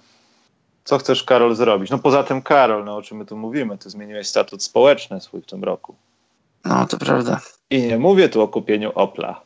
Co 0.84 0.98
chcesz, 0.98 1.24
Karol, 1.24 1.56
zrobić? 1.56 1.92
No 1.92 2.00
poza 2.00 2.24
tym, 2.24 2.42
Karol, 2.42 2.86
no 2.86 2.96
o 2.96 3.02
czym 3.02 3.18
my 3.18 3.26
tu 3.26 3.38
mówimy? 3.38 3.78
Ty 3.78 3.90
zmieniłeś 3.90 4.28
statut 4.28 4.64
społeczny 4.64 5.22
swój 5.22 5.42
w 5.42 5.46
tym 5.46 5.64
roku. 5.64 5.96
No, 6.66 6.88
to 6.88 6.98
prawda. 6.98 7.42
I 7.70 7.82
nie 7.82 7.98
mówię 7.98 8.30
tu 8.30 8.42
o 8.42 8.48
kupieniu 8.48 8.92
Opla. 8.96 9.42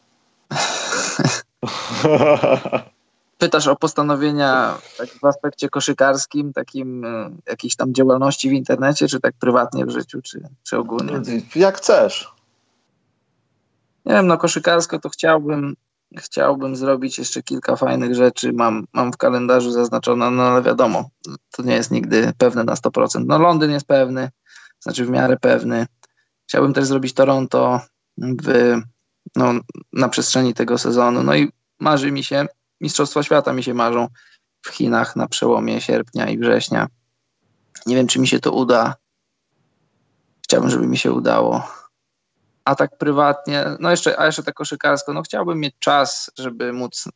Pytasz 3.38 3.68
o 3.68 3.76
postanowienia 3.76 4.78
tak 4.98 5.10
w 5.10 5.26
aspekcie 5.26 5.70
koszykarskim, 5.70 6.54
takim 6.54 7.06
y, 7.06 7.32
jakiejś 7.48 7.76
tam 7.76 7.94
działalności 7.94 8.50
w 8.50 8.54
internecie, 8.54 9.08
czy 9.08 9.20
tak 9.20 9.34
prywatnie 9.40 9.86
w 9.86 9.90
życiu, 9.90 10.22
czy, 10.22 10.42
czy 10.64 10.78
ogólnie? 10.78 11.14
Jak 11.56 11.78
chcesz. 11.78 12.34
Nie 14.06 14.14
wiem, 14.14 14.28
no 14.28 14.38
koszykarsko 14.38 15.00
to 15.00 15.10
chciałbym 15.10 15.76
chciałbym 16.18 16.76
zrobić 16.76 17.18
jeszcze 17.18 17.44
kilka 17.44 17.76
fajnych 17.76 18.16
rzeczy. 18.16 18.54
Mam, 18.54 18.88
mam 18.94 19.12
w 19.12 19.18
kalendarzu 19.18 19.72
zaznaczone, 19.72 20.32
no 20.32 20.44
ale 20.44 20.62
wiadomo, 20.62 21.10
to 21.52 21.64
nie 21.64 21.74
jest 21.74 21.92
nigdy 21.92 22.32
pewne 22.38 22.64
na 22.64 22.74
100%. 22.74 23.24
No 23.26 23.40
Londyn 23.40 23.72
jest 23.72 23.88
pewny, 23.88 24.30
znaczy 24.80 25.06
w 25.06 25.10
miarę 25.10 25.38
pewny. 25.38 25.88
Chciałbym 26.48 26.74
też 26.74 26.86
zrobić 26.86 27.14
Toronto 27.14 27.82
w, 28.22 28.76
no, 29.36 29.54
na 29.94 30.10
przestrzeni 30.10 30.54
tego 30.54 30.78
sezonu. 30.78 31.24
No 31.24 31.36
i 31.36 31.52
marzy 31.80 32.12
mi 32.12 32.24
się, 32.24 32.46
Mistrzostwa 32.82 33.24
Świata 33.24 33.54
mi 33.54 33.64
się 33.64 33.74
marzą 33.74 34.08
w 34.62 34.70
Chinach 34.70 35.16
na 35.16 35.28
przełomie 35.28 35.82
sierpnia 35.82 36.30
i 36.30 36.38
września. 36.38 36.88
Nie 37.86 37.96
wiem, 37.96 38.08
czy 38.08 38.20
mi 38.20 38.28
się 38.28 38.40
to 38.40 38.52
uda. 38.52 38.96
Chciałbym, 40.44 40.70
żeby 40.70 40.88
mi 40.88 40.98
się 40.98 41.12
udało 41.12 41.80
a 42.70 42.76
tak 42.76 42.98
prywatnie, 42.98 43.66
no 43.80 43.92
jeszcze, 43.92 44.20
a 44.20 44.26
jeszcze 44.26 44.44
tak 44.44 44.56
koszykarsko, 44.56 45.14
no 45.14 45.22
chciałbym 45.22 45.60
mieć 45.60 45.76
czas, 45.80 46.32
żeby 46.38 46.74
móc 46.74 47.10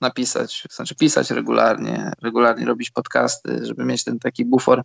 napisać, 0.00 0.64
znaczy 0.70 0.94
pisać 0.94 1.30
regularnie, 1.30 2.12
regularnie 2.22 2.66
robić 2.66 2.90
podcasty, 2.90 3.66
żeby 3.66 3.84
mieć 3.84 4.04
ten 4.04 4.18
taki 4.18 4.44
bufor 4.44 4.82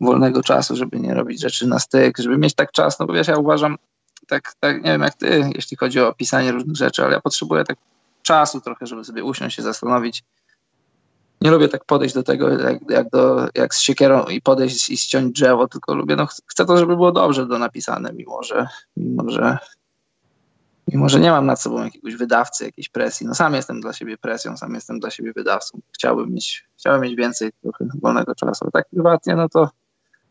wolnego 0.00 0.42
czasu, 0.42 0.76
żeby 0.76 1.00
nie 1.00 1.14
robić 1.14 1.40
rzeczy 1.40 1.66
na 1.66 1.78
styk, 1.78 2.18
żeby 2.18 2.38
mieć 2.38 2.54
tak 2.54 2.72
czas, 2.72 2.98
no 2.98 3.06
bo 3.06 3.12
wiesz, 3.12 3.28
ja 3.28 3.36
uważam, 3.36 3.76
tak, 4.26 4.54
tak 4.60 4.76
nie 4.76 4.90
wiem 4.90 5.02
jak 5.02 5.14
ty, 5.14 5.50
jeśli 5.54 5.76
chodzi 5.76 6.00
o 6.00 6.14
pisanie 6.14 6.52
różnych 6.52 6.76
rzeczy, 6.76 7.04
ale 7.04 7.12
ja 7.12 7.20
potrzebuję 7.20 7.64
tak 7.64 7.78
czasu 8.22 8.60
trochę, 8.60 8.86
żeby 8.86 9.04
sobie 9.04 9.24
usiąść 9.24 9.56
się 9.56 9.62
zastanowić, 9.62 10.24
nie 11.40 11.50
lubię 11.50 11.68
tak 11.68 11.84
podejść 11.84 12.14
do 12.14 12.22
tego, 12.22 12.48
jak, 12.50 12.90
jak, 12.90 13.10
do, 13.10 13.48
jak 13.54 13.74
z 13.74 13.80
siekierą 13.80 14.24
i 14.24 14.40
podejść 14.40 14.90
i 14.90 14.96
ściąć 14.96 15.32
drzewo, 15.32 15.68
tylko 15.68 15.94
lubię, 15.94 16.16
no 16.16 16.26
chcę 16.26 16.66
to, 16.66 16.76
żeby 16.76 16.96
było 16.96 17.12
dobrze 17.12 17.46
do 17.46 17.58
napisane, 17.58 18.12
mimo 18.12 18.42
że, 18.42 18.66
mimo 18.96 19.30
że, 19.30 19.58
mimo 20.88 21.08
że 21.08 21.20
nie 21.20 21.30
mam 21.30 21.46
nad 21.46 21.60
sobą 21.60 21.84
jakiegoś 21.84 22.16
wydawcy, 22.16 22.64
jakiejś 22.64 22.88
presji. 22.88 23.26
No 23.26 23.34
sam 23.34 23.54
jestem 23.54 23.80
dla 23.80 23.92
siebie 23.92 24.18
presją, 24.18 24.56
sam 24.56 24.74
jestem 24.74 25.00
dla 25.00 25.10
siebie 25.10 25.32
wydawcą. 25.32 25.80
Chciałbym 25.92 26.32
mieć, 26.32 26.68
chciałbym 26.78 27.02
mieć 27.02 27.16
więcej 27.16 27.50
trochę 27.62 27.84
wolnego 28.02 28.34
czasu. 28.34 28.64
Ale 28.64 28.70
tak 28.70 28.88
prywatnie, 28.88 29.36
no 29.36 29.48
to 29.48 29.70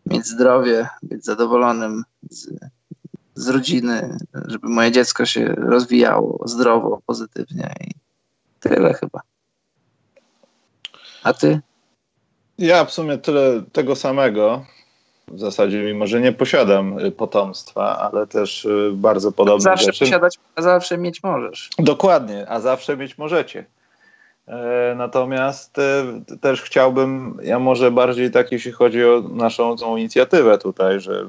mieć 0.06 0.26
zdrowie, 0.26 0.90
być 1.04 1.26
zadowolonym 1.26 2.04
z, 2.30 2.50
z 3.36 3.48
rodziny, 3.48 4.18
żeby 4.46 4.70
moje 4.70 4.92
dziecko 4.92 5.26
się 5.26 5.46
rozwijało 5.46 6.44
zdrowo, 6.46 7.02
pozytywnie 7.06 7.74
i 7.88 7.92
tyle 8.60 8.94
chyba. 8.94 9.22
A 11.24 11.34
ty? 11.34 11.60
Ja 12.58 12.86
w 12.86 12.92
sumie 12.92 13.18
tyle 13.18 13.64
tego 13.72 13.96
samego. 13.96 14.66
W 15.28 15.40
zasadzie, 15.40 15.84
mimo 15.84 16.08
że 16.08 16.22
nie 16.22 16.32
posiadam 16.32 17.00
y, 17.00 17.12
potomstwa, 17.12 17.98
ale 17.98 18.28
też 18.28 18.66
y, 18.66 18.92
bardzo 18.94 19.32
podobne 19.32 19.62
zawsze 19.62 19.86
rzeczy. 19.86 20.06
posiadać, 20.06 20.40
a 20.56 20.62
zawsze 20.62 20.98
mieć 20.98 21.24
możesz. 21.24 21.70
Dokładnie, 21.80 22.50
a 22.50 22.60
zawsze 22.60 22.98
mieć 22.98 23.18
możecie. 23.18 23.66
E, 24.48 24.94
natomiast 24.98 25.80
e, 25.80 26.04
też 26.42 26.62
chciałbym, 26.62 27.38
ja 27.44 27.60
może 27.60 27.92
bardziej 27.92 28.32
tak, 28.32 28.52
jeśli 28.52 28.72
chodzi 28.72 29.06
o 29.06 29.24
naszą 29.32 29.78
tą 29.78 29.98
inicjatywę 29.98 30.58
tutaj, 30.58 31.00
że 31.00 31.26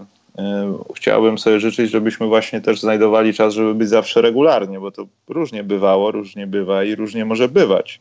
chciałbym 0.94 1.38
sobie 1.38 1.60
życzyć, 1.60 1.90
żebyśmy 1.90 2.26
właśnie 2.26 2.60
też 2.60 2.80
znajdowali 2.80 3.34
czas, 3.34 3.54
żeby 3.54 3.74
być 3.74 3.88
zawsze 3.88 4.22
regularnie, 4.22 4.80
bo 4.80 4.90
to 4.90 5.06
różnie 5.28 5.64
bywało, 5.64 6.10
różnie 6.10 6.46
bywa 6.46 6.84
i 6.84 6.94
różnie 6.94 7.24
może 7.24 7.48
bywać. 7.48 8.00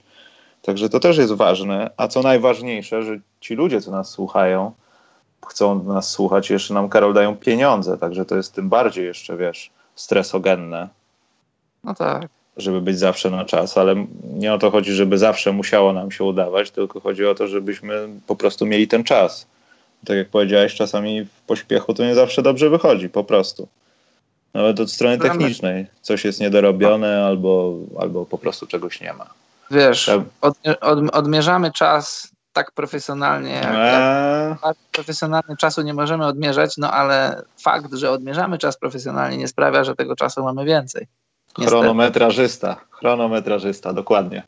Także 0.62 0.90
to 0.90 1.00
też 1.00 1.18
jest 1.18 1.34
ważne. 1.34 1.90
A 1.98 2.08
co 2.08 2.22
najważniejsze, 2.22 3.04
że 3.04 3.20
ci 3.42 3.56
ludzie, 3.56 3.82
co 3.82 3.92
nas 3.92 4.10
słuchają, 4.10 4.72
chcą 5.48 5.84
nas 5.84 6.12
słuchać, 6.12 6.50
jeszcze 6.50 6.74
nam, 6.74 6.90
Karol, 6.90 7.14
dają 7.14 7.36
pieniądze. 7.36 7.98
Także 7.98 8.26
to 8.26 8.36
jest 8.36 8.54
tym 8.54 8.70
bardziej 8.70 9.06
jeszcze, 9.06 9.38
wiesz, 9.38 9.72
stresogenne. 9.96 10.90
No 11.84 11.96
tak. 11.96 12.28
Żeby 12.58 12.82
być 12.82 13.00
zawsze 13.00 13.30
na 13.30 13.46
czas, 13.46 13.78
ale 13.78 14.06
nie 14.34 14.54
o 14.54 14.58
to 14.58 14.72
chodzi, 14.72 14.92
żeby 14.92 15.18
zawsze 15.18 15.52
musiało 15.52 15.94
nam 15.94 16.12
się 16.12 16.24
udawać, 16.24 16.72
tylko 16.72 17.00
chodzi 17.00 17.26
o 17.26 17.36
to, 17.36 17.48
żebyśmy 17.48 18.08
po 18.28 18.36
prostu 18.36 18.66
mieli 18.66 18.88
ten 18.88 19.04
czas. 19.04 19.48
Tak 20.06 20.18
jak 20.18 20.30
powiedziałeś, 20.30 20.76
czasami 20.76 21.26
w 21.26 21.42
pośpiechu 21.48 21.94
to 21.94 22.04
nie 22.04 22.16
zawsze 22.16 22.42
dobrze 22.42 22.70
wychodzi, 22.70 23.10
po 23.10 23.24
prostu. 23.24 23.68
Nawet 24.54 24.80
od 24.80 24.92
strony 24.92 25.18
technicznej. 25.18 25.88
Coś 26.02 26.26
jest 26.26 26.40
niedorobione 26.40 27.26
albo, 27.26 27.74
albo 28.00 28.26
po 28.26 28.38
prostu 28.38 28.68
czegoś 28.68 29.02
nie 29.02 29.14
ma. 29.14 29.26
Wiesz, 29.72 30.10
od, 30.42 30.54
od, 30.82 31.00
odmierzamy 31.12 31.72
czas 31.72 32.32
tak 32.54 32.72
profesjonalnie, 32.72 33.70
eee. 33.70 34.56
tak 34.62 34.78
profesjonalnie 34.92 35.56
czasu 35.58 35.82
nie 35.82 35.94
możemy 35.94 36.26
odmierzać, 36.26 36.78
no 36.78 36.92
ale 36.92 37.42
fakt, 37.62 37.94
że 37.94 38.12
odmierzamy 38.12 38.58
czas 38.58 38.78
profesjonalnie 38.78 39.38
nie 39.38 39.48
sprawia, 39.48 39.84
że 39.84 39.96
tego 39.96 40.16
czasu 40.16 40.44
mamy 40.44 40.66
więcej. 40.66 41.08
Niestety. 41.58 41.68
Chronometrażysta, 41.68 42.76
chronometrażysta, 42.90 43.94
dokładnie. 43.94 44.44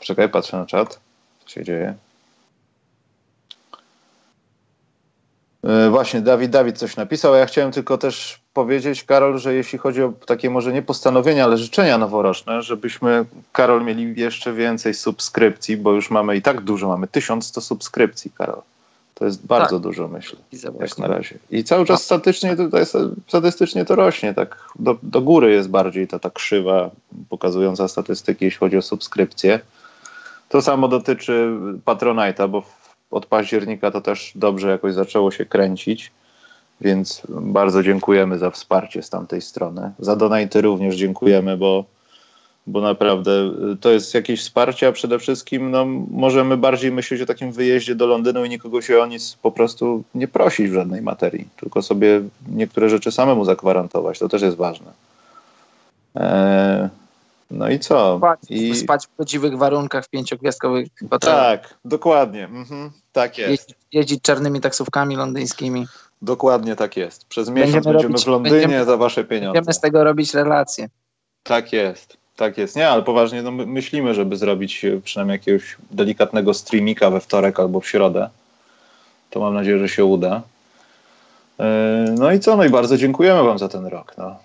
Czekaj, 0.00 0.28
patrzę 0.28 0.56
na 0.56 0.66
czat. 0.66 1.00
Co 1.54 1.60
się 1.60 1.64
dzieje? 1.64 1.94
E, 5.64 5.90
właśnie, 5.90 6.20
Dawid, 6.20 6.50
Dawid 6.50 6.78
coś 6.78 6.96
napisał, 6.96 7.34
a 7.34 7.38
ja 7.38 7.46
chciałem 7.46 7.72
tylko 7.72 7.98
też 7.98 8.40
powiedzieć, 8.54 9.04
Karol, 9.04 9.38
że 9.38 9.54
jeśli 9.54 9.78
chodzi 9.78 10.02
o 10.02 10.12
takie 10.26 10.50
może 10.50 10.72
nie 10.72 10.82
postanowienia, 10.82 11.44
ale 11.44 11.58
życzenia 11.58 11.98
noworoczne, 11.98 12.62
żebyśmy, 12.62 13.24
Karol, 13.52 13.84
mieli 13.84 14.20
jeszcze 14.20 14.52
więcej 14.52 14.94
subskrypcji, 14.94 15.76
bo 15.76 15.92
już 15.92 16.10
mamy 16.10 16.36
i 16.36 16.42
tak 16.42 16.60
dużo, 16.60 16.88
mamy 16.88 17.06
1100 17.06 17.60
subskrypcji, 17.60 18.30
Karol. 18.30 18.62
To 19.14 19.24
jest 19.24 19.46
bardzo 19.46 19.76
tak. 19.76 19.82
dużo, 19.82 20.08
myślę, 20.08 20.38
jak 20.80 20.98
na 20.98 21.06
razie. 21.06 21.38
I 21.50 21.64
cały 21.64 21.86
czas 21.86 22.02
statycznie 22.02 22.56
jest, 22.72 22.96
statystycznie 23.28 23.84
to 23.84 23.94
rośnie, 23.94 24.34
tak 24.34 24.68
do, 24.78 24.98
do 25.02 25.20
góry 25.20 25.52
jest 25.52 25.68
bardziej 25.68 26.08
ta, 26.08 26.18
ta 26.18 26.30
krzywa 26.30 26.90
pokazująca 27.28 27.88
statystyki, 27.88 28.44
jeśli 28.44 28.58
chodzi 28.58 28.76
o 28.76 28.82
subskrypcje. 28.82 29.60
To 30.54 30.62
samo 30.62 30.88
dotyczy 30.88 31.50
Patronite'a, 31.84 32.48
bo 32.48 32.62
od 33.10 33.26
października 33.26 33.90
to 33.90 34.00
też 34.00 34.32
dobrze 34.34 34.70
jakoś 34.70 34.94
zaczęło 34.94 35.30
się 35.30 35.44
kręcić, 35.44 36.12
więc 36.80 37.22
bardzo 37.28 37.82
dziękujemy 37.82 38.38
za 38.38 38.50
wsparcie 38.50 39.02
z 39.02 39.10
tamtej 39.10 39.40
strony. 39.40 39.92
Za 39.98 40.16
donaty 40.16 40.60
również 40.60 40.96
dziękujemy, 40.96 41.56
bo 41.56 41.84
bo 42.66 42.80
naprawdę 42.80 43.30
y, 43.72 43.76
to 43.80 43.90
jest 43.90 44.14
jakieś 44.14 44.40
wsparcie, 44.40 44.88
a 44.88 44.92
przede 44.92 45.18
wszystkim 45.18 45.70
no, 45.70 45.84
możemy 46.10 46.56
bardziej 46.56 46.92
myśleć 46.92 47.22
o 47.22 47.26
takim 47.26 47.52
wyjeździe 47.52 47.94
do 47.94 48.06
Londynu 48.06 48.44
i 48.44 48.48
nikogo 48.48 48.82
się 48.82 49.00
o 49.00 49.06
nic 49.06 49.36
po 49.42 49.50
prostu 49.50 50.04
nie 50.14 50.28
prosić 50.28 50.70
w 50.70 50.74
żadnej 50.74 51.02
materii, 51.02 51.48
tylko 51.56 51.82
sobie 51.82 52.22
niektóre 52.48 52.88
rzeczy 52.88 53.12
samemu 53.12 53.44
zagwarantować. 53.44 54.18
To 54.18 54.28
też 54.28 54.42
jest 54.42 54.56
ważne. 54.56 54.92
Eee, 56.14 56.88
no 57.50 57.68
i 57.68 57.78
co? 57.78 58.18
Spać, 58.18 58.40
I... 58.48 58.74
spać 58.74 59.06
w 59.06 59.08
podziwych 59.08 59.58
warunkach 59.58 60.04
w 60.04 60.08
pięciogwiazdkowych 60.08 60.88
hotelach. 61.10 61.60
Tak, 61.60 61.74
dokładnie. 61.84 62.44
Mhm, 62.44 62.90
tak 63.12 63.38
jest. 63.38 63.50
Jeździć, 63.50 63.76
jeździć 63.92 64.22
czarnymi 64.22 64.60
taksówkami 64.60 65.16
londyńskimi. 65.16 65.86
Dokładnie 66.22 66.76
tak 66.76 66.96
jest. 66.96 67.24
Przez 67.24 67.48
miesiąc 67.48 67.72
będziemy, 67.74 67.92
będziemy 67.92 68.12
robić, 68.12 68.24
w 68.24 68.28
Londynie 68.28 68.60
będziemy, 68.60 68.84
za 68.84 68.96
wasze 68.96 69.24
pieniądze. 69.24 69.54
Będziemy 69.54 69.74
z 69.74 69.80
tego 69.80 70.04
robić 70.04 70.34
relacje. 70.34 70.88
Tak 71.42 71.72
jest. 71.72 72.16
Tak 72.36 72.58
jest, 72.58 72.76
nie, 72.76 72.88
ale 72.88 73.02
poważnie 73.02 73.42
no, 73.42 73.50
myślimy, 73.50 74.14
żeby 74.14 74.36
zrobić 74.36 74.84
e, 74.84 75.00
przynajmniej 75.00 75.34
jakiegoś 75.34 75.76
delikatnego 75.90 76.54
streamika 76.54 77.10
we 77.10 77.20
wtorek 77.20 77.60
albo 77.60 77.80
w 77.80 77.88
środę. 77.88 78.30
To 79.30 79.40
mam 79.40 79.54
nadzieję, 79.54 79.78
że 79.78 79.88
się 79.88 80.04
uda. 80.04 80.42
E, 81.60 82.14
no 82.18 82.32
i 82.32 82.40
co? 82.40 82.56
No 82.56 82.64
i 82.64 82.70
bardzo 82.70 82.96
dziękujemy 82.96 83.42
Wam 83.42 83.58
za 83.58 83.68
ten 83.68 83.86
rok. 83.86 84.14
No, 84.18 84.36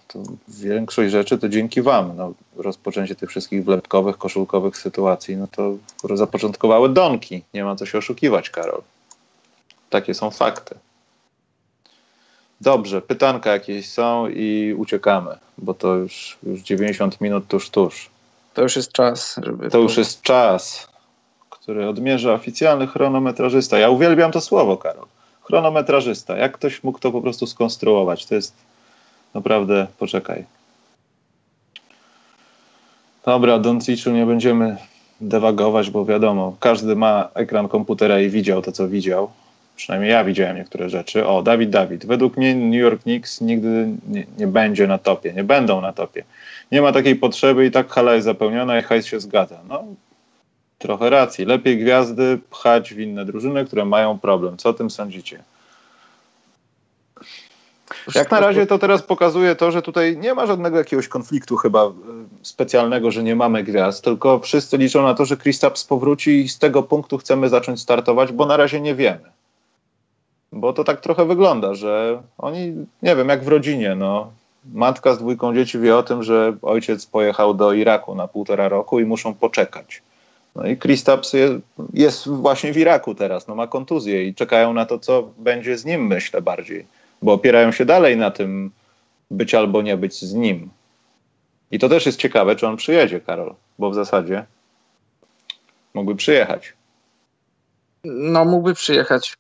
większość 0.48 1.12
rzeczy 1.12 1.38
to 1.38 1.50
dzięki 1.50 1.82
Wam. 1.82 2.16
No, 2.18 2.34
rozpoczęcie 2.58 3.16
tych 3.16 3.30
wszystkich 3.30 3.66
wlepkowych, 3.66 4.18
koszulkowych 4.18 4.78
sytuacji, 4.78 5.38
no 5.38 5.48
to 5.48 5.74
zapoczątkowały 6.18 6.90
donki. 6.90 7.44
Nie 7.54 7.64
ma 7.64 7.76
co 7.76 7.86
się 7.86 7.98
oszukiwać, 7.98 8.50
Karol. 8.50 8.82
Takie 9.90 10.14
są 10.14 10.32
fakty. 10.32 10.76
Dobrze, 12.62 13.02
pytanka 13.02 13.52
jakieś 13.52 13.90
są 13.90 14.28
i 14.28 14.76
uciekamy, 14.78 15.38
bo 15.58 15.74
to 15.74 15.96
już, 15.96 16.38
już 16.44 16.62
90 16.62 17.22
minut 17.22 17.48
tuż, 17.48 17.70
tuż. 17.70 18.10
To 18.54 18.62
już 18.62 18.76
jest 18.76 18.92
czas, 18.92 19.40
żeby... 19.44 19.70
To 19.70 19.78
już 19.78 19.98
jest 19.98 20.22
czas, 20.22 20.88
który 21.50 21.90
odmierza 21.90 22.34
oficjalny 22.34 22.88
chronometrażysta. 22.88 23.80
Ja 23.80 23.90
uwielbiam 23.90 24.32
to 24.32 24.42
słowo, 24.42 24.78
Karol. 24.78 25.06
Chronometrażysta. 25.50 26.38
Jak 26.38 26.52
ktoś 26.52 26.84
mógł 26.84 27.00
to 27.00 27.12
po 27.12 27.22
prostu 27.22 27.48
skonstruować? 27.48 28.26
To 28.26 28.36
jest 28.36 28.54
naprawdę... 29.34 29.88
Poczekaj. 30.00 30.46
Dobra, 33.26 33.60
Donciczu 33.60 34.12
nie 34.12 34.26
będziemy 34.26 34.78
dewagować, 35.22 35.90
bo 35.90 36.06
wiadomo, 36.06 36.56
każdy 36.60 36.96
ma 36.96 37.30
ekran 37.34 37.68
komputera 37.68 38.20
i 38.20 38.30
widział 38.30 38.62
to, 38.62 38.72
co 38.72 38.88
widział 38.88 39.30
przynajmniej 39.80 40.12
ja 40.12 40.24
widziałem 40.24 40.58
niektóre 40.58 40.90
rzeczy. 40.90 41.28
O, 41.28 41.44
Dawid 41.44 41.70
Dawid. 41.70 42.06
Według 42.06 42.38
mnie 42.38 42.56
New 42.56 42.82
York 42.82 43.02
Knicks 43.02 43.42
nigdy 43.42 43.88
nie, 44.08 44.26
nie, 44.38 44.48
będzie 44.48 44.88
na 44.88 44.98
topie, 44.98 45.34
nie 45.34 45.44
będą 45.44 45.82
na 45.82 45.94
topie. 45.94 46.24
Nie 46.72 46.82
ma 46.82 46.92
takiej 46.92 47.16
potrzeby 47.16 47.66
i 47.66 47.72
tak 47.72 47.90
hala 47.90 48.14
jest 48.14 48.26
zapełniona 48.26 48.80
i 48.80 48.82
hajs 48.82 49.06
się 49.06 49.20
zgadza. 49.20 49.60
No, 49.70 49.84
trochę 50.80 51.10
racji. 51.10 51.46
Lepiej 51.46 51.78
gwiazdy 51.78 52.40
pchać 52.50 52.94
w 52.94 53.00
inne 53.00 53.26
drużyny, 53.26 53.66
które 53.66 53.86
mają 53.86 54.20
problem. 54.20 54.58
Co 54.58 54.70
o 54.70 54.74
tym 54.74 54.90
sądzicie? 54.90 55.44
Jak 58.16 58.32
na 58.32 58.40
razie 58.40 58.68
to 58.68 58.80
teraz 58.80 59.02
pokazuje 59.02 59.56
to, 59.56 59.72
że 59.72 59.82
tutaj 59.82 60.18
nie 60.18 60.34
ma 60.34 60.46
żadnego 60.46 60.78
jakiegoś 60.78 61.08
konfliktu 61.08 61.58
chyba 61.58 61.84
e, 61.84 61.92
specjalnego, 62.42 63.12
że 63.12 63.24
nie 63.24 63.36
mamy 63.36 63.64
gwiazd, 63.64 64.04
tylko 64.04 64.40
wszyscy 64.40 64.78
liczą 64.78 65.04
na 65.04 65.14
to, 65.14 65.26
że 65.26 65.38
Kristaps 65.38 65.84
powróci 65.84 66.40
i 66.40 66.50
z 66.50 66.60
tego 66.60 66.84
punktu 66.84 67.18
chcemy 67.18 67.50
zacząć 67.50 67.82
startować, 67.82 68.32
bo 68.32 68.46
na 68.46 68.58
razie 68.58 68.82
nie 68.82 68.96
wiemy. 68.96 69.32
Bo 70.52 70.74
to 70.74 70.84
tak 70.84 71.02
trochę 71.02 71.26
wygląda, 71.26 71.76
że 71.76 72.22
oni, 72.38 72.74
nie 73.02 73.16
wiem, 73.16 73.30
jak 73.30 73.44
w 73.44 73.48
rodzinie, 73.48 73.96
no. 73.96 74.32
Matka 74.74 75.14
z 75.14 75.20
dwójką 75.20 75.56
dzieci 75.56 75.80
wie 75.80 75.98
o 75.98 76.04
tym, 76.04 76.24
że 76.24 76.58
ojciec 76.62 77.06
pojechał 77.06 77.54
do 77.54 77.74
Iraku 77.74 78.16
na 78.16 78.28
półtora 78.28 78.70
roku 78.70 79.00
i 79.00 79.06
muszą 79.06 79.34
poczekać. 79.34 80.02
No 80.60 80.68
i 80.68 80.78
Kristaps 80.78 81.36
jest 81.94 82.28
właśnie 82.28 82.74
w 82.74 82.78
Iraku 82.78 83.16
teraz, 83.16 83.48
no 83.48 83.56
ma 83.56 83.68
kontuzję 83.68 84.26
i 84.26 84.36
czekają 84.36 84.74
na 84.74 84.86
to, 84.86 85.00
co 85.00 85.32
będzie 85.38 85.78
z 85.78 85.86
nim, 85.86 86.08
myślę 86.08 86.42
bardziej. 86.42 86.86
Bo 87.22 87.34
opierają 87.34 87.72
się 87.72 87.86
dalej 87.86 88.18
na 88.18 88.32
tym 88.32 88.72
być 89.32 89.54
albo 89.54 89.82
nie 89.82 89.98
być 89.98 90.22
z 90.22 90.34
nim. 90.34 90.70
I 91.72 91.80
to 91.80 91.90
też 91.90 92.06
jest 92.06 92.20
ciekawe, 92.20 92.56
czy 92.56 92.68
on 92.68 92.78
przyjedzie, 92.78 93.20
Karol, 93.20 93.56
bo 93.80 93.92
w 93.92 93.96
zasadzie 93.96 94.46
mógłby 95.94 96.16
przyjechać. 96.16 96.74
No, 98.04 98.46
mógłby 98.46 98.74
przyjechać. 98.74 99.34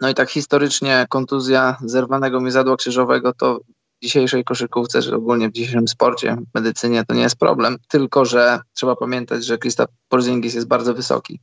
No 0.00 0.08
i 0.08 0.14
tak 0.14 0.30
historycznie 0.30 1.06
kontuzja 1.08 1.76
zerwanego 1.84 2.40
miezadła 2.40 2.76
krzyżowego 2.76 3.32
to 3.32 3.60
dzisiejszej 4.02 4.44
koszykówce, 4.44 5.02
czy 5.02 5.16
ogólnie 5.16 5.48
w 5.48 5.52
dzisiejszym 5.52 5.88
sporcie, 5.88 6.36
w 6.50 6.54
medycynie 6.54 7.04
to 7.04 7.14
nie 7.14 7.22
jest 7.22 7.36
problem, 7.36 7.76
tylko 7.88 8.24
że 8.24 8.60
trzeba 8.72 8.96
pamiętać, 8.96 9.44
że 9.44 9.58
Krista 9.58 9.86
Porzingis 10.08 10.54
jest 10.54 10.66
bardzo 10.66 10.94
wysoki, 10.94 11.40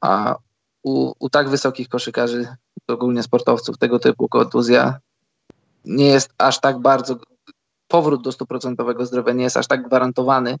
a 0.00 0.36
u, 0.82 1.12
u 1.18 1.30
tak 1.30 1.48
wysokich 1.48 1.88
koszykarzy, 1.88 2.48
ogólnie 2.88 3.22
sportowców 3.22 3.78
tego 3.78 3.98
typu 3.98 4.28
kontuzja 4.28 4.98
nie 5.84 6.06
jest 6.06 6.30
aż 6.38 6.60
tak 6.60 6.78
bardzo, 6.78 7.16
powrót 7.88 8.22
do 8.22 8.32
stuprocentowego 8.32 9.06
zdrowia 9.06 9.32
nie 9.32 9.44
jest 9.44 9.56
aż 9.56 9.66
tak 9.66 9.86
gwarantowany, 9.86 10.56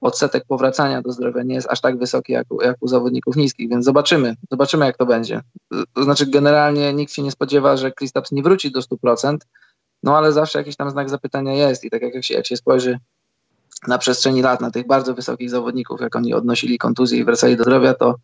odsetek 0.00 0.44
powracania 0.48 1.02
do 1.02 1.12
zdrowia 1.12 1.42
nie 1.42 1.54
jest 1.54 1.68
aż 1.70 1.80
tak 1.80 1.98
wysoki 1.98 2.32
jak, 2.32 2.46
jak 2.62 2.76
u 2.80 2.88
zawodników 2.88 3.36
niskich, 3.36 3.70
więc 3.70 3.84
zobaczymy, 3.84 4.34
zobaczymy 4.50 4.86
jak 4.86 4.96
to 4.96 5.06
będzie. 5.06 5.40
To 5.92 6.02
znaczy 6.02 6.26
generalnie 6.26 6.94
nikt 6.94 7.12
się 7.12 7.22
nie 7.22 7.30
spodziewa, 7.30 7.76
że 7.76 7.92
Kristaps 7.92 8.32
nie 8.32 8.42
wróci 8.42 8.70
do 8.72 8.80
100%, 8.80 9.36
no 10.02 10.16
ale 10.16 10.32
zawsze 10.32 10.58
jakiś 10.58 10.76
tam 10.76 10.90
znak 10.90 11.10
zapytania 11.10 11.54
jest 11.54 11.84
i 11.84 11.90
tak 11.90 12.02
jak 12.02 12.24
się, 12.24 12.34
jak 12.34 12.46
się 12.46 12.56
spojrzy 12.56 12.98
na 13.86 13.98
przestrzeni 13.98 14.42
lat 14.42 14.60
na 14.60 14.70
tych 14.70 14.86
bardzo 14.86 15.14
wysokich 15.14 15.50
zawodników, 15.50 16.00
jak 16.00 16.16
oni 16.16 16.34
odnosili 16.34 16.78
kontuzje 16.78 17.18
i 17.18 17.24
wracali 17.24 17.56
do 17.56 17.64
zdrowia, 17.64 17.94
to, 17.94 18.14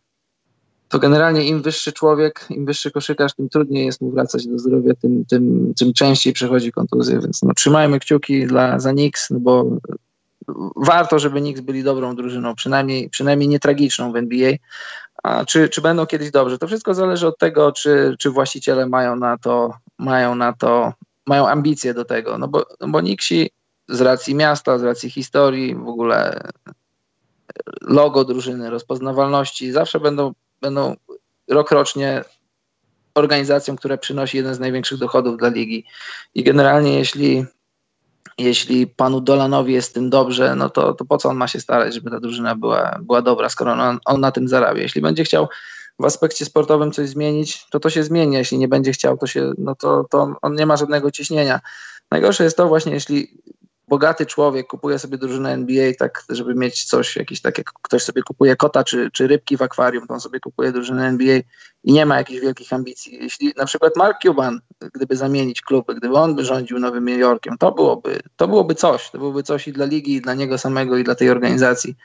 to 0.88 0.98
generalnie 0.98 1.44
im 1.44 1.62
wyższy 1.62 1.92
człowiek, 1.92 2.46
im 2.50 2.66
wyższy 2.66 2.90
koszykarz, 2.90 3.34
tym 3.34 3.48
trudniej 3.48 3.86
jest 3.86 4.00
mu 4.00 4.10
wracać 4.10 4.46
do 4.46 4.58
zdrowia, 4.58 4.94
tym, 4.94 5.24
tym, 5.24 5.74
tym 5.78 5.92
częściej 5.92 6.32
przechodzi 6.32 6.72
kontuzję, 6.72 7.20
więc 7.20 7.42
no, 7.42 7.54
trzymajmy 7.54 8.00
kciuki 8.00 8.46
dla, 8.46 8.78
za 8.78 8.92
Nix, 8.92 9.30
no 9.30 9.40
bo 9.40 9.78
warto, 10.76 11.18
żeby 11.18 11.40
Knicks 11.40 11.60
byli 11.60 11.82
dobrą 11.82 12.16
drużyną, 12.16 12.54
przynajmniej, 12.54 13.10
przynajmniej 13.10 13.48
nie 13.48 13.60
tragiczną 13.60 14.12
w 14.12 14.16
NBA. 14.16 14.52
A 15.22 15.44
czy, 15.44 15.68
czy 15.68 15.80
będą 15.80 16.06
kiedyś 16.06 16.30
dobrze? 16.30 16.58
To 16.58 16.66
wszystko 16.66 16.94
zależy 16.94 17.26
od 17.26 17.38
tego, 17.38 17.72
czy, 17.72 18.16
czy 18.18 18.30
właściciele 18.30 18.86
mają 18.86 19.16
na 19.16 19.38
to, 19.38 19.74
mają 19.98 20.34
na 20.34 20.52
to, 20.52 20.92
mają 21.26 21.48
ambicje 21.48 21.94
do 21.94 22.04
tego. 22.04 22.38
No 22.38 22.48
bo, 22.48 22.66
no 22.80 22.88
bo 22.88 23.00
Knicksi 23.00 23.50
z 23.88 24.00
racji 24.00 24.34
miasta, 24.34 24.78
z 24.78 24.82
racji 24.82 25.10
historii, 25.10 25.74
w 25.74 25.88
ogóle 25.88 26.48
logo 27.82 28.24
drużyny, 28.24 28.70
rozpoznawalności, 28.70 29.72
zawsze 29.72 30.00
będą, 30.00 30.32
będą 30.60 30.96
rokrocznie 31.48 32.24
organizacją, 33.14 33.76
która 33.76 33.96
przynosi 33.96 34.36
jeden 34.36 34.54
z 34.54 34.60
największych 34.60 34.98
dochodów 34.98 35.36
dla 35.36 35.48
ligi. 35.48 35.84
I 36.34 36.44
generalnie 36.44 36.98
jeśli 36.98 37.44
jeśli 38.38 38.86
panu 38.86 39.20
Dolanowi 39.20 39.72
jest 39.72 39.94
tym 39.94 40.10
dobrze, 40.10 40.54
no 40.54 40.70
to, 40.70 40.94
to 40.94 41.04
po 41.04 41.18
co 41.18 41.28
on 41.28 41.36
ma 41.36 41.48
się 41.48 41.60
starać, 41.60 41.94
żeby 41.94 42.10
ta 42.10 42.20
drużyna 42.20 42.54
była, 42.54 42.98
była 43.02 43.22
dobra, 43.22 43.48
skoro 43.48 43.72
on, 43.72 43.98
on 44.04 44.20
na 44.20 44.32
tym 44.32 44.48
zarabia. 44.48 44.82
Jeśli 44.82 45.02
będzie 45.02 45.24
chciał 45.24 45.48
w 45.98 46.04
aspekcie 46.04 46.44
sportowym 46.44 46.92
coś 46.92 47.08
zmienić, 47.08 47.66
to 47.70 47.80
to 47.80 47.90
się 47.90 48.04
zmieni. 48.04 48.36
Jeśli 48.36 48.58
nie 48.58 48.68
będzie 48.68 48.92
chciał, 48.92 49.18
to, 49.18 49.26
się, 49.26 49.52
no 49.58 49.74
to, 49.74 50.04
to 50.10 50.36
on 50.42 50.54
nie 50.54 50.66
ma 50.66 50.76
żadnego 50.76 51.10
ciśnienia. 51.10 51.60
Najgorsze 52.10 52.44
jest 52.44 52.56
to 52.56 52.68
właśnie, 52.68 52.92
jeśli 52.92 53.38
bogaty 53.88 54.26
człowiek 54.26 54.66
kupuje 54.66 54.98
sobie 54.98 55.18
drużynę 55.18 55.52
NBA, 55.52 55.92
tak, 55.98 56.24
żeby 56.28 56.54
mieć 56.54 56.84
coś, 56.84 57.16
jakiś 57.16 57.40
tak 57.40 57.58
jak 57.58 57.72
ktoś 57.82 58.02
sobie 58.02 58.22
kupuje 58.22 58.56
kota 58.56 58.84
czy, 58.84 59.10
czy 59.10 59.26
rybki 59.26 59.56
w 59.56 59.62
akwarium, 59.62 60.06
to 60.06 60.14
on 60.14 60.20
sobie 60.20 60.40
kupuje 60.40 60.72
drużynę 60.72 61.06
NBA 61.06 61.40
i 61.84 61.92
nie 61.92 62.06
ma 62.06 62.16
jakichś 62.16 62.40
wielkich 62.40 62.72
ambicji. 62.72 63.18
Jeśli 63.20 63.52
na 63.56 63.66
przykład 63.66 63.96
Mark 63.96 64.22
Cuban, 64.22 64.60
gdyby 64.94 65.16
zamienić 65.16 65.62
kluby, 65.62 65.94
gdyby 65.94 66.14
on 66.14 66.34
by 66.34 66.44
rządził 66.44 66.78
Nowym 66.78 67.08
Jorkiem, 67.08 67.58
to 67.58 67.72
byłoby, 67.72 68.20
to 68.36 68.48
byłoby 68.48 68.74
coś. 68.74 69.10
To 69.10 69.18
byłoby 69.18 69.42
coś 69.42 69.68
i 69.68 69.72
dla 69.72 69.86
ligi, 69.86 70.14
i 70.14 70.20
dla 70.20 70.34
niego 70.34 70.58
samego, 70.58 70.98
i 70.98 71.04
dla 71.04 71.14
tej 71.14 71.30
organizacji. 71.30 71.96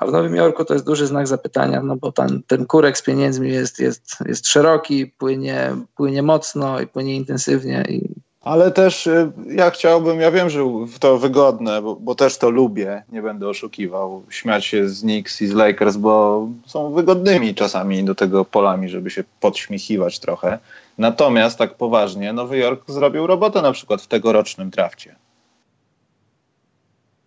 A 0.00 0.06
w 0.06 0.12
Nowym 0.12 0.34
Jorku 0.34 0.64
to 0.64 0.74
jest 0.74 0.86
duży 0.86 1.06
znak 1.06 1.26
zapytania, 1.26 1.82
no 1.82 1.96
bo 1.96 2.12
ten, 2.12 2.42
ten 2.46 2.66
kurek 2.66 2.98
z 2.98 3.02
pieniędzmi 3.02 3.50
jest, 3.50 3.78
jest, 3.78 4.16
jest 4.26 4.48
szeroki, 4.48 5.06
płynie, 5.06 5.70
płynie 5.96 6.22
mocno 6.22 6.80
i 6.80 6.86
płynie 6.86 7.16
intensywnie 7.16 7.84
i 7.88 8.14
ale 8.44 8.70
też 8.70 9.06
y, 9.06 9.32
ja 9.46 9.70
chciałbym, 9.70 10.20
ja 10.20 10.30
wiem, 10.30 10.50
że 10.50 10.60
to 11.00 11.18
wygodne, 11.18 11.82
bo, 11.82 11.96
bo, 11.96 12.14
też 12.14 12.38
to 12.38 12.50
lubię, 12.50 13.02
nie 13.12 13.22
będę 13.22 13.48
oszukiwał, 13.48 14.22
śmiać 14.30 14.64
się 14.64 14.88
z 14.88 15.00
Knicks 15.00 15.42
i 15.42 15.46
z 15.46 15.52
Lakers, 15.52 15.96
bo 15.96 16.46
są 16.66 16.92
wygodnymi 16.92 17.54
czasami 17.54 18.04
do 18.04 18.14
tego 18.14 18.44
polami, 18.44 18.88
żeby 18.88 19.10
się 19.10 19.24
podśmiechiwać 19.40 20.18
trochę. 20.18 20.58
Natomiast 20.98 21.58
tak 21.58 21.74
poważnie, 21.74 22.32
Nowy 22.32 22.58
Jork 22.58 22.90
zrobił 22.90 23.26
robotę 23.26 23.62
na 23.62 23.72
przykład 23.72 24.02
w 24.02 24.06
tegorocznym 24.06 24.70
drafcie. 24.70 25.16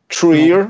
Trier, 0.07 0.67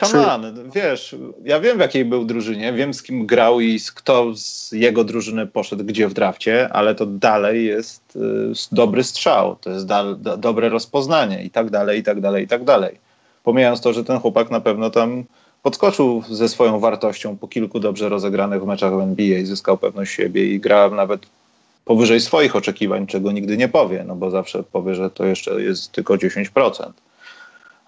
Come 0.00 0.32
on, 0.32 0.70
wiesz, 0.74 1.16
ja 1.44 1.60
wiem 1.60 1.76
w 1.76 1.80
jakiej 1.80 2.04
był 2.04 2.24
drużynie, 2.24 2.72
wiem 2.72 2.94
z 2.94 3.02
kim 3.02 3.26
grał 3.26 3.60
i 3.60 3.78
z 3.78 3.92
kto 3.92 4.34
z 4.34 4.72
jego 4.72 5.04
drużyny 5.04 5.46
poszedł 5.46 5.84
gdzie 5.84 6.08
w 6.08 6.14
drafcie, 6.14 6.68
ale 6.72 6.94
to 6.94 7.06
dalej 7.06 7.66
jest 7.66 8.16
y, 8.16 8.52
dobry 8.72 9.04
strzał, 9.04 9.56
to 9.56 9.70
jest 9.70 9.86
da, 9.86 10.14
da, 10.14 10.36
dobre 10.36 10.68
rozpoznanie 10.68 11.42
i 11.42 11.50
tak 11.50 11.70
dalej, 11.70 12.00
i 12.00 12.02
tak 12.02 12.20
dalej, 12.20 12.44
i 12.44 12.48
tak 12.48 12.64
dalej. 12.64 12.98
Pomijając 13.44 13.80
to, 13.80 13.92
że 13.92 14.04
ten 14.04 14.18
chłopak 14.18 14.50
na 14.50 14.60
pewno 14.60 14.90
tam 14.90 15.24
podskoczył 15.62 16.22
ze 16.30 16.48
swoją 16.48 16.80
wartością 16.80 17.36
po 17.36 17.48
kilku 17.48 17.80
dobrze 17.80 18.08
rozegranych 18.08 18.64
meczach 18.64 18.96
w 18.96 19.00
NBA, 19.00 19.44
zyskał 19.44 19.78
pewność 19.78 20.14
siebie 20.14 20.46
i 20.46 20.60
gra 20.60 20.90
nawet 20.90 21.26
powyżej 21.84 22.20
swoich 22.20 22.56
oczekiwań, 22.56 23.06
czego 23.06 23.32
nigdy 23.32 23.56
nie 23.56 23.68
powie, 23.68 24.04
no 24.06 24.14
bo 24.14 24.30
zawsze 24.30 24.62
powie, 24.62 24.94
że 24.94 25.10
to 25.10 25.24
jeszcze 25.24 25.62
jest 25.62 25.92
tylko 25.92 26.14
10% 26.14 26.92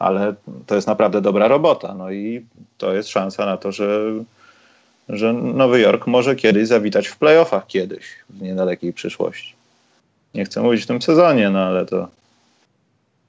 ale 0.01 0.35
to 0.67 0.75
jest 0.75 0.87
naprawdę 0.87 1.21
dobra 1.21 1.49
robota. 1.49 1.95
No 1.95 2.11
i 2.11 2.47
to 2.79 2.95
jest 2.95 3.09
szansa 3.09 3.47
na 3.47 3.57
to, 3.57 3.73
że, 3.73 4.13
że 5.09 5.33
Nowy 5.33 5.81
Jork 5.81 6.07
może 6.07 6.37
kiedyś 6.37 6.69
zawitać 6.69 7.09
w 7.09 7.17
playoffach 7.17 7.67
kiedyś, 7.67 8.07
w 8.31 8.43
niedalekiej 8.43 8.93
przyszłości. 8.93 9.55
Nie 10.35 10.45
chcę 10.45 10.63
mówić 10.63 10.83
w 10.83 10.87
tym 10.87 11.03
sezonie, 11.03 11.51
no 11.51 11.59
ale 11.59 11.87
to. 11.87 12.09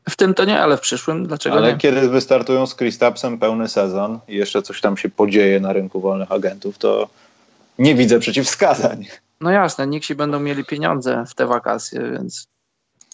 W 0.10 0.16
tym 0.16 0.34
to 0.34 0.46
nie, 0.46 0.60
ale 0.60 0.78
w 0.78 0.82
przyszłym 0.82 1.28
dlaczego 1.28 1.56
ale 1.56 1.74
nie? 1.74 1.78
kiedy 1.78 2.10
wystartują 2.10 2.68
z 2.68 2.76
Kristapsem 2.76 3.40
pełny 3.40 3.68
sezon 3.68 4.20
i 4.28 4.36
jeszcze 4.36 4.62
coś 4.62 4.82
tam 4.82 4.98
się 4.98 5.10
podzieje 5.10 5.60
na 5.60 5.74
rynku 5.74 6.02
wolnych 6.02 6.32
agentów, 6.32 6.78
to 6.78 7.10
nie 7.80 7.96
widzę 7.96 8.20
przeciwwskazań. 8.20 9.06
No 9.42 9.52
jasne, 9.52 9.88
Nixi 9.88 10.16
będą 10.16 10.40
mieli 10.40 10.66
pieniądze 10.66 11.24
w 11.28 11.36
te 11.36 11.46
wakacje, 11.46 12.12
więc. 12.12 12.48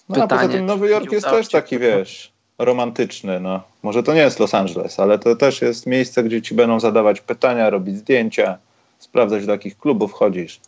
No 0.09 0.15
Pytanie, 0.15 0.41
a 0.41 0.45
poza 0.45 0.53
tym 0.53 0.65
Nowy 0.65 0.89
Jork 0.89 1.11
jest 1.11 1.25
też 1.25 1.47
taki, 1.47 1.79
wiesz, 1.79 2.36
romantyczny. 2.57 3.39
No. 3.39 3.63
Może 3.84 4.03
to 4.03 4.13
nie 4.13 4.21
jest 4.21 4.39
Los 4.39 4.53
Angeles, 4.53 4.99
ale 4.99 5.19
to 5.19 5.35
też 5.35 5.61
jest 5.61 5.85
miejsce, 5.85 6.23
gdzie 6.23 6.41
ci 6.41 6.55
będą 6.55 6.79
zadawać 6.79 7.21
pytania, 7.21 7.69
robić 7.69 7.97
zdjęcia, 7.97 8.57
sprawdzać 8.99 9.45
do 9.45 9.51
jakich 9.51 9.77
klubów 9.77 10.13
chodzisz. 10.13 10.59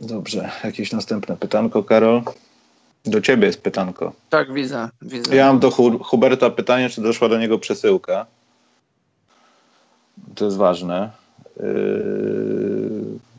Dobrze, 0.00 0.50
jakieś 0.64 0.92
następne 0.92 1.36
pytanko, 1.36 1.82
Karol? 1.82 2.22
Do 3.04 3.20
ciebie 3.20 3.46
jest 3.46 3.62
pytanko. 3.62 4.12
Tak, 4.30 4.52
widzę, 4.52 4.88
widzę. 5.02 5.36
Ja 5.36 5.46
mam 5.46 5.58
do 5.58 5.70
Hu 5.70 5.98
Huberta 5.98 6.50
pytanie, 6.50 6.88
czy 6.88 7.02
doszła 7.02 7.28
do 7.28 7.38
niego 7.38 7.58
przesyłka. 7.58 8.26
To 10.34 10.44
jest 10.44 10.56
ważne. 10.56 11.10
Yy, 11.56 11.64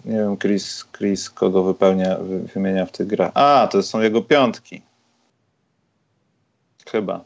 nie 0.06 0.18
wiem, 0.18 0.38
Chris, 0.38 0.86
Chris 0.98 1.30
kogo 1.30 1.64
wypełnia, 1.64 2.18
wymienia 2.54 2.86
w 2.86 2.92
tych 2.92 3.08
grach. 3.08 3.32
A, 3.34 3.68
to 3.72 3.84
są 3.84 4.02
jego 4.02 4.22
piątki. 4.22 4.82
Chyba. 6.92 7.24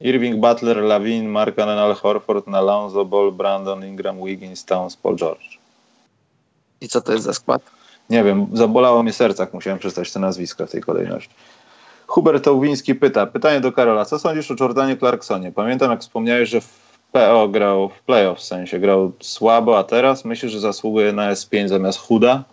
Irving, 0.00 0.40
Butler, 0.40 0.76
Lavin, 0.76 1.28
Markanen, 1.28 1.78
Al 1.78 1.94
Horford, 1.94 2.48
Alonso, 2.48 3.04
Ball, 3.04 3.32
Brandon, 3.32 3.84
Ingram, 3.84 4.24
Wiggins, 4.24 4.64
Towns, 4.64 4.96
Paul 4.96 5.16
George. 5.16 5.58
I 6.80 6.88
co 6.88 7.00
to 7.00 7.12
jest 7.12 7.24
za 7.24 7.32
skład? 7.32 7.62
Nie 8.10 8.24
wiem, 8.24 8.46
zabolało 8.52 9.02
mnie 9.02 9.12
serce, 9.12 9.42
jak 9.42 9.54
musiałem 9.54 9.78
przeczytać 9.78 10.12
te 10.12 10.20
nazwiska 10.20 10.66
w 10.66 10.70
tej 10.70 10.80
kolejności. 10.80 11.34
Hubert 12.06 12.48
Ołwiński 12.48 12.94
pyta, 12.94 13.26
pytanie 13.26 13.60
do 13.60 13.72
Karola, 13.72 14.04
co 14.04 14.18
sądzisz 14.18 14.50
o 14.50 14.54
Jordanie 14.60 14.96
Clarksonie? 14.96 15.52
Pamiętam, 15.52 15.90
jak 15.90 16.00
wspomniałeś, 16.00 16.48
że 16.48 16.60
w 16.60 16.78
PO 17.12 17.48
grał 17.48 17.88
w 17.88 18.02
playoff, 18.02 18.38
w 18.38 18.42
sensie 18.42 18.78
grał 18.78 19.12
słabo, 19.20 19.78
a 19.78 19.84
teraz 19.84 20.24
myślisz, 20.24 20.52
że 20.52 20.60
zasługuje 20.60 21.12
na 21.12 21.32
S5 21.32 21.68
zamiast 21.68 21.98
Huda? 21.98 22.44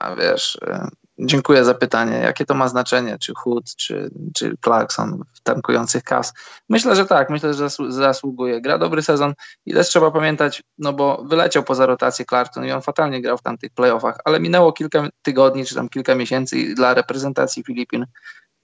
A 0.00 0.16
wiesz, 0.16 0.54
y, 0.54 0.99
dziękuję 1.20 1.64
za 1.64 1.74
pytanie. 1.74 2.18
Jakie 2.18 2.46
to 2.46 2.54
ma 2.54 2.68
znaczenie? 2.68 3.18
Czy 3.18 3.32
Hood, 3.34 3.76
czy, 3.76 4.10
czy 4.34 4.56
Clarkson 4.64 5.22
w 5.34 5.40
tankujących 5.40 6.02
kas? 6.02 6.32
Myślę, 6.68 6.96
że 6.96 7.06
tak. 7.06 7.30
Myślę, 7.30 7.54
że 7.54 7.68
zasługuje. 7.88 8.60
Gra 8.60 8.78
dobry 8.78 9.02
sezon 9.02 9.34
i 9.66 9.74
też 9.74 9.88
trzeba 9.88 10.10
pamiętać, 10.10 10.62
no 10.78 10.92
bo 10.92 11.24
wyleciał 11.24 11.62
poza 11.62 11.86
rotację 11.86 12.24
Clarkson 12.24 12.64
i 12.64 12.72
on 12.72 12.82
fatalnie 12.82 13.22
grał 13.22 13.38
w 13.38 13.42
tamtych 13.42 13.72
playoffach, 13.72 14.18
ale 14.24 14.40
minęło 14.40 14.72
kilka 14.72 15.08
tygodni, 15.22 15.64
czy 15.64 15.74
tam 15.74 15.88
kilka 15.88 16.14
miesięcy 16.14 16.58
i 16.58 16.74
dla 16.74 16.94
reprezentacji 16.94 17.64
Filipin 17.64 18.06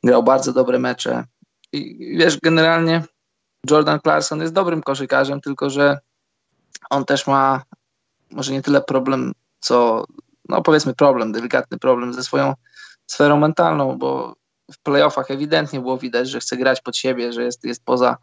grał 0.04 0.22
bardzo 0.22 0.52
dobre 0.52 0.78
mecze. 0.78 1.24
I 1.72 2.16
wiesz, 2.18 2.40
generalnie 2.40 3.02
Jordan 3.70 4.00
Clarkson 4.00 4.40
jest 4.40 4.52
dobrym 4.52 4.82
koszykarzem, 4.82 5.40
tylko 5.40 5.70
że 5.70 5.98
on 6.90 7.04
też 7.04 7.26
ma 7.26 7.62
może 8.30 8.52
nie 8.52 8.62
tyle 8.62 8.80
problem, 8.80 9.32
co 9.60 10.04
no 10.48 10.62
powiedzmy 10.62 10.94
problem, 10.94 11.32
delikatny 11.32 11.78
problem 11.78 12.14
ze 12.14 12.23
swoją 12.23 12.55
sferą 13.06 13.36
mentalną, 13.36 13.98
bo 13.98 14.35
w 14.73 14.78
playoffach 14.78 15.31
ewidentnie 15.31 15.81
było 15.81 15.98
widać, 15.98 16.28
że 16.28 16.40
chce 16.40 16.56
grać 16.56 16.81
pod 16.81 16.97
siebie, 16.97 17.32
że 17.32 17.43
jest, 17.43 17.64
jest 17.64 17.85
poza 17.85 18.16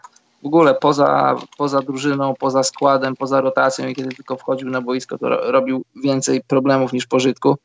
w 0.43 0.45
ogóle 0.45 0.75
poza, 0.75 1.35
poza 1.57 1.81
drużyną, 1.81 2.33
poza 2.39 2.63
składem, 2.63 3.15
poza 3.15 3.41
rotacją 3.41 3.87
i 3.87 3.95
kiedy 3.95 4.15
tylko 4.15 4.37
wchodził 4.37 4.69
na 4.69 4.81
boisko, 4.81 5.17
to 5.17 5.29
ro, 5.29 5.51
robił 5.51 5.85
więcej 6.03 6.41
problemów 6.47 6.93
niż 6.93 7.07
pożytku, 7.07 7.57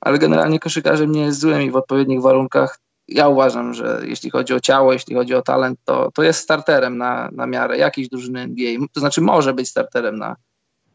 ale 0.00 0.18
generalnie 0.18 0.58
koszykarzem 0.58 1.12
nie 1.12 1.20
jest 1.20 1.40
złym 1.40 1.62
i 1.62 1.70
w 1.70 1.76
odpowiednich 1.76 2.22
warunkach 2.22 2.78
ja 3.08 3.28
uważam, 3.28 3.74
że 3.74 4.00
jeśli 4.04 4.30
chodzi 4.30 4.54
o 4.54 4.60
ciało, 4.60 4.92
jeśli 4.92 5.14
chodzi 5.14 5.34
o 5.34 5.42
talent, 5.42 5.78
to, 5.84 6.10
to 6.14 6.22
jest 6.22 6.40
starterem 6.40 6.98
na, 6.98 7.28
na 7.32 7.46
miarę 7.46 7.78
jakiejś 7.78 8.08
drużyny 8.08 8.40
NBA. 8.40 8.86
To 8.92 9.00
znaczy 9.00 9.20
może 9.20 9.54
być 9.54 9.68
starterem 9.68 10.18
na, 10.18 10.36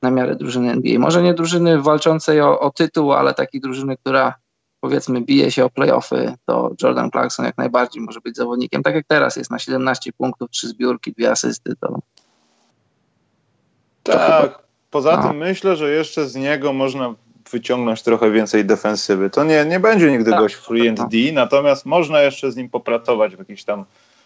na 0.01 0.11
miarę 0.11 0.35
drużyny 0.35 0.71
NBA. 0.71 0.99
Może 0.99 1.23
nie 1.23 1.33
drużyny 1.33 1.81
walczącej 1.81 2.41
o, 2.41 2.59
o 2.59 2.71
tytuł, 2.71 3.13
ale 3.13 3.33
takiej 3.33 3.61
drużyny, 3.61 3.97
która 3.97 4.33
powiedzmy 4.79 5.21
bije 5.21 5.51
się 5.51 5.65
o 5.65 5.69
playoffy, 5.69 6.33
to 6.45 6.71
Jordan 6.83 7.11
Clarkson 7.11 7.45
jak 7.45 7.57
najbardziej 7.57 8.03
może 8.03 8.21
być 8.21 8.35
zawodnikiem. 8.35 8.83
Tak 8.83 8.95
jak 8.95 9.05
teraz 9.07 9.35
jest 9.35 9.51
na 9.51 9.59
17 9.59 10.11
punktów, 10.13 10.49
3 10.49 10.67
zbiórki, 10.67 11.13
2 11.17 11.31
asysty, 11.31 11.75
to... 11.75 11.99
to 14.03 14.11
tak, 14.11 14.41
chyba... 14.41 14.59
poza 14.91 15.17
no. 15.17 15.23
tym 15.23 15.37
myślę, 15.37 15.75
że 15.75 15.91
jeszcze 15.91 16.27
z 16.27 16.35
niego 16.35 16.73
można 16.73 17.15
wyciągnąć 17.51 18.01
trochę 18.01 18.31
więcej 18.31 18.65
defensywy. 18.65 19.29
To 19.29 19.43
nie, 19.43 19.65
nie 19.65 19.79
będzie 19.79 20.11
nigdy 20.11 20.31
tak, 20.31 20.39
gość 20.39 20.55
free 20.55 20.89
and 20.89 20.99
D, 20.99 21.17
natomiast 21.33 21.85
można 21.85 22.21
jeszcze 22.21 22.51
z 22.51 22.55
nim 22.55 22.69
popracować 22.69 23.35
w 23.35 23.39
jakichś 23.39 23.63
tam 23.63 23.85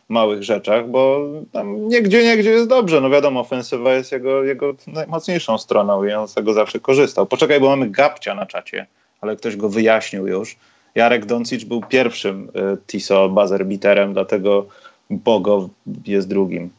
małych 0.09 0.43
rzeczach, 0.43 0.89
bo 0.89 1.30
tam 1.51 1.88
niegdzie, 1.88 2.23
niegdzie 2.23 2.49
jest 2.49 2.67
dobrze. 2.67 3.01
No 3.01 3.09
wiadomo, 3.09 3.39
ofensywa 3.39 3.93
jest 3.93 4.11
jego, 4.11 4.43
jego 4.43 4.73
najmocniejszą 4.88 5.57
stroną 5.57 6.03
i 6.03 6.13
on 6.13 6.27
z 6.27 6.34
tego 6.34 6.53
zawsze 6.53 6.80
korzystał. 6.80 7.25
Poczekaj, 7.25 7.59
bo 7.59 7.69
mamy 7.69 7.89
Gapcia 7.89 8.35
na 8.35 8.45
czacie, 8.45 8.85
ale 9.21 9.35
ktoś 9.35 9.55
go 9.55 9.69
wyjaśnił 9.69 10.27
już. 10.27 10.55
Jarek 10.95 11.25
Doncic 11.25 11.63
był 11.63 11.81
pierwszym 11.81 12.49
y, 12.73 12.77
TISO 12.88 13.30
buzzer 13.30 13.65
beaterem, 13.65 14.13
dlatego 14.13 14.65
Bogo 15.09 15.69
jest 16.05 16.27
drugim. 16.27 16.69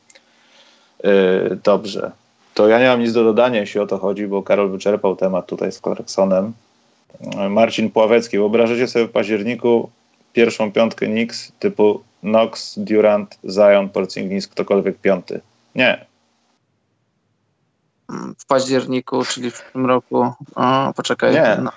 Y, 1.05 1.59
dobrze. 1.65 2.11
To 2.55 2.69
ja 2.69 2.79
nie 2.79 2.87
mam 2.87 3.01
nic 3.01 3.13
do 3.13 3.25
dodania, 3.25 3.61
jeśli 3.61 3.81
o 3.81 3.87
to 3.87 3.99
chodzi, 3.99 4.27
bo 4.27 4.43
Karol 4.43 4.71
wyczerpał 4.71 5.17
temat 5.17 5.47
tutaj 5.47 5.73
z 5.73 5.81
Clarksonem. 5.81 6.53
Marcin 7.51 7.91
Pławecki, 7.91 8.39
wyobrażacie 8.39 8.89
sobie 8.89 9.05
w 9.05 9.11
październiku 9.11 9.91
pierwszą 10.35 10.73
piątkę 10.73 11.07
Knicks 11.07 11.53
typu 11.59 12.03
Knox, 12.21 12.79
Durant, 12.79 13.39
Zion, 13.49 13.89
Porzingis, 13.89 14.49
ktokolwiek 14.49 14.99
piąty? 14.99 15.41
Nie. 15.75 16.07
W 18.39 18.47
październiku, 18.47 19.25
czyli 19.25 19.51
w 19.51 19.63
tym 19.73 19.87
roku, 19.87 20.33
o, 20.55 20.93
poczekaj. 20.97 21.33
Nie. 21.33 21.59
No. 21.63 21.71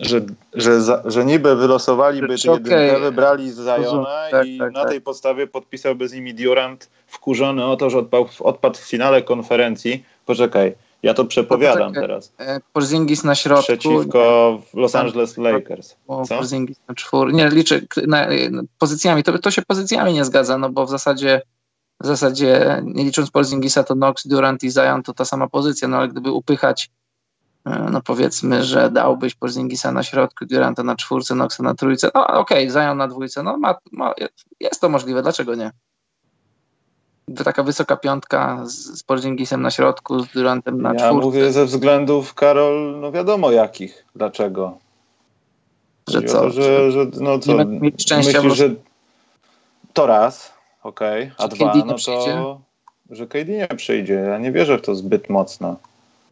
Że, 0.00 0.20
że, 0.52 0.80
za, 0.80 1.02
że 1.04 1.24
niby 1.24 1.56
wylosowaliby 1.56 2.34
jedynkę, 2.44 2.86
okay. 2.86 3.00
wybrali 3.00 3.50
z 3.50 3.54
Zajona 3.54 4.28
tak, 4.30 4.46
i 4.46 4.58
tak, 4.58 4.72
na 4.72 4.80
tak. 4.80 4.90
tej 4.90 5.00
podstawie 5.00 5.46
podpisałby 5.46 6.08
z 6.08 6.12
nimi 6.12 6.34
Durant 6.34 6.90
wkurzony 7.06 7.64
o 7.64 7.76
to, 7.76 7.90
że 7.90 7.98
odpadł, 7.98 8.28
odpadł 8.40 8.78
w 8.78 8.88
finale 8.88 9.22
konferencji. 9.22 10.04
Poczekaj, 10.26 10.74
ja 11.04 11.14
to 11.14 11.24
przepowiadam 11.24 11.88
Poczekaj. 11.88 12.02
teraz. 12.02 12.32
E, 12.38 12.60
Porzingis 12.72 13.24
na 13.24 13.34
środku. 13.34 13.64
Przeciwko 13.64 14.62
Los 14.74 14.94
Angeles 14.94 15.38
Lakers. 15.38 15.96
Co? 16.28 16.38
Porzingis 16.38 16.80
na 16.88 16.94
czwór. 16.94 17.32
Nie, 17.32 17.48
liczę 17.48 17.80
na, 18.06 18.26
na 18.50 18.62
pozycjami. 18.78 19.22
To, 19.22 19.38
to 19.38 19.50
się 19.50 19.62
pozycjami 19.62 20.12
nie 20.12 20.24
zgadza, 20.24 20.58
no 20.58 20.70
bo 20.70 20.86
w 20.86 20.90
zasadzie 20.90 21.42
w 22.00 22.06
zasadzie 22.06 22.82
nie 22.84 23.04
licząc 23.04 23.30
Porzingisa 23.30 23.84
to 23.84 23.94
Knox, 23.94 24.26
Durant 24.26 24.62
i 24.62 24.70
Zion 24.70 25.02
to 25.02 25.14
ta 25.14 25.24
sama 25.24 25.48
pozycja, 25.48 25.88
no 25.88 25.96
ale 25.96 26.08
gdyby 26.08 26.30
upychać 26.32 26.90
e, 27.66 27.88
no 27.92 28.00
powiedzmy, 28.00 28.64
że 28.64 28.90
dałbyś 28.90 29.34
Porzingisa 29.34 29.92
na 29.92 30.02
środku, 30.02 30.46
Duranta 30.46 30.82
na 30.82 30.96
czwórce, 30.96 31.34
Knoxa 31.34 31.62
na 31.62 31.74
trójce, 31.74 32.10
no 32.14 32.26
okej, 32.26 32.68
okay, 32.68 32.70
Zion 32.70 32.98
na 32.98 33.08
dwójce, 33.08 33.42
no 33.42 33.56
ma, 33.56 33.74
ma, 33.92 34.14
jest 34.60 34.80
to 34.80 34.88
możliwe, 34.88 35.22
dlaczego 35.22 35.54
nie? 35.54 35.70
Taka 37.44 37.62
wysoka 37.62 37.96
piątka 37.96 38.60
z, 38.64 38.98
z 38.98 39.02
Porzingisem 39.02 39.62
na 39.62 39.70
środku, 39.70 40.20
z 40.20 40.32
Durantem 40.32 40.82
na 40.82 40.88
ja 40.88 40.94
czwórce. 40.94 41.26
mówię 41.26 41.52
ze 41.52 41.64
względów, 41.64 42.34
Karol, 42.34 43.00
no 43.00 43.12
wiadomo 43.12 43.50
jakich. 43.50 44.04
Dlaczego? 44.16 44.78
Że 46.08 46.22
co? 46.22 46.40
To, 46.40 46.50
że, 46.50 46.92
że, 46.92 47.06
no 47.20 47.38
co, 47.38 47.50
nie 47.50 47.56
będę 47.56 47.80
mieć 47.80 48.02
szczęścia, 48.02 48.42
myślisz, 48.42 48.58
że 48.58 48.70
to 49.92 50.06
raz, 50.06 50.52
okej, 50.82 51.32
a 51.38 51.42
Że 51.42 51.48
dwa, 51.48 51.72
KD 51.72 51.82
no 51.86 51.94
to, 52.06 52.60
że 53.10 53.26
KD 53.26 53.44
nie 53.52 53.66
przyjdzie. 53.66 54.14
Ja 54.14 54.38
nie 54.38 54.52
wierzę 54.52 54.78
w 54.78 54.82
to 54.82 54.94
zbyt 54.94 55.30
mocno. 55.30 55.76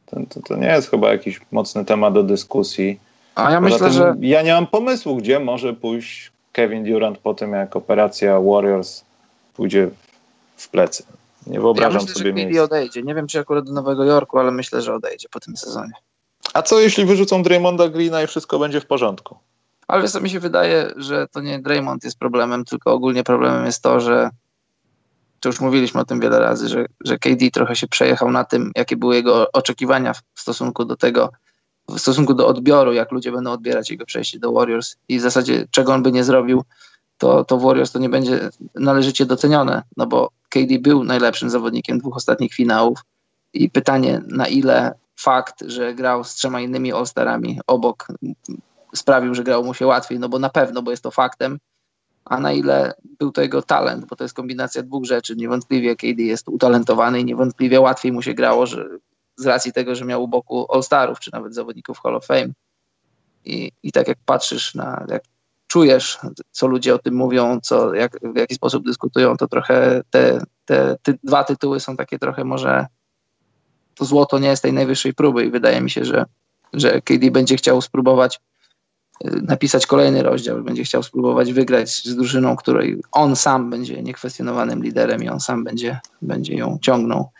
To, 0.07 0.17
to, 0.29 0.41
to 0.41 0.57
nie 0.57 0.67
jest 0.67 0.91
chyba 0.91 1.13
jakiś 1.13 1.41
mocny 1.53 1.85
temat 1.85 2.15
do 2.15 2.23
dyskusji. 2.23 3.01
A 3.35 3.51
ja 3.51 3.61
Poza 3.61 3.61
myślę, 3.61 3.79
tym 3.79 3.93
że 3.93 4.15
Ja 4.21 4.43
nie 4.43 4.53
mam 4.53 4.67
pomysłu, 4.67 5.17
gdzie 5.17 5.41
może 5.41 5.73
pójść 5.73 6.33
Kevin 6.53 6.85
Durant 6.85 7.19
po 7.19 7.35
tym, 7.35 7.53
jak 7.53 7.77
operacja 7.77 8.41
Warriors 8.41 9.05
pójdzie 9.55 9.91
w 10.63 10.69
plecy. 10.69 11.05
Nie 11.47 11.61
wyobrażam 11.61 11.93
ja 11.93 12.01
myślę, 12.01 12.15
sobie 12.15 12.27
że 12.27 12.33
miejsca. 12.33 12.63
odejdzie. 12.63 13.03
Nie 13.03 13.15
wiem, 13.15 13.27
czy 13.27 13.41
akurat 13.41 13.65
do 13.65 13.73
Nowego 13.73 14.05
Jorku, 14.05 14.39
ale 14.39 14.51
myślę, 14.51 14.83
że 14.83 14.95
odejdzie 14.95 15.29
po 15.29 15.41
tym 15.41 15.57
sezonie. 15.57 15.93
A 16.55 16.63
co 16.63 16.81
jeśli 16.81 17.05
wyrzucą 17.05 17.43
Draymonda 17.43 17.89
Greena 17.89 18.23
i 18.23 18.27
wszystko 18.27 18.59
będzie 18.59 18.81
w 18.81 18.87
porządku? 18.87 19.37
Ale 19.89 20.03
wiesz 20.03 20.15
mi 20.15 20.31
się 20.31 20.41
wydaje, 20.41 20.93
że 20.97 21.29
to 21.29 21.41
nie 21.41 21.59
Draymond 21.59 22.05
jest 22.05 22.19
problemem, 22.19 22.65
tylko 22.65 22.93
ogólnie 22.93 23.25
problemem 23.25 23.67
jest 23.67 23.83
to, 23.83 24.01
że 24.01 24.31
to 25.41 25.49
już 25.49 25.61
mówiliśmy 25.61 26.01
o 26.01 26.05
tym 26.05 26.21
wiele 26.21 26.41
razy, 26.41 26.69
że, 26.69 26.87
że 27.05 27.19
KD 27.19 27.51
trochę 27.53 27.77
się 27.77 27.89
przejechał 27.89 28.31
na 28.31 28.45
tym, 28.45 28.73
jakie 28.77 28.97
były 28.97 29.15
jego 29.15 29.53
oczekiwania 29.53 30.15
w 30.15 30.41
stosunku 30.41 30.85
do 30.85 30.97
tego, 30.97 31.33
w 31.89 31.99
stosunku 31.99 32.35
do 32.35 32.47
odbioru, 32.47 32.93
jak 32.93 33.13
ludzie 33.13 33.33
będą 33.33 33.53
odbierać 33.53 33.91
jego 33.91 34.07
przejście 34.07 34.39
do 34.39 34.53
Warriors 34.53 34.97
i 35.09 35.19
w 35.19 35.23
zasadzie 35.23 35.67
czego 35.71 35.95
on 35.95 36.03
by 36.03 36.13
nie 36.13 36.25
zrobił, 36.25 36.65
to, 37.23 37.45
to 37.45 37.59
Warriors 37.59 37.93
to 37.93 37.99
nie 37.99 38.09
będzie 38.09 38.51
należycie 38.75 39.27
docenione, 39.27 39.83
no 39.97 40.07
bo 40.07 40.31
KD 40.49 40.79
był 40.81 41.05
najlepszym 41.05 41.51
zawodnikiem 41.51 41.99
dwóch 41.99 42.17
ostatnich 42.17 42.55
finałów 42.55 42.99
i 43.53 43.71
pytanie 43.71 44.23
na 44.27 44.47
ile 44.47 44.95
fakt, 45.21 45.65
że 45.67 45.95
grał 45.95 46.25
z 46.25 46.35
trzema 46.35 46.61
innymi 46.61 46.93
All-Starami 46.93 47.59
obok 47.67 48.07
sprawił, 48.95 49.35
że 49.35 49.45
grało 49.45 49.65
mu 49.65 49.75
się 49.75 49.87
łatwiej, 49.87 50.19
no 50.19 50.29
bo 50.29 50.39
na 50.39 50.49
pewno, 50.49 50.83
bo 50.83 50.91
jest 50.91 51.03
to 51.03 51.11
faktem, 51.11 51.59
a 52.25 52.41
na 52.41 52.53
ile 52.53 52.95
był 53.19 53.33
to 53.33 53.43
jego 53.43 53.63
talent, 53.63 54.07
bo 54.07 54.17
to 54.17 54.25
jest 54.25 54.35
kombinacja 54.35 54.83
dwóch 54.83 55.05
rzeczy. 55.05 55.37
Niewątpliwie 55.37 55.97
KD 55.97 56.23
jest 56.23 56.49
utalentowany 56.49 57.21
i 57.21 57.25
niewątpliwie 57.25 57.81
łatwiej 57.81 58.13
mu 58.13 58.23
się 58.23 58.35
grało, 58.35 58.67
że 58.67 58.89
z 59.37 59.47
racji 59.47 59.73
tego, 59.73 59.95
że 59.95 60.05
miał 60.05 60.23
u 60.23 60.29
boku 60.29 60.67
All-Starów, 60.73 61.21
czy 61.21 61.31
nawet 61.33 61.55
zawodników 61.55 62.01
Hall 62.03 62.17
of 62.17 62.27
Fame. 62.27 62.53
I, 63.45 63.73
i 63.83 63.93
tak 63.93 64.09
jak 64.09 64.19
patrzysz 64.27 64.75
na, 64.75 65.07
jak 65.09 65.23
czujesz, 65.73 66.19
co 66.51 66.67
ludzie 66.67 66.95
o 66.95 66.99
tym 66.99 67.15
mówią, 67.15 67.61
co, 67.63 67.95
jak, 67.95 68.19
w 68.35 68.37
jaki 68.37 68.55
sposób 68.55 68.85
dyskutują, 68.85 69.37
to 69.37 69.49
trochę 69.49 70.03
te, 70.11 70.45
te, 70.65 70.97
te 71.03 71.15
dwa 71.25 71.45
tytuły 71.45 71.81
są 71.81 71.97
takie 71.97 72.19
trochę 72.19 72.45
może 72.45 72.87
to 73.95 74.05
złoto 74.05 74.39
nie 74.39 74.49
jest 74.49 74.63
tej 74.63 74.73
najwyższej 74.73 75.15
próby 75.15 75.45
i 75.45 75.51
wydaje 75.51 75.81
mi 75.81 75.91
się, 75.91 76.05
że, 76.05 76.25
że 76.73 77.01
KD 77.01 77.31
będzie 77.31 77.57
chciał 77.57 77.81
spróbować 77.81 78.41
y, 79.25 79.43
napisać 79.43 79.87
kolejny 79.87 80.23
rozdział, 80.23 80.63
będzie 80.63 80.85
chciał 80.85 81.03
spróbować 81.03 81.53
wygrać 81.53 82.05
z 82.05 82.17
drużyną, 82.17 82.57
której 82.57 83.03
on 83.13 83.37
sam 83.37 83.71
będzie 83.71 84.03
niekwestionowanym 84.03 84.83
liderem 84.83 85.23
i 85.23 85.29
on 85.29 85.41
sam 85.41 85.65
będzie, 85.65 86.01
będzie 86.23 86.55
ją 86.55 86.79
ciągnął 86.83 87.31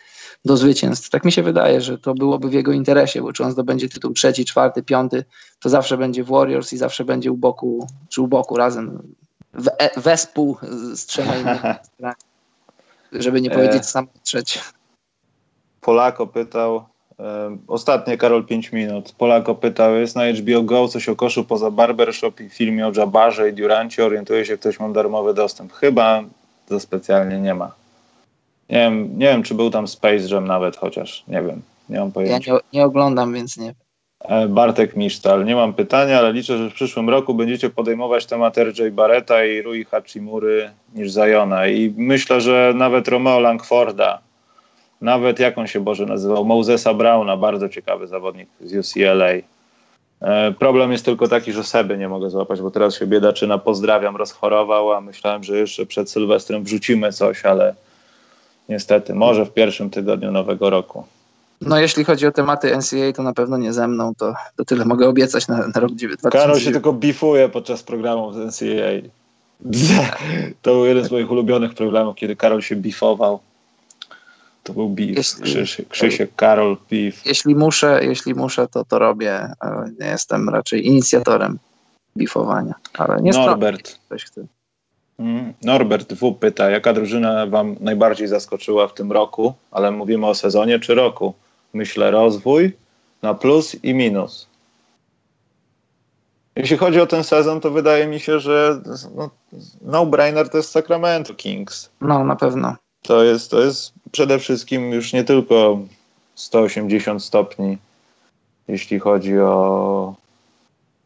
do 0.45 0.57
zwycięstw. 0.57 1.09
Tak 1.09 1.25
mi 1.25 1.31
się 1.31 1.43
wydaje, 1.43 1.81
że 1.81 1.97
to 1.97 2.13
byłoby 2.13 2.49
w 2.49 2.53
jego 2.53 2.71
interesie, 2.71 3.21
bo 3.21 3.33
czy 3.33 3.43
on 3.43 3.51
zdobędzie 3.51 3.89
tytuł 3.89 4.13
trzeci, 4.13 4.45
czwarty, 4.45 4.83
piąty, 4.83 5.23
to 5.59 5.69
zawsze 5.69 5.97
będzie 5.97 6.23
w 6.23 6.27
Warriors 6.27 6.73
i 6.73 6.77
zawsze 6.77 7.05
będzie 7.05 7.31
u 7.31 7.37
boku, 7.37 7.87
czy 8.09 8.21
u 8.21 8.27
boku 8.27 8.57
razem, 8.57 9.13
we, 9.53 9.71
wespół 9.97 10.57
z 10.93 11.05
trzema 11.05 11.35
innymi, 11.35 11.59
żeby 13.23 13.41
nie 13.41 13.49
powiedzieć 13.49 13.85
sam 13.85 14.07
trzeci. 14.23 14.59
Polako 15.81 16.27
pytał, 16.27 16.85
e, 17.19 17.57
ostatnie 17.67 18.17
Karol 18.17 18.45
5 18.45 18.71
minut, 18.71 19.11
Polako 19.11 19.55
pytał, 19.55 19.95
jest 19.95 20.15
na 20.15 20.33
HBO 20.33 20.63
Go 20.63 20.87
coś 20.87 21.09
o 21.09 21.15
koszu 21.15 21.43
poza 21.43 21.71
Barbershop 21.71 22.39
i 22.39 22.49
filmie 22.49 22.87
o 22.87 22.91
Jabbarze 22.95 23.49
i 23.49 23.53
Durancie, 23.53 24.05
orientuje 24.05 24.45
się, 24.45 24.57
ktoś 24.57 24.79
ma 24.79 24.89
darmowy 24.89 25.33
dostęp. 25.33 25.73
Chyba 25.73 26.23
to 26.67 26.79
specjalnie 26.79 27.39
nie 27.39 27.53
ma. 27.53 27.82
Nie 28.69 28.77
wiem, 28.77 29.19
nie 29.19 29.27
wiem, 29.27 29.43
czy 29.43 29.55
był 29.55 29.69
tam 29.69 29.87
Space 29.87 30.35
Jam 30.35 30.47
nawet 30.47 30.77
chociaż, 30.77 31.23
nie 31.27 31.41
wiem, 31.41 31.61
nie 31.89 31.99
mam 31.99 32.11
pojęcia. 32.11 32.51
Ja 32.51 32.57
nie, 32.57 32.79
nie 32.79 32.85
oglądam, 32.85 33.33
więc 33.33 33.57
nie. 33.57 33.73
E, 34.19 34.47
Bartek 34.47 34.95
Misztal, 34.95 35.45
nie 35.45 35.55
mam 35.55 35.73
pytania, 35.73 36.19
ale 36.19 36.33
liczę, 36.33 36.57
że 36.57 36.69
w 36.69 36.73
przyszłym 36.73 37.09
roku 37.09 37.33
będziecie 37.33 37.69
podejmować 37.69 38.25
temat 38.25 38.57
RJ 38.57 38.91
Barretta 38.91 39.45
i 39.45 39.61
Rui 39.61 39.85
Hachimury 39.85 40.71
niż 40.95 41.11
Zajona 41.11 41.67
i 41.67 41.93
myślę, 41.97 42.41
że 42.41 42.73
nawet 42.75 43.07
Romeo 43.07 43.39
Langforda 43.39 44.21
nawet 45.03 45.39
jak 45.39 45.57
on 45.57 45.67
się 45.67 45.79
Boże 45.79 46.05
nazywał, 46.05 46.45
Mosesa 46.45 46.93
Browna, 46.93 47.37
bardzo 47.37 47.69
ciekawy 47.69 48.07
zawodnik 48.07 48.49
z 48.61 48.73
UCLA. 48.73 49.29
E, 50.21 50.51
problem 50.51 50.91
jest 50.91 51.05
tylko 51.05 51.27
taki, 51.27 51.53
że 51.53 51.63
Seby 51.63 51.97
nie 51.97 52.09
mogę 52.09 52.29
złapać, 52.29 52.61
bo 52.61 52.71
teraz 52.71 52.99
się 52.99 53.07
biedaczyna, 53.07 53.57
pozdrawiam, 53.57 54.15
rozchorował, 54.15 54.93
a 54.93 55.01
myślałem, 55.01 55.43
że 55.43 55.57
jeszcze 55.57 55.85
przed 55.85 56.09
Sylwestrem 56.09 56.63
wrzucimy 56.63 57.11
coś, 57.11 57.45
ale 57.45 57.75
niestety, 58.73 59.13
może 59.13 59.45
w 59.45 59.53
pierwszym 59.53 59.89
tygodniu 59.89 60.31
nowego 60.31 60.69
roku. 60.69 61.03
No 61.61 61.79
jeśli 61.79 62.03
chodzi 62.03 62.27
o 62.27 62.31
tematy 62.31 62.77
NCAA, 62.77 63.13
to 63.15 63.23
na 63.23 63.33
pewno 63.33 63.57
nie 63.57 63.73
ze 63.73 63.87
mną, 63.87 64.13
to, 64.17 64.33
to 64.55 64.65
tyle 64.65 64.85
mogę 64.85 65.07
obiecać 65.07 65.47
na, 65.47 65.57
na 65.57 65.79
rok 65.79 65.91
2020. 65.91 66.29
Karol 66.29 66.59
się 66.59 66.71
tylko 66.71 66.93
bifuje 66.93 67.49
podczas 67.49 67.83
programu 67.83 68.33
z 68.33 68.37
NCAA. 68.37 69.09
To 70.61 70.71
był 70.73 70.85
jeden 70.85 71.05
z 71.05 71.11
moich 71.11 71.31
ulubionych 71.31 71.73
programów, 71.73 72.15
kiedy 72.15 72.35
Karol 72.35 72.61
się 72.61 72.75
bifował. 72.75 73.39
To 74.63 74.73
był 74.73 74.89
beef. 74.89 75.17
Jeśli- 75.17 75.43
Krzysiek, 75.43 75.87
Krzysiek 75.87 76.35
Karol, 76.35 76.77
beef. 76.91 77.25
Jeśli 77.25 77.55
muszę, 77.55 77.99
jeśli 78.03 78.33
muszę, 78.35 78.67
to 78.67 78.85
to 78.85 78.99
robię, 78.99 79.51
ale 79.59 79.91
nie 79.99 80.07
jestem 80.07 80.49
raczej 80.49 80.87
inicjatorem 80.87 81.59
bifowania, 82.17 82.73
ale 82.97 83.21
nie 83.21 83.31
Norbert. 83.31 83.99
ktoś 84.07 84.23
chce. 84.23 84.45
Mm, 85.19 85.53
Norbert 85.63 86.13
W. 86.13 86.33
pyta, 86.33 86.69
jaka 86.69 86.93
drużyna 86.93 87.47
Wam 87.47 87.75
najbardziej 87.79 88.27
zaskoczyła 88.27 88.87
w 88.87 88.93
tym 88.93 89.11
roku, 89.11 89.53
ale 89.71 89.91
mówimy 89.91 90.27
o 90.27 90.35
sezonie 90.35 90.79
czy 90.79 90.95
roku? 90.95 91.33
Myślę 91.73 92.11
rozwój 92.11 92.71
na 93.21 93.33
plus 93.33 93.83
i 93.83 93.93
minus. 93.93 94.47
Jeśli 96.55 96.77
chodzi 96.77 97.01
o 97.01 97.07
ten 97.07 97.23
sezon, 97.23 97.61
to 97.61 97.71
wydaje 97.71 98.07
mi 98.07 98.19
się, 98.19 98.39
że 98.39 98.81
no, 99.15 99.29
no-brainer 99.81 100.49
to 100.49 100.57
jest 100.57 100.71
Sacramento 100.71 101.33
Kings. 101.33 101.89
No, 102.01 102.23
na 102.23 102.35
pewno. 102.35 102.75
To 103.01 103.23
jest, 103.23 103.51
to 103.51 103.61
jest 103.61 103.93
przede 104.11 104.39
wszystkim 104.39 104.91
już 104.91 105.13
nie 105.13 105.23
tylko 105.23 105.79
180 106.35 107.23
stopni, 107.23 107.77
jeśli 108.67 108.99
chodzi 108.99 109.39
o 109.39 110.15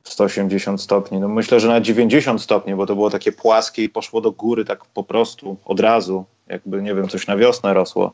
180 0.09 0.81
stopni. 0.81 1.19
No 1.19 1.27
myślę, 1.27 1.59
że 1.59 1.67
na 1.67 1.81
90 1.81 2.41
stopni, 2.41 2.75
bo 2.75 2.85
to 2.85 2.95
było 2.95 3.09
takie 3.09 3.31
płaskie 3.31 3.84
i 3.84 3.89
poszło 3.89 4.21
do 4.21 4.31
góry 4.31 4.65
tak 4.65 4.85
po 4.85 5.03
prostu 5.03 5.57
od 5.65 5.79
razu, 5.79 6.25
jakby 6.47 6.81
nie 6.81 6.95
wiem, 6.95 7.07
coś 7.07 7.27
na 7.27 7.38
wiosnę 7.38 7.73
rosło. 7.73 8.13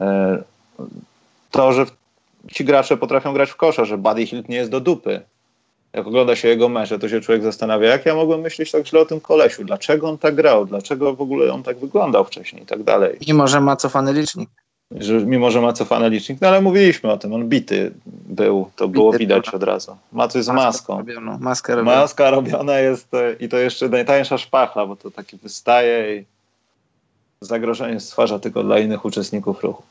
E, 0.00 0.38
To, 1.50 1.72
że 1.72 1.86
ci 2.52 2.64
gracze 2.64 2.96
potrafią 2.96 3.32
grać 3.32 3.50
w 3.50 3.56
kosza, 3.56 3.84
że 3.84 3.98
Buddy 3.98 4.26
Hilt 4.26 4.48
nie 4.48 4.56
jest 4.56 4.70
do 4.70 4.80
dupy. 4.80 5.20
Jak 5.92 6.06
ogląda 6.06 6.36
się 6.36 6.48
jego 6.48 6.68
mecze, 6.68 6.98
to 6.98 7.08
się 7.08 7.20
człowiek 7.20 7.42
zastanawia, 7.42 7.88
jak 7.88 8.06
ja 8.06 8.14
mogłem 8.14 8.40
myśleć 8.40 8.70
tak 8.70 8.86
źle 8.86 9.00
o 9.00 9.04
tym 9.04 9.20
kolesiu, 9.20 9.64
dlaczego 9.64 10.08
on 10.08 10.18
tak 10.18 10.34
grał, 10.34 10.66
dlaczego 10.66 11.14
w 11.14 11.20
ogóle 11.20 11.52
on 11.52 11.62
tak 11.62 11.78
wyglądał 11.78 12.24
wcześniej 12.24 12.62
i 12.62 12.66
tak 12.66 12.82
dalej. 12.82 13.18
Mimo, 13.28 13.48
że 13.48 13.60
ma 13.60 13.76
cofany 13.76 14.12
licznik. 14.12 14.50
Że 14.90 15.14
mimo, 15.14 15.50
że 15.50 15.60
ma 15.60 15.72
cofany 15.72 16.10
licznik, 16.10 16.40
no 16.40 16.48
ale 16.48 16.60
mówiliśmy 16.60 17.12
o 17.12 17.16
tym, 17.18 17.32
on 17.34 17.48
bity 17.48 17.92
był, 18.06 18.70
to 18.76 18.88
było 18.88 19.12
Bity, 19.12 19.18
widać 19.18 19.44
dobra. 19.44 19.56
od 19.56 19.62
razu. 19.62 19.96
Ma 20.12 20.28
coś 20.28 20.44
z 20.44 20.48
maską. 20.48 20.98
Robioną, 20.98 21.38
maskę 21.38 21.74
robioną. 21.76 21.96
Maska 22.00 22.30
robiona 22.30 22.78
jest 22.78 23.14
e, 23.14 23.32
i 23.40 23.48
to 23.48 23.56
jeszcze 23.58 23.88
najtańsza 23.88 24.38
szpachla, 24.38 24.86
bo 24.86 24.96
to 24.96 25.10
taki 25.10 25.36
wystaje 25.36 26.16
i 26.20 26.24
zagrożenie 27.40 28.00
stwarza 28.00 28.38
tylko 28.38 28.62
dla 28.62 28.78
innych 28.78 29.04
uczestników 29.04 29.62
ruchu. 29.62 29.82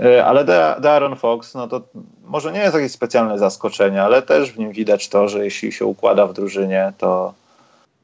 E, 0.00 0.24
Ale 0.26 0.44
Da- 0.44 0.80
Darren 0.80 1.16
Fox, 1.16 1.54
no 1.54 1.68
to 1.68 1.80
może 2.26 2.52
nie 2.52 2.60
jest 2.60 2.74
jakieś 2.74 2.92
specjalne 2.92 3.38
zaskoczenie, 3.38 4.02
ale 4.02 4.22
też 4.22 4.52
w 4.52 4.58
nim 4.58 4.72
widać 4.72 5.08
to, 5.08 5.28
że 5.28 5.44
jeśli 5.44 5.72
się 5.72 5.84
układa 5.84 6.26
w 6.26 6.32
drużynie, 6.32 6.92
to, 6.98 7.34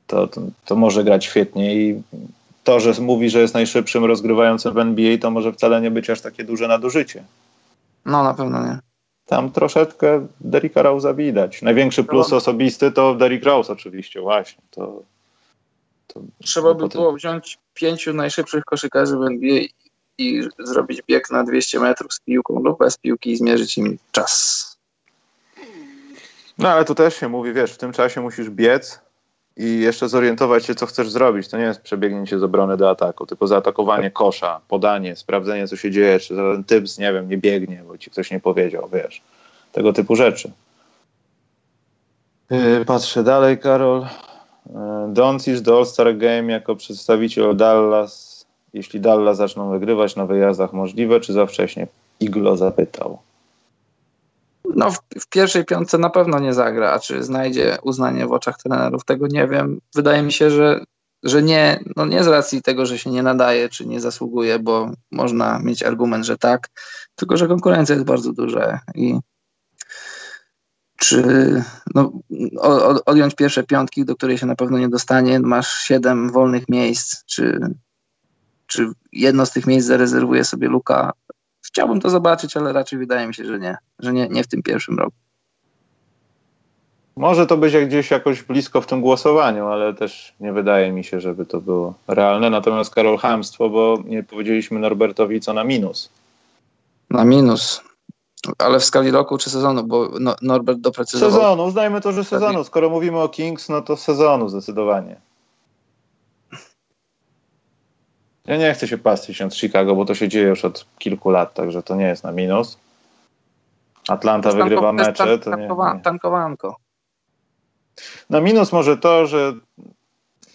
to, 0.06 0.26
to, 0.26 0.40
to 0.64 0.76
może 0.76 1.04
grać 1.04 1.24
świetnie 1.24 1.74
i 1.74 2.02
to, 2.64 2.80
że 2.80 2.92
mówi, 3.00 3.30
że 3.30 3.40
jest 3.40 3.54
najszybszym 3.54 4.04
rozgrywającym 4.04 4.72
w 4.74 4.78
NBA, 4.78 5.18
to 5.18 5.30
może 5.30 5.52
wcale 5.52 5.80
nie 5.80 5.90
być 5.90 6.10
aż 6.10 6.20
takie 6.20 6.44
duże 6.44 6.68
nadużycie. 6.68 7.24
No, 8.04 8.22
na 8.24 8.34
pewno 8.34 8.66
nie. 8.66 8.78
Tam 9.26 9.50
troszeczkę 9.52 10.26
Derricka 10.40 10.82
Rose'a 10.82 11.16
widać. 11.16 11.62
Największy 11.62 12.04
plus 12.04 12.30
No. 12.30 12.36
osobisty 12.36 12.92
to 12.92 13.14
Derrick 13.14 13.44
Rose 13.44 13.72
oczywiście, 13.72 14.20
właśnie. 14.20 14.62
To, 14.70 15.02
to 16.06 16.20
Trzeba 16.44 16.74
by 16.74 16.80
potem- 16.80 17.00
było 17.00 17.12
wziąć 17.12 17.58
pięciu 17.74 18.12
najszybszych 18.14 18.64
koszykarzy 18.64 19.16
w 19.16 19.22
NBA 19.22 19.60
i 20.18 20.42
zrobić 20.58 21.02
bieg 21.08 21.30
na 21.30 21.44
200 21.44 21.80
metrów 21.80 22.14
z 22.14 22.20
piłką 22.20 22.62
lub 22.62 22.78
bez 22.78 22.96
piłki 22.98 23.30
i 23.32 23.36
zmierzyć 23.36 23.78
im 23.78 23.98
czas. 24.12 24.62
No 26.58 26.68
ale 26.68 26.84
tu 26.84 26.94
też 26.94 27.16
się 27.16 27.28
mówi, 27.28 27.52
wiesz, 27.52 27.72
w 27.72 27.78
tym 27.78 27.92
czasie 27.92 28.20
musisz 28.20 28.50
biec 28.50 29.00
i 29.56 29.80
jeszcze 29.80 30.08
zorientować 30.08 30.64
się, 30.64 30.74
co 30.74 30.86
chcesz 30.86 31.10
zrobić. 31.10 31.48
To 31.48 31.58
nie 31.58 31.64
jest 31.64 31.80
przebiegnięcie 31.80 32.38
z 32.38 32.42
obrony 32.42 32.76
do 32.76 32.90
ataku, 32.90 33.26
tylko 33.26 33.46
zaatakowanie 33.46 34.10
kosza, 34.10 34.60
podanie, 34.68 35.16
sprawdzenie, 35.16 35.68
co 35.68 35.76
się 35.76 35.90
dzieje, 35.90 36.18
czy 36.18 36.34
ten 36.36 36.64
typ, 36.64 36.84
nie 36.98 37.12
wiem, 37.12 37.28
nie 37.28 37.38
biegnie, 37.38 37.82
bo 37.88 37.98
ci 37.98 38.10
ktoś 38.10 38.30
nie 38.30 38.40
powiedział, 38.40 38.88
wiesz. 38.92 39.22
Tego 39.72 39.92
typu 39.92 40.16
rzeczy. 40.16 40.50
Yy, 42.50 42.84
patrzę 42.84 43.22
dalej, 43.22 43.58
Karol. 43.58 44.06
Yy, 44.66 44.74
Doncic 45.08 45.60
do 45.62 45.76
All-Star 45.78 46.16
Game 46.16 46.52
jako 46.52 46.76
przedstawiciel 46.76 47.56
Dallas. 47.56 48.46
Jeśli 48.74 49.00
Dallas 49.00 49.36
zaczną 49.36 49.70
wygrywać 49.70 50.16
na 50.16 50.26
wyjazdach, 50.26 50.72
możliwe, 50.72 51.20
czy 51.20 51.32
za 51.32 51.46
wcześnie? 51.46 51.86
Iglo 52.20 52.56
zapytał. 52.56 53.18
No, 54.76 54.90
w, 54.90 54.98
w, 55.20 55.28
pierwszej 55.28 55.64
piątce 55.64 55.98
na 55.98 56.10
pewno 56.10 56.38
nie 56.38 56.54
zagra, 56.54 56.92
a 56.92 56.98
czy 56.98 57.22
znajdzie 57.22 57.78
uznanie 57.82 58.26
w 58.26 58.32
oczach 58.32 58.58
trenerów, 58.58 59.04
tego 59.04 59.26
nie 59.26 59.48
wiem. 59.48 59.80
Wydaje 59.94 60.22
mi 60.22 60.32
się, 60.32 60.50
że, 60.50 60.84
że 61.22 61.42
nie, 61.42 61.80
no 61.96 62.06
nie 62.06 62.24
z 62.24 62.26
racji 62.26 62.62
tego, 62.62 62.86
że 62.86 62.98
się 62.98 63.10
nie 63.10 63.22
nadaje, 63.22 63.68
czy 63.68 63.86
nie 63.86 64.00
zasługuje, 64.00 64.58
bo 64.58 64.90
można 65.10 65.58
mieć 65.58 65.82
argument, 65.82 66.26
że 66.26 66.38
tak, 66.38 66.68
tylko 67.14 67.36
że 67.36 67.48
konkurencja 67.48 67.94
jest 67.94 68.06
bardzo 68.06 68.32
duża 68.32 68.80
i 68.94 69.18
czy 71.02 71.22
no, 71.94 72.12
odjąć 73.06 73.34
pierwsze 73.34 73.62
piątki, 73.62 74.04
do 74.04 74.16
której 74.16 74.38
się 74.38 74.46
na 74.46 74.56
pewno 74.56 74.78
nie 74.78 74.88
dostanie, 74.88 75.40
masz 75.40 75.78
siedem 75.78 76.32
wolnych 76.32 76.68
miejsc, 76.68 77.24
czy, 77.24 77.60
czy 78.66 78.90
jedno 79.12 79.46
z 79.46 79.52
tych 79.52 79.66
miejsc 79.66 79.88
zarezerwuje 79.88 80.44
sobie 80.44 80.68
Luka. 80.68 81.12
Chciałbym 81.72 82.00
to 82.00 82.10
zobaczyć, 82.10 82.56
ale 82.56 82.72
raczej 82.72 82.98
wydaje 82.98 83.26
mi 83.26 83.34
się, 83.34 83.44
że 83.44 83.58
nie, 83.58 83.76
że 83.98 84.12
nie, 84.12 84.28
nie 84.28 84.44
w 84.44 84.46
tym 84.46 84.62
pierwszym 84.62 84.98
roku. 84.98 85.16
Może 87.16 87.46
to 87.46 87.56
być 87.56 87.76
gdzieś 87.76 88.10
jakoś 88.10 88.42
blisko 88.42 88.80
w 88.80 88.86
tym 88.86 89.00
głosowaniu, 89.00 89.66
ale 89.66 89.94
też 89.94 90.34
nie 90.40 90.52
wydaje 90.52 90.92
mi 90.92 91.04
się, 91.04 91.20
żeby 91.20 91.46
to 91.46 91.60
było 91.60 91.94
realne. 92.08 92.50
Natomiast 92.50 92.94
Karol 92.94 93.18
Hamstwo, 93.18 93.70
bo 93.70 93.98
nie 94.04 94.22
powiedzieliśmy 94.22 94.78
Norbertowi 94.78 95.40
co 95.40 95.52
na 95.52 95.64
minus. 95.64 96.08
Na 97.10 97.24
minus. 97.24 97.82
Ale 98.58 98.80
w 98.80 98.84
skali 98.84 99.10
roku 99.10 99.38
czy 99.38 99.50
sezonu, 99.50 99.84
bo 99.84 100.10
no, 100.20 100.36
Norbert 100.42 100.78
doprecyzował. 100.78 101.40
Sezonu, 101.40 101.64
uznajmy 101.64 102.00
to, 102.00 102.12
że 102.12 102.24
sezonu. 102.24 102.64
Skoro 102.64 102.90
mówimy 102.90 103.18
o 103.18 103.28
Kings, 103.28 103.68
no 103.68 103.82
to 103.82 103.96
sezonu 103.96 104.48
zdecydowanie. 104.48 105.16
Ja 108.46 108.56
nie 108.56 108.74
chcę 108.74 108.88
się 108.88 108.98
pastwić 108.98 109.42
od 109.42 109.54
Chicago, 109.54 109.94
bo 109.94 110.04
to 110.04 110.14
się 110.14 110.28
dzieje 110.28 110.46
już 110.46 110.64
od 110.64 110.86
kilku 110.98 111.30
lat, 111.30 111.54
także 111.54 111.82
to 111.82 111.94
nie 111.94 112.04
jest 112.04 112.24
na 112.24 112.32
minus. 112.32 112.78
Atlanta 114.08 114.48
tanko, 114.48 114.64
wygrywa 114.64 114.92
mecze. 114.92 115.38
To 115.38 115.56
nie, 115.56 115.68
nie. 115.68 116.00
Tankowanko. 116.02 116.76
Na 118.30 118.40
minus 118.40 118.72
może 118.72 118.96
to, 118.96 119.26
że 119.26 119.52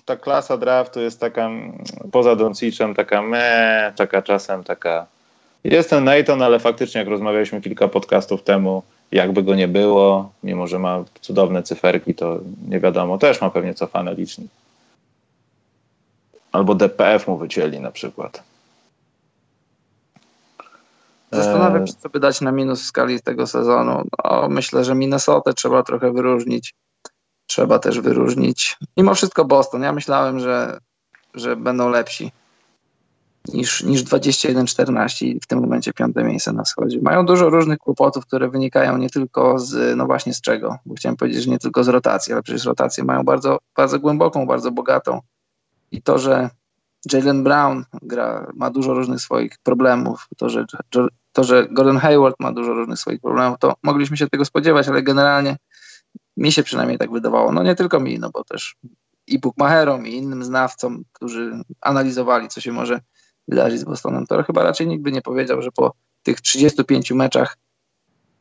ta 0.05 0.15
klasa 0.15 0.57
draftu 0.57 1.01
jest 1.01 1.19
taka 1.19 1.49
poza 2.11 2.35
Doncicem, 2.35 2.95
taka 2.95 3.21
me, 3.21 3.93
taka 3.95 4.21
czasem 4.21 4.63
taka 4.63 5.05
jest 5.63 5.89
ten 5.89 6.03
Nathan, 6.03 6.41
ale 6.41 6.59
faktycznie 6.59 6.99
jak 6.99 7.07
rozmawialiśmy 7.07 7.61
kilka 7.61 7.87
podcastów 7.87 8.43
temu, 8.43 8.83
jakby 9.11 9.43
go 9.43 9.55
nie 9.55 9.67
było, 9.67 10.31
mimo 10.43 10.67
że 10.67 10.79
ma 10.79 11.03
cudowne 11.21 11.63
cyferki, 11.63 12.15
to 12.15 12.39
nie 12.67 12.79
wiadomo, 12.79 13.17
też 13.17 13.41
ma 13.41 13.49
pewnie 13.49 13.73
cofane 13.73 14.13
licznik. 14.13 14.51
Albo 16.51 16.75
DPF 16.75 17.27
mu 17.27 17.37
wycięli 17.37 17.79
na 17.79 17.91
przykład. 17.91 18.43
Zastanawiam 21.31 21.87
się, 21.87 21.93
co 21.93 22.09
by 22.09 22.19
dać 22.19 22.41
na 22.41 22.51
minus 22.51 22.81
w 22.81 22.85
skali 22.85 23.21
tego 23.21 23.47
sezonu. 23.47 24.03
No, 24.23 24.47
myślę, 24.49 24.83
że 24.83 24.95
Minnesota 24.95 25.53
trzeba 25.53 25.83
trochę 25.83 26.11
wyróżnić. 26.11 26.73
Trzeba 27.47 27.79
też 27.79 27.99
wyróżnić. 27.99 28.77
Mimo 28.97 29.15
wszystko 29.15 29.45
Boston. 29.45 29.81
Ja 29.81 29.93
myślałem, 29.93 30.39
że, 30.39 30.79
że 31.33 31.55
będą 31.55 31.89
lepsi 31.89 32.31
niż, 33.53 33.83
niż 33.83 34.03
21-14 34.03 35.25
i 35.25 35.39
w 35.39 35.47
tym 35.47 35.59
momencie 35.59 35.93
piąte 35.93 36.23
miejsce 36.23 36.53
na 36.53 36.63
wschodzie. 36.63 36.99
Mają 37.01 37.25
dużo 37.25 37.49
różnych 37.49 37.77
kłopotów, 37.77 38.25
które 38.25 38.49
wynikają 38.49 38.97
nie 38.97 39.09
tylko 39.09 39.59
z, 39.59 39.97
no 39.97 40.05
właśnie 40.05 40.33
z 40.33 40.41
czego, 40.41 40.77
bo 40.85 40.95
chciałem 40.95 41.15
powiedzieć, 41.15 41.43
że 41.43 41.51
nie 41.51 41.59
tylko 41.59 41.83
z 41.83 41.87
rotacji, 41.87 42.33
ale 42.33 42.43
przecież 42.43 42.65
rotację 42.65 43.03
mają 43.03 43.23
bardzo, 43.23 43.57
bardzo 43.75 43.99
głęboką, 43.99 44.45
bardzo 44.45 44.71
bogatą 44.71 45.21
i 45.91 46.01
to, 46.01 46.19
że 46.19 46.49
Jalen 47.13 47.43
Brown 47.43 47.85
gra, 48.01 48.51
ma 48.55 48.69
dużo 48.69 48.93
różnych 48.93 49.21
swoich 49.21 49.57
problemów, 49.63 50.27
to 50.37 50.49
że, 50.49 50.65
to, 51.31 51.43
że 51.43 51.67
Gordon 51.71 51.97
Hayward 51.97 52.35
ma 52.39 52.51
dużo 52.51 52.73
różnych 52.73 52.99
swoich 52.99 53.21
problemów, 53.21 53.59
to 53.59 53.75
mogliśmy 53.83 54.17
się 54.17 54.27
tego 54.27 54.45
spodziewać, 54.45 54.87
ale 54.87 55.03
generalnie 55.03 55.57
mi 56.37 56.51
się 56.51 56.63
przynajmniej 56.63 56.97
tak 56.97 57.11
wydawało. 57.11 57.51
No 57.51 57.63
nie 57.63 57.75
tylko 57.75 57.99
mi, 57.99 58.19
no 58.19 58.29
bo 58.29 58.43
też 58.43 58.75
i 59.27 59.39
bookmacherom, 59.39 60.07
i 60.07 60.15
innym 60.15 60.43
znawcom, 60.43 61.03
którzy 61.13 61.61
analizowali, 61.81 62.47
co 62.47 62.61
się 62.61 62.71
może 62.71 62.99
wydarzyć 63.47 63.79
z 63.79 63.83
Bostonem, 63.83 64.27
to 64.27 64.43
chyba 64.43 64.63
raczej 64.63 64.87
nikt 64.87 65.03
by 65.03 65.11
nie 65.11 65.21
powiedział, 65.21 65.61
że 65.61 65.71
po 65.71 65.93
tych 66.23 66.41
35 66.41 67.11
meczach 67.11 67.57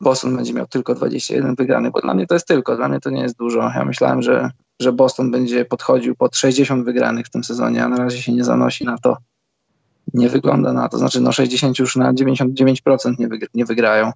Boston 0.01 0.35
będzie 0.35 0.53
miał 0.53 0.67
tylko 0.67 0.95
21 0.95 1.55
wygranych, 1.55 1.91
bo 1.91 2.01
dla 2.01 2.13
mnie 2.13 2.27
to 2.27 2.33
jest 2.33 2.47
tylko, 2.47 2.75
dla 2.75 2.89
mnie 2.89 2.99
to 2.99 3.09
nie 3.09 3.21
jest 3.21 3.37
dużo. 3.37 3.59
Ja 3.59 3.85
myślałem, 3.85 4.21
że, 4.21 4.51
że 4.79 4.91
Boston 4.91 5.31
będzie 5.31 5.65
podchodził 5.65 6.15
pod 6.15 6.37
60 6.37 6.85
wygranych 6.85 7.25
w 7.25 7.29
tym 7.29 7.43
sezonie, 7.43 7.83
a 7.83 7.89
na 7.89 7.97
razie 7.97 8.21
się 8.21 8.33
nie 8.33 8.43
zanosi 8.43 8.85
na 8.85 8.97
to. 8.97 9.17
Nie 10.13 10.29
wygląda 10.29 10.73
na 10.73 10.89
to, 10.89 10.97
znaczy 10.97 11.21
no 11.21 11.31
60 11.31 11.79
już 11.79 11.95
na 11.95 12.13
99% 12.13 13.19
nie, 13.19 13.27
wygra, 13.27 13.47
nie 13.53 13.65
wygrają. 13.65 14.11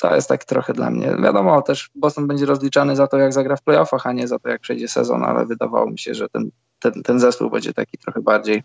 To 0.00 0.14
jest 0.14 0.28
tak 0.28 0.44
trochę 0.44 0.72
dla 0.72 0.90
mnie. 0.90 1.16
Wiadomo, 1.22 1.62
też 1.62 1.90
Boston 1.94 2.26
będzie 2.26 2.46
rozliczany 2.46 2.96
za 2.96 3.06
to, 3.06 3.16
jak 3.16 3.32
zagra 3.32 3.56
w 3.56 3.62
playoffach, 3.62 4.06
a 4.06 4.12
nie 4.12 4.28
za 4.28 4.38
to, 4.38 4.48
jak 4.48 4.60
przejdzie 4.60 4.88
sezon, 4.88 5.24
ale 5.24 5.46
wydawało 5.46 5.90
mi 5.90 5.98
się, 5.98 6.14
że 6.14 6.28
ten, 6.28 6.50
ten, 6.78 7.02
ten 7.02 7.20
zespół 7.20 7.50
będzie 7.50 7.74
taki 7.74 7.98
trochę 7.98 8.20
bardziej 8.20 8.62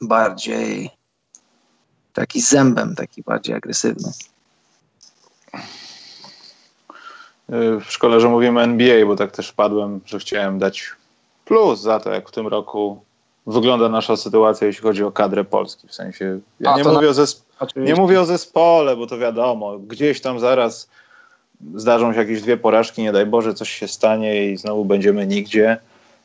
bardziej 0.00 0.90
taki 2.12 2.40
zębem, 2.40 2.94
taki 2.94 3.22
bardziej 3.22 3.54
agresywny. 3.54 4.12
W 7.80 7.84
szkole, 7.88 8.20
że 8.20 8.28
mówimy 8.28 8.60
NBA, 8.60 9.06
bo 9.06 9.16
tak 9.16 9.30
też 9.30 9.52
padłem, 9.52 10.00
że 10.06 10.18
chciałem 10.18 10.58
dać 10.58 10.90
plus 11.44 11.80
za 11.80 12.00
to, 12.00 12.10
jak 12.10 12.28
w 12.28 12.32
tym 12.32 12.46
roku 12.46 13.04
wygląda 13.46 13.88
nasza 13.88 14.16
sytuacja, 14.16 14.66
jeśli 14.66 14.82
chodzi 14.82 15.04
o 15.04 15.12
kadrę 15.12 15.44
Polski. 15.44 15.88
W 15.88 15.94
sensie, 15.94 16.40
ja 16.60 16.72
A, 16.72 16.76
nie, 16.76 16.84
mówię 16.84 17.06
na... 17.06 17.22
o 17.60 17.66
nie 17.76 17.94
mówię 17.94 18.20
o 18.20 18.24
zespole, 18.24 18.96
bo 18.96 19.06
to 19.06 19.18
wiadomo, 19.18 19.78
gdzieś 19.78 20.20
tam 20.20 20.40
zaraz 20.40 20.88
zdarzą 21.74 22.12
się 22.12 22.18
jakieś 22.18 22.42
dwie 22.42 22.56
porażki, 22.56 23.02
nie 23.02 23.12
daj 23.12 23.26
Boże, 23.26 23.54
coś 23.54 23.70
się 23.70 23.88
stanie 23.88 24.50
i 24.50 24.56
znowu 24.56 24.84
będziemy 24.84 25.26
nigdzie 25.26 25.78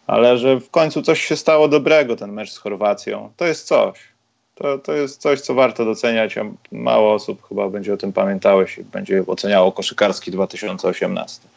ale 0.07 0.38
że 0.38 0.60
w 0.60 0.69
końcu 0.69 1.02
coś 1.02 1.26
się 1.26 1.35
stało 1.35 1.68
dobrego, 1.68 2.15
ten 2.15 2.31
mecz 2.31 2.52
z 2.52 2.57
Chorwacją, 2.57 3.31
to 3.38 3.45
jest 3.45 3.68
coś. 3.68 4.15
To, 4.56 4.77
to 4.77 4.94
jest 4.94 5.22
coś, 5.22 5.41
co 5.41 5.53
warto 5.53 5.86
doceniać, 5.86 6.38
a 6.38 6.41
mało 6.72 7.14
osób 7.14 7.48
chyba 7.49 7.69
będzie 7.69 7.94
o 7.94 7.98
tym 7.98 8.14
pamiętało 8.14 8.61
i 8.61 8.84
będzie 8.91 9.23
oceniało 9.27 9.72
koszykarski 9.72 10.32
2018 10.32 11.48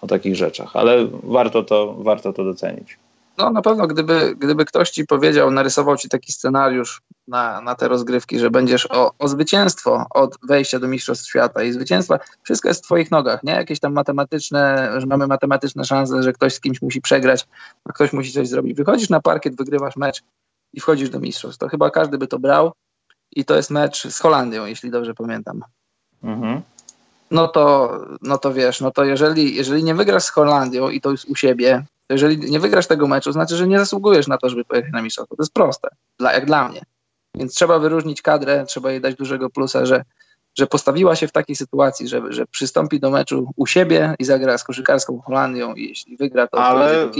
o 0.00 0.06
takich 0.06 0.36
rzeczach, 0.36 0.76
ale 0.76 1.06
warto 1.22 1.62
to, 1.62 1.94
warto 1.98 2.32
to 2.32 2.44
docenić. 2.44 2.98
No 3.38 3.50
na 3.50 3.62
pewno, 3.62 3.86
gdyby, 3.86 4.34
gdyby 4.38 4.64
ktoś 4.64 4.90
ci 4.90 5.06
powiedział, 5.06 5.50
narysował 5.50 5.96
ci 5.96 6.08
taki 6.08 6.32
scenariusz 6.32 7.02
na, 7.28 7.60
na 7.60 7.74
te 7.74 7.88
rozgrywki, 7.88 8.38
że 8.38 8.50
będziesz 8.50 8.90
o, 8.90 9.12
o 9.18 9.28
zwycięstwo 9.28 10.06
od 10.10 10.36
wejścia 10.42 10.78
do 10.78 10.88
Mistrzostw 10.88 11.28
Świata 11.28 11.62
i 11.62 11.72
zwycięstwa, 11.72 12.18
wszystko 12.42 12.68
jest 12.68 12.80
w 12.80 12.84
twoich 12.84 13.10
nogach, 13.10 13.44
nie? 13.44 13.52
Jakieś 13.52 13.80
tam 13.80 13.92
matematyczne, 13.92 14.92
że 14.98 15.06
mamy 15.06 15.26
matematyczne 15.26 15.84
szanse, 15.84 16.22
że 16.22 16.32
ktoś 16.32 16.54
z 16.54 16.60
kimś 16.60 16.82
musi 16.82 17.00
przegrać, 17.00 17.46
a 17.84 17.92
ktoś 17.92 18.12
musi 18.12 18.32
coś 18.32 18.48
zrobić. 18.48 18.76
Wychodzisz 18.76 19.10
na 19.10 19.20
parkiet, 19.20 19.56
wygrywasz 19.56 19.96
mecz 19.96 20.22
i 20.74 20.80
wchodzisz 20.80 21.10
do 21.10 21.20
Mistrzostw. 21.20 21.58
To 21.58 21.68
chyba 21.68 21.90
każdy 21.90 22.18
by 22.18 22.26
to 22.26 22.38
brał 22.38 22.72
i 23.32 23.44
to 23.44 23.56
jest 23.56 23.70
mecz 23.70 24.08
z 24.08 24.20
Holandią, 24.20 24.66
jeśli 24.66 24.90
dobrze 24.90 25.14
pamiętam. 25.14 25.60
Mhm. 26.22 26.62
No 27.30 27.48
to, 27.48 27.98
no 28.22 28.38
to 28.38 28.52
wiesz, 28.52 28.80
no 28.80 28.90
to 28.90 29.04
jeżeli, 29.04 29.54
jeżeli 29.54 29.84
nie 29.84 29.94
wygrasz 29.94 30.24
z 30.24 30.30
Holandią 30.30 30.88
i 30.88 31.00
to 31.00 31.10
jest 31.10 31.24
u 31.24 31.36
siebie, 31.36 31.84
to 32.06 32.14
jeżeli 32.14 32.50
nie 32.50 32.60
wygrasz 32.60 32.86
tego 32.86 33.08
meczu, 33.08 33.32
znaczy, 33.32 33.56
że 33.56 33.66
nie 33.66 33.78
zasługujesz 33.78 34.26
na 34.26 34.38
to, 34.38 34.48
żeby 34.48 34.64
pojechać 34.64 34.92
na 34.92 35.02
mistrzostwo. 35.02 35.36
To 35.36 35.42
jest 35.42 35.52
proste, 35.52 35.88
dla, 36.18 36.32
jak 36.32 36.46
dla 36.46 36.68
mnie. 36.68 36.82
Więc 37.34 37.54
trzeba 37.54 37.78
wyróżnić 37.78 38.22
kadrę, 38.22 38.64
trzeba 38.66 38.90
jej 38.90 39.00
dać 39.00 39.14
dużego 39.14 39.50
plusa, 39.50 39.86
że, 39.86 40.04
że 40.58 40.66
postawiła 40.66 41.16
się 41.16 41.28
w 41.28 41.32
takiej 41.32 41.56
sytuacji, 41.56 42.08
że, 42.08 42.22
że 42.28 42.46
przystąpi 42.46 43.00
do 43.00 43.10
meczu 43.10 43.52
u 43.56 43.66
siebie 43.66 44.14
i 44.18 44.24
zagra 44.24 44.58
z 44.58 44.64
koszykarską 44.64 45.20
Holandią 45.20 45.74
i 45.74 45.88
jeśli 45.88 46.16
wygra, 46.16 46.46
to... 46.46 46.58
Ale 46.58 47.10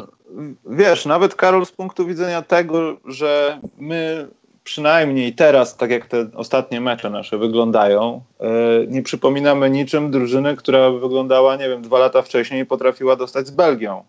wiesz, 0.67 1.07
nawet 1.07 1.35
Karol 1.35 1.67
z 1.67 1.73
punktu 1.73 2.07
widzenia 2.07 2.43
tego, 2.43 2.97
że 3.05 3.61
my 3.79 4.29
przynajmniej 4.65 5.35
teraz, 5.35 5.77
tak 5.77 5.91
jak 5.91 6.07
te 6.07 6.27
ostatnie 6.35 6.81
mecze 6.81 7.11
nasze 7.11 7.39
wyglądają, 7.39 8.23
e, 8.41 8.47
nie 8.87 9.03
przypominamy 9.03 9.71
niczym 9.71 10.11
drużyny, 10.11 10.57
która 10.57 10.91
wyglądała, 10.91 11.57
nie 11.57 11.69
wiem, 11.69 11.83
dwa 11.83 11.99
lata 11.99 12.23
wcześniej 12.23 12.63
i 12.63 12.67
potrafiła 12.67 13.17
dostać 13.17 13.47
z 13.47 13.51
Belgią. 13.51 14.05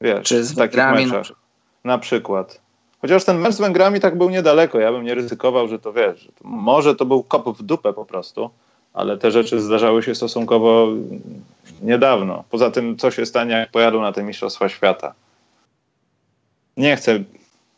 Wiesz, 0.00 0.28
Czy 0.28 0.44
z 0.44 0.52
Węgrami 0.52 1.06
na, 1.06 1.22
na 1.84 1.98
przykład. 1.98 2.65
Chociaż 3.00 3.24
ten 3.24 3.38
mecz 3.38 3.54
z 3.54 3.60
Węgrami 3.60 4.00
tak 4.00 4.18
był 4.18 4.30
niedaleko, 4.30 4.80
ja 4.80 4.92
bym 4.92 5.04
nie 5.04 5.14
ryzykował, 5.14 5.68
że 5.68 5.78
to 5.78 5.92
wiesz, 5.92 6.20
że 6.20 6.28
to, 6.28 6.48
może 6.48 6.96
to 6.96 7.04
był 7.04 7.22
kop 7.22 7.58
w 7.58 7.62
dupę 7.62 7.92
po 7.92 8.04
prostu, 8.04 8.50
ale 8.94 9.18
te 9.18 9.30
rzeczy 9.30 9.60
zdarzały 9.60 10.02
się 10.02 10.14
stosunkowo 10.14 10.88
niedawno. 11.82 12.44
Poza 12.50 12.70
tym, 12.70 12.96
co 12.96 13.10
się 13.10 13.26
stanie, 13.26 13.54
jak 13.54 13.70
pojadą 13.70 14.00
na 14.00 14.12
te 14.12 14.22
Mistrzostwa 14.22 14.68
Świata. 14.68 15.14
Nie 16.76 16.96
chcę 16.96 17.24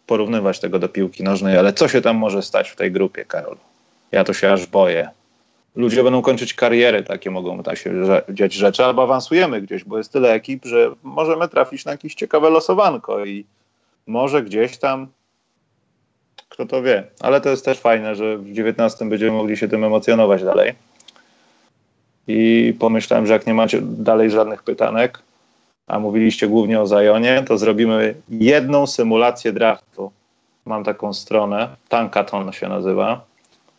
porównywać 0.07 0.61
tego 0.61 0.79
do 0.79 0.89
piłki 0.89 1.25
nożnej, 1.25 1.59
ale 1.59 1.73
co 1.73 1.89
się 1.89 2.01
tam 2.01 2.17
może 2.17 2.43
stać 2.43 2.71
w 2.71 2.77
tej 2.77 2.93
grupie, 2.93 3.25
Karol? 3.25 3.57
Ja 4.13 4.25
to 4.25 4.33
się 4.33 4.53
aż 4.53 4.67
boję 4.67 5.11
ludzie 5.79 6.03
będą 6.03 6.23
kończyć 6.23 6.55
kariery, 6.55 7.03
takie 7.03 7.31
mogą 7.31 7.63
tak 7.63 7.79
się 7.79 7.93
dziać 8.29 8.55
rzeczy, 8.55 8.85
albo 8.85 9.03
awansujemy 9.03 9.61
gdzieś, 9.61 9.85
bo 9.85 9.99
jest 9.99 10.13
tyle 10.13 10.33
ekip, 10.33 10.65
że 10.65 10.91
możemy 11.03 11.49
trafić 11.49 11.85
na 11.85 11.93
jakieś 11.93 12.15
ciekawe 12.15 12.51
losowanko 12.51 13.25
i 13.25 13.45
może 14.09 14.43
gdzieś 14.43 14.79
tam 14.79 15.09
kto 16.49 16.67
to 16.67 16.83
wie. 16.83 17.05
Ale 17.21 17.41
to 17.41 17.49
jest 17.49 17.65
też 17.65 17.79
fajne, 17.79 18.15
że 18.15 18.39
w 18.39 18.53
19 18.53 19.05
będziemy 19.05 19.33
mogli 19.33 19.57
się 19.57 19.69
tym 19.69 19.85
emocjonować 19.85 20.45
dalej. 20.45 20.75
i 22.27 22.75
pomyślałem, 22.79 23.27
że 23.27 23.33
jak 23.33 23.47
nie 23.47 23.55
macie 23.55 23.81
dalej 23.83 24.31
żadnych 24.31 24.63
pytanek, 24.63 25.19
a 25.87 25.99
mówiliście 25.99 26.49
głównie 26.49 26.81
o 26.81 26.87
Zajonie, 26.87 27.45
to 27.47 27.59
zrobimy 27.59 28.15
jedną 28.29 28.87
symulację 28.87 29.53
draftu. 29.53 30.13
Mam 30.65 30.85
taką 30.85 31.15
stronę, 31.15 31.69
Tankaton 31.89 32.53
się 32.53 32.69
nazywa. 32.69 33.25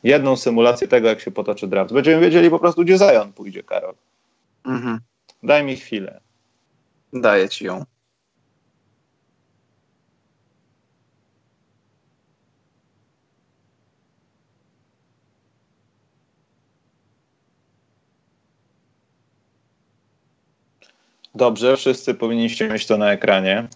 Jedną 0.04 0.36
symulację 0.36 0.88
tego, 0.88 1.08
jak 1.08 1.20
się 1.20 1.32
potoczy 1.32 1.68
draft. 1.68 1.94
Będziemy 1.94 2.22
wiedzieli 2.22 2.50
po 2.50 2.60
prostu, 2.60 2.82
gdzie 2.84 2.98
Zajon 2.98 3.34
pójdzie, 3.34 3.64
Karol. 3.64 3.94
Mhm. 4.66 5.00
Daj 5.44 5.64
mi 5.64 5.76
chwilę. 5.76 6.20
Daję 7.14 7.50
ci 7.50 7.66
ją. 7.66 7.86
Dobrze, 21.36 21.78
wszyscy 21.78 22.14
powinniście 22.14 22.70
mieć 22.70 22.88
to 22.88 22.98
na 22.98 23.12
ekranie. 23.12 23.68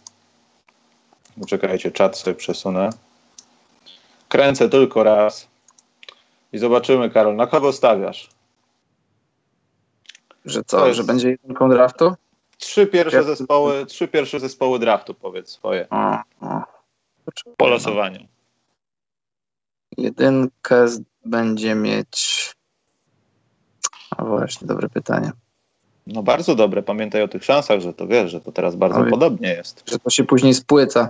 Poczekajcie, 1.39 1.91
czat 1.91 2.17
sobie 2.17 2.35
przesunę. 2.35 2.89
Kręcę 4.29 4.69
tylko 4.69 5.03
raz. 5.03 5.47
I 6.53 6.57
zobaczymy, 6.57 7.09
Karol, 7.09 7.35
na 7.35 7.47
kogo 7.47 7.73
stawiasz? 7.73 8.29
Że 10.45 10.63
co, 10.63 10.87
jest- 10.87 10.97
że 10.97 11.03
będzie 11.03 11.29
jedynką 11.29 11.69
draftu? 11.69 12.13
Trzy 12.57 12.87
pierwsze 12.87 13.23
zespoły, 13.23 13.85
trzy 13.85 14.07
pierwsze 14.07 14.39
zespoły 14.39 14.79
draftu, 14.79 15.13
powiedz 15.13 15.49
swoje. 15.49 15.87
O, 15.89 16.17
o. 16.41 16.61
Po 17.57 17.67
losowaniu. 17.67 18.27
Jedynkę 19.97 20.85
będzie 21.25 21.75
mieć. 21.75 22.51
A 24.09 24.23
właśnie, 24.23 24.67
dobre 24.67 24.89
pytanie. 24.89 25.31
No 26.07 26.23
bardzo 26.23 26.55
dobre, 26.55 26.83
pamiętaj 26.83 27.21
o 27.21 27.27
tych 27.27 27.43
szansach, 27.43 27.79
że 27.79 27.93
to 27.93 28.07
wiesz, 28.07 28.31
że 28.31 28.41
to 28.41 28.51
teraz 28.51 28.75
bardzo 28.75 29.05
podobnie 29.05 29.49
jest. 29.49 29.83
Że 29.89 29.99
to 29.99 30.09
się 30.09 30.23
później 30.23 30.53
spłyca. 30.53 31.09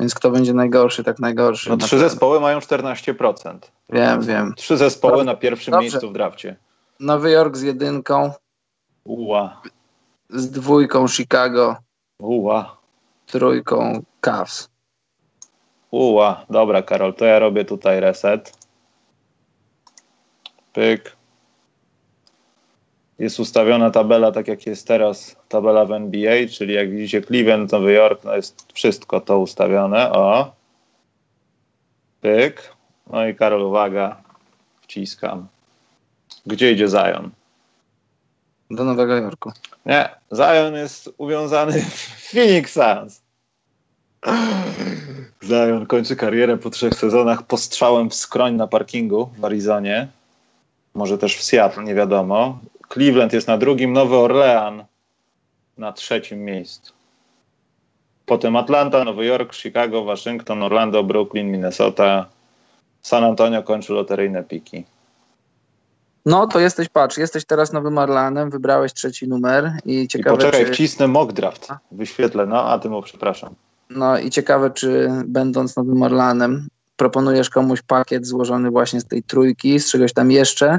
Więc 0.00 0.14
kto 0.14 0.30
będzie 0.30 0.54
najgorszy, 0.54 1.04
tak 1.04 1.18
najgorszy. 1.18 1.70
No 1.70 1.76
trzy 1.76 1.98
zespoły 1.98 2.40
mają 2.40 2.58
14%. 2.58 3.58
Wiem, 3.90 4.22
wiem. 4.22 4.54
Trzy 4.56 4.76
zespoły 4.76 5.12
Dobrze. 5.12 5.24
na 5.24 5.34
pierwszym 5.34 5.72
Dobrze. 5.72 5.82
miejscu 5.82 6.10
w 6.10 6.12
drafcie. 6.12 6.56
Nowy 7.00 7.30
Jork 7.30 7.56
z 7.56 7.62
jedynką, 7.62 8.32
Uła, 9.04 9.62
z 10.30 10.50
dwójką 10.50 11.08
Chicago, 11.08 11.76
uła, 12.18 12.76
trójką 13.26 14.02
Cavs. 14.20 14.68
uła. 15.90 16.46
Dobra, 16.50 16.82
Karol, 16.82 17.14
to 17.14 17.24
ja 17.24 17.38
robię 17.38 17.64
tutaj 17.64 18.00
reset. 18.00 18.52
Pyk. 20.72 21.16
Jest 23.20 23.40
ustawiona 23.40 23.90
tabela, 23.90 24.32
tak 24.32 24.48
jak 24.48 24.66
jest 24.66 24.86
teraz 24.86 25.36
tabela 25.48 25.84
w 25.84 25.92
NBA, 25.92 26.48
czyli 26.50 26.74
jak 26.74 26.90
widzicie 26.90 27.22
Cleveland, 27.22 27.72
Nowy 27.72 27.92
Jork, 27.92 28.24
no 28.24 28.36
jest 28.36 28.72
wszystko 28.72 29.20
to 29.20 29.38
ustawione. 29.38 30.12
O. 30.12 30.52
Pyk. 32.20 32.74
No 33.10 33.26
i 33.26 33.34
Karol, 33.34 33.62
uwaga. 33.62 34.16
Wciskam. 34.82 35.46
Gdzie 36.46 36.72
idzie 36.72 36.88
Zion? 36.88 37.30
Do 38.70 38.84
Nowego 38.84 39.16
Jorku. 39.16 39.52
Nie, 39.86 40.08
Zion 40.34 40.74
jest 40.74 41.10
uwiązany 41.18 41.82
w 41.82 42.30
Phoenix 42.30 42.72
Suns. 42.72 43.22
Zion 45.44 45.86
kończy 45.86 46.16
karierę 46.16 46.56
po 46.56 46.70
trzech 46.70 46.94
sezonach 46.94 47.42
postrzałem 47.42 48.10
w 48.10 48.14
skroń 48.14 48.54
na 48.54 48.66
parkingu 48.66 49.30
w 49.38 49.44
Arizonie. 49.44 50.08
Może 50.94 51.18
też 51.18 51.36
w 51.36 51.42
Seattle, 51.42 51.84
nie 51.84 51.94
wiadomo. 51.94 52.58
Cleveland 52.92 53.32
jest 53.32 53.48
na 53.48 53.58
drugim, 53.58 53.92
Nowy 53.92 54.16
Orlean 54.16 54.84
na 55.78 55.92
trzecim 55.92 56.44
miejscu. 56.44 56.92
Potem 58.26 58.56
Atlanta, 58.56 59.04
Nowy 59.04 59.24
Jork, 59.24 59.54
Chicago, 59.54 60.04
Waszyngton, 60.04 60.62
Orlando, 60.62 61.04
Brooklyn, 61.04 61.50
Minnesota. 61.50 62.26
San 63.02 63.24
Antonio 63.24 63.62
kończy 63.62 63.92
loteryjne 63.92 64.44
piki. 64.44 64.84
No 66.26 66.46
to 66.46 66.60
jesteś, 66.60 66.88
patrz, 66.88 67.18
jesteś 67.18 67.44
teraz 67.44 67.72
Nowym 67.72 67.98
Orlanem, 67.98 68.50
wybrałeś 68.50 68.92
trzeci 68.92 69.28
numer 69.28 69.72
i 69.84 70.02
I 70.02 70.08
ciekawe, 70.08 70.36
poczekaj, 70.36 70.64
czy, 70.64 70.72
wcisnę 70.72 71.08
mock 71.08 71.32
draft. 71.32 71.68
Wyświetlę, 71.92 72.46
no, 72.46 72.64
a 72.64 72.78
ty 72.78 72.88
mu 72.88 73.02
przepraszam. 73.02 73.54
no 73.90 74.18
i 74.18 74.30
ciekawe, 74.30 74.70
czy 74.70 75.08
będąc 75.26 75.76
Nowym 75.76 76.02
Orlanem 76.02 76.68
proponujesz 76.96 77.50
komuś 77.50 77.82
pakiet 77.82 78.26
złożony 78.26 78.70
właśnie 78.70 79.00
z 79.00 79.04
tej 79.04 79.22
trójki, 79.22 79.80
z 79.80 79.90
czegoś 79.90 80.12
tam 80.12 80.30
jeszcze 80.30 80.78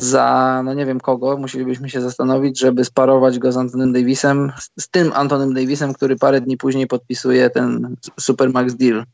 za, 0.00 0.60
no 0.64 0.74
nie 0.74 0.86
wiem 0.86 1.00
kogo, 1.00 1.36
musielibyśmy 1.36 1.90
się 1.90 2.00
zastanowić, 2.00 2.58
żeby 2.58 2.84
sparować 2.84 3.38
go 3.38 3.52
z 3.52 3.56
Antonym 3.56 3.92
Davisem, 3.92 4.52
z, 4.58 4.82
z 4.82 4.88
tym 4.88 5.12
Antonym 5.14 5.54
Davisem, 5.54 5.92
który 5.92 6.16
parę 6.16 6.40
dni 6.40 6.56
później 6.56 6.86
podpisuje 6.86 7.50
ten 7.50 7.96
Supermax 8.20 8.74
Deal. 8.74 9.04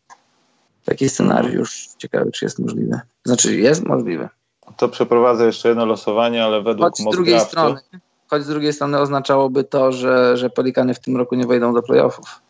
Taki 0.85 1.09
scenariusz. 1.09 1.89
Ciekawe, 1.99 2.31
czy 2.31 2.45
jest 2.45 2.59
możliwy. 2.59 3.01
Znaczy, 3.25 3.57
jest 3.57 3.85
możliwy. 3.85 4.29
To 4.77 4.89
przeprowadzę 4.89 5.47
jeszcze 5.47 5.69
jedno 5.69 5.87
losowanie, 5.87 6.45
ale 6.45 6.63
według 6.63 6.97
Choć 6.97 6.99
z 6.99 7.17
drugiej 7.17 7.41
strony, 7.41 7.81
choć 8.29 8.43
z 8.43 8.49
drugiej 8.49 8.73
strony 8.73 8.99
oznaczałoby 9.01 9.65
to, 9.65 9.93
że, 9.93 10.37
że 10.37 10.51
Pelikany 10.51 10.95
w 10.95 11.01
tym 11.01 11.17
roku 11.17 11.35
nie 11.35 11.47
wejdą 11.47 11.75
do 11.75 11.83
playoffów. 11.83 12.41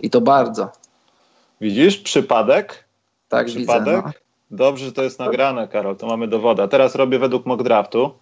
I 0.00 0.10
to 0.10 0.20
bardzo. 0.20 0.72
widzisz, 1.60 1.98
przypadek, 1.98 2.84
Tak 3.28 3.46
przypadek. 3.46 3.96
widzę. 3.96 4.02
No. 4.06 4.25
Dobrze, 4.50 4.84
że 4.84 4.92
to 4.92 5.02
jest 5.02 5.18
nagrane, 5.18 5.68
Karol, 5.68 5.96
to 5.96 6.06
mamy 6.06 6.28
dowoda. 6.28 6.68
Teraz 6.68 6.94
robię 6.94 7.18
według 7.18 7.46
mock 7.46 7.62
draftu. 7.62 8.12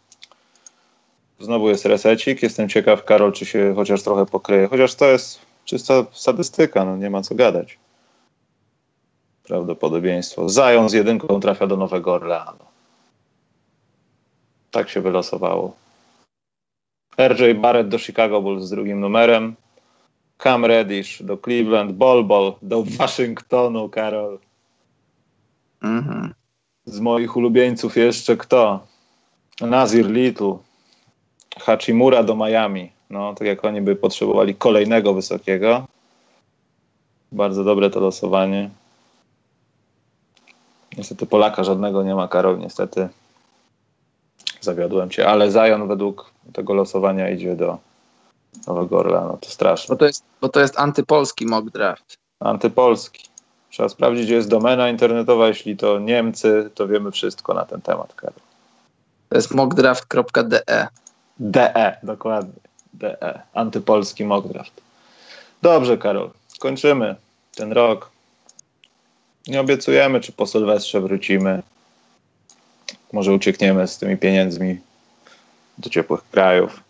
Znowu 1.41 1.69
jest 1.69 1.85
resecik. 1.85 2.43
Jestem 2.43 2.69
ciekaw, 2.69 3.05
Karol, 3.05 3.33
czy 3.33 3.47
się 3.47 3.73
chociaż 3.77 4.03
trochę 4.03 4.27
pokryje. 4.27 4.69
Chociaż 4.69 4.95
to 4.95 5.07
jest 5.07 5.41
czysta 5.65 6.07
statystyka, 6.13 6.85
no 6.85 6.97
nie 6.97 7.11
ma 7.11 7.23
co 7.23 7.35
gadać. 7.35 7.79
Prawdopodobieństwo. 9.45 10.49
Zion 10.49 10.89
z 10.89 10.93
jedynką 10.93 11.41
trafia 11.41 11.67
do 11.67 11.77
Nowego 11.77 12.13
Orleanu. 12.13 12.65
Tak 14.71 14.91
się 14.91 15.01
wylosowało. 15.01 15.77
RJ 17.19 17.55
Barrett 17.55 17.89
do 17.89 17.99
Chicago 17.99 18.43
Bulls 18.43 18.65
z 18.65 18.71
drugim 18.71 19.01
numerem. 19.01 19.55
Cam 20.39 20.65
Reddish 20.65 21.23
do 21.23 21.39
Cleveland. 21.39 21.93
Bol 21.93 22.25
Bol 22.25 22.53
do 22.63 22.83
Waszyngtonu, 22.83 23.89
Karol. 23.89 24.39
Mhm. 25.85 26.35
Z 26.85 27.01
moich 27.01 27.37
ulubieńców 27.37 27.97
jeszcze 27.97 28.37
kto? 28.37 28.81
Nazir 29.61 30.11
Little. 30.11 30.57
Hachimura 31.61 32.23
do 32.23 32.37
Miami. 32.37 32.93
No, 33.11 33.35
tak 33.35 33.49
jak 33.49 33.65
oni 33.65 33.81
by 33.81 33.97
potrzebowali 33.97 34.55
kolejnego 34.55 35.15
wysokiego. 35.15 35.87
Bardzo 37.33 37.65
dobre 37.65 37.91
to 37.91 38.01
losowanie. 38.01 38.71
Niestety 40.97 41.27
Polaka 41.27 41.65
żadnego 41.65 42.03
nie 42.03 42.15
ma, 42.15 42.29
Karol, 42.29 42.59
niestety. 42.59 43.09
Zawiodłem 44.61 45.11
cię, 45.11 45.29
ale 45.29 45.51
Zion 45.51 45.89
według 45.89 46.31
tego 46.53 46.75
losowania 46.75 47.31
idzie 47.31 47.57
do 47.57 47.79
Nowego 48.67 48.99
Orleanu. 48.99 49.39
To 49.41 49.51
straszne. 49.51 49.93
Bo, 49.93 49.99
to 49.99 50.07
jest, 50.07 50.25
bo 50.41 50.49
to 50.49 50.61
jest 50.61 50.79
antypolski 50.79 51.47
mock 51.47 51.71
draft. 51.71 52.19
Antypolski. 52.41 53.34
Trzeba 53.75 53.89
sprawdzić, 53.89 54.25
gdzie 54.25 54.35
jest 54.35 54.49
domena 54.49 54.89
internetowa. 54.89 55.49
Jeśli 55.49 55.77
to 55.77 55.99
Niemcy, 55.99 56.71
to 56.75 56.89
wiemy 56.89 57.11
wszystko 57.11 57.55
na 57.55 57.65
ten 57.65 57.81
temat, 57.81 58.15
Karol. 58.15 58.41
To 59.29 59.37
jest 59.37 59.55
mockdraft.de. 59.55 60.89
DE, 61.39 61.97
dokładnie. 62.03 62.61
DE. 62.93 63.43
Antypolski 63.55 64.25
mock 64.25 64.49
draft. 64.49 64.81
Dobrze, 65.63 65.99
Karol. 65.99 66.31
Kończymy 66.59 67.17
ten 67.55 67.73
rok. 67.73 68.11
Nie 69.47 69.61
obiecujemy, 69.61 70.21
czy 70.21 70.33
po 70.33 70.47
Sylwestrze 70.47 71.01
wrócimy. 71.01 71.63
Może 73.13 73.33
uciekniemy 73.33 73.89
z 73.89 73.99
tymi 73.99 74.17
pieniędzmi 74.17 74.81
do 75.79 75.91
ciepłych 75.91 76.31
krajów. 76.31 76.81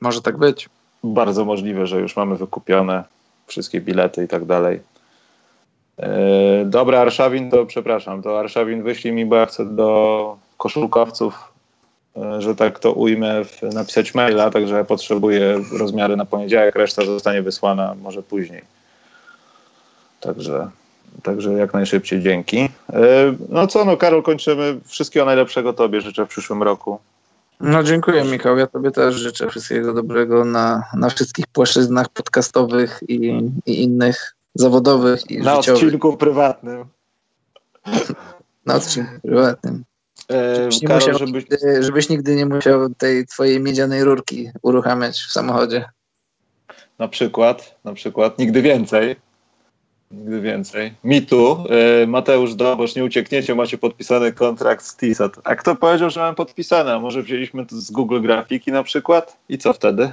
Może 0.00 0.22
tak 0.22 0.36
być. 0.36 0.68
Bardzo 1.04 1.44
możliwe, 1.44 1.86
że 1.86 2.00
już 2.00 2.16
mamy 2.16 2.36
wykupione 2.36 3.15
wszystkie 3.46 3.80
bilety 3.80 4.24
i 4.24 4.28
tak 4.28 4.44
dalej. 4.44 4.80
Yy, 5.98 6.06
dobra, 6.64 7.00
Arszawin, 7.00 7.50
to 7.50 7.66
przepraszam, 7.66 8.22
to 8.22 8.38
Arszawin 8.38 8.82
wyślij 8.82 9.12
mi, 9.14 9.26
bo 9.26 9.36
ja 9.36 9.46
chcę 9.46 9.66
do 9.66 10.36
koszulkowców, 10.56 11.52
yy, 12.16 12.42
że 12.42 12.56
tak 12.56 12.78
to 12.78 12.92
ujmę, 12.92 13.42
napisać 13.62 14.14
maila, 14.14 14.50
także 14.50 14.84
potrzebuję 14.84 15.60
rozmiary 15.78 16.16
na 16.16 16.24
poniedziałek, 16.24 16.76
reszta 16.76 17.04
zostanie 17.04 17.42
wysłana 17.42 17.94
może 18.02 18.22
później. 18.22 18.62
Także, 20.20 20.70
także 21.22 21.52
jak 21.52 21.74
najszybciej 21.74 22.22
dzięki. 22.22 22.56
Yy, 22.56 22.68
no 23.48 23.66
co, 23.66 23.84
no 23.84 23.96
Karol, 23.96 24.22
kończymy. 24.22 24.78
Wszystkiego 24.84 25.26
najlepszego 25.26 25.72
Tobie 25.72 26.00
życzę 26.00 26.26
w 26.26 26.28
przyszłym 26.28 26.62
roku. 26.62 26.98
No 27.60 27.82
dziękuję 27.82 28.24
Michał. 28.24 28.58
Ja 28.58 28.66
Tobie 28.66 28.90
też 28.90 29.14
życzę 29.14 29.48
wszystkiego 29.48 29.94
dobrego 29.94 30.44
na, 30.44 30.82
na 30.94 31.10
wszystkich 31.10 31.46
płaszczyznach 31.46 32.08
podcastowych 32.08 33.00
i, 33.08 33.50
i 33.66 33.82
innych 33.82 34.34
zawodowych 34.54 35.30
i 35.30 35.38
Na 35.38 35.56
życiowych. 35.56 35.82
odcinku 35.82 36.16
prywatnym. 36.16 36.84
Na 38.66 38.74
odcinku 38.74 39.10
prywatnym. 39.22 39.84
E, 40.30 40.56
żebyś, 40.56 40.80
Karol, 40.80 40.96
musiał, 40.96 41.18
żebyś... 41.18 41.32
Nigdy, 41.50 41.82
żebyś 41.82 42.08
nigdy 42.08 42.36
nie 42.36 42.46
musiał 42.46 42.94
tej 42.94 43.26
twojej 43.26 43.60
miedzianej 43.60 44.04
rurki 44.04 44.50
uruchamiać 44.62 45.20
w 45.20 45.32
samochodzie. 45.32 45.84
Na 46.98 47.08
przykład, 47.08 47.78
na 47.84 47.92
przykład, 47.92 48.38
nigdy 48.38 48.62
więcej. 48.62 49.16
Nigdy 50.10 50.40
więcej. 50.40 50.92
Mitu, 51.04 51.64
e, 52.02 52.06
Mateusz 52.06 52.54
Dobosz, 52.54 52.94
nie 52.94 53.04
uciekniecie, 53.04 53.54
macie 53.54 53.78
podpisany 53.78 54.32
kontrakt 54.32 54.84
z 54.84 54.96
TISAT. 54.96 55.32
A 55.44 55.54
kto 55.54 55.76
powiedział, 55.76 56.10
że 56.10 56.20
mam 56.20 56.34
podpisane? 56.34 56.94
A 56.94 56.98
może 56.98 57.22
wzięliśmy 57.22 57.66
to 57.66 57.76
z 57.76 57.90
Google 57.90 58.20
Grafiki 58.20 58.72
na 58.72 58.82
przykład? 58.82 59.36
I 59.48 59.58
co 59.58 59.72
wtedy? 59.72 60.12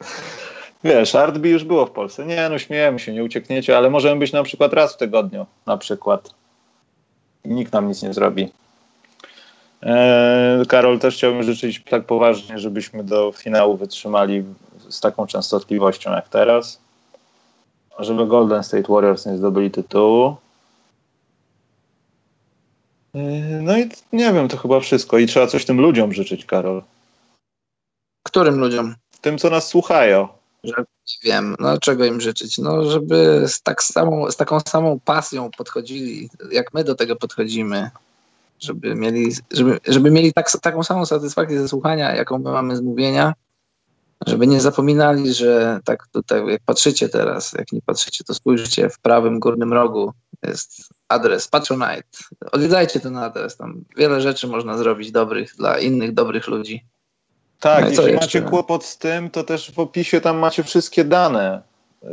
Wiesz, 0.84 1.14
Artby 1.14 1.48
już 1.48 1.64
było 1.64 1.86
w 1.86 1.90
Polsce. 1.90 2.26
Nie, 2.26 2.48
no 2.48 2.58
śmiejemy 2.58 2.98
się, 2.98 3.12
nie 3.12 3.24
uciekniecie, 3.24 3.76
ale 3.76 3.90
możemy 3.90 4.18
być 4.20 4.32
na 4.32 4.42
przykład 4.42 4.72
raz 4.72 4.94
w 4.94 4.96
tygodniu, 4.96 5.46
na 5.66 5.76
przykład. 5.76 6.30
I 7.44 7.48
nikt 7.48 7.72
nam 7.72 7.88
nic 7.88 8.02
nie 8.02 8.14
zrobi. 8.14 8.52
Eee, 9.82 10.66
Karol, 10.66 10.98
też 10.98 11.14
chciałbym 11.14 11.42
życzyć 11.42 11.82
tak 11.90 12.04
poważnie, 12.04 12.58
żebyśmy 12.58 13.04
do 13.04 13.32
finału 13.32 13.76
wytrzymali 13.76 14.44
z 14.88 15.00
taką 15.00 15.26
częstotliwością 15.26 16.12
jak 16.12 16.28
teraz. 16.28 16.85
Żeby 17.98 18.26
Golden 18.26 18.64
State 18.64 18.92
Warriors 18.92 19.26
nie 19.26 19.36
zdobyli 19.36 19.70
tytułu. 19.70 20.36
Eee, 23.14 23.62
no 23.62 23.78
i 23.78 23.88
nie 24.12 24.32
wiem, 24.32 24.48
to 24.48 24.56
chyba 24.56 24.80
wszystko. 24.80 25.18
I 25.18 25.26
trzeba 25.26 25.46
coś 25.46 25.64
tym 25.64 25.80
ludziom 25.80 26.12
życzyć, 26.12 26.44
Karol. 26.44 26.82
Którym 28.22 28.58
ludziom? 28.58 28.94
Tym, 29.20 29.38
co 29.38 29.50
nas 29.50 29.68
słuchają 29.68 30.28
że 30.66 30.84
nie 31.06 31.32
wiem, 31.32 31.56
no 31.58 31.78
czego 31.78 32.04
im 32.04 32.20
życzyć, 32.20 32.58
no 32.58 32.90
żeby 32.90 33.44
z, 33.46 33.62
tak 33.62 33.82
samą, 33.82 34.30
z 34.30 34.36
taką 34.36 34.60
samą 34.60 35.00
pasją 35.04 35.50
podchodzili, 35.58 36.30
jak 36.50 36.74
my 36.74 36.84
do 36.84 36.94
tego 36.94 37.16
podchodzimy, 37.16 37.90
żeby 38.60 38.94
mieli, 38.94 39.32
żeby, 39.50 39.80
żeby 39.88 40.10
mieli 40.10 40.32
tak, 40.32 40.50
taką 40.60 40.82
samą 40.82 41.06
satysfakcję 41.06 41.60
ze 41.60 41.68
słuchania, 41.68 42.14
jaką 42.14 42.38
my 42.38 42.50
mamy 42.50 42.76
z 42.76 42.80
mówienia, 42.80 43.34
żeby 44.26 44.46
nie 44.46 44.60
zapominali, 44.60 45.34
że 45.34 45.80
tak 45.84 46.06
tutaj, 46.06 46.46
jak 46.46 46.62
patrzycie 46.66 47.08
teraz, 47.08 47.52
jak 47.52 47.72
nie 47.72 47.82
patrzycie, 47.82 48.24
to 48.24 48.34
spójrzcie 48.34 48.88
w 48.90 48.98
prawym 48.98 49.40
górnym 49.40 49.72
rogu 49.72 50.12
jest 50.42 50.88
adres 51.08 51.48
Patronite. 51.48 52.02
Odwiedzajcie 52.52 53.00
ten 53.00 53.16
adres, 53.16 53.56
tam 53.56 53.84
wiele 53.96 54.20
rzeczy 54.20 54.46
można 54.46 54.78
zrobić 54.78 55.12
dobrych 55.12 55.54
dla 55.56 55.78
innych 55.78 56.14
dobrych 56.14 56.48
ludzi. 56.48 56.84
Tak, 57.60 57.84
no 57.84 57.90
jeśli 57.90 58.14
macie 58.14 58.42
kłopot 58.42 58.84
z 58.84 58.98
tym, 58.98 59.30
to 59.30 59.44
też 59.44 59.72
w 59.72 59.78
opisie 59.78 60.20
tam 60.20 60.38
macie 60.38 60.62
wszystkie 60.62 61.04
dane 61.04 61.62
y, 62.04 62.06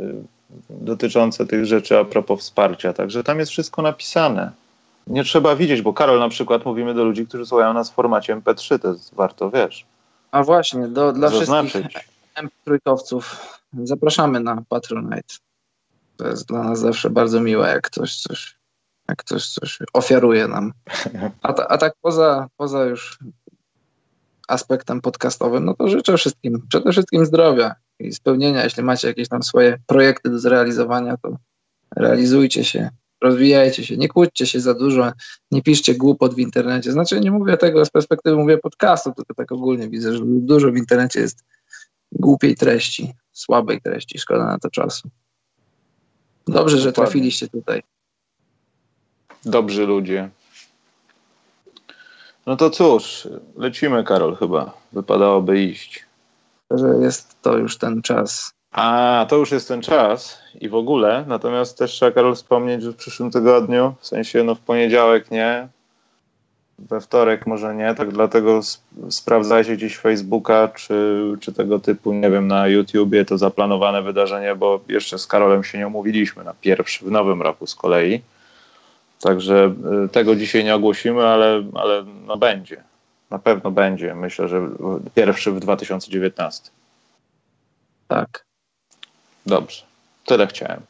dotyczące 0.70 1.46
tych 1.46 1.66
rzeczy 1.66 1.98
a 1.98 2.04
propos 2.04 2.40
wsparcia. 2.40 2.92
Także 2.92 3.24
tam 3.24 3.38
jest 3.38 3.52
wszystko 3.52 3.82
napisane. 3.82 4.50
Nie 5.06 5.24
trzeba 5.24 5.56
widzieć, 5.56 5.82
bo 5.82 5.92
Karol 5.92 6.18
na 6.18 6.28
przykład 6.28 6.64
mówimy 6.64 6.94
do 6.94 7.04
ludzi, 7.04 7.26
którzy 7.26 7.46
słuchają 7.46 7.72
nas 7.72 7.90
w 7.90 7.94
formacie 7.94 8.36
MP3, 8.36 8.78
to 8.78 8.88
jest 8.88 9.14
warto, 9.14 9.50
wiesz. 9.50 9.86
A 10.34 10.42
właśnie, 10.42 10.88
do, 10.88 11.12
dla 11.12 11.28
zaznaczyć. 11.28 11.70
wszystkich 11.70 12.08
MP3 12.36 13.24
zapraszamy 13.84 14.40
na 14.40 14.62
Patronite. 14.68 15.34
To 16.16 16.28
jest 16.28 16.48
dla 16.48 16.62
nas 16.62 16.80
zawsze 16.80 17.10
bardzo 17.10 17.40
miłe, 17.40 17.68
jak 17.68 17.86
ktoś 17.86 18.16
coś, 18.16 18.56
jak 19.08 19.18
ktoś 19.18 19.48
coś 19.48 19.78
ofiaruje 19.92 20.48
nam. 20.48 20.72
A, 21.42 21.52
ta, 21.52 21.68
a 21.68 21.78
tak 21.78 21.94
poza, 22.00 22.48
poza 22.56 22.84
już 22.84 23.18
aspektem 24.48 25.00
podcastowym, 25.00 25.64
no 25.64 25.74
to 25.74 25.88
życzę 25.88 26.16
wszystkim 26.16 26.66
przede 26.68 26.92
wszystkim 26.92 27.26
zdrowia 27.26 27.74
i 27.98 28.12
spełnienia. 28.12 28.64
Jeśli 28.64 28.82
macie 28.82 29.08
jakieś 29.08 29.28
tam 29.28 29.42
swoje 29.42 29.78
projekty 29.86 30.30
do 30.30 30.38
zrealizowania, 30.38 31.16
to 31.16 31.36
realizujcie 31.96 32.64
się, 32.64 32.90
rozwijajcie 33.24 33.84
się, 33.84 33.96
nie 33.96 34.08
kłóćcie 34.08 34.46
się 34.46 34.60
za 34.60 34.74
dużo, 34.74 35.12
nie 35.50 35.62
piszcie 35.62 35.94
głupot 35.94 36.34
w 36.34 36.38
internecie. 36.38 36.92
Znaczy 36.92 37.20
nie 37.20 37.30
mówię 37.30 37.56
tego 37.56 37.84
z 37.84 37.90
perspektywy, 37.90 38.36
mówię 38.36 38.58
podcastu, 38.58 39.12
tylko 39.12 39.34
tak 39.34 39.52
ogólnie 39.52 39.88
widzę, 39.88 40.16
że 40.16 40.20
dużo 40.24 40.72
w 40.72 40.76
internecie 40.76 41.20
jest 41.20 41.44
głupiej 42.12 42.54
treści, 42.54 43.12
słabej 43.32 43.80
treści, 43.80 44.18
szkoda 44.18 44.44
na 44.44 44.58
to 44.58 44.70
czasu. 44.70 45.10
Dobrze, 46.46 46.78
że 46.78 46.92
trafiliście 46.92 47.48
tutaj. 47.48 47.82
Dobrzy 49.44 49.86
ludzie. 49.86 50.30
No 52.46 52.56
to 52.56 52.70
cóż, 52.70 53.28
lecimy, 53.56 54.04
Karol, 54.04 54.36
chyba. 54.36 54.76
Wypadałoby 54.92 55.62
iść. 55.62 56.06
Że 56.70 56.88
jest 57.00 57.42
to 57.42 57.58
już 57.58 57.78
ten 57.78 58.02
czas. 58.02 58.53
A, 58.74 59.26
to 59.28 59.36
już 59.36 59.50
jest 59.50 59.68
ten 59.68 59.82
czas 59.82 60.38
i 60.60 60.68
w 60.68 60.74
ogóle. 60.74 61.24
Natomiast 61.28 61.78
też 61.78 61.90
trzeba, 61.90 62.12
Karol, 62.12 62.34
wspomnieć, 62.34 62.82
że 62.82 62.92
w 62.92 62.96
przyszłym 62.96 63.30
tygodniu, 63.30 63.94
w 64.00 64.06
sensie 64.06 64.44
no 64.44 64.54
w 64.54 64.60
poniedziałek 64.60 65.30
nie, 65.30 65.68
we 66.78 67.00
wtorek 67.00 67.46
może 67.46 67.74
nie, 67.74 67.94
tak 67.94 68.12
dlatego 68.12 68.58
sp 68.72 68.82
sprawdzajcie 69.10 69.76
gdzieś 69.76 69.96
Facebooka 69.96 70.68
czy, 70.68 71.22
czy 71.40 71.52
tego 71.52 71.78
typu, 71.78 72.12
nie 72.12 72.30
wiem, 72.30 72.48
na 72.48 72.68
YouTubie 72.68 73.24
to 73.24 73.38
zaplanowane 73.38 74.02
wydarzenie, 74.02 74.54
bo 74.54 74.80
jeszcze 74.88 75.18
z 75.18 75.26
Karolem 75.26 75.64
się 75.64 75.78
nie 75.78 75.86
omówiliśmy 75.86 76.44
na 76.44 76.54
pierwszy 76.60 77.04
w 77.04 77.10
nowym 77.10 77.42
roku 77.42 77.66
z 77.66 77.74
kolei. 77.74 78.22
Także 79.20 79.74
y, 80.04 80.08
tego 80.08 80.36
dzisiaj 80.36 80.64
nie 80.64 80.74
ogłosimy, 80.74 81.26
ale, 81.26 81.64
ale 81.74 82.04
no 82.26 82.36
będzie. 82.36 82.82
Na 83.30 83.38
pewno 83.38 83.70
będzie. 83.70 84.14
Myślę, 84.14 84.48
że 84.48 84.68
pierwszy 85.14 85.52
w 85.52 85.60
2019. 85.60 86.70
Tak. 88.08 88.44
Dobrze. 89.46 89.82
Tyle 90.26 90.46
chciałem. 90.46 90.80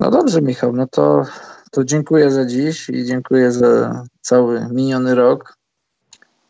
No 0.00 0.10
dobrze, 0.10 0.42
Michał. 0.42 0.72
No 0.72 0.86
to, 0.86 1.22
to 1.70 1.84
dziękuję 1.84 2.30
za 2.30 2.46
dziś 2.46 2.88
i 2.88 3.04
dziękuję 3.04 3.52
za 3.52 4.02
cały 4.20 4.68
miniony 4.70 5.14
rok. 5.14 5.56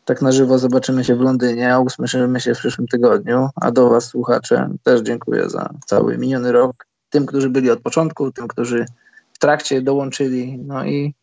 Tak 0.05 0.21
na 0.21 0.31
żywo 0.31 0.59
zobaczymy 0.59 1.03
się 1.03 1.15
w 1.15 1.21
Londynie, 1.21 1.73
a 1.73 1.79
usłyszymy 1.79 2.39
się 2.39 2.55
w 2.55 2.57
przyszłym 2.57 2.87
tygodniu. 2.87 3.49
A 3.55 3.71
do 3.71 3.89
Was, 3.89 4.05
słuchacze, 4.05 4.69
też 4.83 5.01
dziękuję 5.01 5.49
za 5.49 5.69
cały 5.85 6.17
miniony 6.17 6.51
rok 6.51 6.87
tym, 7.09 7.25
którzy 7.25 7.49
byli 7.49 7.71
od 7.71 7.81
początku, 7.81 8.31
tym, 8.31 8.47
którzy 8.47 8.85
w 9.33 9.39
trakcie 9.39 9.81
dołączyli. 9.81 10.57
No 10.57 10.85
i 10.85 11.13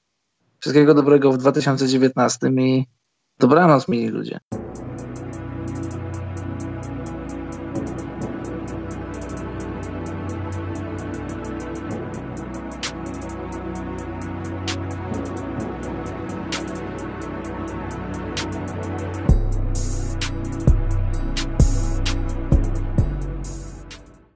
wszystkiego 0.59 0.95
dobrego 0.95 1.33
w 1.33 1.39
2019 1.39 2.47
i 2.47 2.87
dobranoc, 3.39 3.89
mili 3.89 4.09
ludzie. 4.09 4.41